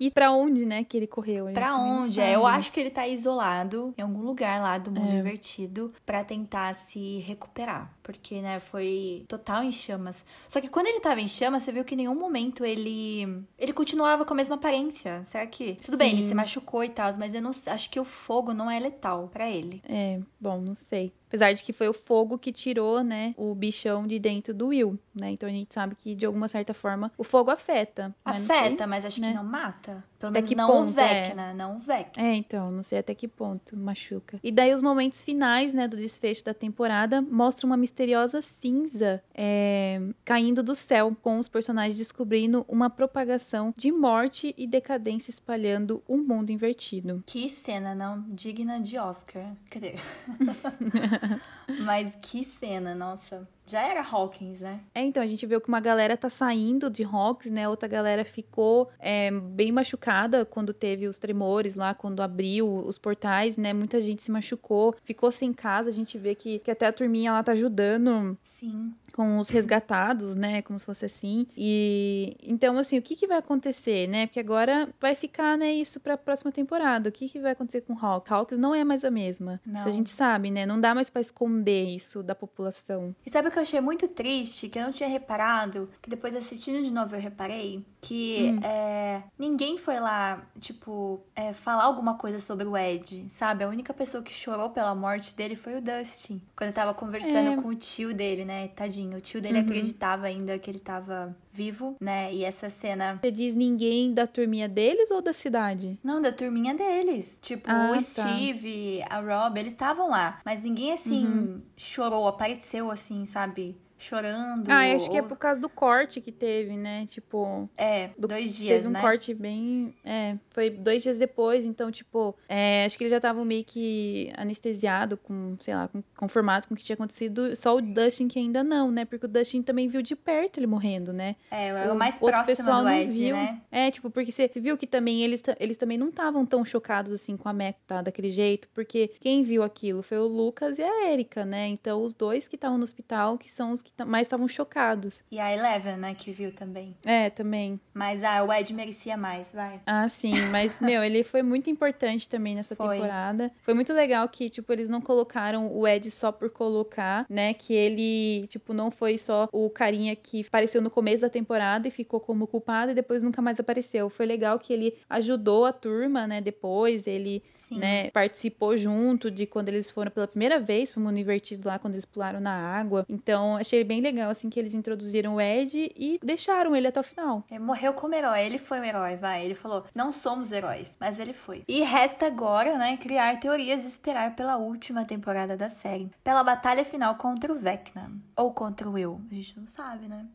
E 0.00 0.10
para 0.10 0.30
onde, 0.32 0.64
né, 0.64 0.82
que 0.82 0.96
ele 0.96 1.06
correu? 1.06 1.46
Para 1.52 1.76
onde? 1.76 2.20
É, 2.20 2.34
eu 2.34 2.46
acho 2.46 2.72
que 2.72 2.80
ele 2.80 2.90
tá 2.90 3.06
isolado 3.06 3.92
em 3.98 4.02
algum 4.02 4.13
lugar 4.22 4.60
lá 4.60 4.78
do 4.78 4.90
mundo 4.90 5.12
é. 5.12 5.18
invertido 5.18 5.92
para 6.04 6.24
tentar 6.24 6.74
se 6.74 7.18
recuperar, 7.20 7.92
porque, 8.02 8.40
né, 8.40 8.60
foi 8.60 9.24
total 9.28 9.62
em 9.62 9.72
chamas. 9.72 10.24
Só 10.48 10.60
que 10.60 10.68
quando 10.68 10.86
ele 10.86 11.00
tava 11.00 11.20
em 11.20 11.28
chamas, 11.28 11.62
você 11.62 11.72
viu 11.72 11.84
que 11.84 11.94
em 11.94 11.98
nenhum 11.98 12.14
momento 12.14 12.64
ele 12.64 13.44
ele 13.58 13.72
continuava 13.72 14.24
com 14.24 14.34
a 14.34 14.36
mesma 14.36 14.56
aparência. 14.56 15.22
Será 15.24 15.46
que 15.46 15.74
tudo 15.82 15.96
bem, 15.96 16.10
Sim. 16.10 16.16
ele 16.16 16.28
se 16.28 16.34
machucou 16.34 16.84
e 16.84 16.88
tal, 16.88 17.10
mas 17.18 17.34
eu 17.34 17.42
não 17.42 17.50
acho 17.50 17.90
que 17.90 18.00
o 18.00 18.04
fogo 18.04 18.52
não 18.52 18.70
é 18.70 18.78
letal 18.78 19.28
para 19.32 19.50
ele. 19.50 19.82
É, 19.88 20.20
bom, 20.40 20.60
não 20.60 20.74
sei. 20.74 21.12
Apesar 21.34 21.52
de 21.52 21.64
que 21.64 21.72
foi 21.72 21.88
o 21.88 21.92
fogo 21.92 22.38
que 22.38 22.52
tirou, 22.52 23.02
né, 23.02 23.34
o 23.36 23.52
bichão 23.56 24.06
de 24.06 24.20
dentro 24.20 24.54
do 24.54 24.68
Will, 24.68 24.96
né? 25.12 25.32
Então 25.32 25.48
a 25.48 25.52
gente 25.52 25.74
sabe 25.74 25.96
que 25.96 26.14
de 26.14 26.24
alguma 26.24 26.46
certa 26.46 26.72
forma 26.72 27.10
o 27.18 27.24
fogo 27.24 27.50
afeta. 27.50 28.14
Afeta, 28.24 28.86
mas 28.86 29.04
acho 29.04 29.20
né? 29.20 29.30
que 29.30 29.34
não 29.34 29.42
mata. 29.42 30.04
Pelo 30.18 30.30
até 30.30 30.38
menos 30.38 30.48
que 30.48 30.54
não 30.54 30.66
ponto, 30.68 30.88
o 30.88 30.92
Vecna, 30.92 31.50
é. 31.50 31.54
não 31.54 31.76
o 31.76 31.78
Vecna. 31.78 32.24
É, 32.24 32.34
então, 32.34 32.70
não 32.70 32.82
sei 32.82 32.98
até 32.98 33.14
que 33.14 33.28
ponto 33.28 33.76
machuca. 33.76 34.38
E 34.42 34.50
daí 34.50 34.72
os 34.72 34.80
momentos 34.80 35.22
finais, 35.22 35.74
né, 35.74 35.86
do 35.86 35.96
desfecho 35.96 36.44
da 36.44 36.54
temporada 36.54 37.20
mostram 37.20 37.68
uma 37.68 37.76
misteriosa 37.76 38.40
cinza 38.40 39.22
é, 39.34 40.00
caindo 40.24 40.62
do 40.62 40.74
céu, 40.74 41.14
com 41.20 41.38
os 41.38 41.48
personagens 41.48 41.98
descobrindo 41.98 42.64
uma 42.68 42.88
propagação 42.88 43.74
de 43.76 43.92
morte 43.92 44.54
e 44.56 44.66
decadência 44.66 45.30
espalhando 45.30 46.02
o 46.08 46.14
um 46.14 46.18
mundo 46.18 46.50
invertido. 46.50 47.22
Que 47.26 47.50
cena, 47.50 47.94
não? 47.94 48.24
Digna 48.28 48.80
de 48.80 48.96
Oscar. 48.96 49.52
Cadê? 49.68 49.94
Mas 51.80 52.16
que 52.16 52.44
cena, 52.44 52.94
nossa. 52.94 53.48
Já 53.66 53.82
era 53.82 54.02
Hawkins, 54.02 54.60
né? 54.60 54.80
É, 54.94 55.02
então, 55.02 55.22
a 55.22 55.26
gente 55.26 55.46
viu 55.46 55.60
que 55.60 55.68
uma 55.68 55.80
galera 55.80 56.16
tá 56.16 56.28
saindo 56.28 56.90
de 56.90 57.02
Hawkins, 57.02 57.52
né? 57.52 57.68
Outra 57.68 57.88
galera 57.88 58.24
ficou 58.24 58.90
é, 58.98 59.30
bem 59.30 59.72
machucada 59.72 60.44
quando 60.44 60.72
teve 60.72 61.06
os 61.08 61.18
tremores 61.18 61.74
lá, 61.74 61.94
quando 61.94 62.20
abriu 62.20 62.68
os 62.68 62.98
portais, 62.98 63.56
né? 63.56 63.72
Muita 63.72 64.00
gente 64.00 64.22
se 64.22 64.30
machucou, 64.30 64.94
ficou 65.04 65.30
sem 65.30 65.52
casa. 65.52 65.88
A 65.88 65.92
gente 65.92 66.18
vê 66.18 66.34
que, 66.34 66.58
que 66.58 66.70
até 66.70 66.86
a 66.86 66.92
turminha 66.92 67.32
lá 67.32 67.42
tá 67.42 67.52
ajudando. 67.52 68.36
Sim 68.44 68.92
com 69.14 69.38
os 69.38 69.48
resgatados, 69.48 70.34
né? 70.34 70.60
Como 70.62 70.78
se 70.78 70.84
fosse 70.84 71.04
assim. 71.04 71.46
E 71.56 72.36
então, 72.42 72.76
assim, 72.76 72.98
o 72.98 73.02
que, 73.02 73.14
que 73.14 73.28
vai 73.28 73.38
acontecer, 73.38 74.08
né? 74.08 74.26
Porque 74.26 74.40
agora 74.40 74.88
vai 75.00 75.14
ficar, 75.14 75.56
né, 75.56 75.72
isso 75.72 76.00
pra 76.00 76.18
próxima 76.18 76.50
temporada. 76.50 77.08
O 77.08 77.12
que, 77.12 77.28
que 77.28 77.38
vai 77.38 77.52
acontecer 77.52 77.82
com 77.82 77.96
Hawk? 77.96 78.32
Hawks 78.32 78.58
não 78.58 78.74
é 78.74 78.82
mais 78.82 79.04
a 79.04 79.10
mesma. 79.10 79.60
Não. 79.64 79.74
Isso 79.74 79.88
a 79.88 79.92
gente 79.92 80.10
sabe, 80.10 80.50
né? 80.50 80.66
Não 80.66 80.80
dá 80.80 80.94
mais 80.94 81.08
para 81.08 81.20
esconder 81.20 81.84
isso 81.84 82.22
da 82.22 82.34
população. 82.34 83.14
E 83.24 83.30
sabe 83.30 83.48
o 83.48 83.52
que 83.54 83.58
eu 83.58 83.62
achei 83.62 83.80
muito 83.80 84.08
triste? 84.08 84.68
Que 84.68 84.78
eu 84.78 84.82
não 84.82 84.92
tinha 84.92 85.08
reparado, 85.08 85.88
que 86.02 86.10
depois 86.10 86.34
assistindo 86.34 86.82
de 86.82 86.90
novo 86.90 87.14
eu 87.14 87.20
reparei, 87.20 87.86
que 88.00 88.52
hum. 88.52 88.60
é, 88.64 89.22
ninguém 89.38 89.78
foi 89.78 90.00
lá, 90.00 90.42
tipo, 90.58 91.22
é, 91.34 91.52
falar 91.52 91.84
alguma 91.84 92.18
coisa 92.18 92.40
sobre 92.40 92.66
o 92.66 92.76
Ed, 92.76 93.28
sabe? 93.30 93.62
A 93.62 93.68
única 93.68 93.94
pessoa 93.94 94.22
que 94.22 94.32
chorou 94.32 94.70
pela 94.70 94.94
morte 94.94 95.34
dele 95.34 95.54
foi 95.54 95.76
o 95.76 95.80
Dustin. 95.80 96.42
Quando 96.56 96.68
eu 96.68 96.74
tava 96.74 96.92
conversando 96.92 97.52
é. 97.52 97.62
com 97.62 97.68
o 97.68 97.74
tio 97.74 98.12
dele, 98.12 98.44
né? 98.44 98.68
Tadinho 98.68 99.16
o 99.16 99.20
tio 99.20 99.40
dele 99.40 99.58
uhum. 99.58 99.64
acreditava 99.64 100.26
ainda 100.26 100.58
que 100.58 100.70
ele 100.70 100.80
tava 100.80 101.36
vivo, 101.54 101.96
né? 102.00 102.34
E 102.34 102.44
essa 102.44 102.68
cena. 102.68 103.20
Você 103.22 103.30
diz 103.30 103.54
ninguém 103.54 104.12
da 104.12 104.26
turminha 104.26 104.68
deles 104.68 105.10
ou 105.12 105.22
da 105.22 105.32
cidade? 105.32 105.98
Não, 106.02 106.20
da 106.20 106.32
turminha 106.32 106.74
deles. 106.74 107.38
Tipo, 107.40 107.70
ah, 107.70 107.92
o 107.92 107.94
tá. 107.94 108.00
Steve, 108.00 109.02
a 109.08 109.20
Rob, 109.20 109.58
eles 109.58 109.72
estavam 109.72 110.10
lá. 110.10 110.40
Mas 110.44 110.60
ninguém 110.60 110.92
assim 110.92 111.24
uhum. 111.24 111.62
chorou, 111.76 112.26
apareceu 112.26 112.90
assim, 112.90 113.24
sabe? 113.24 113.76
Chorando. 114.04 114.68
Ah, 114.68 114.94
acho 114.94 115.06
ou... 115.06 115.10
que 115.10 115.16
é 115.16 115.22
por 115.22 115.36
causa 115.36 115.60
do 115.60 115.68
corte 115.68 116.20
que 116.20 116.30
teve, 116.30 116.76
né? 116.76 117.06
Tipo. 117.06 117.68
É, 117.76 118.10
do... 118.18 118.28
dois 118.28 118.56
dias. 118.56 118.76
Teve 118.76 118.88
um 118.88 118.92
né? 118.92 119.00
corte 119.00 119.34
bem. 119.34 119.94
É, 120.04 120.36
foi 120.50 120.70
dois 120.70 121.02
dias 121.02 121.18
depois, 121.18 121.64
então, 121.64 121.90
tipo, 121.90 122.36
é, 122.48 122.84
acho 122.84 122.96
que 122.96 123.04
eles 123.04 123.10
já 123.10 123.16
estavam 123.18 123.44
meio 123.44 123.64
que 123.64 124.32
anestesiado 124.36 125.16
com, 125.16 125.56
sei 125.60 125.74
lá, 125.74 125.88
com, 125.88 126.02
conformado 126.16 126.66
com 126.68 126.74
o 126.74 126.76
que 126.76 126.84
tinha 126.84 126.94
acontecido. 126.94 127.54
Só 127.56 127.76
o 127.76 127.80
Dustin 127.80 128.28
que 128.28 128.38
ainda 128.38 128.62
não, 128.62 128.90
né? 128.90 129.04
Porque 129.04 129.26
o 129.26 129.28
Dustin 129.28 129.62
também 129.62 129.88
viu 129.88 130.02
de 130.02 130.14
perto 130.14 130.58
ele 130.58 130.66
morrendo, 130.66 131.12
né? 131.12 131.36
É, 131.50 131.68
é 131.68 131.92
o 131.92 131.96
mais 131.96 132.18
próximo 132.18 132.44
pessoal 132.46 132.82
do 132.82 132.90
Ed, 132.90 133.12
viu. 133.12 133.36
né? 133.36 133.60
É, 133.70 133.90
tipo, 133.90 134.10
porque 134.10 134.30
você 134.30 134.48
viu 134.56 134.76
que 134.76 134.86
também 134.86 135.22
eles, 135.22 135.42
eles 135.58 135.76
também 135.76 135.98
não 135.98 136.08
estavam 136.08 136.44
tão 136.44 136.64
chocados 136.64 137.12
assim 137.12 137.36
com 137.36 137.48
a 137.48 137.52
Mac, 137.52 137.76
tá? 137.86 138.02
Daquele 138.02 138.30
jeito, 138.30 138.68
porque 138.74 139.10
quem 139.20 139.42
viu 139.42 139.62
aquilo 139.62 140.02
foi 140.02 140.18
o 140.18 140.26
Lucas 140.26 140.78
e 140.78 140.82
a 140.82 141.12
Erika, 141.12 141.44
né? 141.44 141.68
Então, 141.68 142.02
os 142.02 142.14
dois 142.14 142.48
que 142.48 142.56
estavam 142.56 142.78
no 142.78 142.84
hospital, 142.84 143.38
que 143.38 143.50
são 143.50 143.72
os 143.72 143.82
que 143.82 143.90
mais 144.04 144.26
estavam 144.26 144.48
chocados. 144.48 145.22
E 145.30 145.38
a 145.38 145.52
Eleven, 145.52 145.96
né, 145.96 146.14
que 146.14 146.32
viu 146.32 146.52
também. 146.52 146.96
É, 147.04 147.30
também. 147.30 147.78
Mas 147.92 148.24
ah, 148.24 148.42
o 148.42 148.52
Ed 148.52 148.72
merecia 148.72 149.16
mais, 149.16 149.52
vai. 149.52 149.80
Ah, 149.86 150.08
sim, 150.08 150.34
mas 150.50 150.80
meu, 150.80 151.04
ele 151.04 151.22
foi 151.22 151.42
muito 151.42 151.70
importante 151.70 152.28
também 152.28 152.54
nessa 152.54 152.74
foi. 152.74 152.96
temporada. 152.96 153.52
Foi 153.62 153.74
muito 153.74 153.92
legal 153.92 154.28
que, 154.28 154.50
tipo, 154.50 154.72
eles 154.72 154.88
não 154.88 155.00
colocaram 155.00 155.70
o 155.72 155.86
Ed 155.86 156.10
só 156.10 156.32
por 156.32 156.50
colocar, 156.50 157.26
né, 157.28 157.54
que 157.54 157.74
ele, 157.74 158.46
tipo, 158.48 158.72
não 158.72 158.90
foi 158.90 159.18
só 159.18 159.48
o 159.52 159.70
carinha 159.70 160.16
que 160.16 160.44
apareceu 160.46 160.80
no 160.80 160.90
começo 160.90 161.22
da 161.22 161.28
temporada 161.28 161.86
e 161.86 161.90
ficou 161.90 162.18
como 162.18 162.46
culpado 162.46 162.92
e 162.92 162.94
depois 162.94 163.22
nunca 163.22 163.42
mais 163.42 163.60
apareceu. 163.60 164.08
Foi 164.08 164.26
legal 164.26 164.58
que 164.58 164.72
ele 164.72 164.96
ajudou 165.10 165.66
a 165.66 165.72
turma, 165.72 166.26
né, 166.26 166.40
depois, 166.40 167.06
ele, 167.06 167.42
sim. 167.54 167.78
né, 167.78 168.10
participou 168.10 168.76
junto 168.76 169.30
de 169.30 169.46
quando 169.46 169.68
eles 169.68 169.90
foram 169.90 170.10
pela 170.10 170.26
primeira 170.26 170.58
vez 170.58 170.90
pro 170.90 171.00
mundo 171.00 171.18
invertido 171.18 171.68
lá, 171.68 171.78
quando 171.78 171.94
eles 171.94 172.04
pularam 172.04 172.40
na 172.40 172.54
água. 172.54 173.04
Então, 173.08 173.56
achei 173.56 173.73
bem 173.82 174.00
legal, 174.00 174.30
assim, 174.30 174.48
que 174.48 174.60
eles 174.60 174.74
introduziram 174.74 175.36
o 175.36 175.40
Ed 175.40 175.92
e 175.96 176.20
deixaram 176.22 176.76
ele 176.76 176.86
até 176.86 177.00
o 177.00 177.02
final. 177.02 177.42
Ele 177.50 177.58
morreu 177.58 177.94
como 177.94 178.14
herói, 178.14 178.42
ele 178.42 178.58
foi 178.58 178.78
um 178.78 178.84
herói, 178.84 179.16
vai. 179.16 179.44
Ele 179.44 179.54
falou, 179.54 179.84
não 179.94 180.12
somos 180.12 180.52
heróis, 180.52 180.94
mas 181.00 181.18
ele 181.18 181.32
foi. 181.32 181.64
E 181.66 181.80
resta 181.82 182.26
agora, 182.26 182.78
né, 182.78 182.96
criar 182.96 183.38
teorias 183.38 183.84
e 183.84 183.88
esperar 183.88 184.36
pela 184.36 184.56
última 184.56 185.04
temporada 185.04 185.56
da 185.56 185.68
série. 185.68 186.10
Pela 186.22 186.44
batalha 186.44 186.84
final 186.84 187.16
contra 187.16 187.52
o 187.52 187.56
Vecna. 187.56 188.12
Ou 188.36 188.52
contra 188.52 188.88
o 188.88 188.92
Will, 188.92 189.20
a 189.30 189.34
gente 189.34 189.58
não 189.58 189.66
sabe, 189.66 190.06
né? 190.06 190.26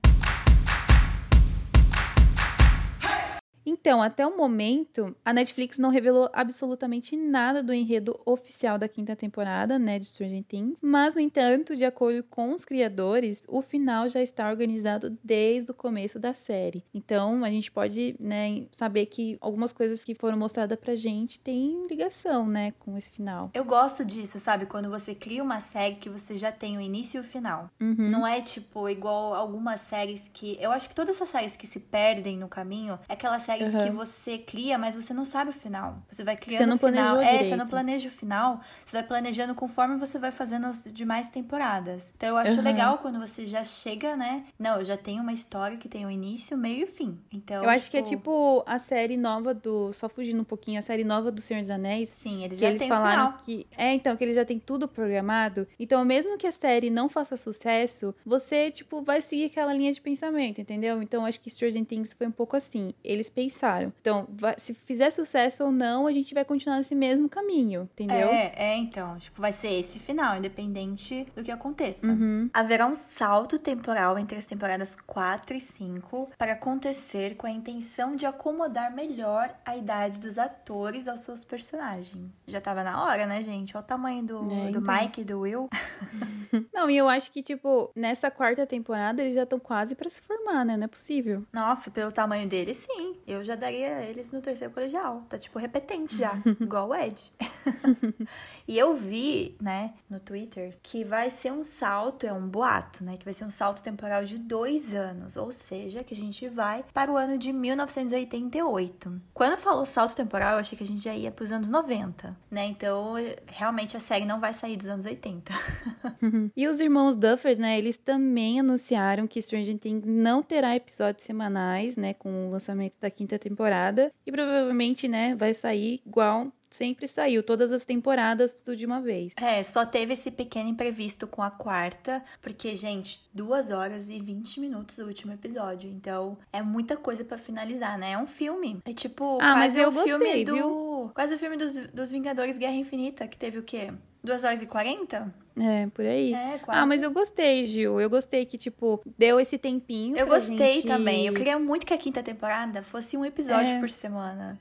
Então, 3.69 4.01
até 4.01 4.25
o 4.25 4.35
momento, 4.35 5.15
a 5.23 5.31
Netflix 5.31 5.77
não 5.77 5.91
revelou 5.91 6.27
absolutamente 6.33 7.15
nada 7.15 7.61
do 7.61 7.71
enredo 7.71 8.19
oficial 8.25 8.79
da 8.79 8.87
quinta 8.87 9.15
temporada, 9.15 9.77
né, 9.77 9.99
de 9.99 10.05
Stranger 10.05 10.43
Things, 10.43 10.79
mas, 10.81 11.13
no 11.13 11.21
entanto, 11.21 11.75
de 11.75 11.85
acordo 11.85 12.23
com 12.23 12.51
os 12.51 12.65
criadores, 12.65 13.45
o 13.47 13.61
final 13.61 14.09
já 14.09 14.21
está 14.23 14.49
organizado 14.49 15.15
desde 15.23 15.69
o 15.69 15.73
começo 15.73 16.17
da 16.17 16.33
série. 16.33 16.83
Então, 16.91 17.43
a 17.43 17.49
gente 17.51 17.71
pode, 17.71 18.15
né, 18.19 18.65
saber 18.71 19.05
que 19.05 19.37
algumas 19.39 19.71
coisas 19.71 20.03
que 20.03 20.15
foram 20.15 20.37
mostradas 20.37 20.79
pra 20.79 20.95
gente 20.95 21.39
têm 21.39 21.85
ligação, 21.87 22.47
né, 22.47 22.73
com 22.79 22.97
esse 22.97 23.11
final. 23.11 23.51
Eu 23.53 23.63
gosto 23.63 24.03
disso, 24.03 24.39
sabe? 24.39 24.65
Quando 24.65 24.89
você 24.89 25.13
cria 25.13 25.43
uma 25.43 25.59
série 25.59 25.95
que 25.95 26.09
você 26.09 26.35
já 26.35 26.51
tem 26.51 26.75
o 26.75 26.81
início 26.81 27.19
e 27.19 27.21
o 27.21 27.23
final. 27.23 27.69
Uhum. 27.79 28.09
Não 28.09 28.25
é, 28.25 28.41
tipo, 28.41 28.89
igual 28.89 29.35
algumas 29.35 29.81
séries 29.81 30.27
que... 30.33 30.57
Eu 30.59 30.71
acho 30.71 30.89
que 30.89 30.95
todas 30.95 31.15
essas 31.15 31.29
séries 31.29 31.55
que 31.55 31.67
se 31.67 31.79
perdem 31.79 32.35
no 32.35 32.47
caminho 32.47 32.97
é 33.07 33.13
aquela 33.13 33.37
série 33.37 33.59
séries 33.65 33.84
que 33.84 33.90
você 33.91 34.38
cria, 34.38 34.77
mas 34.77 34.95
você 34.95 35.14
não 35.14 35.26
sabe 35.26 35.49
o 35.52 35.53
final. 35.53 35.98
Você 36.10 36.23
vai 36.23 36.36
criando 36.38 36.60
Você 36.61 36.65
não 36.65 36.76
o 36.76 36.80
final. 36.80 37.18
É, 37.22 37.26
você 37.26 37.38
direito. 37.44 37.57
não 37.57 37.68
planeja 37.68 38.07
o 38.07 38.11
final. 38.11 38.61
Você 38.86 38.98
vai 38.98 39.03
planejando 39.03 39.56
conforme 39.56 39.98
você 39.98 40.18
vai 40.19 40.31
fazendo 40.31 40.68
as 40.68 40.91
demais 40.94 41.30
temporadas. 41.30 42.11
Então 42.15 42.30
eu 42.30 42.38
acho 42.38 42.53
Aham. 42.53 42.61
legal 42.61 42.98
quando 42.99 43.19
você 43.19 43.45
já 43.45 43.64
chega, 43.64 44.15
né? 44.15 44.44
Não, 44.57 44.77
eu 44.80 44.86
já 44.86 44.98
tenho 44.98 45.22
uma 45.22 45.34
história 45.34 45.77
que 45.77 45.88
tem 45.90 46.06
o 46.06 46.11
início, 46.11 46.57
meio 46.57 46.84
e 46.84 46.88
fim. 46.88 47.18
Então. 47.31 47.64
Eu 47.64 47.69
acho 47.69 47.90
que 47.90 47.98
é 47.98 48.02
tipo 48.02 48.64
a 48.65 48.77
série 48.77 49.18
nova 49.18 49.53
do. 49.53 49.91
Só 49.94 50.07
fugindo 50.10 50.41
um 50.41 50.45
pouquinho, 50.45 50.80
a 50.80 50.81
série 50.81 51.03
nova 51.03 51.31
do 51.31 51.41
Senhor 51.41 51.61
dos 51.61 51.69
Anéis. 51.72 52.10
Sim, 52.10 52.44
eles 52.44 52.60
Que 52.60 52.65
já 52.65 52.69
eles 52.69 52.86
falaram 52.88 53.27
final. 53.27 53.40
que. 53.44 53.68
É, 53.76 53.94
então, 53.94 54.15
que 54.15 54.23
eles 54.23 54.36
já 54.36 54.45
têm 54.45 54.60
tudo 54.60 54.88
programado. 54.88 55.68
Então, 55.80 56.03
mesmo 56.06 56.38
que 56.38 56.48
a 56.48 56.52
série 56.52 56.90
não 56.90 57.10
faça 57.10 57.36
sucesso, 57.38 58.14
você, 58.26 58.72
tipo, 58.72 59.02
vai 59.02 59.22
seguir 59.22 59.45
aquela 59.45 59.73
linha 59.73 59.91
de 59.91 60.02
pensamento, 60.02 60.61
entendeu? 60.61 61.02
Então, 61.02 61.26
acho 61.26 61.40
que 61.40 61.49
Stranger 61.49 61.86
Things 61.86 62.14
foi 62.14 62.27
um 62.27 62.31
pouco 62.31 62.56
assim. 62.56 62.94
Eles 63.03 63.30
pensaram. 63.39 63.93
Então, 64.01 64.27
vai- 64.29 64.55
se 64.57 64.73
fizer 64.73 65.11
sucesso 65.11 65.63
ou 65.63 65.71
não, 65.71 66.05
a 66.07 66.11
gente 66.11 66.33
vai 66.33 66.43
continuar 66.43 66.77
nesse 66.77 66.93
mesmo 66.95 67.29
caminho, 67.29 67.89
entendeu? 67.93 68.27
É, 68.29 68.51
é, 68.55 68.75
então. 68.75 69.17
Tipo, 69.17 69.41
vai 69.41 69.51
ser 69.51 69.71
esse 69.79 69.99
final, 69.99 70.37
independente 70.37 71.25
do 71.35 71.43
que 71.43 71.51
aconteça. 71.51 72.05
Uhum. 72.07 72.49
Haverá 72.53 72.85
um 72.85 72.95
salto 72.95 73.57
temporal 73.57 74.17
entre 74.19 74.37
as 74.37 74.45
temporadas 74.45 74.95
4 74.95 75.55
e 75.55 75.61
5 75.61 76.29
para 76.37 76.53
acontecer 76.53 77.35
com 77.35 77.47
a 77.47 77.51
intenção 77.51 78.15
de 78.15 78.25
acomodar 78.25 78.93
melhor 78.93 79.53
a 79.65 79.77
idade 79.77 80.19
dos 80.19 80.37
atores 80.37 81.07
aos 81.07 81.21
seus 81.21 81.43
personagens. 81.43 82.43
Já 82.47 82.59
tava 82.59 82.83
na 82.83 83.03
hora, 83.03 83.25
né, 83.25 83.41
gente? 83.43 83.75
Olha 83.75 83.83
o 83.83 83.87
tamanho 83.87 84.23
do, 84.23 84.37
É, 84.51 84.71
do 84.71 84.79
então. 84.79 84.95
Mike 84.95 85.21
e 85.21 85.23
do 85.23 85.39
Will. 85.41 85.69
Não, 86.80 86.89
e 86.89 86.95
eu 86.95 87.10
acho 87.10 87.30
que, 87.34 87.43
tipo, 87.43 87.91
nessa 87.93 88.31
quarta 88.31 88.65
temporada 88.65 89.22
eles 89.22 89.35
já 89.35 89.43
estão 89.43 89.60
quase 89.60 89.95
pra 89.95 90.10
se 90.10 90.22
formar, 90.22 90.64
né? 90.64 90.77
Não 90.77 90.85
é 90.85 90.88
possível. 90.88 91.43
Nossa, 91.51 91.91
pelo 91.91 92.10
tamanho 92.10 92.47
deles, 92.47 92.77
sim. 92.77 93.18
Eu 93.27 93.43
já 93.43 93.53
daria 93.53 94.01
eles 94.03 94.31
no 94.31 94.39
terceiro 94.41 94.73
colegial. 94.73 95.26
Tá 95.27 95.38
tipo 95.38 95.60
repetente 95.60 96.15
já, 96.15 96.31
igual 96.57 96.88
o 96.88 96.95
Ed. 96.95 97.34
e 98.68 98.77
eu 98.77 98.94
vi, 98.94 99.56
né, 99.61 99.94
no 100.10 100.19
Twitter, 100.19 100.77
que 100.81 101.03
vai 101.03 101.30
ser 101.30 101.52
um 101.52 101.64
salto, 101.64 102.26
é 102.26 102.34
um 102.34 102.48
boato, 102.48 103.03
né? 103.03 103.18
Que 103.18 103.26
vai 103.26 103.34
ser 103.34 103.45
um 103.45 103.49
salto 103.49 103.81
temporal 103.81 104.23
de 104.26 104.38
dois 104.38 104.94
anos. 104.94 105.36
Ou 105.36 105.52
seja, 105.52 106.03
que 106.03 106.14
a 106.14 106.18
gente 106.18 106.48
vai 106.48 106.84
para 106.94 107.11
o 107.11 107.18
ano 107.18 107.38
de 107.38 107.52
1988. 107.52 109.22
Quando 109.34 109.57
falou 109.57 109.86
salto 109.86 110.15
temporal, 110.15 110.53
eu 110.53 110.60
achei 110.60 110.77
que 110.77 110.84
a 110.84 110.88
gente 110.88 111.02
já 111.02 111.15
ia 111.15 111.31
pros 111.31 111.52
anos 111.52 111.69
90, 111.69 112.36
né? 112.49 112.65
Então, 112.65 113.14
realmente 113.48 113.95
a 113.95 113.99
série 113.99 114.26
não 114.26 114.40
vai 114.40 114.53
sair 114.53 114.77
dos 114.77 114.88
anos 114.88 115.06
80. 115.06 115.53
E 116.56 116.68
os 116.68 116.80
irmãos 116.80 117.15
Duffer, 117.15 117.57
né, 117.57 117.77
eles 117.77 117.98
também 117.98 118.60
anunciaram 118.60 119.27
que 119.27 119.41
Stranger 119.41 119.77
Things 119.77 120.03
não 120.06 120.44
terá 120.44 120.76
episódios 120.76 121.23
semanais, 121.23 121.95
né, 121.95 122.14
com 122.14 122.48
o 122.48 122.52
lançamento 122.52 122.95
da 122.99 123.10
quinta 123.10 123.40
temporada. 123.40 124.11
E 124.26 124.31
provavelmente, 124.31 125.07
né, 125.07 125.36
vai 125.36 125.53
sair 125.53 126.02
igual 126.06 126.52
sempre 126.69 127.07
saiu, 127.07 127.41
todas 127.43 127.71
as 127.71 127.85
temporadas, 127.85 128.53
tudo 128.53 128.75
de 128.75 128.85
uma 128.85 129.01
vez. 129.01 129.33
É, 129.35 129.61
só 129.63 129.85
teve 129.85 130.13
esse 130.13 130.29
pequeno 130.31 130.69
imprevisto 130.69 131.25
com 131.27 131.41
a 131.41 131.49
quarta, 131.49 132.23
porque, 132.41 132.75
gente, 132.75 133.21
duas 133.33 133.71
horas 133.71 134.09
e 134.09 134.19
20 134.19 134.59
minutos 134.59 134.97
o 134.99 135.05
último 135.05 135.33
episódio. 135.33 135.89
Então, 135.89 136.37
é 136.53 136.61
muita 136.61 136.95
coisa 136.95 137.23
pra 137.23 137.37
finalizar, 137.37 137.97
né? 137.97 138.11
É 138.11 138.17
um 138.17 138.27
filme. 138.27 138.79
É 138.85 138.93
tipo, 138.93 139.37
Ah, 139.41 139.55
mas 139.55 139.75
eu 139.75 139.89
o 139.89 139.91
filme 139.91 140.25
gostei, 140.25 140.45
do. 140.45 140.53
viu? 140.53 141.11
Quase 141.15 141.33
o 141.35 141.39
filme 141.39 141.57
dos, 141.57 141.75
dos 141.87 142.11
Vingadores 142.11 142.57
Guerra 142.57 142.75
Infinita, 142.75 143.27
que 143.27 143.37
teve 143.37 143.57
o 143.59 143.63
quê? 143.63 143.91
Duas 144.23 144.43
horas 144.43 144.61
e 144.61 144.65
40? 144.65 145.33
É, 145.57 145.87
por 145.87 146.05
aí. 146.05 146.33
É. 146.33 146.59
Ah, 146.67 146.85
mas 146.85 147.01
eu 147.01 147.11
gostei, 147.11 147.65
Gil. 147.65 147.99
Eu 148.01 148.09
gostei 148.09 148.45
que, 148.45 148.57
tipo, 148.57 149.01
deu 149.17 149.39
esse 149.39 149.57
tempinho. 149.57 150.17
Eu 150.17 150.27
gostei 150.27 150.75
gente- 150.75 150.87
também. 150.87 151.25
Eu 151.27 151.33
queria 151.33 151.57
muito 151.57 151.85
que 151.85 151.93
a 151.93 151.97
quinta 151.97 152.21
temporada 152.21 152.83
fosse 152.83 153.15
um 153.17 153.23
episódio 153.25 153.73
É. 153.75 153.79
por 153.79 153.89
semana. 153.89 154.59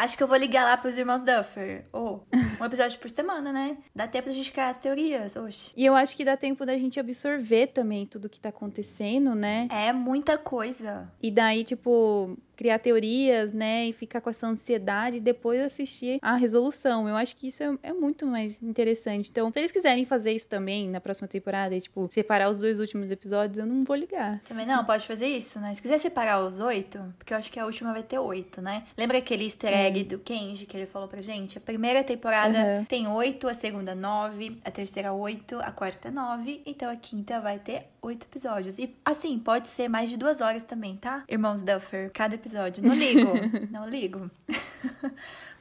Acho 0.00 0.16
que 0.16 0.22
eu 0.22 0.26
vou 0.26 0.38
ligar 0.38 0.64
lá 0.64 0.78
pros 0.78 0.96
irmãos 0.96 1.22
Duffer. 1.22 1.84
Ou 1.92 2.26
um 2.58 2.64
episódio 2.64 2.98
por 2.98 3.10
semana, 3.10 3.52
né? 3.52 3.76
Dá 3.94 4.08
tempo 4.08 4.28
da 4.28 4.32
gente 4.32 4.50
criar 4.50 4.70
as 4.70 4.78
teorias. 4.78 5.36
Oxe. 5.36 5.72
E 5.76 5.84
eu 5.84 5.94
acho 5.94 6.16
que 6.16 6.24
dá 6.24 6.38
tempo 6.38 6.64
da 6.64 6.78
gente 6.78 6.98
absorver 6.98 7.66
também 7.66 8.06
tudo 8.06 8.26
que 8.26 8.40
tá 8.40 8.48
acontecendo, 8.48 9.34
né? 9.34 9.68
É 9.70 9.92
muita 9.92 10.38
coisa. 10.38 11.12
E 11.22 11.30
daí, 11.30 11.64
tipo, 11.64 12.34
criar 12.60 12.78
teorias, 12.78 13.52
né? 13.54 13.86
E 13.86 13.92
ficar 13.94 14.20
com 14.20 14.28
essa 14.28 14.46
ansiedade 14.46 15.16
e 15.16 15.20
depois 15.20 15.58
assistir 15.62 16.18
a 16.20 16.36
resolução. 16.36 17.08
Eu 17.08 17.16
acho 17.16 17.34
que 17.34 17.46
isso 17.46 17.62
é, 17.62 17.74
é 17.84 17.92
muito 17.94 18.26
mais 18.26 18.62
interessante. 18.62 19.30
Então, 19.30 19.50
se 19.50 19.58
eles 19.58 19.70
quiserem 19.72 20.04
fazer 20.04 20.32
isso 20.32 20.46
também 20.46 20.86
na 20.86 21.00
próxima 21.00 21.26
temporada 21.26 21.74
e, 21.74 21.80
tipo, 21.80 22.06
separar 22.12 22.50
os 22.50 22.58
dois 22.58 22.78
últimos 22.78 23.10
episódios, 23.10 23.56
eu 23.56 23.64
não 23.64 23.82
vou 23.82 23.96
ligar. 23.96 24.40
Também 24.46 24.66
não, 24.66 24.84
pode 24.84 25.06
fazer 25.06 25.26
isso, 25.26 25.58
né? 25.58 25.72
Se 25.72 25.80
quiser 25.80 25.98
separar 26.00 26.38
os 26.44 26.60
oito, 26.60 26.98
porque 27.16 27.32
eu 27.32 27.38
acho 27.38 27.50
que 27.50 27.58
a 27.58 27.64
última 27.64 27.94
vai 27.94 28.02
ter 28.02 28.18
oito, 28.18 28.60
né? 28.60 28.82
Lembra 28.94 29.16
aquele 29.16 29.44
easter 29.44 29.72
egg 29.72 30.04
do 30.04 30.18
Kenji 30.18 30.66
que 30.66 30.76
ele 30.76 30.84
falou 30.86 31.08
pra 31.08 31.22
gente? 31.22 31.56
A 31.56 31.62
primeira 31.62 32.04
temporada 32.04 32.58
Uhum. 32.58 32.84
tem 32.84 33.08
oito, 33.08 33.48
a 33.48 33.54
segunda 33.54 33.94
nove, 33.94 34.58
a 34.62 34.70
terceira 34.70 35.14
oito, 35.14 35.58
a 35.60 35.72
quarta 35.72 36.10
nove, 36.10 36.60
então 36.66 36.90
a 36.90 36.96
quinta 36.96 37.40
vai 37.40 37.58
ter 37.58 37.86
oito 38.02 38.26
episódios. 38.26 38.78
E 38.78 38.94
assim, 39.04 39.38
pode 39.38 39.68
ser 39.68 39.88
mais 39.88 40.10
de 40.10 40.16
duas 40.16 40.40
horas 40.40 40.64
também, 40.64 40.96
tá? 40.96 41.24
Irmãos 41.28 41.62
Duffer, 41.62 42.10
cada 42.12 42.34
episódio. 42.34 42.82
Não 42.82 42.94
ligo, 42.94 43.32
não 43.70 43.88
ligo. 43.88 44.30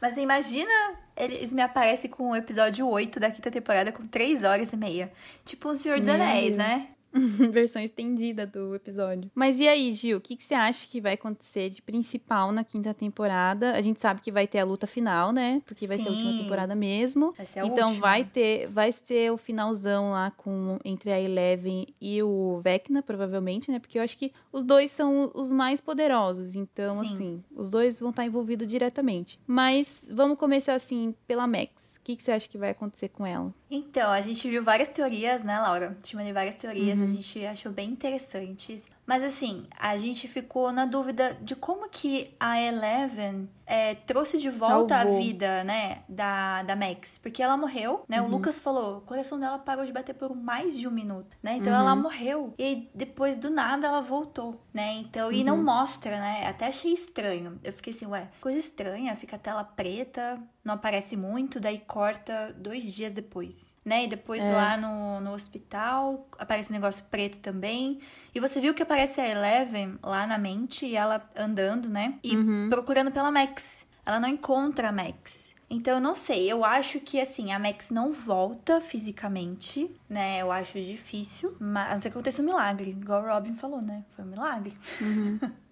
Mas 0.02 0.18
imagina, 0.18 0.72
eles 1.16 1.52
me 1.52 1.61
aparecem 1.61 2.10
com 2.10 2.30
o 2.30 2.36
episódio 2.36 2.88
8 2.88 3.20
da 3.20 3.30
quinta 3.30 3.52
temporada 3.52 3.91
com 3.91 4.06
três 4.06 4.44
horas 4.44 4.72
e 4.72 4.78
meia. 4.78 5.11
Tipo 5.44 5.72
um 5.72 5.76
Senhor 5.76 5.99
dos 5.99 6.07
Anéis, 6.07 6.56
né? 6.56 6.90
Versão 7.52 7.81
estendida 7.81 8.45
do 8.45 8.76
episódio. 8.76 9.30
Mas 9.34 9.60
e 9.60 9.68
aí, 9.68 9.91
Gil? 9.91 10.18
O 10.18 10.22
que, 10.22 10.36
que 10.36 10.44
você 10.44 10.53
acha 10.53 10.88
que 10.88 11.02
vai 11.02 11.14
acontecer 11.14 11.69
de 11.69 11.81
principal 11.81 12.52
na 12.52 12.64
quinta 12.64 12.94
temporada? 12.94 13.73
A 13.73 13.81
gente 13.81 13.99
sabe 13.99 14.22
que 14.22 14.31
vai 14.31 14.48
ter 14.48 14.60
a 14.60 14.64
luta 14.65 14.86
final, 14.86 15.31
né? 15.31 15.61
Porque 15.65 15.88
vai 15.88 15.98
ser 15.98 16.10
a 16.10 16.11
última 16.11 16.31
Sim. 16.31 16.38
temporada 16.40 16.76
mesmo. 16.76 17.34
Vai 17.36 17.45
ser 17.45 17.60
a 17.60 17.65
então 17.65 17.88
última. 17.88 18.07
vai 18.07 18.23
ter, 18.23 18.68
vai 18.68 18.91
ser 18.91 19.31
o 19.31 19.38
finalzão 19.38 20.11
lá 20.11 20.31
com 20.31 20.77
entre 20.86 21.11
a 21.11 21.19
Eleven 21.19 21.88
e 21.99 22.22
o 22.22 22.60
Vecna, 22.64 23.02
provavelmente, 23.02 23.72
né? 23.72 23.80
Porque 23.80 23.98
eu 23.98 24.03
acho 24.03 24.18
que 24.18 24.31
os 24.52 24.64
dois 24.64 24.91
são 24.91 25.31
os 25.34 25.52
mais 25.52 25.81
poderosos. 25.81 26.56
Então, 26.56 27.03
Sim. 27.03 27.14
assim, 27.14 27.44
os 27.56 27.69
dois 27.69 27.99
vão 27.99 28.11
estar 28.11 28.26
envolvidos 28.26 28.68
diretamente. 28.68 29.40
Mas 29.48 30.07
vamos 30.11 30.38
começar 30.38 30.76
assim 30.76 31.15
pela 31.27 31.48
Max. 31.48 31.89
O 31.99 32.03
que, 32.09 32.15
que 32.15 32.23
você 32.23 32.31
acha 32.31 32.47
que 32.49 32.57
vai 32.57 32.71
acontecer 32.71 33.09
com 33.09 33.26
ela? 33.26 33.53
Então, 33.69 34.11
a 34.11 34.21
gente 34.21 34.49
viu 34.49 34.63
várias 34.63 34.88
teorias, 34.88 35.43
né, 35.43 35.59
Laura? 35.59 35.95
Mandei 36.13 36.34
várias 36.34 36.55
teorias, 36.55 36.97
Uhum. 36.97 37.05
a 37.05 37.07
gente 37.07 37.45
achou 37.45 37.71
bem 37.71 37.89
interessantes. 37.91 38.81
Mas 39.05 39.23
assim, 39.23 39.65
a 39.80 39.97
gente 39.97 40.27
ficou 40.27 40.71
na 40.71 40.85
dúvida 40.85 41.35
de 41.41 41.55
como 41.55 41.89
que 41.89 42.35
a 42.39 42.61
Eleven 42.61 43.49
é, 43.65 43.95
trouxe 43.95 44.38
de 44.38 44.51
volta 44.51 44.95
Salvou. 44.97 45.15
a 45.17 45.19
vida, 45.19 45.63
né, 45.63 46.03
da, 46.07 46.61
da 46.61 46.76
Max. 46.76 47.17
Porque 47.17 47.41
ela 47.41 47.57
morreu, 47.57 48.03
né? 48.07 48.21
Uhum. 48.21 48.27
O 48.27 48.31
Lucas 48.31 48.59
falou, 48.59 48.97
o 48.97 49.01
coração 49.01 49.39
dela 49.39 49.57
parou 49.57 49.84
de 49.84 49.91
bater 49.91 50.13
por 50.13 50.35
mais 50.35 50.77
de 50.77 50.88
um 50.88 50.91
minuto, 50.91 51.35
né? 51.41 51.55
Então 51.57 51.73
Uhum. 51.73 51.80
ela 51.80 51.95
morreu. 51.95 52.53
E 52.59 52.88
depois 52.93 53.35
do 53.38 53.49
nada 53.49 53.88
ela 53.88 54.01
voltou, 54.01 54.61
né? 54.71 54.93
Então, 54.93 55.31
e 55.31 55.43
não 55.43 55.57
Uhum. 55.57 55.63
mostra, 55.65 56.11
né? 56.19 56.45
Até 56.47 56.67
achei 56.67 56.93
estranho. 56.93 57.59
Eu 57.63 57.73
fiquei 57.73 57.91
assim, 57.93 58.05
ué, 58.05 58.27
coisa 58.39 58.59
estranha, 58.59 59.15
fica 59.15 59.38
a 59.38 59.39
tela 59.39 59.63
preta, 59.63 60.39
não 60.69 60.75
aparece 60.75 61.17
muito, 61.17 61.59
daí 61.59 61.79
corta 61.79 62.55
dois 62.57 62.93
dias 62.93 63.11
depois, 63.13 63.75
né? 63.83 64.05
E 64.05 64.07
depois 64.07 64.41
É. 64.43 64.51
lá 64.51 64.77
no, 64.77 65.19
no 65.19 65.33
hospital 65.33 66.27
aparece 66.37 66.71
um 66.71 66.75
negócio 66.75 67.03
preto 67.11 67.39
também. 67.39 67.99
E 68.33 68.39
você 68.39 68.61
viu 68.61 68.73
que 68.73 68.83
aparece 68.83 69.19
a 69.19 69.27
Eleven 69.27 69.97
lá 70.03 70.25
na 70.27 70.37
mente, 70.37 70.85
e 70.85 70.95
ela 70.95 71.27
andando, 71.35 71.89
né? 71.89 72.19
E 72.23 72.35
Uhum. 72.37 72.67
procurando 72.69 73.11
pela 73.11 73.31
Max. 73.31 73.85
Ela 74.05 74.19
não 74.19 74.29
encontra 74.29 74.89
a 74.89 74.91
Max. 74.91 75.49
Então, 75.71 75.95
eu 75.95 75.99
não 76.01 76.15
sei. 76.15 76.51
Eu 76.51 76.65
acho 76.65 76.99
que, 76.99 77.21
assim, 77.21 77.51
a 77.51 77.59
Max 77.59 77.91
não 77.91 78.11
volta 78.11 78.81
fisicamente, 78.81 79.89
né? 80.09 80.39
Eu 80.41 80.51
acho 80.51 80.81
difícil. 80.81 81.55
Mas, 81.59 81.91
a 81.91 81.93
não 81.93 82.01
ser 82.01 82.09
que 82.09 82.15
aconteça 82.17 82.41
um 82.41 82.45
milagre. 82.45 82.89
Igual 82.91 83.23
o 83.23 83.27
Robin 83.27 83.53
falou, 83.53 83.79
né? 83.81 84.03
Foi 84.15 84.25
um 84.25 84.29
milagre. 84.29 84.75
Uhum. 84.99 85.39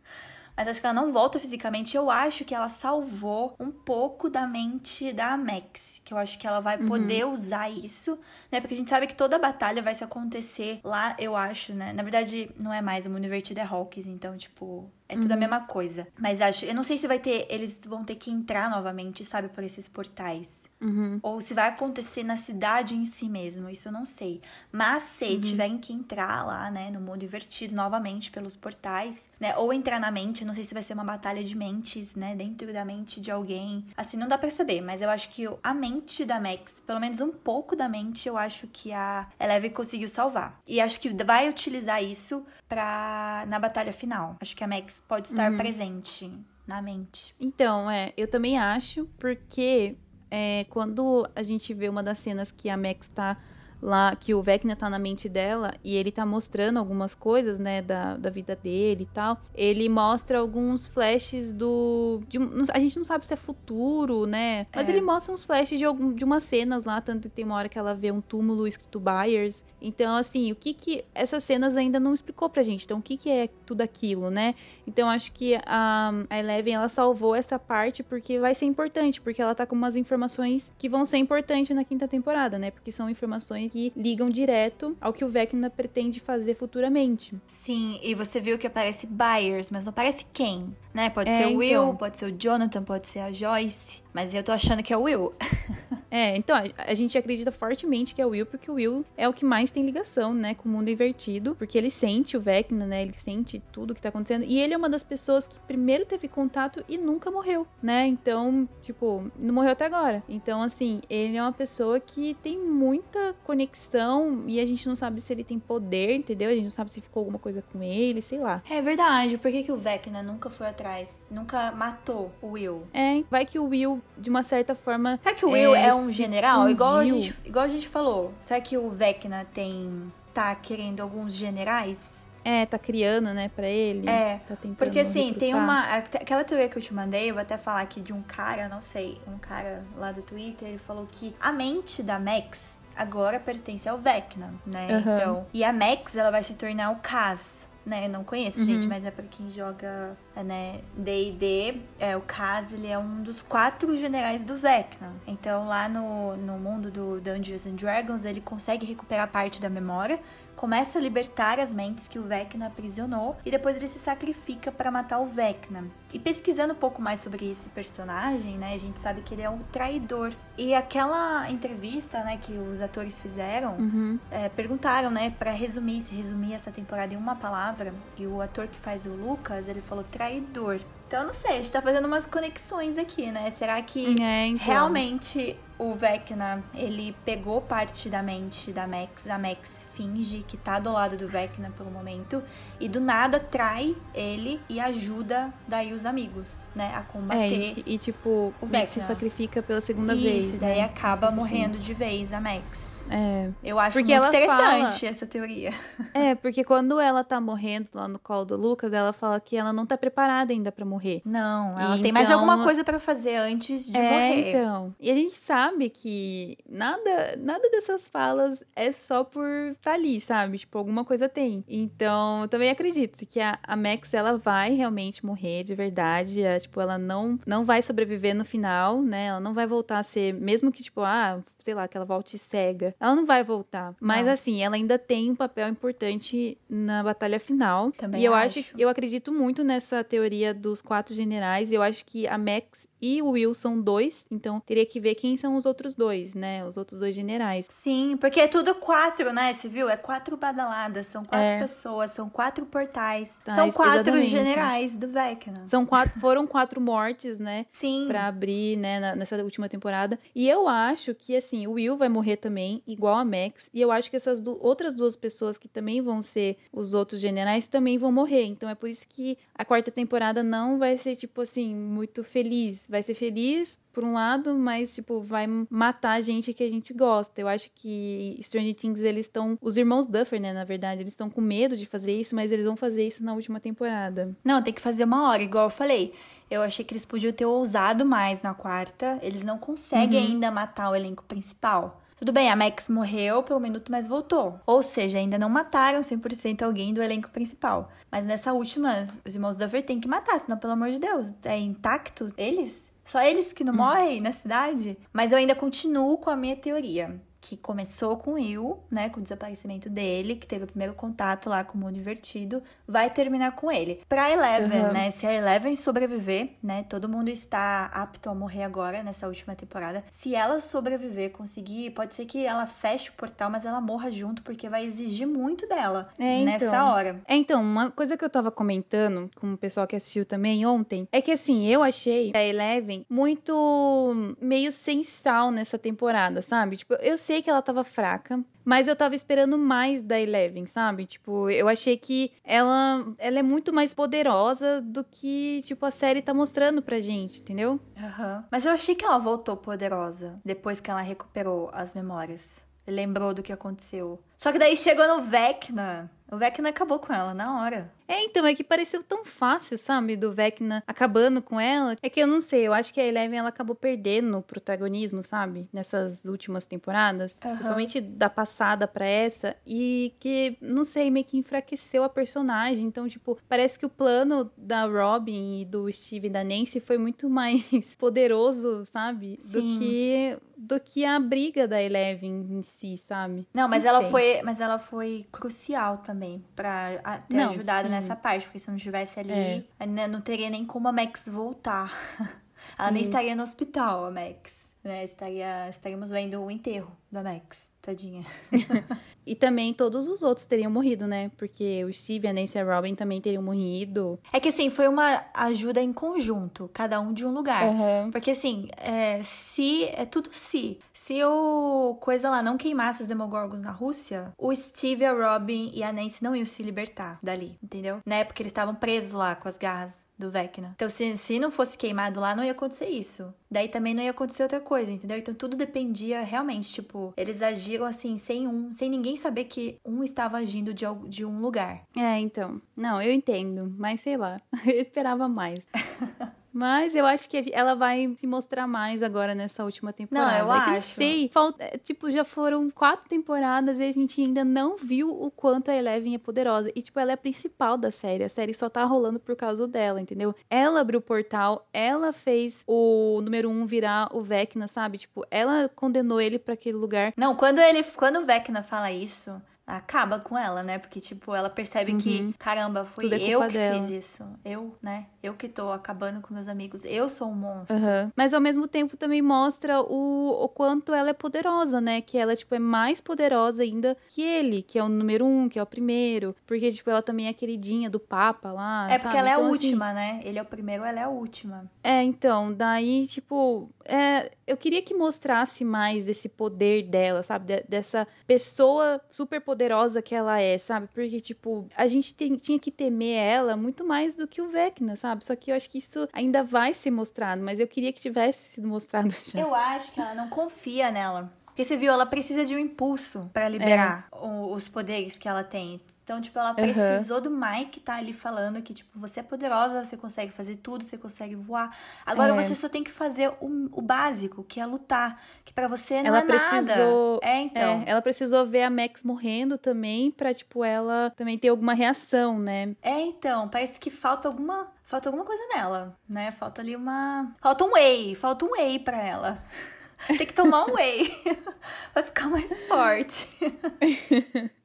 Mas 0.57 0.67
acho 0.67 0.81
que 0.81 0.87
ela 0.87 0.93
não 0.99 1.13
volta 1.13 1.39
fisicamente. 1.39 1.95
Eu 1.95 2.09
acho 2.09 2.43
que 2.43 2.55
ela 2.55 2.67
salvou 2.67 3.53
um 3.59 3.69
pouco 3.71 4.27
da 4.29 4.47
mente 4.47 5.13
da 5.13 5.37
Max. 5.37 6.01
Que 6.03 6.13
eu 6.13 6.17
acho 6.17 6.39
que 6.39 6.47
ela 6.47 6.59
vai 6.59 6.77
Uhum. 6.79 6.87
poder 6.87 7.25
usar 7.27 7.69
isso, 7.69 8.17
né? 8.51 8.59
Porque 8.59 8.73
a 8.73 8.77
gente 8.77 8.89
sabe 8.89 9.05
que 9.05 9.13
toda 9.15 9.37
batalha 9.37 9.81
vai 9.83 9.93
se 9.93 10.03
acontecer 10.03 10.79
lá, 10.83 11.15
eu 11.19 11.35
acho, 11.35 11.73
né? 11.73 11.93
Na 11.93 12.01
verdade, 12.01 12.49
não 12.59 12.73
é 12.73 12.81
mais, 12.81 13.05
o 13.05 13.09
mundo 13.09 13.25
invertido 13.25 13.59
é 13.59 13.63
Hawkins, 13.63 14.07
então, 14.07 14.35
tipo, 14.35 14.89
é 15.07 15.15
tudo 15.15 15.31
a 15.31 15.35
Uhum. 15.35 15.39
mesma 15.39 15.61
coisa. 15.67 16.07
Mas 16.19 16.41
acho, 16.41 16.65
eu 16.65 16.73
não 16.73 16.83
sei 16.83 16.97
se 16.97 17.07
vai 17.07 17.19
ter, 17.19 17.45
eles 17.49 17.79
vão 17.85 18.03
ter 18.03 18.15
que 18.15 18.31
entrar 18.31 18.69
novamente, 18.69 19.23
sabe, 19.23 19.49
por 19.49 19.63
esses 19.63 19.87
portais. 19.87 20.66
Uhum. 20.79 21.19
Ou 21.23 21.41
se 21.41 21.53
vai 21.53 21.67
acontecer 21.67 22.23
na 22.23 22.37
cidade 22.37 22.95
em 22.95 23.03
si 23.05 23.27
mesmo, 23.27 23.69
isso 23.69 23.87
eu 23.87 23.91
não 23.91 24.05
sei. 24.05 24.41
Mas 24.71 25.03
se 25.03 25.25
Uhum. 25.25 25.41
tiverem 25.41 25.77
que 25.79 25.91
entrar 25.91 26.45
lá, 26.45 26.69
né, 26.69 26.91
no 26.91 27.01
mundo 27.01 27.23
invertido 27.23 27.73
novamente 27.73 28.29
pelos 28.29 28.55
portais, 28.55 29.27
né, 29.39 29.55
ou 29.57 29.73
entrar 29.73 29.99
na 29.99 30.11
mente, 30.11 30.45
não 30.45 30.53
sei 30.53 30.63
se 30.63 30.73
vai 30.73 30.83
ser 30.83 30.93
uma 30.93 31.03
batalha 31.03 31.43
de 31.43 31.55
mentes, 31.55 32.13
né, 32.15 32.35
dentro 32.35 32.71
da 32.71 32.85
mente 32.85 33.19
de 33.19 33.31
alguém. 33.31 33.85
Assim, 33.97 34.17
não 34.17 34.27
dá 34.27 34.37
pra 34.37 34.49
saber, 34.51 34.81
mas 34.81 35.01
eu 35.01 35.09
acho 35.09 35.29
que 35.29 35.45
a 35.63 35.73
mente 35.73 36.23
da 36.25 36.39
Max, 36.39 36.79
pelo 36.85 36.99
menos 36.99 37.19
um 37.21 37.31
pouco 37.31 37.75
da 37.75 37.89
mente, 37.89 38.27
eu 38.27 38.37
acho 38.37 38.67
que 38.67 38.91
a 38.91 39.27
Eleven 39.39 39.71
conseguiu 39.71 40.07
salvar. 40.07 40.59
E 40.67 40.79
acho 40.79 40.99
que 40.99 41.09
vai 41.23 41.49
utilizar 41.49 42.03
isso 42.03 42.45
pra 42.69 43.45
na 43.47 43.57
batalha 43.59 43.91
final. 43.91 44.35
Acho 44.39 44.55
que 44.55 44.63
a 44.63 44.67
Max 44.67 45.03
pode 45.07 45.27
estar 45.29 45.51
Uhum. 45.51 45.57
presente 45.57 46.31
na 46.67 46.81
mente. 46.81 47.33
Então, 47.39 47.89
é, 47.89 48.13
eu 48.17 48.27
também 48.29 48.57
acho, 48.57 49.05
porque 49.17 49.95
é, 50.31 50.65
quando 50.65 51.29
a 51.35 51.43
gente 51.43 51.73
vê 51.73 51.89
uma 51.89 52.03
das 52.03 52.19
cenas 52.19 52.51
que 52.51 52.69
a 52.69 52.77
Max 52.77 53.07
tá 53.09 53.37
lá, 53.81 54.15
que 54.15 54.33
o 54.33 54.41
Vecna 54.41 54.75
tá 54.75 54.89
na 54.89 54.97
mente 54.99 55.29
dela 55.29 55.73
e 55.83 55.95
ele 55.95 56.11
tá 56.11 56.25
mostrando 56.25 56.77
algumas 56.77 57.13
coisas, 57.13 57.59
né, 57.59 57.81
da, 57.81 58.17
da 58.17 58.29
vida 58.29 58.55
dele 58.55 59.03
e 59.03 59.13
tal, 59.13 59.37
ele 59.53 59.87
mostra 59.89 60.39
alguns 60.39 60.87
flashes 60.87 61.51
do. 61.51 62.21
De, 62.27 62.37
a 62.73 62.79
gente 62.79 62.97
não 62.97 63.05
sabe 63.05 63.27
se 63.27 63.33
é 63.33 63.37
futuro, 63.37 64.25
né? 64.25 64.67
Mas 64.73 64.89
É. 64.89 64.91
ele 64.91 65.01
mostra 65.01 65.33
uns 65.33 65.43
flashes 65.43 65.77
de, 65.79 65.85
algum, 65.85 66.13
de 66.13 66.23
umas 66.23 66.43
cenas 66.43 66.85
lá, 66.85 66.99
tanto 67.01 67.29
que 67.29 67.35
tem 67.35 67.45
uma 67.45 67.55
hora 67.55 67.69
que 67.69 67.77
ela 67.77 67.93
vê 67.93 68.11
um 68.11 68.21
túmulo 68.21 68.67
escrito 68.67 68.99
Byers. 68.99 69.63
Então, 69.81 70.15
assim, 70.15 70.51
o 70.51 70.55
que 70.55 70.73
que. 70.73 71.05
Essas 71.13 71.43
cenas 71.43 71.75
ainda 71.77 71.99
não 71.99 72.13
explicou 72.13 72.49
pra 72.49 72.63
gente. 72.63 72.85
Então, 72.85 72.97
o 72.99 73.01
que 73.01 73.15
que 73.17 73.29
é 73.29 73.47
tudo 73.65 73.81
aquilo, 73.81 74.29
né? 74.31 74.55
Então, 74.87 75.09
acho 75.09 75.31
que 75.31 75.55
a, 75.65 76.11
a 76.29 76.39
Eleven, 76.39 76.73
ela 76.75 76.89
salvou 76.89 77.35
essa 77.35 77.59
parte 77.59 78.01
porque 78.03 78.39
vai 78.39 78.55
ser 78.55 78.65
importante, 78.65 79.21
porque 79.21 79.41
ela 79.41 79.53
tá 79.53 79.65
com 79.65 79.75
umas 79.75 79.95
informações 79.95 80.71
que 80.77 80.89
vão 80.89 81.05
ser 81.05 81.17
importantes 81.17 81.75
na 81.75 81.83
quinta 81.83 82.07
temporada, 82.07 82.57
né? 82.57 82.71
Porque 82.71 82.91
são 82.91 83.09
informações 83.09 83.66
que 83.69 83.91
ligam 83.95 84.29
direto 84.29 84.95
ao 85.01 85.11
que 85.13 85.23
o 85.25 85.29
Vecna 85.29 85.69
pretende 85.69 86.19
fazer 86.19 86.55
futuramente. 86.55 87.35
Sim, 87.47 87.99
e 88.01 88.13
você 88.15 88.39
viu 88.39 88.57
que 88.57 88.67
aparece 88.67 89.07
Byers, 89.07 89.69
mas 89.71 89.83
não 89.85 89.89
aparece 89.91 90.25
quem, 90.33 90.75
né? 90.93 91.09
Pode 91.09 91.29
É, 91.29 91.37
ser 91.37 91.45
o 91.53 91.57
Will, 91.57 91.83
então. 91.83 91.95
pode 91.95 92.17
ser 92.17 92.25
o 92.25 92.31
Jonathan, 92.37 92.83
pode 92.83 93.07
ser 93.07 93.19
a 93.19 93.31
Joyce. 93.31 94.01
Mas 94.17 94.33
eu 94.33 94.41
tô 94.41 94.51
achando 94.51 94.81
que 94.81 94.91
é 94.91 94.97
o 94.97 95.03
Will. 95.03 95.31
É, 96.09 96.35
então, 96.37 96.55
a, 96.77 96.93
gente 96.93 97.17
acredita 97.17 97.51
fortemente 97.51 98.15
que 98.15 98.21
é 98.21 98.25
o 98.25 98.29
Will, 98.29 98.45
porque 98.45 98.71
o 98.71 98.75
Will 98.75 99.05
é 99.17 99.27
o 99.27 99.33
que 99.33 99.43
mais 99.43 99.71
tem 99.71 99.85
ligação, 99.85 100.33
né, 100.33 100.55
com 100.55 100.67
o 100.67 100.71
mundo 100.71 100.89
invertido, 100.89 101.53
porque 101.55 101.77
ele 101.77 101.89
sente 101.89 102.37
o 102.37 102.41
Vecna, 102.41 102.85
né, 102.85 103.01
ele 103.01 103.13
sente 103.13 103.61
tudo 103.71 103.93
que 103.93 104.01
tá 104.01 104.09
acontecendo, 104.09 104.45
e 104.45 104.59
ele 104.59 104.73
é 104.73 104.77
uma 104.77 104.89
das 104.89 105.03
pessoas 105.03 105.47
que 105.47 105.59
primeiro 105.59 106.05
teve 106.05 106.27
contato 106.27 106.83
e 106.87 106.97
nunca 106.97 107.29
morreu, 107.29 107.67
né, 107.83 108.07
então, 108.07 108.67
tipo, 108.81 109.29
não 109.37 109.53
morreu 109.53 109.71
até 109.71 109.85
agora. 109.85 110.23
Então, 110.29 110.61
assim, 110.61 111.01
ele 111.09 111.35
é 111.35 111.41
uma 111.41 111.51
pessoa 111.51 111.99
que 111.99 112.35
tem 112.41 112.57
muita 112.57 113.35
conexão, 113.43 114.45
e 114.47 114.59
a 114.59 114.65
gente 114.65 114.87
não 114.87 114.95
sabe 114.95 115.19
se 115.19 115.33
ele 115.33 115.43
tem 115.43 115.59
poder, 115.59 116.15
entendeu? 116.15 116.49
A 116.49 116.55
gente 116.55 116.65
não 116.65 116.71
sabe 116.71 116.91
se 116.91 117.01
ficou 117.01 117.21
alguma 117.21 117.37
coisa 117.37 117.61
com 117.61 117.83
ele, 117.83 118.21
sei 118.21 118.39
lá. 118.39 118.63
É 118.69 118.81
verdade, 118.81 119.37
por 119.37 119.51
que, 119.51 119.63
que 119.63 119.71
o 119.71 119.77
Vecna 119.77 120.23
nunca 120.23 120.49
foi 120.49 120.67
atrás? 120.67 121.09
Nunca 121.29 121.71
matou 121.71 122.31
o 122.41 122.51
Will? 122.51 122.83
É, 122.93 123.21
vai 123.29 123.45
que 123.45 123.59
o 123.59 123.65
Will, 123.65 124.01
de 124.17 124.29
uma 124.29 124.43
certa 124.43 124.75
forma, 124.75 125.19
Será 125.23 125.35
que 125.35 125.45
o 125.45 125.51
Will 125.51 125.75
é, 125.75 125.87
É, 125.87 125.93
um 125.95 126.11
general? 126.11 126.69
Igual 126.69 126.97
a, 126.97 127.05
gente, 127.05 127.35
igual 127.45 127.65
a 127.65 127.67
gente 127.67 127.87
falou. 127.87 128.33
Será 128.41 128.59
que 128.61 128.77
o 128.77 128.89
Vecna 128.89 129.45
tem. 129.53 130.11
tá 130.33 130.53
querendo 130.55 131.01
alguns 131.01 131.33
generais? 131.33 132.17
é, 132.43 132.65
tá 132.65 132.79
criando, 132.79 133.33
né, 133.33 133.51
pra 133.53 133.67
ele. 133.67 134.07
É, 134.09 134.39
Tá 134.47 134.55
Porque 134.77 135.01
assim, 135.01 135.33
tem 135.33 135.53
recrutar. 135.53 135.57
uma. 135.63 135.95
Aquela 135.97 136.43
teoria 136.45 136.69
que 136.69 136.77
eu 136.77 136.81
te 136.81 136.93
mandei, 136.93 137.29
eu 137.29 137.33
vou 137.33 137.41
até 137.41 137.57
falar 137.57 137.81
aqui 137.81 137.99
de 137.99 138.13
um 138.13 138.21
cara, 138.21 138.69
não 138.69 138.81
sei, 138.81 139.19
um 139.27 139.37
cara 139.37 139.83
lá 139.97 140.13
do 140.13 140.21
Twitter, 140.21 140.69
ele 140.69 140.77
falou 140.77 141.05
que 141.11 141.35
a 141.41 141.51
mente 141.51 142.01
da 142.01 142.17
Max 142.17 142.79
agora 142.95 143.37
pertence 143.39 143.87
ao 143.89 143.97
Vecna, 143.97 144.53
né? 144.65 144.87
Aham. 144.91 145.15
Então. 145.17 145.47
E 145.53 145.61
a 145.63 145.73
Max, 145.73 146.15
ela 146.15 146.31
vai 146.31 146.41
se 146.41 146.55
tornar 146.55 146.91
o 146.91 146.95
Kaz. 146.97 147.56
Né, 147.87 148.05
eu 148.05 148.09
não 148.09 148.21
conheço, 148.21 148.59
Uhum. 148.59 148.65
gente, 148.65 148.85
mas 148.85 149.05
é 149.05 149.09
pra 149.11 149.23
quem 149.23 149.49
joga 149.49 150.17
né, 150.35 150.81
D&D, 150.97 151.79
é, 151.97 152.17
o 152.17 152.21
Kaz, 152.21 152.73
ele 152.73 152.85
é 152.85 152.97
um 152.99 153.23
dos 153.23 153.41
quatro 153.41 153.95
generais 153.95 154.43
do 154.43 154.55
Vecna. 154.57 155.13
Então, 155.25 155.65
lá 155.69 155.87
no, 155.87 156.35
no 156.35 156.59
mundo 156.59 156.91
do 156.91 157.21
Dungeons 157.21 157.65
and 157.65 157.75
Dragons, 157.75 158.25
ele 158.25 158.41
consegue 158.41 158.85
recuperar 158.85 159.29
parte 159.29 159.61
da 159.61 159.69
memória, 159.69 160.19
começa 160.57 160.97
a 160.97 161.01
libertar 161.01 161.59
as 161.59 161.71
mentes 161.71 162.07
que 162.09 162.19
o 162.19 162.23
Vecna 162.23 162.67
aprisionou 162.67 163.37
e 163.45 163.51
depois 163.51 163.77
ele 163.77 163.87
se 163.87 163.99
sacrifica 163.99 164.71
para 164.71 164.91
matar 164.91 165.19
o 165.19 165.25
Vecna. 165.27 165.85
E 166.11 166.17
pesquisando 166.19 166.73
um 166.73 166.75
pouco 166.77 167.01
mais 167.01 167.19
sobre 167.19 167.49
esse 167.49 167.69
personagem, 167.69 168.57
né, 168.57 168.73
a 168.73 168.77
gente 168.77 168.99
sabe 168.99 169.21
que 169.21 169.33
ele 169.35 169.43
é 169.43 169.49
um 169.49 169.59
traidor. 169.71 170.33
E 170.57 170.73
aquela 170.73 171.49
entrevista, 171.49 172.23
né, 172.23 172.37
que 172.41 172.53
os 172.53 172.81
atores 172.81 173.21
fizeram, 173.21 173.75
Uhum. 173.77 174.17
é, 174.31 174.49
perguntaram, 174.49 175.11
né, 175.11 175.29
pra 175.37 175.51
resumir, 175.51 176.01
se 176.01 176.15
resumir 176.15 176.53
essa 176.53 176.71
temporada 176.71 177.13
em 177.13 177.17
uma 177.17 177.35
palavra, 177.35 177.93
e 178.17 178.25
o 178.25 178.41
ator 178.41 178.67
que 178.67 178.79
faz 178.79 179.05
o 179.05 179.09
Lucas, 179.09 179.67
ele 179.67 179.81
falou 179.81 180.03
traidor. 180.03 180.79
Então, 181.07 181.21
eu 181.21 181.27
não 181.27 181.33
sei, 181.33 181.51
a 181.51 181.55
gente 181.55 181.71
tá 181.71 181.81
fazendo 181.81 182.05
umas 182.05 182.27
conexões 182.27 182.97
aqui, 182.97 183.31
né? 183.31 183.51
Será 183.57 183.81
que 183.81 184.21
É, 184.21 184.47
então. 184.47 184.65
realmente 184.65 185.55
o 185.79 185.93
Vecna, 185.93 186.61
ele 186.73 187.15
pegou 187.23 187.61
parte 187.61 188.09
da 188.09 188.21
mente 188.21 188.71
da 188.73 188.85
Max, 188.87 189.25
a 189.29 189.37
Max 189.37 189.87
finge 189.93 190.43
que 190.45 190.57
tá 190.57 190.79
do 190.79 190.91
lado 190.91 191.15
do 191.15 191.27
Vecna 191.27 191.71
pelo 191.77 191.89
momento, 191.89 192.43
e 192.79 192.89
do 192.89 192.99
nada 192.99 193.39
trai 193.39 193.95
ele 194.13 194.59
e 194.67 194.79
ajuda 194.81 195.53
daí 195.67 195.93
os 195.93 196.05
amigos, 196.05 196.49
né, 196.75 196.91
a 196.93 196.99
É, 196.99 197.03
combater. 197.03 197.73
e, 197.85 197.93
e, 197.95 197.97
tipo, 197.99 198.53
o 198.59 198.65
Max 198.65 198.91
se 198.91 198.99
Vecna. 198.99 199.03
sacrifica 199.07 199.61
pela 199.63 199.79
segunda 199.79 200.13
vez. 200.13 200.45
Isso, 200.47 200.55
e 200.55 200.57
daí 200.57 200.79
né? 200.79 200.83
acaba 200.83 201.31
morrendo 201.31 201.77
de 201.77 201.93
vez 201.93 202.33
a 202.33 202.41
Max. 202.41 202.96
É. 203.09 203.49
Eu 203.63 203.79
acho 203.79 203.93
Porque 203.97 204.13
muito 204.13 204.27
interessante 204.27 204.99
fala- 204.99 205.09
essa 205.11 205.25
teoria. 205.25 205.71
é, 206.13 206.35
porque 206.35 206.63
quando 206.63 206.99
ela 206.99 207.23
tá 207.23 207.39
morrendo 207.39 207.89
lá 207.93 208.07
no 208.07 208.19
colo 208.19 208.45
do 208.45 208.55
Lucas, 208.57 208.91
ela 208.93 209.13
fala 209.13 209.39
que 209.39 209.55
ela 209.55 209.71
não 209.71 209.85
tá 209.85 209.97
preparada 209.97 210.51
ainda 210.51 210.71
pra 210.71 210.85
morrer. 210.85 211.21
Não, 211.25 211.79
ela 211.79 211.97
E 211.97 212.01
tem 212.01 212.11
mais 212.11 212.27
então- 212.27 212.39
alguma 212.39 212.63
coisa 212.63 212.83
pra 212.83 212.99
fazer 212.99 213.35
antes 213.37 213.89
de 213.89 213.97
é, 213.97 214.01
morrer. 214.01 214.49
então. 214.49 214.95
E 214.99 215.09
a 215.09 215.13
gente 215.13 215.35
sabe 215.35 215.89
que 215.89 216.57
nada, 216.69 217.35
nada 217.37 217.69
dessas 217.69 218.07
falas 218.07 218.63
é 218.75 218.91
só 218.91 219.23
por 219.23 219.47
estar 219.71 219.93
ali, 219.93 220.19
sabe? 220.19 220.57
Tipo, 220.59 220.77
alguma 220.77 221.05
coisa 221.05 221.29
tem. 221.29 221.63
Então, 221.67 222.41
eu 222.43 222.47
também 222.47 222.69
acredito 222.69 223.25
que 223.25 223.39
a, 223.39 223.57
a 223.63 223.75
Max, 223.75 224.13
ela 224.13 224.37
vai 224.37 224.73
realmente 224.73 225.25
morrer 225.25 225.63
de 225.63 225.73
verdade. 225.75 226.41
É, 226.43 226.59
tipo, 226.59 226.79
ela 226.81 226.97
não, 226.97 227.39
não 227.45 227.63
vai 227.65 227.81
sobreviver 227.81 228.35
no 228.35 228.43
final, 228.45 229.01
né? 229.01 229.27
Ela 229.27 229.39
não 229.39 229.53
vai 229.53 229.65
voltar 229.67 229.99
a 229.99 230.03
ser, 230.03 230.33
mesmo 230.33 230.71
que, 230.71 230.83
tipo, 230.83 231.01
ah, 231.01 231.39
sei 231.67 231.73
lá, 231.73 231.85
que 231.85 231.97
ela 231.97 232.05
volte 232.05 232.37
cega. 232.37 232.95
Ela 232.97 233.13
não 233.13 233.25
vai 233.25 233.43
voltar. 233.43 233.93
Mas, 233.99 234.25
Não. 234.25 234.31
assim, 234.31 234.63
ela 234.63 234.77
ainda 234.77 234.97
tem 234.97 235.29
um 235.29 235.35
papel 235.35 235.67
importante 235.67 236.57
na 236.69 237.03
batalha 237.03 237.41
final. 237.41 237.91
Também 237.91 238.21
e 238.21 238.25
eu 238.25 238.33
acho, 238.33 238.59
acho. 238.59 238.73
eu 238.77 238.87
acredito 238.87 239.33
muito 239.33 239.65
nessa 239.65 240.01
teoria 240.01 240.53
dos 240.53 240.81
quatro 240.81 241.13
generais. 241.13 241.69
Eu 241.69 241.81
acho 241.81 242.05
que 242.05 242.25
a 242.25 242.37
Max 242.37 242.87
e 243.01 243.21
o 243.21 243.29
Will 243.29 243.53
são 243.53 243.79
dois, 243.79 244.25
então 244.31 244.59
teria 244.59 244.85
que 244.85 244.99
ver 244.99 245.15
quem 245.15 245.37
são 245.37 245.55
os 245.55 245.65
outros 245.65 245.95
dois, 245.95 246.33
né? 246.33 246.65
Os 246.65 246.77
outros 246.77 246.99
dois 246.99 247.15
generais. 247.15 247.67
Sim, 247.69 248.17
porque 248.19 248.39
é 248.39 248.47
tudo 248.47 248.73
quatro, 248.75 249.31
né? 249.31 249.53
Você 249.53 249.67
viu? 249.67 249.89
É 249.89 249.95
quatro 249.97 250.35
badaladas, 250.37 251.05
são 251.07 251.23
quatro 251.23 251.47
É. 251.53 251.59
pessoas, 251.59 252.11
são 252.11 252.29
quatro 252.29 252.65
portais. 252.65 253.29
Tá, 253.45 253.55
são 253.55 253.71
quatro 253.71 253.95
exatamente. 254.01 254.29
generais 254.29 254.97
do 254.97 255.07
Vecna. 255.07 255.63
São 255.67 255.85
quatro, 255.85 256.19
foram 256.19 256.47
quatro 256.47 256.81
mortes, 256.81 257.39
né? 257.39 257.65
Sim. 257.71 258.05
Pra 258.07 258.27
abrir, 258.27 258.77
né, 258.77 258.99
na- 258.99 259.15
nessa 259.15 259.35
última 259.43 259.69
temporada. 259.69 260.19
E 260.33 260.47
eu 260.49 260.67
acho 260.67 261.13
que, 261.13 261.35
assim, 261.35 261.67
o 261.67 261.73
Will 261.73 261.97
vai 261.97 262.09
morrer 262.09 262.37
também, 262.37 262.81
igual 262.87 263.15
a 263.15 263.25
Max. 263.25 263.69
E 263.73 263.81
eu 263.81 263.91
acho 263.91 264.09
que 264.09 264.15
essas 264.15 264.41
du- 264.41 264.57
outras 264.61 264.95
duas 264.95 265.15
pessoas 265.15 265.57
que 265.57 265.67
também 265.67 266.01
vão 266.01 266.21
ser 266.21 266.57
os 266.73 266.93
outros 266.93 267.19
generais 267.21 267.67
também 267.67 267.97
vão 267.97 268.11
morrer. 268.11 268.43
Então 268.45 268.69
é 268.69 268.75
por 268.75 268.89
isso 268.89 269.05
que 269.07 269.37
a 269.55 269.63
quarta 269.63 269.91
temporada 269.91 270.41
não 270.43 270.77
vai 270.79 270.97
ser, 270.97 271.15
tipo 271.15 271.41
assim, 271.41 271.73
muito 271.75 272.23
feliz. 272.23 272.86
Vai 272.87 273.03
ser 273.03 273.13
feliz 273.13 273.77
por 273.91 274.03
um 274.03 274.13
lado, 274.13 274.55
mas, 274.55 274.93
tipo, 274.95 275.21
vai 275.21 275.47
matar 275.69 276.13
a 276.13 276.21
gente 276.21 276.53
que 276.53 276.63
a 276.63 276.69
gente 276.69 276.93
gosta. 276.93 277.41
Eu 277.41 277.47
acho 277.47 277.69
que 277.73 278.37
Stranger 278.41 278.75
Things, 278.75 279.01
eles 279.01 279.25
estão. 279.25 279.57
Os 279.61 279.75
irmãos 279.75 280.07
Duffer, 280.07 280.39
né, 280.39 280.53
na 280.53 280.63
verdade, 280.63 281.01
eles 281.01 281.13
estão 281.13 281.29
com 281.29 281.41
medo 281.41 281.75
de 281.75 281.85
fazer 281.85 282.13
isso, 282.13 282.35
mas 282.35 282.51
eles 282.51 282.65
vão 282.65 282.75
fazer 282.75 283.05
isso 283.05 283.23
na 283.23 283.33
última 283.33 283.59
temporada. 283.59 284.35
Não, 284.43 284.61
tem 284.61 284.73
que 284.73 284.81
fazer 284.81 285.03
uma 285.03 285.29
hora, 285.29 285.41
igual 285.43 285.65
eu 285.65 285.69
falei. 285.69 286.13
Eu 286.49 286.61
achei 286.61 286.83
que 286.85 286.93
eles 286.93 287.05
podiam 287.05 287.31
ter 287.33 287.45
ousado 287.45 288.05
mais 288.05 288.41
na 288.41 288.53
quarta. 288.53 289.17
Eles 289.21 289.43
não 289.43 289.57
conseguem 289.57 290.19
Uhum. 290.25 290.31
ainda 290.33 290.51
matar 290.51 290.89
o 290.91 290.95
elenco 290.95 291.23
principal. 291.23 292.01
Tudo 292.15 292.31
bem, 292.31 292.49
a 292.49 292.55
Max 292.55 292.89
morreu 292.89 293.43
por 293.43 293.55
um 293.55 293.59
minuto, 293.59 293.91
mas 293.91 294.07
voltou. 294.07 294.59
Ou 294.65 294.81
seja, 294.81 295.19
ainda 295.19 295.37
não 295.37 295.49
mataram 295.49 296.01
100% 296.01 296.63
alguém 296.63 296.91
do 296.93 297.01
elenco 297.03 297.29
principal. 297.29 297.91
Mas 298.11 298.25
nessa 298.25 298.53
última, 298.53 299.05
os 299.23 299.35
irmãos 299.35 299.55
Duffer 299.55 299.83
têm 299.85 299.99
que 299.99 300.07
matar, 300.07 300.39
senão, 300.39 300.57
pelo 300.57 300.73
amor 300.73 300.89
de 300.89 300.97
Deus, 300.97 301.31
é 301.43 301.57
intacto 301.59 302.33
eles? 302.35 302.87
Só 303.05 303.21
eles 303.21 303.53
que 303.53 303.63
não 303.63 303.73
morrem 303.73 304.19
na 304.19 304.31
cidade? 304.31 304.97
Mas 305.13 305.31
eu 305.31 305.37
ainda 305.37 305.53
continuo 305.55 306.17
com 306.17 306.29
a 306.31 306.35
minha 306.35 306.55
teoria. 306.55 307.21
Que 307.47 307.55
começou 307.55 308.17
com 308.17 308.33
Will, 308.33 308.79
né? 308.91 309.07
Com 309.09 309.19
o 309.19 309.23
desaparecimento 309.23 309.89
dele, 309.89 310.35
que 310.35 310.45
teve 310.45 310.65
o 310.65 310.67
primeiro 310.67 310.93
contato 310.93 311.49
lá 311.49 311.63
com 311.63 311.77
o 311.77 311.81
mundo 311.81 311.97
invertido. 311.97 312.61
Vai 312.85 313.09
terminar 313.09 313.53
com 313.55 313.71
ele. 313.71 314.01
Pra 314.09 314.29
Eleven, 314.29 314.81
Uhum. 314.85 314.91
né? 314.91 315.11
Se 315.11 315.25
a 315.25 315.33
Eleven 315.33 315.73
sobreviver, 315.75 316.49
né? 316.61 316.83
Todo 316.89 317.07
mundo 317.07 317.29
está 317.29 317.85
apto 317.93 318.29
a 318.29 318.35
morrer 318.35 318.63
agora 318.63 319.01
nessa 319.01 319.27
última 319.27 319.55
temporada. 319.55 320.03
Se 320.11 320.35
ela 320.35 320.59
sobreviver, 320.59 321.31
conseguir, 321.31 321.91
pode 321.91 322.15
ser 322.15 322.25
que 322.25 322.45
ela 322.45 322.65
feche 322.65 323.09
o 323.09 323.13
portal, 323.13 323.49
mas 323.49 323.63
ela 323.63 323.79
morra 323.79 324.11
junto, 324.11 324.41
porque 324.43 324.67
vai 324.67 324.85
exigir 324.85 325.25
muito 325.27 325.65
dela 325.67 326.09
É, 326.19 326.43
nessa 326.43 326.65
então. 326.65 326.87
hora. 326.89 327.21
É, 327.27 327.35
então, 327.35 327.61
uma 327.61 327.89
coisa 327.91 328.17
que 328.17 328.25
eu 328.25 328.29
tava 328.29 328.51
comentando 328.51 329.29
com 329.39 329.53
o 329.53 329.57
pessoal 329.57 329.87
que 329.87 329.95
assistiu 329.95 330.25
também 330.25 330.65
ontem 330.65 331.07
é 331.13 331.21
que, 331.21 331.31
assim, 331.31 331.65
eu 331.67 331.81
achei 331.81 332.31
a 332.35 332.43
Eleven 332.43 333.05
muito 333.09 334.35
meio 334.41 334.71
sem 334.71 335.03
sal 335.03 335.49
nessa 335.51 335.77
temporada, 335.77 336.41
sabe? 336.41 336.77
Tipo, 336.77 336.95
eu 336.95 337.17
sei 337.17 337.36
que 337.41 337.49
ela 337.49 337.61
tava 337.61 337.83
fraca, 337.83 338.43
mas 338.63 338.87
eu 338.87 338.95
tava 338.95 339.15
esperando 339.15 339.57
mais 339.57 340.03
da 340.03 340.19
Eleven, 340.19 340.65
sabe? 340.65 341.05
Tipo, 341.05 341.49
eu 341.49 341.67
achei 341.67 341.97
que 341.97 342.31
ela, 342.43 343.05
ela 343.17 343.39
é 343.39 343.43
muito 343.43 343.71
mais 343.71 343.93
poderosa 343.93 344.81
do 344.81 345.03
que, 345.03 345.61
tipo, 345.63 345.85
a 345.85 345.91
série 345.91 346.21
tá 346.21 346.33
mostrando 346.33 346.81
pra 346.81 346.99
gente, 346.99 347.39
entendeu? 347.41 347.79
Aham. 347.97 348.37
Uhum. 348.37 348.43
Mas 348.51 348.65
eu 348.65 348.71
achei 348.71 348.95
que 348.95 349.05
ela 349.05 349.17
voltou 349.17 349.55
poderosa 349.55 350.39
depois 350.43 350.79
que 350.79 350.91
ela 350.91 351.01
recuperou 351.01 351.69
as 351.73 351.93
memórias. 351.93 352.65
Lembrou 352.85 353.33
do 353.33 353.43
que 353.43 353.51
aconteceu. 353.51 354.21
Só 354.37 354.51
que 354.51 354.59
daí 354.59 354.77
chegou 354.77 355.07
no 355.07 355.21
Vecna. 355.21 356.09
O 356.31 356.37
Vecna 356.37 356.69
acabou 356.69 356.99
com 356.99 357.13
ela 357.13 357.33
na 357.33 357.61
hora. 357.61 357.91
É, 358.07 358.23
então, 358.23 358.45
é 358.45 358.55
que 358.55 358.63
pareceu 358.63 359.03
tão 359.03 359.25
fácil, 359.25 359.77
sabe? 359.77 360.15
Do 360.15 360.31
Vecna 360.31 360.83
acabando 360.87 361.41
com 361.41 361.59
ela. 361.59 361.95
É 362.01 362.09
que 362.09 362.19
eu 362.19 362.27
não 362.27 362.39
sei, 362.39 362.65
eu 362.65 362.73
acho 362.73 362.93
que 362.93 363.01
a 363.01 363.05
Eleven 363.05 363.39
ela 363.39 363.49
acabou 363.49 363.75
perdendo 363.75 364.37
o 364.37 364.41
protagonismo, 364.41 365.21
sabe? 365.21 365.67
Nessas 365.73 366.23
últimas 366.25 366.65
temporadas. 366.65 367.37
Uhum. 367.43 367.51
Principalmente 367.51 367.99
da 368.01 368.29
passada 368.29 368.87
pra 368.87 369.05
essa. 369.05 369.55
E 369.65 370.13
que, 370.19 370.57
não 370.61 370.85
sei, 370.85 371.11
meio 371.11 371.25
que 371.25 371.37
enfraqueceu 371.37 372.03
a 372.03 372.09
personagem. 372.09 372.85
Então, 372.85 373.07
tipo, 373.07 373.37
parece 373.47 373.77
que 373.77 373.85
o 373.85 373.89
plano 373.89 374.49
da 374.57 374.85
Robin 374.85 375.61
e 375.61 375.65
do 375.65 375.91
Steve 375.91 376.27
e 376.27 376.31
da 376.31 376.43
Nancy 376.43 376.79
foi 376.79 376.97
muito 376.97 377.29
mais 377.29 377.95
poderoso, 377.97 378.85
sabe? 378.85 379.39
Sim. 379.41 379.51
Do 379.51 379.79
que 379.79 380.37
do 380.57 380.79
que 380.79 381.05
a 381.05 381.19
briga 381.19 381.67
da 381.67 381.79
Eleven 381.79 382.47
em 382.49 382.63
si, 382.63 382.97
sabe? 382.97 383.47
Não, 383.53 383.67
mas 383.67 383.83
não 383.83 383.89
ela 383.89 384.01
sei. 384.01 384.09
foi, 384.09 384.41
mas 384.41 384.59
ela 384.59 384.79
foi 384.79 385.27
crucial 385.31 385.99
também 385.99 386.16
para 386.55 387.19
ter 387.27 387.35
não, 387.35 387.49
ajudado 387.49 387.87
sim. 387.87 387.93
nessa 387.93 388.15
parte, 388.15 388.43
porque 388.43 388.59
se 388.59 388.67
não 388.67 388.77
estivesse 388.77 389.19
ali, 389.19 389.31
é. 389.31 390.07
não 390.07 390.21
teria 390.21 390.49
nem 390.49 390.65
como 390.65 390.87
a 390.87 390.91
Max 390.91 391.27
voltar. 391.27 391.91
ela 392.77 392.91
nem 392.91 393.03
estaria 393.03 393.35
no 393.35 393.43
hospital, 393.43 394.05
a 394.05 394.11
Max, 394.11 394.53
né? 394.83 395.03
Estaria, 395.03 395.69
estaríamos 395.69 396.09
vendo 396.09 396.41
o 396.41 396.51
enterro 396.51 396.91
da 397.11 397.23
Max. 397.23 397.66
Tadinha. 397.87 398.21
e 399.25 399.33
também 399.33 399.73
todos 399.73 400.09
os 400.09 400.21
outros 400.21 400.45
teriam 400.45 400.69
morrido, 400.69 401.07
né? 401.07 401.31
Porque 401.37 401.85
o 401.85 401.93
Steve, 401.93 402.27
a 402.27 402.33
Nancy 402.33 402.57
e 402.57 402.61
a 402.61 402.75
Robin 402.75 402.93
também 402.95 403.21
teriam 403.21 403.41
morrido. 403.41 404.19
É 404.33 404.41
que 404.41 404.49
assim, 404.49 404.69
foi 404.69 404.89
uma 404.89 405.23
ajuda 405.33 405.81
em 405.81 405.93
conjunto, 405.93 406.69
cada 406.73 406.99
um 406.99 407.13
de 407.13 407.25
um 407.25 407.31
lugar. 407.31 407.63
Uhum. 407.63 408.11
Porque 408.11 408.31
assim, 408.31 408.67
é, 408.75 409.21
se. 409.23 409.85
É 409.85 410.05
tudo 410.05 410.27
se. 410.33 410.79
Se 410.91 411.23
o 411.23 411.97
coisa 412.01 412.29
lá 412.29 412.41
não 412.41 412.57
queimasse 412.57 413.03
os 413.03 413.07
Demogorgons 413.07 413.61
na 413.61 413.71
Rússia, 413.71 414.33
o 414.37 414.53
Steve, 414.53 415.05
a 415.05 415.13
Robin 415.13 415.71
e 415.73 415.81
a 415.83 415.93
Nancy 415.93 416.21
não 416.21 416.35
iam 416.35 416.45
se 416.45 416.61
libertar 416.61 417.19
dali, 417.23 417.57
entendeu? 417.63 418.01
Na 418.05 418.15
época 418.15 418.41
eles 418.41 418.49
estavam 418.49 418.75
presos 418.75 419.13
lá 419.13 419.33
com 419.33 419.47
as 419.47 419.57
garras 419.57 420.06
do 420.17 420.31
Vecna. 420.31 420.73
Então, 420.75 420.89
se, 420.89 421.15
se 421.17 421.39
não 421.39 421.51
fosse 421.51 421.77
queimado 421.77 422.19
lá, 422.19 422.35
não 422.35 422.43
ia 422.43 422.51
acontecer 422.51 422.87
isso. 422.87 423.33
Daí 423.49 423.67
também 423.67 423.93
não 423.93 424.03
ia 424.03 424.11
acontecer 424.11 424.43
outra 424.43 424.59
coisa, 424.59 424.91
entendeu? 424.91 425.17
Então 425.17 425.33
tudo 425.33 425.55
dependia 425.55 426.21
realmente, 426.21 426.73
tipo, 426.73 427.13
eles 427.15 427.41
agiram 427.41 427.85
assim, 427.85 428.17
sem 428.17 428.47
um, 428.47 428.73
sem 428.73 428.89
ninguém 428.89 429.15
saber 429.15 429.45
que 429.45 429.79
um 429.85 430.03
estava 430.03 430.37
agindo 430.37 430.73
de, 430.73 430.85
de 431.07 431.25
um 431.25 431.39
lugar. 431.39 431.83
É, 431.95 432.19
então. 432.19 432.61
Não, 432.75 433.01
eu 433.01 433.11
entendo, 433.11 433.73
mas 433.77 434.01
sei 434.01 434.17
lá. 434.17 434.37
Eu 434.65 434.79
esperava 434.79 435.27
mais. 435.27 435.59
Mas 436.57 436.95
eu 436.95 437.05
acho 437.05 437.29
que 437.29 437.39
ela 437.53 437.75
vai 437.75 438.11
se 438.15 438.25
mostrar 438.25 438.65
mais 438.65 439.03
agora 439.03 439.35
nessa 439.35 439.63
última 439.63 439.93
temporada. 439.93 440.31
Não, 440.31 440.39
eu 440.39 440.51
é 440.51 440.57
acho. 440.57 440.71
não 440.71 440.81
sei. 440.81 441.29
Falta, 441.29 441.63
é, 441.63 441.77
tipo, 441.77 442.09
já 442.09 442.23
foram 442.23 442.71
quatro 442.71 443.07
temporadas 443.07 443.79
e 443.79 443.83
a 443.83 443.91
gente 443.91 444.19
ainda 444.19 444.43
não 444.43 444.75
viu 444.75 445.09
o 445.09 445.29
quanto 445.29 445.69
a 445.69 445.75
Eleven 445.75 446.15
é 446.15 446.17
poderosa. 446.17 446.71
E, 446.75 446.81
tipo, 446.81 446.99
ela 446.99 447.11
é 447.11 447.13
a 447.13 447.17
principal 447.17 447.77
da 447.77 447.91
série. 447.91 448.23
A 448.23 448.29
série 448.29 448.55
só 448.55 448.69
tá 448.69 448.83
rolando 448.85 449.19
por 449.19 449.35
causa 449.35 449.67
dela, 449.67 450.01
entendeu? 450.01 450.33
Ela 450.49 450.81
abriu 450.81 450.97
o 450.97 451.01
portal, 451.01 451.67
ela 451.71 452.11
fez 452.11 452.63
o 452.65 453.21
número 453.21 453.51
um 453.51 453.63
virar 453.67 454.09
o 454.11 454.23
Vecna, 454.23 454.67
sabe? 454.67 454.97
Tipo, 454.97 455.27
ela 455.29 455.69
condenou 455.75 456.19
ele 456.19 456.39
para 456.39 456.55
aquele 456.55 456.77
lugar. 456.77 457.13
Não, 457.15 457.35
quando 457.35 457.59
ele. 457.59 457.83
Quando 457.83 458.17
o 458.17 458.25
Vecna 458.25 458.63
fala 458.63 458.91
isso, 458.91 459.39
acaba 459.67 460.17
com 460.17 460.37
ela, 460.37 460.63
né? 460.63 460.79
Porque, 460.79 461.01
tipo, 461.01 461.35
ela 461.35 461.49
percebe 461.49 461.91
uhum. 461.91 461.97
que, 461.97 462.33
caramba, 462.39 462.85
fui 462.85 463.13
é 463.13 463.17
eu 463.19 463.45
que 463.47 463.53
dela. 463.53 463.81
fiz 463.81 464.05
isso. 464.05 464.23
Eu, 464.45 464.73
né? 464.81 465.07
Eu 465.21 465.33
que 465.33 465.49
tô 465.49 465.69
acabando 465.73 466.21
com 466.21 466.33
meus 466.33 466.47
amigos. 466.47 466.85
Eu 466.85 467.09
sou 467.09 467.27
um 467.27 467.35
monstro. 467.35 467.75
Uhum. 467.75 468.09
Mas 468.15 468.33
ao 468.33 468.39
mesmo 468.39 468.65
tempo 468.65 468.95
também 468.95 469.21
mostra 469.21 469.81
o, 469.81 470.29
o 470.29 470.47
quanto 470.47 470.93
ela 470.93 471.09
é 471.09 471.13
poderosa, 471.13 471.81
né? 471.81 471.99
Que 471.99 472.17
ela, 472.17 472.33
tipo, 472.33 472.55
é 472.55 472.59
mais 472.59 473.01
poderosa 473.01 473.61
ainda 473.61 473.97
que 474.07 474.21
ele, 474.21 474.61
que 474.61 474.79
é 474.79 474.83
o 474.83 474.87
número 474.87 475.25
um, 475.25 475.49
que 475.49 475.59
é 475.59 475.63
o 475.63 475.65
primeiro. 475.65 476.33
Porque, 476.45 476.71
tipo, 476.71 476.89
ela 476.89 477.01
também 477.01 477.27
é 477.27 477.33
queridinha 477.33 477.89
do 477.89 477.99
Papa 477.99 478.53
lá. 478.53 478.85
É 478.85 478.91
sabe? 478.91 479.01
porque 479.01 479.17
ela 479.17 479.29
é 479.29 479.31
então, 479.33 479.43
a 479.43 479.47
assim 479.47 479.51
última, 479.51 479.85
assim... 479.87 479.95
né? 479.95 480.21
Ele 480.23 480.39
é 480.39 480.41
o 480.41 480.45
primeiro, 480.45 480.85
ela 480.85 480.99
é 480.99 481.03
a 481.03 481.09
última. 481.09 481.69
É, 481.83 482.01
então, 482.01 482.53
daí, 482.53 483.05
tipo, 483.05 483.69
é, 483.83 484.31
eu 484.45 484.55
queria 484.55 484.81
que 484.81 484.93
mostrasse 484.93 485.65
mais 485.65 486.05
desse 486.05 486.29
poder 486.29 486.83
dela, 486.83 487.21
sabe? 487.21 487.45
De, 487.45 487.63
dessa 487.67 488.07
pessoa 488.25 489.01
super 489.09 489.41
poderosa 489.41 489.56
poderosa 489.57 490.03
que 490.03 490.13
ela 490.13 490.39
é, 490.39 490.59
sabe? 490.59 490.87
Porque, 490.93 491.19
tipo, 491.19 491.67
a 491.75 491.87
gente 491.87 492.13
tem, 492.13 492.35
tinha 492.35 492.59
que 492.59 492.69
temer 492.69 493.17
ela 493.17 493.57
muito 493.57 493.83
mais 493.83 494.13
do 494.13 494.27
que 494.27 494.39
o 494.39 494.49
Vecna, 494.49 494.95
sabe? 494.95 495.25
Só 495.25 495.35
que 495.35 495.51
eu 495.51 495.55
acho 495.55 495.67
que 495.67 495.79
isso 495.79 496.07
ainda 496.13 496.43
vai 496.43 496.75
ser 496.75 496.91
mostrado, 496.91 497.41
mas 497.41 497.59
eu 497.59 497.67
queria 497.67 497.91
que 497.91 497.99
tivesse 497.99 498.53
sido 498.53 498.67
mostrado 498.67 499.09
já. 499.25 499.39
Eu 499.39 499.55
acho 499.55 499.91
que 499.91 499.99
ela 499.99 500.13
não 500.13 500.29
confia 500.29 500.91
nela. 500.91 501.33
Porque 501.47 501.65
você 501.65 501.75
viu, 501.75 501.91
ela 501.91 502.05
precisa 502.05 502.45
de 502.45 502.53
um 502.53 502.59
impulso 502.59 503.31
para 503.33 503.49
liberar 503.49 504.07
é. 504.13 504.15
os 504.15 504.69
poderes 504.69 505.17
que 505.17 505.27
ela 505.27 505.43
tem. 505.43 505.81
Então, 506.07 506.21
tipo, 506.21 506.39
ela 506.39 506.53
precisou 506.53 507.17
uhum. 507.17 507.23
do 507.23 507.29
Mike 507.29 507.81
tá 507.81 507.95
ali 507.95 508.13
falando 508.13 508.61
que, 508.61 508.73
tipo, 508.73 508.97
você 508.97 509.19
é 509.19 509.23
poderosa, 509.23 509.83
você 509.83 509.97
consegue 509.97 510.31
fazer 510.31 510.55
tudo, 510.55 510.81
você 510.81 510.97
consegue 510.97 511.35
voar. 511.35 511.77
Agora 512.05 512.33
é. 512.33 512.41
você 512.41 512.55
só 512.55 512.69
tem 512.69 512.81
que 512.81 512.89
fazer 512.89 513.27
o, 513.41 513.69
o 513.73 513.81
básico, 513.81 514.41
que 514.41 514.61
é 514.61 514.65
lutar. 514.65 515.21
Que 515.43 515.51
para 515.51 515.67
você 515.67 516.01
não 516.01 516.07
ela 516.07 516.19
é 516.19 516.21
precisou, 516.21 517.15
nada. 517.15 517.27
É, 517.27 517.41
então. 517.41 517.61
É, 517.61 517.83
ela 517.87 518.01
precisou 518.01 518.45
ver 518.45 518.63
a 518.63 518.69
Max 518.69 519.03
morrendo 519.03 519.57
também 519.57 520.09
pra, 520.09 520.33
tipo, 520.33 520.63
ela 520.63 521.11
também 521.17 521.37
ter 521.37 521.49
alguma 521.49 521.73
reação, 521.73 522.39
né? 522.39 522.73
É, 522.81 523.01
então. 523.01 523.49
Parece 523.49 523.77
que 523.77 523.89
falta 523.89 524.29
alguma. 524.29 524.71
Falta 524.83 525.09
alguma 525.09 525.25
coisa 525.25 525.43
nela, 525.53 525.93
né? 526.07 526.31
Falta 526.31 526.61
ali 526.61 526.73
uma. 526.73 527.33
Falta 527.41 527.65
um 527.65 527.73
whey. 527.73 528.15
Falta 528.15 528.45
um 528.45 528.51
whey 528.51 528.79
pra 528.79 528.97
ela. 528.97 529.43
tem 530.07 530.25
que 530.25 530.33
tomar 530.33 530.67
um 530.67 530.73
whey. 530.73 531.13
Vai 531.93 532.03
ficar 532.03 532.29
mais 532.29 532.61
forte. 532.61 533.27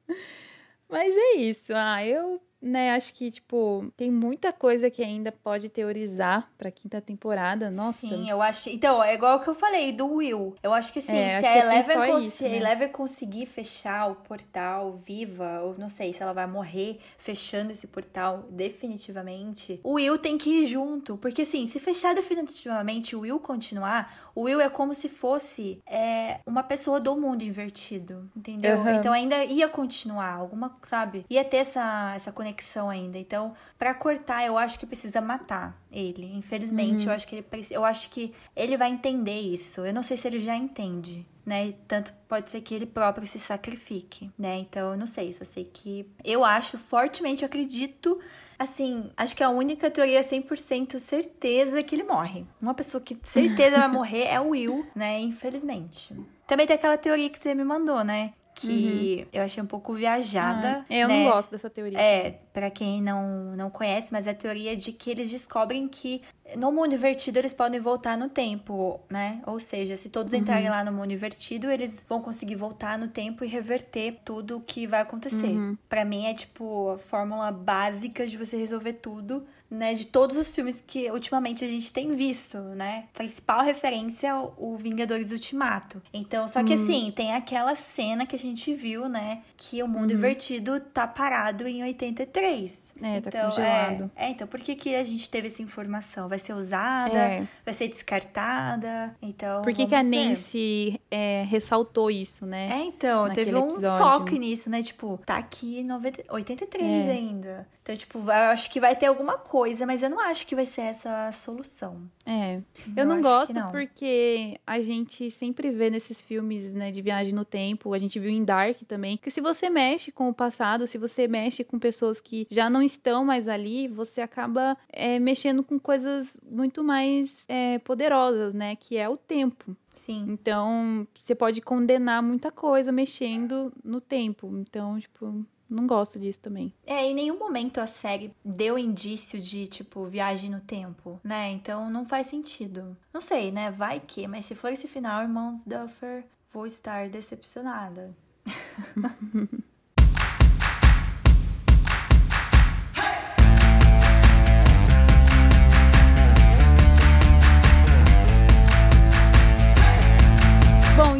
Mas 0.93 1.15
é 1.15 1.33
isso. 1.37 1.73
Ah, 1.75 2.05
eu 2.05 2.41
né, 2.63 2.91
acho 2.91 3.13
que, 3.13 3.29
tipo, 3.29 3.91
tem 3.97 4.09
muita 4.09 4.53
coisa 4.53 4.89
que 4.89 5.03
ainda 5.03 5.33
pode 5.33 5.69
teorizar 5.69 6.49
pra 6.57 6.71
quinta 6.71 7.01
temporada. 7.01 7.69
Nossa. 7.69 8.07
Sim, 8.07 8.29
eu 8.29 8.41
acho. 8.41 8.69
Então, 8.69 9.03
é 9.03 9.13
igual 9.13 9.37
o 9.37 9.41
que 9.41 9.49
eu 9.49 9.53
falei 9.53 9.91
do 9.91 10.07
Will. 10.07 10.55
Eu 10.63 10.73
acho 10.73 10.93
que 10.93 10.99
assim, 10.99 11.13
é, 11.13 11.41
se 11.41 11.45
a 11.45 11.57
Eleven, 11.57 12.11
cons... 12.11 12.23
isso, 12.23 12.43
né? 12.43 12.55
Eleven 12.55 12.87
conseguir 12.87 13.45
fechar 13.47 14.09
o 14.09 14.15
portal 14.15 14.93
viva, 14.93 15.59
ou 15.61 15.75
não 15.77 15.89
sei 15.89 16.13
se 16.13 16.23
ela 16.23 16.31
vai 16.31 16.47
morrer 16.47 16.99
fechando 17.17 17.71
esse 17.73 17.85
portal 17.85 18.45
definitivamente, 18.49 19.81
o 19.83 19.95
Will 19.95 20.17
tem 20.17 20.37
que 20.37 20.49
ir 20.49 20.67
junto. 20.67 21.17
Porque 21.17 21.41
assim, 21.41 21.67
se 21.67 21.79
fechar 21.81 22.15
definitivamente 22.15 23.13
o 23.13 23.21
Will 23.21 23.39
continuar, 23.41 24.31
o 24.35 24.43
Will 24.43 24.59
é 24.59 24.69
como 24.69 24.93
se 24.93 25.07
fosse 25.07 25.81
é, 25.85 26.39
uma 26.45 26.63
pessoa 26.63 26.99
do 26.99 27.15
mundo 27.15 27.43
invertido. 27.43 28.29
Entendeu? 28.35 28.79
Uhum. 28.79 28.95
Então 28.95 29.13
ainda 29.13 29.43
ia 29.43 29.67
continuar, 29.67 30.33
alguma, 30.33 30.75
sabe? 30.83 31.25
Ia 31.29 31.43
ter 31.43 31.57
essa, 31.57 32.13
essa 32.15 32.31
conexão 32.31 32.89
ainda. 32.89 33.17
Então, 33.17 33.53
para 33.77 33.93
cortar, 33.93 34.45
eu 34.45 34.57
acho 34.57 34.79
que 34.79 34.85
precisa 34.85 35.21
matar 35.21 35.77
ele. 35.91 36.35
Infelizmente, 36.35 37.03
uhum. 37.03 37.11
eu 37.11 37.15
acho 37.15 37.27
que 37.27 37.35
ele 37.35 37.43
eu 37.69 37.85
acho 37.85 38.09
que 38.09 38.33
ele 38.55 38.77
vai 38.77 38.89
entender 38.89 39.39
isso. 39.39 39.85
Eu 39.85 39.93
não 39.93 40.03
sei 40.03 40.17
se 40.17 40.27
ele 40.27 40.39
já 40.39 40.55
entende, 40.55 41.25
né? 41.45 41.73
Tanto 41.87 42.13
pode 42.27 42.49
ser 42.49 42.61
que 42.61 42.73
ele 42.73 42.85
próprio 42.85 43.27
se 43.27 43.39
sacrifique, 43.39 44.31
né? 44.37 44.57
Então, 44.57 44.91
eu 44.91 44.97
não 44.97 45.05
sei, 45.07 45.33
só 45.33 45.45
sei 45.45 45.65
que 45.65 46.09
eu 46.23 46.43
acho 46.43 46.77
fortemente, 46.77 47.43
eu 47.43 47.47
acredito 47.47 48.19
assim, 48.57 49.09
acho 49.17 49.35
que 49.35 49.43
a 49.43 49.49
única 49.49 49.89
teoria 49.89 50.21
100% 50.21 50.99
certeza 50.99 51.83
que 51.83 51.95
ele 51.95 52.03
morre. 52.03 52.45
Uma 52.61 52.73
pessoa 52.73 53.01
que 53.01 53.17
certeza 53.23 53.77
vai 53.77 53.87
morrer 53.87 54.25
é 54.25 54.39
o 54.39 54.49
Will, 54.49 54.85
né? 54.95 55.19
Infelizmente. 55.19 56.15
Também 56.47 56.67
tem 56.67 56.75
aquela 56.75 56.97
teoria 56.97 57.29
que 57.29 57.39
você 57.39 57.53
me 57.53 57.63
mandou, 57.63 58.03
né? 58.03 58.33
Que 58.55 59.21
uhum. 59.21 59.27
eu 59.33 59.43
achei 59.43 59.61
um 59.61 59.65
pouco 59.65 59.93
viajada. 59.93 60.85
Ah, 60.89 60.93
eu 60.93 61.07
né? 61.07 61.23
não 61.23 61.31
gosto 61.31 61.51
dessa 61.51 61.69
teoria. 61.69 61.99
É, 61.99 62.39
para 62.53 62.69
quem 62.69 63.01
não, 63.01 63.55
não 63.55 63.69
conhece, 63.69 64.11
mas 64.11 64.27
é 64.27 64.31
a 64.31 64.35
teoria 64.35 64.75
de 64.75 64.91
que 64.91 65.09
eles 65.09 65.29
descobrem 65.29 65.87
que 65.87 66.21
no 66.55 66.71
mundo 66.71 66.93
invertido 66.93 67.39
eles 67.39 67.53
podem 67.53 67.79
voltar 67.79 68.17
no 68.17 68.29
tempo, 68.29 68.99
né? 69.09 69.41
Ou 69.45 69.59
seja, 69.59 69.95
se 69.95 70.09
todos 70.09 70.33
entrarem 70.33 70.65
uhum. 70.65 70.71
lá 70.71 70.83
no 70.83 70.91
mundo 70.91 71.11
invertido, 71.11 71.69
eles 71.69 72.05
vão 72.07 72.21
conseguir 72.21 72.55
voltar 72.55 72.97
no 72.97 73.07
tempo 73.07 73.43
e 73.43 73.47
reverter 73.47 74.19
tudo 74.23 74.57
o 74.57 74.61
que 74.61 74.85
vai 74.85 75.01
acontecer. 75.01 75.47
Uhum. 75.47 75.77
Para 75.89 76.05
mim 76.05 76.25
é 76.25 76.33
tipo 76.33 76.91
a 76.91 76.97
fórmula 76.97 77.51
básica 77.51 78.25
de 78.27 78.37
você 78.37 78.57
resolver 78.57 78.93
tudo 78.93 79.45
né, 79.73 79.93
de 79.93 80.05
todos 80.05 80.37
os 80.37 80.53
filmes 80.53 80.83
que 80.85 81.09
ultimamente 81.09 81.65
a 81.65 81.67
gente 81.67 81.91
tem 81.91 82.15
visto, 82.15 82.57
né? 82.57 83.05
Principal 83.13 83.63
referência 83.63 84.27
é 84.27 84.35
o 84.35 84.77
Vingadores 84.77 85.31
Ultimato. 85.31 86.01
Então, 86.13 86.47
só 86.47 86.63
que 86.63 86.75
hum. 86.75 86.83
assim, 86.83 87.11
tem 87.15 87.33
aquela 87.33 87.75
cena 87.75 88.25
que 88.25 88.35
a 88.35 88.39
gente 88.39 88.73
viu, 88.73 89.09
né, 89.09 89.41
que 89.57 89.81
o 89.81 89.87
mundo 89.87 90.11
hum. 90.11 90.15
invertido 90.15 90.79
tá 90.79 91.07
parado 91.07 91.67
em 91.67 91.83
83. 91.83 92.93
É, 93.01 93.19
tá 93.19 93.29
então, 93.29 93.31
tá 93.31 93.49
congelado. 93.49 94.11
É, 94.15 94.25
é, 94.25 94.29
então 94.29 94.47
por 94.47 94.59
que, 94.59 94.75
que 94.75 94.95
a 94.95 95.03
gente 95.03 95.29
teve 95.29 95.47
essa 95.47 95.61
informação? 95.61 96.29
Vai 96.29 96.39
ser 96.39 96.53
usada? 96.53 97.17
É. 97.17 97.47
Vai 97.65 97.73
ser 97.73 97.87
descartada? 97.87 99.15
Então. 99.21 99.61
Por 99.61 99.73
que, 99.73 99.85
que 99.87 99.95
a 99.95 100.03
Nancy 100.03 100.99
é, 101.09 101.43
ressaltou 101.49 102.11
isso, 102.11 102.45
né? 102.45 102.69
É, 102.71 102.83
então, 102.83 103.29
teve 103.33 103.53
um 103.55 103.67
episódio. 103.67 103.97
foco 103.97 104.35
nisso, 104.35 104.69
né? 104.69 104.83
Tipo, 104.83 105.19
tá 105.25 105.37
aqui 105.37 105.79
em 105.79 105.91
83 105.91 106.83
é. 106.83 107.11
ainda. 107.11 107.67
Então, 107.83 107.97
tipo, 107.97 108.19
eu 108.19 108.31
acho 108.31 108.71
que 108.71 108.79
vai 108.79 108.95
ter 108.95 109.07
alguma 109.07 109.37
coisa, 109.37 109.62
mas 109.85 110.03
eu 110.03 110.09
não 110.09 110.19
acho 110.19 110.45
que 110.45 110.55
vai 110.55 110.65
ser 110.65 110.81
essa 110.81 111.27
a 111.27 111.31
solução. 111.31 112.01
É. 112.25 112.55
Eu, 112.55 112.63
eu 112.97 113.05
não 113.05 113.21
gosto 113.21 113.53
não. 113.53 113.71
porque 113.71 114.59
a 114.65 114.81
gente 114.81 115.29
sempre 115.31 115.71
vê 115.71 115.89
nesses 115.89 116.21
filmes, 116.21 116.71
né, 116.71 116.91
de 116.91 117.01
viagem 117.01 117.33
no 117.33 117.45
tempo, 117.45 117.93
a 117.93 117.97
gente 117.97 118.19
viu 118.19 118.29
em 118.29 118.43
Dark 118.43 118.77
também, 118.87 119.17
que 119.17 119.31
se 119.31 119.41
você 119.41 119.69
mexe 119.69 120.11
com 120.11 120.29
o 120.29 120.33
passado, 120.33 120.87
se 120.87 120.97
você 120.97 121.27
mexe 121.27 121.63
com 121.63 121.79
pessoas 121.79 122.19
que 122.19 122.47
já 122.49 122.69
não 122.69 122.81
estão 122.81 123.23
mais 123.23 123.47
ali, 123.47 123.87
você 123.87 124.21
acaba 124.21 124.77
é, 124.89 125.19
mexendo 125.19 125.63
com 125.63 125.79
coisas 125.79 126.37
muito 126.49 126.83
mais 126.83 127.43
é, 127.47 127.79
poderosas, 127.79 128.53
né? 128.53 128.75
Que 128.75 128.97
é 128.97 129.07
o 129.07 129.17
tempo. 129.17 129.75
Sim. 129.91 130.25
Então, 130.27 131.07
você 131.17 131.35
pode 131.35 131.61
condenar 131.61 132.21
muita 132.23 132.51
coisa 132.51 132.91
mexendo 132.91 133.71
no 133.83 134.01
tempo. 134.01 134.51
Então, 134.57 134.99
tipo, 134.99 135.45
não 135.69 135.87
gosto 135.87 136.19
disso 136.19 136.39
também. 136.39 136.73
É, 136.85 137.03
em 137.03 137.13
nenhum 137.13 137.37
momento 137.37 137.79
a 137.79 137.87
série 137.87 138.33
deu 138.43 138.77
indício 138.77 139.39
de, 139.39 139.67
tipo, 139.67 140.05
viagem 140.05 140.49
no 140.49 140.59
tempo, 140.59 141.19
né? 141.23 141.51
Então 141.51 141.89
não 141.89 142.05
faz 142.05 142.27
sentido. 142.27 142.95
Não 143.13 143.21
sei, 143.21 143.51
né? 143.51 143.71
Vai 143.71 143.99
que, 143.99 144.27
mas 144.27 144.45
se 144.45 144.55
for 144.55 144.71
esse 144.71 144.87
final, 144.87 145.21
irmãos 145.23 145.63
Duffer, 145.65 146.25
vou 146.49 146.65
estar 146.65 147.09
decepcionada. 147.09 148.15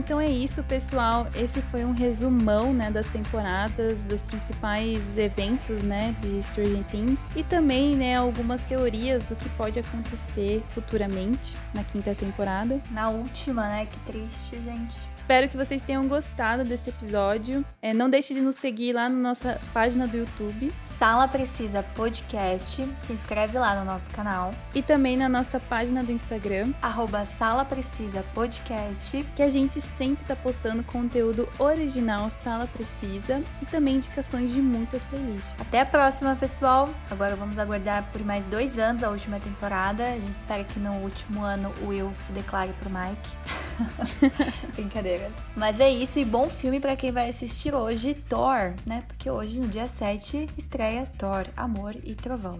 então 0.03 0.19
é 0.19 0.29
isso, 0.29 0.61
pessoal. 0.63 1.27
Esse 1.35 1.61
foi 1.63 1.85
um 1.85 1.93
resumão, 1.93 2.73
né, 2.73 2.91
das 2.91 3.07
temporadas, 3.07 4.03
dos 4.03 4.21
principais 4.21 5.17
eventos, 5.17 5.81
né, 5.81 6.15
de 6.19 6.43
Stranger 6.43 6.83
Things 6.91 7.19
e 7.35 7.43
também, 7.43 7.95
né, 7.95 8.15
algumas 8.15 8.63
teorias 8.63 9.23
do 9.23 9.35
que 9.35 9.47
pode 9.49 9.79
acontecer 9.79 10.61
futuramente 10.73 11.55
na 11.73 11.83
quinta 11.83 12.13
temporada. 12.13 12.81
Na 12.91 13.09
última, 13.09 13.67
né? 13.67 13.85
Que 13.85 13.99
triste, 13.99 14.61
gente. 14.61 14.97
Espero 15.15 15.47
que 15.47 15.55
vocês 15.55 15.81
tenham 15.81 16.07
gostado 16.07 16.65
desse 16.65 16.89
episódio. 16.89 17.65
É, 17.81 17.93
não 17.93 18.09
deixe 18.09 18.33
de 18.33 18.41
nos 18.41 18.55
seguir 18.55 18.93
lá 18.93 19.07
na 19.07 19.15
nossa 19.15 19.59
página 19.73 20.05
do 20.05 20.17
YouTube. 20.17 20.71
Sala 20.97 21.27
Precisa 21.27 21.83
Podcast. 21.95 22.87
Se 22.99 23.13
inscreve 23.13 23.57
lá 23.57 23.75
no 23.75 23.85
nosso 23.85 24.09
canal. 24.11 24.51
E 24.73 24.81
também 24.81 25.17
na 25.17 25.27
nossa 25.27 25.59
página 25.59 26.03
do 26.03 26.11
Instagram. 26.11 26.73
Arroba 26.81 27.25
Sala 27.25 27.65
Precisa 27.65 28.23
Podcast. 28.33 29.23
Que 29.35 29.43
a 29.43 29.49
gente 29.49 29.81
sempre 29.81 30.23
está 30.23 30.35
postando 30.35 30.83
conteúdo 30.83 31.47
original 31.59 32.29
Sala 32.29 32.67
Precisa. 32.67 33.41
E 33.61 33.65
também 33.65 33.95
indicações 33.95 34.53
de 34.53 34.61
muitas 34.61 35.03
playlists. 35.03 35.55
Até 35.59 35.81
a 35.81 35.85
próxima, 35.85 36.35
pessoal. 36.35 36.89
Agora 37.09 37.35
vamos 37.35 37.57
aguardar 37.57 38.03
por 38.11 38.23
mais 38.23 38.45
dois 38.45 38.77
anos 38.77 39.03
a 39.03 39.09
última 39.09 39.39
temporada. 39.39 40.03
A 40.03 40.19
gente 40.19 40.35
espera 40.35 40.63
que 40.63 40.79
no 40.79 40.93
último 40.95 41.43
ano 41.43 41.71
o 41.81 41.87
Will 41.87 42.11
se 42.15 42.31
declare 42.31 42.73
pro 42.79 42.89
Mike. 42.89 43.63
Brincadeira. 44.75 45.31
Mas 45.55 45.79
é 45.79 45.89
isso, 45.89 46.19
e 46.19 46.25
bom 46.25 46.49
filme 46.49 46.79
para 46.79 46.95
quem 46.95 47.11
vai 47.11 47.29
assistir 47.29 47.73
hoje 47.73 48.13
Thor, 48.13 48.73
né? 48.85 49.03
Porque 49.07 49.29
hoje, 49.29 49.59
no 49.59 49.67
dia 49.67 49.87
7, 49.87 50.47
estreia 50.83 51.07
Thor, 51.17 51.45
Amor 51.55 51.95
e 52.03 52.13
Trovão. 52.13 52.59